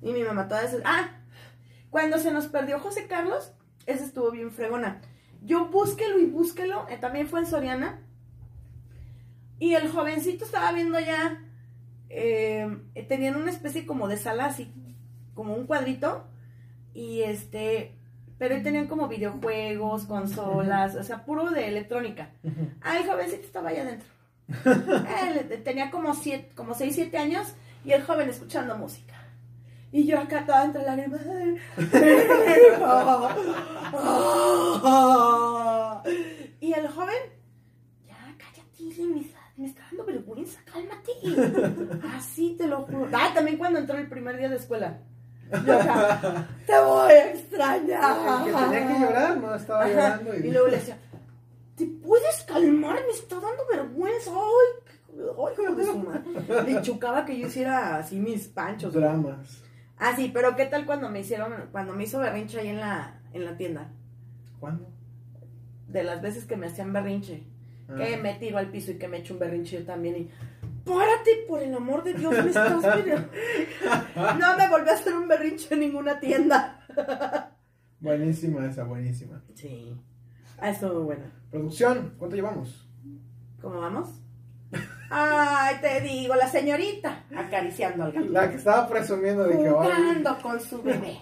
Y 0.00 0.12
mi 0.12 0.22
mamá 0.24 0.48
toda 0.48 0.62
esa, 0.64 0.78
ah, 0.84 1.10
cuando 1.90 2.18
se 2.18 2.32
nos 2.32 2.46
perdió 2.48 2.78
José 2.80 3.06
Carlos, 3.06 3.52
ese 3.86 4.04
estuvo 4.04 4.30
bien 4.30 4.50
fregona. 4.52 5.00
Yo 5.42 5.66
búsquelo 5.66 6.18
y 6.20 6.26
búsquelo, 6.26 6.86
eh, 6.88 6.98
también 6.98 7.26
fue 7.28 7.40
en 7.40 7.46
Soriana. 7.46 8.00
Y 9.58 9.74
el 9.74 9.88
jovencito 9.90 10.44
estaba 10.44 10.72
viendo 10.72 10.98
ya, 10.98 11.40
eh, 12.14 13.06
tenían 13.08 13.36
una 13.36 13.50
especie 13.50 13.86
como 13.86 14.06
de 14.06 14.18
sala 14.18 14.46
así, 14.46 14.70
como 15.34 15.54
un 15.54 15.66
cuadrito. 15.66 16.26
Y 16.94 17.22
este, 17.22 17.94
pero 18.38 18.54
ahí 18.54 18.62
tenían 18.62 18.86
como 18.86 19.08
videojuegos, 19.08 20.04
consolas, 20.04 20.94
o 20.96 21.02
sea, 21.02 21.24
puro 21.24 21.50
de 21.50 21.68
electrónica. 21.68 22.30
Ah, 22.82 22.98
el 22.98 23.06
jovencito 23.06 23.46
estaba 23.46 23.70
allá 23.70 23.82
adentro. 23.82 24.08
Él 25.48 25.62
tenía 25.62 25.90
como 25.90 26.14
siete, 26.14 26.50
como 26.54 26.74
6, 26.74 26.94
7 26.94 27.16
años 27.16 27.54
y 27.84 27.92
el 27.92 28.02
joven 28.02 28.28
escuchando 28.28 28.76
música. 28.76 29.14
Y 29.90 30.06
yo 30.06 30.18
acá 30.18 30.44
toda 30.46 30.64
entre 30.64 30.84
lágrimas. 30.84 31.20
y 36.60 36.72
el 36.72 36.88
joven, 36.88 37.22
ya 38.06 38.34
cállate, 38.38 39.20
está, 39.20 39.40
me 39.62 39.68
está 39.68 39.82
dando 39.90 40.04
vergüenza, 40.04 40.60
cálmate. 40.64 41.12
Así 42.16 42.56
te 42.58 42.66
lo 42.66 42.82
juro. 42.82 43.08
Ah, 43.12 43.30
también 43.32 43.56
cuando 43.56 43.78
entró 43.78 43.96
el 43.96 44.08
primer 44.08 44.36
día 44.36 44.48
de 44.48 44.56
escuela. 44.56 44.98
Yo 45.50 45.58
te 46.66 46.80
voy 46.80 47.12
a 47.12 47.30
extrañar. 47.30 48.46
El 48.46 48.52
que 48.52 48.58
tenía 48.58 48.88
que 48.88 49.00
llorar, 49.00 49.36
no 49.36 49.54
estaba 49.54 49.88
llorando. 49.88 50.34
Y 50.34 50.50
luego 50.50 50.66
le 50.68 50.76
decía, 50.78 50.98
¿te 51.76 51.86
puedes 51.86 52.42
calmar? 52.44 52.98
Me 53.06 53.12
está 53.12 53.36
dando 53.36 53.64
vergüenza. 53.70 54.30
Ay, 54.30 54.94
ay, 55.14 55.64
hijo 55.64 55.74
de 55.74 55.84
su 55.84 55.98
madre. 55.98 56.72
Le 56.72 56.82
chocaba 56.82 57.24
que 57.24 57.38
yo 57.38 57.46
hiciera 57.46 57.98
así 57.98 58.18
mis 58.18 58.48
panchos. 58.48 58.92
Dramas. 58.92 59.62
Ah, 59.98 60.14
sí, 60.16 60.30
pero 60.34 60.56
¿qué 60.56 60.66
tal 60.66 60.84
cuando 60.86 61.08
me 61.08 61.20
hicieron, 61.20 61.68
cuando 61.70 61.94
me 61.94 62.02
hizo 62.04 62.18
berrinche 62.18 62.58
ahí 62.58 62.68
en 62.68 62.80
la, 62.80 63.20
en 63.32 63.44
la 63.44 63.56
tienda? 63.56 63.92
¿Cuándo? 64.58 64.88
De 65.86 66.02
las 66.02 66.20
veces 66.20 66.46
que 66.46 66.56
me 66.56 66.66
hacían 66.66 66.92
berrinche. 66.92 67.46
Que 67.96 68.16
me 68.16 68.34
tiro 68.34 68.58
al 68.58 68.70
piso 68.70 68.92
y 68.92 68.98
que 68.98 69.08
me 69.08 69.18
echo 69.18 69.34
un 69.34 69.40
berrinche 69.40 69.78
yo 69.80 69.84
también 69.84 70.16
y... 70.16 70.30
Párate, 70.84 71.44
por 71.46 71.62
el 71.62 71.72
amor 71.74 72.02
de 72.02 72.14
Dios, 72.14 72.32
me 72.32 72.48
estás 72.48 72.84
pidiendo". 72.96 73.28
No 74.38 74.56
me 74.56 74.68
volvió 74.68 74.90
a 74.90 74.94
hacer 74.94 75.14
un 75.14 75.28
berrinche 75.28 75.72
en 75.74 75.80
ninguna 75.80 76.18
tienda. 76.18 76.80
Buenísima 78.00 78.66
esa, 78.66 78.82
buenísima. 78.82 79.42
Sí. 79.54 79.96
Ah, 80.58 80.70
estuvo 80.70 81.02
buena. 81.02 81.30
Producción, 81.50 82.14
¿cuánto 82.18 82.34
llevamos? 82.34 82.88
¿Cómo 83.60 83.80
vamos? 83.80 84.08
Ay, 85.08 85.76
te 85.82 86.00
digo, 86.00 86.34
la 86.34 86.48
señorita 86.48 87.24
acariciando 87.36 88.04
al 88.04 88.12
gato. 88.12 88.26
La 88.30 88.50
que 88.50 88.56
estaba 88.56 88.88
presumiendo 88.88 89.44
de 89.44 89.58
que 89.58 89.70
va. 89.70 89.84
Jugando 89.84 90.38
con 90.40 90.58
su 90.58 90.82
bebé. 90.82 91.18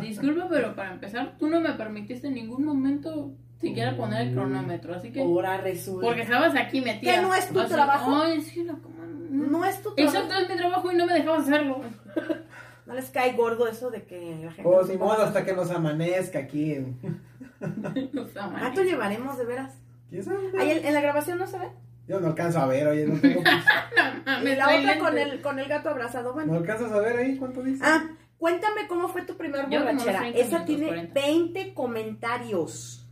Disculpa, 0.00 0.48
pero 0.50 0.74
para 0.74 0.92
empezar, 0.92 1.36
tú 1.38 1.48
no 1.48 1.60
me 1.60 1.72
permitiste 1.74 2.26
en 2.26 2.34
ningún 2.34 2.64
momento 2.64 3.32
siquiera 3.60 3.96
poner 3.96 4.28
el 4.28 4.34
cronómetro, 4.34 4.94
así 4.94 5.10
que... 5.10 5.20
Ahora 5.20 5.58
resulta. 5.58 6.06
Porque 6.06 6.22
estabas 6.22 6.54
aquí 6.56 6.80
metida. 6.80 7.14
¿Que 7.14 7.20
no 7.22 7.34
es 7.34 7.48
tu 7.48 7.60
Así, 7.60 7.72
trabajo? 7.72 8.14
Ay, 8.22 8.40
sí, 8.40 8.64
la 8.64 8.74
coma- 8.74 9.06
No 9.30 9.64
es 9.64 9.82
tu 9.82 9.94
trabajo. 9.94 10.16
Exacto, 10.18 10.34
es 10.42 10.48
mi 10.48 10.56
trabajo 10.56 10.92
y 10.92 10.96
no 10.96 11.06
me 11.06 11.12
dejabas 11.14 11.42
hacerlo. 11.42 11.80
No 12.86 12.94
les 12.94 13.10
cae 13.10 13.34
gordo 13.34 13.68
eso 13.68 13.90
de 13.90 14.04
que 14.04 14.18
la 14.42 14.50
gente... 14.50 14.62
Pues 14.62 14.86
no 14.86 14.92
ni 14.94 14.98
modo 14.98 15.22
hasta 15.22 15.44
que 15.44 15.52
nos 15.52 15.70
amanezca 15.70 16.38
aquí. 16.38 16.74
Los 18.12 18.34
amanece. 18.34 18.60
¿Cuánto 18.60 18.82
llevaremos 18.82 19.36
de 19.36 19.44
veras? 19.44 19.74
¿Quién 20.08 20.24
sabe? 20.24 20.38
Ahí 20.58 20.70
en, 20.70 20.86
en 20.86 20.94
la 20.94 21.02
grabación 21.02 21.36
no 21.36 21.46
se 21.46 21.58
ve. 21.58 21.68
Yo 22.06 22.18
no 22.18 22.28
alcanzo 22.28 22.60
a 22.60 22.66
ver, 22.66 22.86
oye, 22.88 23.04
no 23.06 23.20
tengo... 23.20 23.42
Ah, 24.24 24.38
Y 24.40 24.44
me 24.44 24.56
la 24.56 24.64
trae 24.64 24.80
otra 24.80 24.98
con 25.00 25.18
el, 25.18 25.42
con 25.42 25.58
el 25.58 25.68
gato 25.68 25.90
abrazado. 25.90 26.28
¿No 26.30 26.34
Bueno. 26.36 26.54
alcanzas 26.54 26.90
a 26.92 26.98
ver 27.00 27.16
ahí 27.18 27.36
cuánto 27.36 27.62
dice? 27.62 27.82
Ah, 27.84 28.04
cuéntame 28.38 28.86
cómo 28.88 29.08
fue 29.08 29.20
tu 29.22 29.36
primer 29.36 29.66
borrachera. 29.66 30.20
30 30.20 30.38
Esa 30.38 30.64
tiene 30.64 30.86
40. 30.86 31.20
20 31.20 31.74
comentarios. 31.74 33.06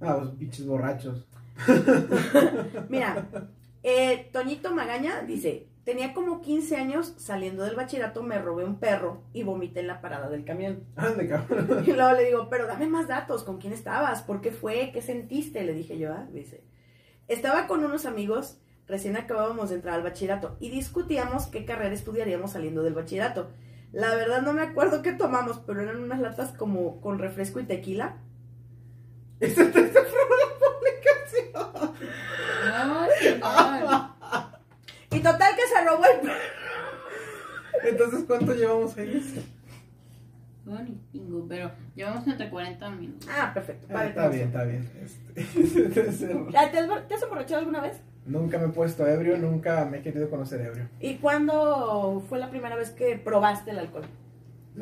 Ah, 0.00 0.18
los 0.20 0.30
pinches 0.32 0.66
borrachos. 0.66 1.26
Mira, 2.88 3.26
eh, 3.82 4.28
Toñito 4.32 4.74
Magaña 4.74 5.22
dice, 5.22 5.68
tenía 5.84 6.14
como 6.14 6.40
15 6.40 6.76
años, 6.76 7.14
saliendo 7.18 7.64
del 7.64 7.76
bachillerato 7.76 8.22
me 8.22 8.38
robé 8.38 8.64
un 8.64 8.78
perro 8.78 9.22
y 9.32 9.42
vomité 9.42 9.80
en 9.80 9.88
la 9.88 10.00
parada 10.00 10.28
del 10.30 10.44
camión. 10.44 10.84
Ande, 10.96 11.28
cabrón. 11.28 11.82
Y 11.86 11.92
luego 11.92 12.12
le 12.12 12.24
digo, 12.24 12.48
pero 12.48 12.66
dame 12.66 12.86
más 12.86 13.08
datos, 13.08 13.44
¿con 13.44 13.58
quién 13.58 13.72
estabas? 13.72 14.22
¿Por 14.22 14.40
qué 14.40 14.52
fue? 14.52 14.90
¿Qué 14.92 15.02
sentiste? 15.02 15.64
Le 15.64 15.74
dije 15.74 15.98
yo, 15.98 16.12
ah, 16.12 16.26
dice, 16.32 16.64
estaba 17.28 17.66
con 17.66 17.84
unos 17.84 18.06
amigos, 18.06 18.58
recién 18.86 19.16
acabábamos 19.16 19.70
de 19.70 19.76
entrar 19.76 19.94
al 19.94 20.02
bachillerato 20.02 20.56
y 20.60 20.70
discutíamos 20.70 21.46
qué 21.46 21.64
carrera 21.64 21.94
estudiaríamos 21.94 22.52
saliendo 22.52 22.82
del 22.82 22.94
bachillerato. 22.94 23.50
La 23.92 24.14
verdad 24.14 24.42
no 24.42 24.52
me 24.52 24.62
acuerdo 24.62 25.02
qué 25.02 25.12
tomamos, 25.12 25.58
pero 25.66 25.80
eran 25.80 26.02
unas 26.02 26.20
latas 26.20 26.52
como 26.52 27.00
con 27.00 27.18
refresco 27.18 27.58
y 27.60 27.64
tequila. 27.64 28.18
Esa 29.40 29.62
esa 29.62 30.02
fue 30.04 30.36
la 30.40 30.48
publicación. 30.60 31.94
Ay. 33.42 33.82
Y 35.12 35.20
total 35.20 35.56
que 35.56 35.62
se 35.66 35.84
robó 35.84 36.04
el 36.04 36.20
perro. 36.20 36.34
Entonces, 37.82 38.24
¿cuánto 38.26 38.54
llevamos 38.54 38.96
ahí? 38.96 39.46
No, 40.64 40.78
ni 40.82 40.92
pingo, 41.10 41.46
pero 41.48 41.70
llevamos 41.96 42.26
entre 42.28 42.48
40 42.48 42.90
minutos. 42.90 43.28
Ah, 43.30 43.50
perfecto. 43.52 43.86
Ah, 43.90 43.94
vale, 43.94 44.08
está 44.10 44.28
bien, 44.28 44.46
está 44.46 44.64
bien. 44.64 44.90
Este, 45.34 46.36
¿Ya 46.52 46.70
¿Te 46.70 46.78
has, 46.78 47.08
te 47.08 47.14
has 47.14 47.22
emborrachado 47.22 47.58
alguna 47.60 47.80
vez? 47.80 47.96
nunca 48.26 48.58
me 48.58 48.66
he 48.66 48.68
puesto 48.68 49.06
ebrio, 49.06 49.36
nunca 49.38 49.84
me 49.86 49.98
he 49.98 50.02
querido 50.02 50.30
conocer 50.30 50.60
ebrio. 50.60 50.88
¿Y 51.00 51.16
cuándo 51.16 52.22
fue 52.28 52.38
la 52.38 52.50
primera 52.50 52.76
vez 52.76 52.90
que 52.90 53.16
probaste 53.16 53.70
el 53.72 53.78
alcohol? 53.78 54.04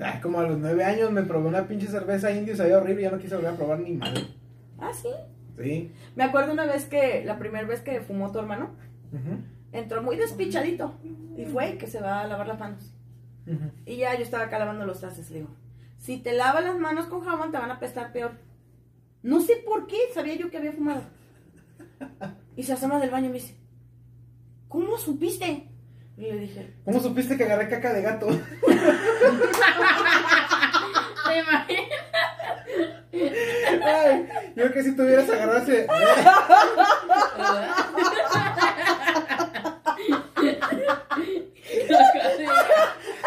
Ay, 0.00 0.20
como 0.20 0.40
a 0.40 0.42
los 0.42 0.58
nueve 0.58 0.84
años 0.84 1.10
me 1.10 1.22
probé 1.22 1.48
una 1.48 1.66
pinche 1.66 1.86
cerveza 1.86 2.30
indio, 2.30 2.56
sabía 2.56 2.78
horrible, 2.78 3.02
ya 3.02 3.10
no 3.10 3.18
quise 3.18 3.36
volver 3.36 3.52
a 3.52 3.56
probar 3.56 3.80
ni 3.80 3.92
mal. 3.92 4.28
Ah, 4.78 4.92
sí. 4.92 5.08
Sí. 5.60 5.92
Me 6.14 6.24
acuerdo 6.24 6.52
una 6.52 6.66
vez 6.66 6.84
que, 6.84 7.24
la 7.24 7.38
primera 7.38 7.66
vez 7.66 7.80
que 7.80 8.00
fumó 8.00 8.30
tu 8.30 8.38
hermano, 8.38 8.76
entró 9.72 10.02
muy 10.02 10.16
despichadito 10.16 10.94
y 11.36 11.44
fue 11.46 11.78
que 11.78 11.86
se 11.86 12.00
va 12.00 12.20
a 12.20 12.26
lavar 12.26 12.46
las 12.46 12.58
manos. 12.58 12.94
Y 13.86 13.96
ya 13.96 14.14
yo 14.14 14.22
estaba 14.22 14.44
acá 14.44 14.58
lavando 14.58 14.84
los 14.84 15.00
trastes, 15.00 15.30
le 15.30 15.38
digo, 15.38 15.50
si 15.96 16.18
te 16.18 16.32
lavas 16.32 16.64
las 16.64 16.78
manos 16.78 17.06
con 17.06 17.22
jabón 17.24 17.50
te 17.50 17.58
van 17.58 17.70
a 17.70 17.74
apestar 17.74 18.12
peor. 18.12 18.32
No 19.22 19.40
sé 19.40 19.56
por 19.64 19.86
qué, 19.86 19.96
sabía 20.14 20.36
yo 20.36 20.50
que 20.50 20.58
había 20.58 20.72
fumado. 20.72 21.02
Y 22.56 22.62
se 22.62 22.72
asoma 22.72 23.00
del 23.00 23.10
baño 23.10 23.26
y 23.26 23.30
me 23.30 23.38
dice, 23.38 23.56
¿cómo 24.68 24.96
supiste? 24.98 25.68
Y 26.16 26.22
le 26.22 26.38
dije, 26.38 26.74
¿Cómo 26.84 27.00
supiste 27.00 27.36
que 27.36 27.44
agarré 27.44 27.68
caca 27.68 27.92
de 27.92 28.02
gato? 28.02 28.26
¿Te 31.26 31.38
imaginas? 31.38 31.87
Ay, 33.88 34.28
yo 34.56 34.72
que 34.72 34.82
si 34.82 34.94
tuvieras 34.96 35.28
agarrado 35.30 35.58
ese... 35.58 35.86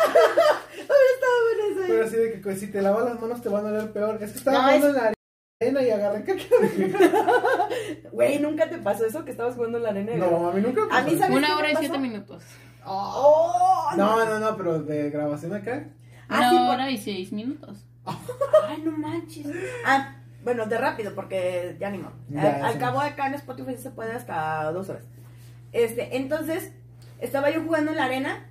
estaba 0.02 1.36
buena 1.44 1.76
esa". 1.82 1.88
Pero 1.88 2.06
así 2.06 2.16
de 2.16 2.32
que 2.34 2.38
pues, 2.40 2.60
si 2.60 2.68
te 2.68 2.82
lavas 2.82 3.06
las 3.06 3.20
manos 3.22 3.42
te 3.42 3.50
van 3.50 3.66
a 3.66 3.70
doler 3.72 3.92
peor. 3.92 4.18
Es 4.22 4.32
que 4.32 4.38
estaba 4.38 4.58
No, 4.58 4.64
jugando 4.64 4.88
es- 4.88 4.96
en 4.96 5.02
la 5.04 5.14
arena 5.62 5.82
y 5.84 5.90
agarré 5.92 6.24
caca. 6.24 6.42
Güey, 8.12 8.40
¿nunca 8.40 8.70
te 8.70 8.78
pasó 8.80 9.06
eso 9.06 9.24
que 9.26 9.32
estabas 9.32 9.56
jugando 9.56 9.78
en 9.78 9.84
la 9.84 9.90
arena? 9.90 10.16
No, 10.16 10.50
a 10.50 10.54
mí 10.54 10.62
nunca 10.62 10.86
me 10.86 10.96
A 10.98 11.02
mí, 11.02 11.12
pasó. 11.12 11.18
¿sabes 11.20 11.38
Una 11.38 11.58
hora 11.58 11.70
y 11.70 11.74
pasó? 11.74 11.80
siete 11.86 12.00
minutos. 12.00 12.44
Oh, 12.86 13.90
No, 13.96 14.26
no, 14.26 14.40
no, 14.40 14.58
pero 14.58 14.82
de 14.82 15.10
grabación 15.12 15.54
acá. 15.54 15.86
Ah, 16.28 16.50
sí, 16.50 16.56
Una 16.56 16.66
por- 16.66 16.76
hora 16.76 16.90
y 16.92 16.98
seis 16.98 17.32
minutos. 17.32 17.86
Ay, 18.68 18.82
no 18.84 18.92
manches. 18.92 19.46
Ah, 19.86 20.16
bueno, 20.44 20.66
de 20.66 20.78
rápido, 20.78 21.14
porque 21.14 21.76
ya 21.80 21.90
ni 21.90 21.98
modo. 22.00 22.14
Ya, 22.30 22.56
al, 22.56 22.64
al 22.66 22.78
cabo 22.80 23.00
acá 23.00 23.28
en 23.28 23.36
Spotify 23.36 23.78
se 23.78 23.92
puede 23.92 24.14
hasta 24.14 24.72
dos 24.72 24.90
horas. 24.90 25.04
Este, 25.72 26.18
entonces, 26.18 26.74
estaba 27.20 27.50
yo 27.50 27.64
jugando 27.64 27.92
en 27.92 27.98
la 27.98 28.06
arena 28.06 28.48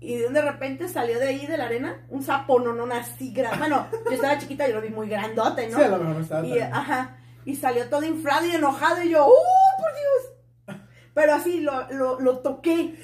y 0.00 0.16
de 0.16 0.42
repente 0.42 0.88
salió 0.88 1.18
de 1.18 1.28
ahí 1.28 1.46
de 1.46 1.58
la 1.58 1.64
arena 1.64 2.04
un 2.08 2.22
sapo, 2.22 2.60
no, 2.60 2.72
no, 2.72 2.92
así 2.94 3.32
grande. 3.32 3.58
Bueno, 3.58 3.86
yo 4.04 4.12
estaba 4.12 4.38
chiquita 4.38 4.68
y 4.68 4.72
lo 4.72 4.80
vi 4.80 4.90
muy 4.90 5.08
grandote, 5.08 5.68
¿no? 5.68 5.78
Sí, 5.78 5.84
lo 5.88 5.98
mejor 5.98 6.22
estaba 6.22 6.46
Y, 6.46 6.58
ajá, 6.58 7.16
y 7.44 7.56
salió 7.56 7.88
todo 7.88 8.04
inflado 8.04 8.46
y 8.46 8.50
enojado 8.52 9.02
y 9.02 9.10
yo, 9.10 9.26
¡uh, 9.26 9.80
por 9.80 9.92
Dios! 9.94 10.82
Pero 11.14 11.34
así 11.34 11.60
lo, 11.60 11.90
lo, 11.90 12.20
lo 12.20 12.38
toqué. 12.38 12.94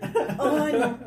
Ay, 0.38 0.72
no. 0.72 0.98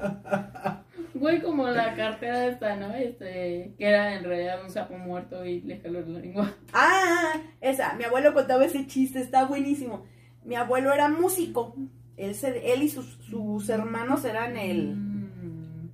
Güey, 1.26 1.42
como 1.42 1.68
la 1.68 1.96
cartera 1.96 2.46
esta, 2.46 2.76
¿no? 2.76 2.94
Este, 2.94 3.74
que 3.80 3.88
era 3.88 4.14
en 4.14 4.24
realidad 4.26 4.64
un 4.64 4.70
sapo 4.70 4.96
muerto 4.96 5.44
y 5.44 5.60
le 5.62 5.80
jaló 5.80 6.02
la 6.02 6.20
lengua. 6.20 6.54
Ah, 6.72 7.34
esa, 7.62 7.94
mi 7.96 8.04
abuelo 8.04 8.32
contaba 8.36 8.64
ese 8.64 8.86
chiste, 8.86 9.22
está 9.22 9.46
buenísimo. 9.46 10.06
Mi 10.44 10.54
abuelo 10.54 10.94
era 10.94 11.10
músico. 11.10 11.76
Él, 12.16 12.36
se- 12.36 12.72
él 12.72 12.84
y 12.84 12.90
sus, 12.90 13.18
sus 13.28 13.68
hermanos 13.70 14.24
eran 14.24 14.56
el, 14.56 14.96
Mm. 14.96 15.90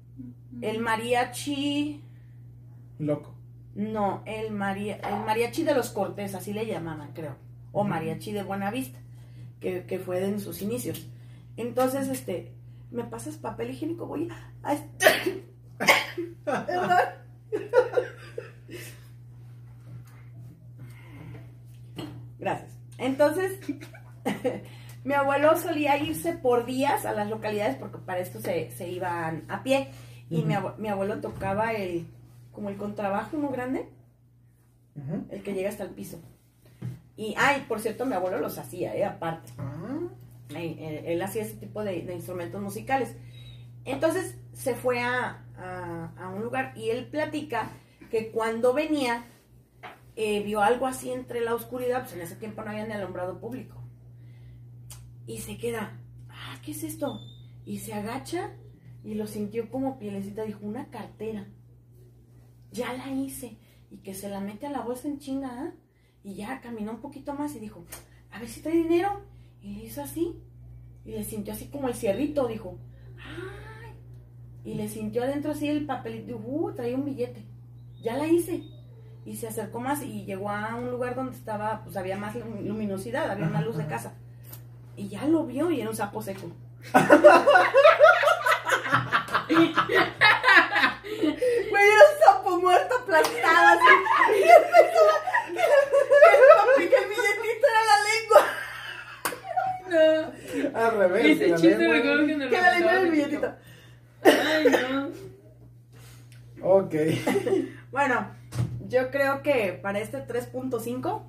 el 0.63 0.79
mariachi. 0.79 2.01
Loco. 2.99 3.33
No, 3.73 4.23
el, 4.25 4.51
maria, 4.51 4.97
el 4.97 5.25
mariachi 5.25 5.63
de 5.63 5.73
los 5.75 5.91
Cortés, 5.91 6.35
así 6.35 6.51
le 6.51 6.65
llamaban, 6.65 7.13
creo. 7.13 7.37
O 7.71 7.85
mariachi 7.85 8.33
de 8.33 8.43
Buenavista, 8.43 8.99
que, 9.61 9.85
que 9.85 9.97
fue 9.97 10.25
en 10.25 10.41
sus 10.41 10.61
inicios. 10.61 11.07
Entonces, 11.55 12.09
este, 12.09 12.51
¿me 12.91 13.03
pasas 13.05 13.37
papel 13.37 13.71
higiénico? 13.71 14.05
Voy 14.05 14.29
a... 14.63 14.75
Perdón. 16.45 16.89
Gracias. 22.39 22.71
Entonces, 22.97 23.59
mi 25.03 25.13
abuelo 25.13 25.55
solía 25.57 25.97
irse 25.97 26.33
por 26.33 26.65
días 26.65 27.05
a 27.05 27.13
las 27.13 27.29
localidades 27.29 27.75
porque 27.77 27.97
para 27.99 28.19
esto 28.19 28.39
se, 28.39 28.71
se 28.71 28.89
iban 28.89 29.45
a 29.49 29.63
pie. 29.63 29.89
Y 30.29 30.43
mi, 30.43 30.53
abue- 30.53 30.77
mi 30.77 30.87
abuelo 30.87 31.19
tocaba 31.19 31.73
el, 31.73 32.07
como 32.53 32.69
el 32.69 32.77
contrabajo, 32.77 33.35
uno 33.37 33.49
grande, 33.49 33.89
el 35.29 35.43
que 35.43 35.53
llega 35.53 35.69
hasta 35.69 35.83
el 35.83 35.89
piso. 35.89 36.19
Y, 37.17 37.35
ay, 37.37 37.65
por 37.67 37.79
cierto, 37.81 38.05
mi 38.05 38.13
abuelo 38.13 38.39
los 38.39 38.57
hacía, 38.57 38.95
¿eh? 38.95 39.03
Aparte. 39.03 39.51
Ah, 39.57 39.99
él 40.55 41.21
hacía 41.21 41.43
ese 41.43 41.55
tipo 41.55 41.83
de, 41.83 41.97
instrumentos 42.13 42.61
musicales. 42.61 43.15
Entonces 43.85 44.37
se 44.53 44.75
fue 44.75 45.01
a, 45.01 45.43
a- 45.57 46.13
a 46.17 46.29
un 46.29 46.41
lugar 46.43 46.73
y 46.77 46.89
él 46.89 47.07
platica 47.07 47.71
que 48.09 48.31
cuando 48.31 48.73
venía 48.73 49.25
eh, 50.15 50.43
vio 50.43 50.61
algo 50.61 50.85
así 50.87 51.11
entre 51.11 51.41
la 51.41 51.55
oscuridad, 51.55 52.01
pues 52.01 52.13
en 52.13 52.21
ese 52.21 52.35
tiempo 52.35 52.63
no 52.63 52.71
había 52.71 52.85
ni 52.85 52.93
alumbrado 52.93 53.39
público. 53.39 53.81
Y 55.25 55.39
se 55.39 55.57
queda, 55.57 55.97
ah, 56.29 56.59
¿qué 56.63 56.71
es 56.71 56.83
esto? 56.83 57.21
Y 57.65 57.79
se 57.79 57.93
agacha 57.93 58.51
y 59.03 59.13
lo 59.15 59.27
sintió 59.27 59.69
como 59.69 59.97
pielecita, 59.99 60.43
dijo, 60.43 60.65
una 60.65 60.89
cartera. 60.89 61.47
Ya 62.71 62.93
la 62.93 63.09
hice. 63.11 63.57
Y 63.89 63.97
que 63.99 64.13
se 64.13 64.29
la 64.29 64.39
mete 64.39 64.67
a 64.67 64.71
la 64.71 64.81
bolsa 64.81 65.07
en 65.07 65.19
chinga, 65.19 65.49
¿ah? 65.49 65.73
Y 66.23 66.35
ya 66.35 66.61
caminó 66.61 66.91
un 66.91 67.01
poquito 67.01 67.33
más 67.33 67.55
y 67.55 67.59
dijo, 67.59 67.85
a 68.31 68.39
ver 68.39 68.47
si 68.49 68.61
trae 68.61 68.75
dinero. 68.75 69.21
Y 69.61 69.75
le 69.75 69.83
hizo 69.85 70.01
así. 70.01 70.35
Y 71.05 71.11
le 71.11 71.23
sintió 71.23 71.53
así 71.53 71.67
como 71.67 71.87
el 71.87 71.93
cierrito, 71.95 72.47
dijo. 72.47 72.77
¡Ay! 73.17 73.93
Y 74.63 74.73
le 74.75 74.87
sintió 74.87 75.23
adentro 75.23 75.51
así 75.51 75.67
el 75.67 75.85
papelito. 75.85 76.37
Uh, 76.43 76.71
traía 76.73 76.95
un 76.95 77.05
billete. 77.05 77.43
Ya 78.01 78.17
la 78.17 78.27
hice. 78.27 78.63
Y 79.25 79.35
se 79.35 79.47
acercó 79.47 79.79
más 79.79 80.01
y 80.01 80.25
llegó 80.25 80.49
a 80.49 80.75
un 80.75 80.89
lugar 80.89 81.13
donde 81.15 81.35
estaba, 81.37 81.83
pues 81.83 81.95
había 81.95 82.17
más 82.17 82.35
lum- 82.35 82.65
luminosidad, 82.65 83.29
había 83.29 83.45
una 83.47 83.61
luz 83.61 83.77
de 83.77 83.85
casa. 83.85 84.13
Y 84.97 85.07
ya 85.09 85.25
lo 85.25 85.45
vio 85.45 85.69
y 85.71 85.79
era 85.81 85.89
un 85.91 85.95
sapo 85.95 86.21
seco. 86.23 86.47
Güey, 91.69 91.87
era 91.87 92.03
un 92.11 92.17
sapo 92.25 92.51
muerto 92.59 92.95
aplastado 92.95 93.67
así. 93.67 93.93
Y 94.35 94.39
yo 94.41 94.55
pensaba 94.71 95.13
que, 96.77 96.83
que- 96.83 96.89
que 96.89 96.95
el 96.95 97.07
billetito 97.09 97.65
era 97.67 97.81
la 97.91 97.97
lengua. 98.09 98.41
No. 99.91 100.09
Al 100.81 100.97
revés. 100.97 101.39
Ese 101.41 101.55
chiste 101.55 101.87
recuerdo 101.87 102.25
que 102.25 102.55
era 102.55 103.01
el 103.01 103.11
billetito. 103.11 103.53
Ay, 104.23 104.67
no. 104.93 105.09
Ok. 106.63 106.95
Bueno, 107.91 108.25
yo 108.87 109.11
creo 109.11 109.41
que 109.41 109.73
para 109.81 109.99
este 109.99 110.25
3.5 110.25 111.23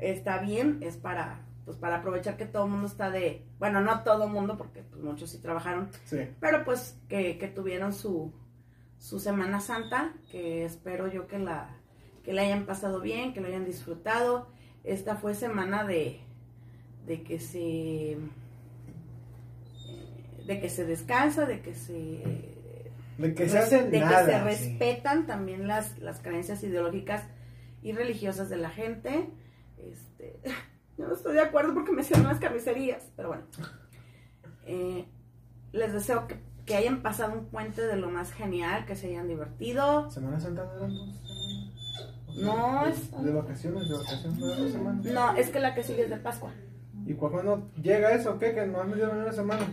está 0.00 0.38
bien, 0.38 0.78
es 0.80 0.96
para 0.96 1.40
pues 1.64 1.76
para 1.76 1.98
aprovechar 1.98 2.36
que 2.36 2.46
todo 2.46 2.64
el 2.64 2.72
mundo 2.72 2.88
está 2.88 3.10
de, 3.10 3.46
bueno, 3.60 3.80
no 3.80 4.02
todo 4.02 4.24
el 4.24 4.30
mundo, 4.30 4.58
porque 4.58 4.82
pues, 4.82 5.00
muchos 5.00 5.30
sí 5.30 5.38
trabajaron, 5.38 5.88
Sí. 6.04 6.18
pero 6.40 6.64
pues 6.64 6.98
que, 7.08 7.38
que 7.38 7.46
tuvieron 7.48 7.92
su, 7.94 8.32
su 8.98 9.18
Semana 9.20 9.60
Santa, 9.60 10.12
que 10.32 10.64
espero 10.64 11.06
yo 11.10 11.26
que 11.28 11.38
la, 11.38 11.70
que 12.24 12.32
la 12.32 12.42
hayan 12.42 12.66
pasado 12.66 13.00
bien, 13.00 13.32
que 13.32 13.40
la 13.40 13.46
hayan 13.48 13.64
disfrutado. 13.64 14.48
Esta 14.82 15.14
fue 15.16 15.34
semana 15.34 15.84
de, 15.84 16.20
de 17.06 17.22
que 17.22 17.38
se 17.38 18.18
de 20.46 20.60
que 20.60 20.68
se 20.68 20.84
descansa, 20.84 21.46
de 21.46 21.60
que 21.60 21.74
se 21.74 22.22
De 23.18 23.34
que 23.34 23.48
se 23.48 23.58
hacen 23.58 23.90
de 23.90 24.00
nada. 24.00 24.44
que 24.44 24.54
se 24.56 24.64
sí. 24.64 24.68
respetan 24.70 25.26
también 25.26 25.66
las, 25.66 25.98
las 25.98 26.20
creencias 26.20 26.62
ideológicas 26.62 27.22
y 27.82 27.92
religiosas 27.92 28.48
de 28.48 28.56
la 28.56 28.70
gente. 28.70 29.28
Este, 29.78 30.40
yo 30.98 31.06
no 31.08 31.14
estoy 31.14 31.34
de 31.34 31.40
acuerdo 31.40 31.74
porque 31.74 31.92
me 31.92 32.02
cierran 32.02 32.26
las 32.28 32.38
carnicerías, 32.40 33.02
pero 33.16 33.28
bueno. 33.28 33.44
Eh, 34.66 35.06
les 35.72 35.92
deseo 35.92 36.26
que, 36.26 36.36
que 36.64 36.76
hayan 36.76 37.02
pasado 37.02 37.32
un 37.38 37.46
puente 37.46 37.82
de 37.86 37.96
lo 37.96 38.10
más 38.10 38.32
genial, 38.32 38.86
que 38.86 38.96
se 38.96 39.08
hayan 39.08 39.28
divertido. 39.28 40.10
Semana 40.10 40.40
Santa 40.40 40.62
eran 40.76 40.94
dos 40.94 41.16
semanas. 41.18 41.60
No, 42.36 42.84
de, 42.84 42.90
es- 42.90 43.24
De 43.24 43.32
vacaciones, 43.32 43.88
de 43.88 43.94
vacaciones 43.96 44.38
no 44.38 44.46
eran 44.48 44.62
dos 44.62 44.72
semanas. 44.72 45.04
No, 45.06 45.36
es 45.36 45.50
que 45.50 45.60
la 45.60 45.74
que 45.74 45.82
sigue 45.82 46.02
es 46.04 46.10
de 46.10 46.16
Pascua. 46.16 46.52
¿Y 47.06 47.14
cu- 47.14 47.30
cuándo 47.30 47.68
llega 47.82 48.12
eso? 48.12 48.38
¿Qué? 48.38 48.54
Que 48.54 48.66
no 48.66 48.82
me 48.84 48.96
dieron 48.96 49.18
una 49.18 49.32
semana. 49.32 49.66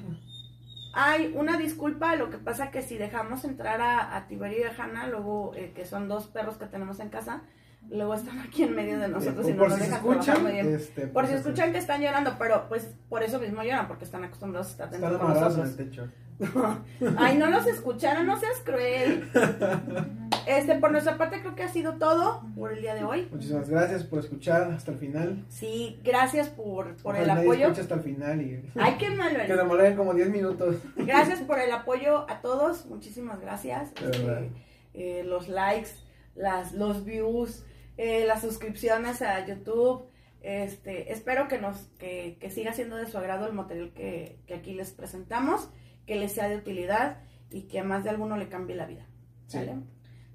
Hay 0.94 1.34
una 1.36 1.58
disculpa, 1.58 2.16
lo 2.16 2.30
que 2.30 2.38
pasa 2.38 2.70
que 2.72 2.82
si 2.82 2.98
dejamos 2.98 3.44
entrar 3.46 3.80
a, 3.82 4.16
a 4.16 4.28
Tiberio 4.28 4.60
y 4.60 4.64
a 4.64 4.74
Hanna, 4.84 5.08
luego, 5.08 5.54
eh, 5.56 5.72
que 5.76 5.86
son 5.86 6.08
dos 6.08 6.28
perros 6.28 6.58
que 6.58 6.66
tenemos 6.66 7.00
en 7.00 7.10
casa, 7.10 7.42
luego 7.90 8.14
están 8.14 8.40
aquí 8.40 8.64
en 8.64 8.76
medio 8.76 9.00
de 9.00 9.08
nosotros 9.08 9.46
Eh, 9.48 9.52
y 9.52 9.54
no 9.54 9.60
por 9.60 9.70
nos 9.70 9.80
si 9.80 9.86
dejan 9.86 10.00
escuchan, 10.00 10.44
muy 10.44 10.52
bien. 10.52 10.76
este, 10.76 11.08
Por 11.08 11.26
si 11.26 11.32
pues, 11.34 11.46
escuchan 11.46 11.72
que 11.72 11.78
están 11.78 12.02
llorando, 12.02 12.36
pero 12.38 12.68
pues 12.70 12.90
por 13.10 13.24
eso 13.24 13.40
mismo 13.40 13.64
lloran, 13.64 13.88
porque 13.88 14.06
están 14.06 14.24
acostumbrados 14.24 14.68
a 14.68 14.72
estar 14.72 14.90
dentro 14.90 15.10
Están 15.12 15.20
de 15.28 15.32
amarrados 15.32 15.56
en 15.56 15.62
el 15.62 15.68
nosotros. 15.68 15.90
techo. 15.90 17.16
Ay, 17.18 17.38
no 17.38 17.50
los 17.50 17.66
escucharon, 17.68 18.26
no 18.26 18.38
seas 18.40 18.60
cruel. 18.66 19.30
Este, 20.48 20.76
por 20.76 20.92
nuestra 20.92 21.18
parte 21.18 21.40
creo 21.42 21.56
que 21.56 21.64
ha 21.64 21.70
sido 21.70 21.98
todo 21.98 22.42
por 22.56 22.74
el 22.74 22.82
día 22.82 22.96
de 22.96 23.04
hoy. 23.04 23.28
Muchísimas 23.32 23.70
gracias 23.70 24.04
por 24.04 24.20
escuchar 24.20 24.72
hasta 24.72 24.92
el 24.92 24.98
final. 24.98 25.46
Sí, 25.50 26.00
gracias 26.04 26.50
por, 26.50 26.96
por 26.98 27.16
el 27.16 27.24
Ojalá 27.24 27.36
nadie 27.36 27.48
apoyo. 27.48 27.68
hasta 27.70 27.96
el 27.96 28.02
final 28.02 28.42
y 28.42 28.72
Ay, 28.80 28.96
qué 29.00 29.10
malo 29.10 29.40
que 29.46 29.56
demoren 29.56 29.96
como 29.96 30.14
10 30.14 30.30
minutos. 30.30 30.78
Gracias 30.96 31.40
por 31.42 31.60
el 31.60 31.72
apoyo 31.72 32.30
a 32.30 32.42
todos, 32.42 32.86
muchísimas 32.88 33.40
gracias. 33.40 33.92
Este, 34.02 34.52
eh, 34.94 35.24
los 35.26 35.48
likes, 35.48 35.92
las, 36.36 36.74
los 36.74 37.06
views, 37.06 37.64
eh, 37.98 38.26
las 38.26 38.42
suscripciones 38.42 39.22
a 39.22 39.46
YouTube. 39.46 40.06
Este, 40.42 41.12
espero 41.12 41.48
que 41.48 41.60
nos, 41.60 41.78
que, 42.00 42.38
que 42.40 42.50
siga 42.50 42.74
siendo 42.74 42.96
de 42.98 43.06
su 43.06 43.18
agrado 43.18 43.46
el 43.46 43.54
material 43.54 43.92
que, 43.94 44.40
que 44.48 44.56
aquí 44.56 44.74
les 44.74 44.92
presentamos, 44.92 45.70
que 46.08 46.16
les 46.16 46.32
sea 46.32 46.50
de 46.50 46.56
utilidad 46.58 47.20
y 47.52 47.64
que 47.64 47.80
a 47.80 47.84
más 47.84 48.04
de 48.04 48.10
alguno 48.10 48.38
le 48.38 48.50
cambie 48.50 48.76
la 48.76 48.88
vida. 48.88 49.06
Sí. 49.48 49.60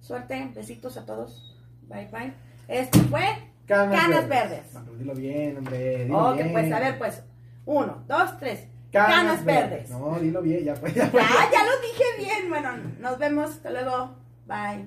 Suerte, 0.06 0.52
besitos 0.54 0.96
a 0.96 1.04
todos. 1.04 1.56
Bye 1.88 2.08
bye. 2.12 2.32
Esto 2.68 2.98
fue 3.10 3.24
Canas, 3.66 4.00
Canas 4.00 4.28
verdes. 4.28 4.62
Dilo 4.98 5.14
bien, 5.14 5.58
hombre. 5.58 6.04
Dilo 6.04 6.28
Ok, 6.30 6.36
bien. 6.36 6.52
pues 6.52 6.72
a 6.72 6.80
ver, 6.80 6.98
pues. 6.98 7.22
Uno, 7.64 8.04
dos, 8.06 8.38
tres. 8.38 8.68
Canas, 8.92 9.16
Canas 9.16 9.44
verdes. 9.44 9.90
No, 9.90 10.16
dilo 10.20 10.42
bien, 10.42 10.64
ya 10.64 10.74
pues. 10.74 10.94
Ya, 10.94 11.10
Ya, 11.10 11.50
ya 11.52 11.64
lo 11.64 11.80
dije 11.80 12.04
bien. 12.18 12.48
Bueno, 12.48 12.70
nos 13.00 13.18
vemos. 13.18 13.50
Hasta 13.50 13.70
luego. 13.70 14.14
Bye. 14.46 14.86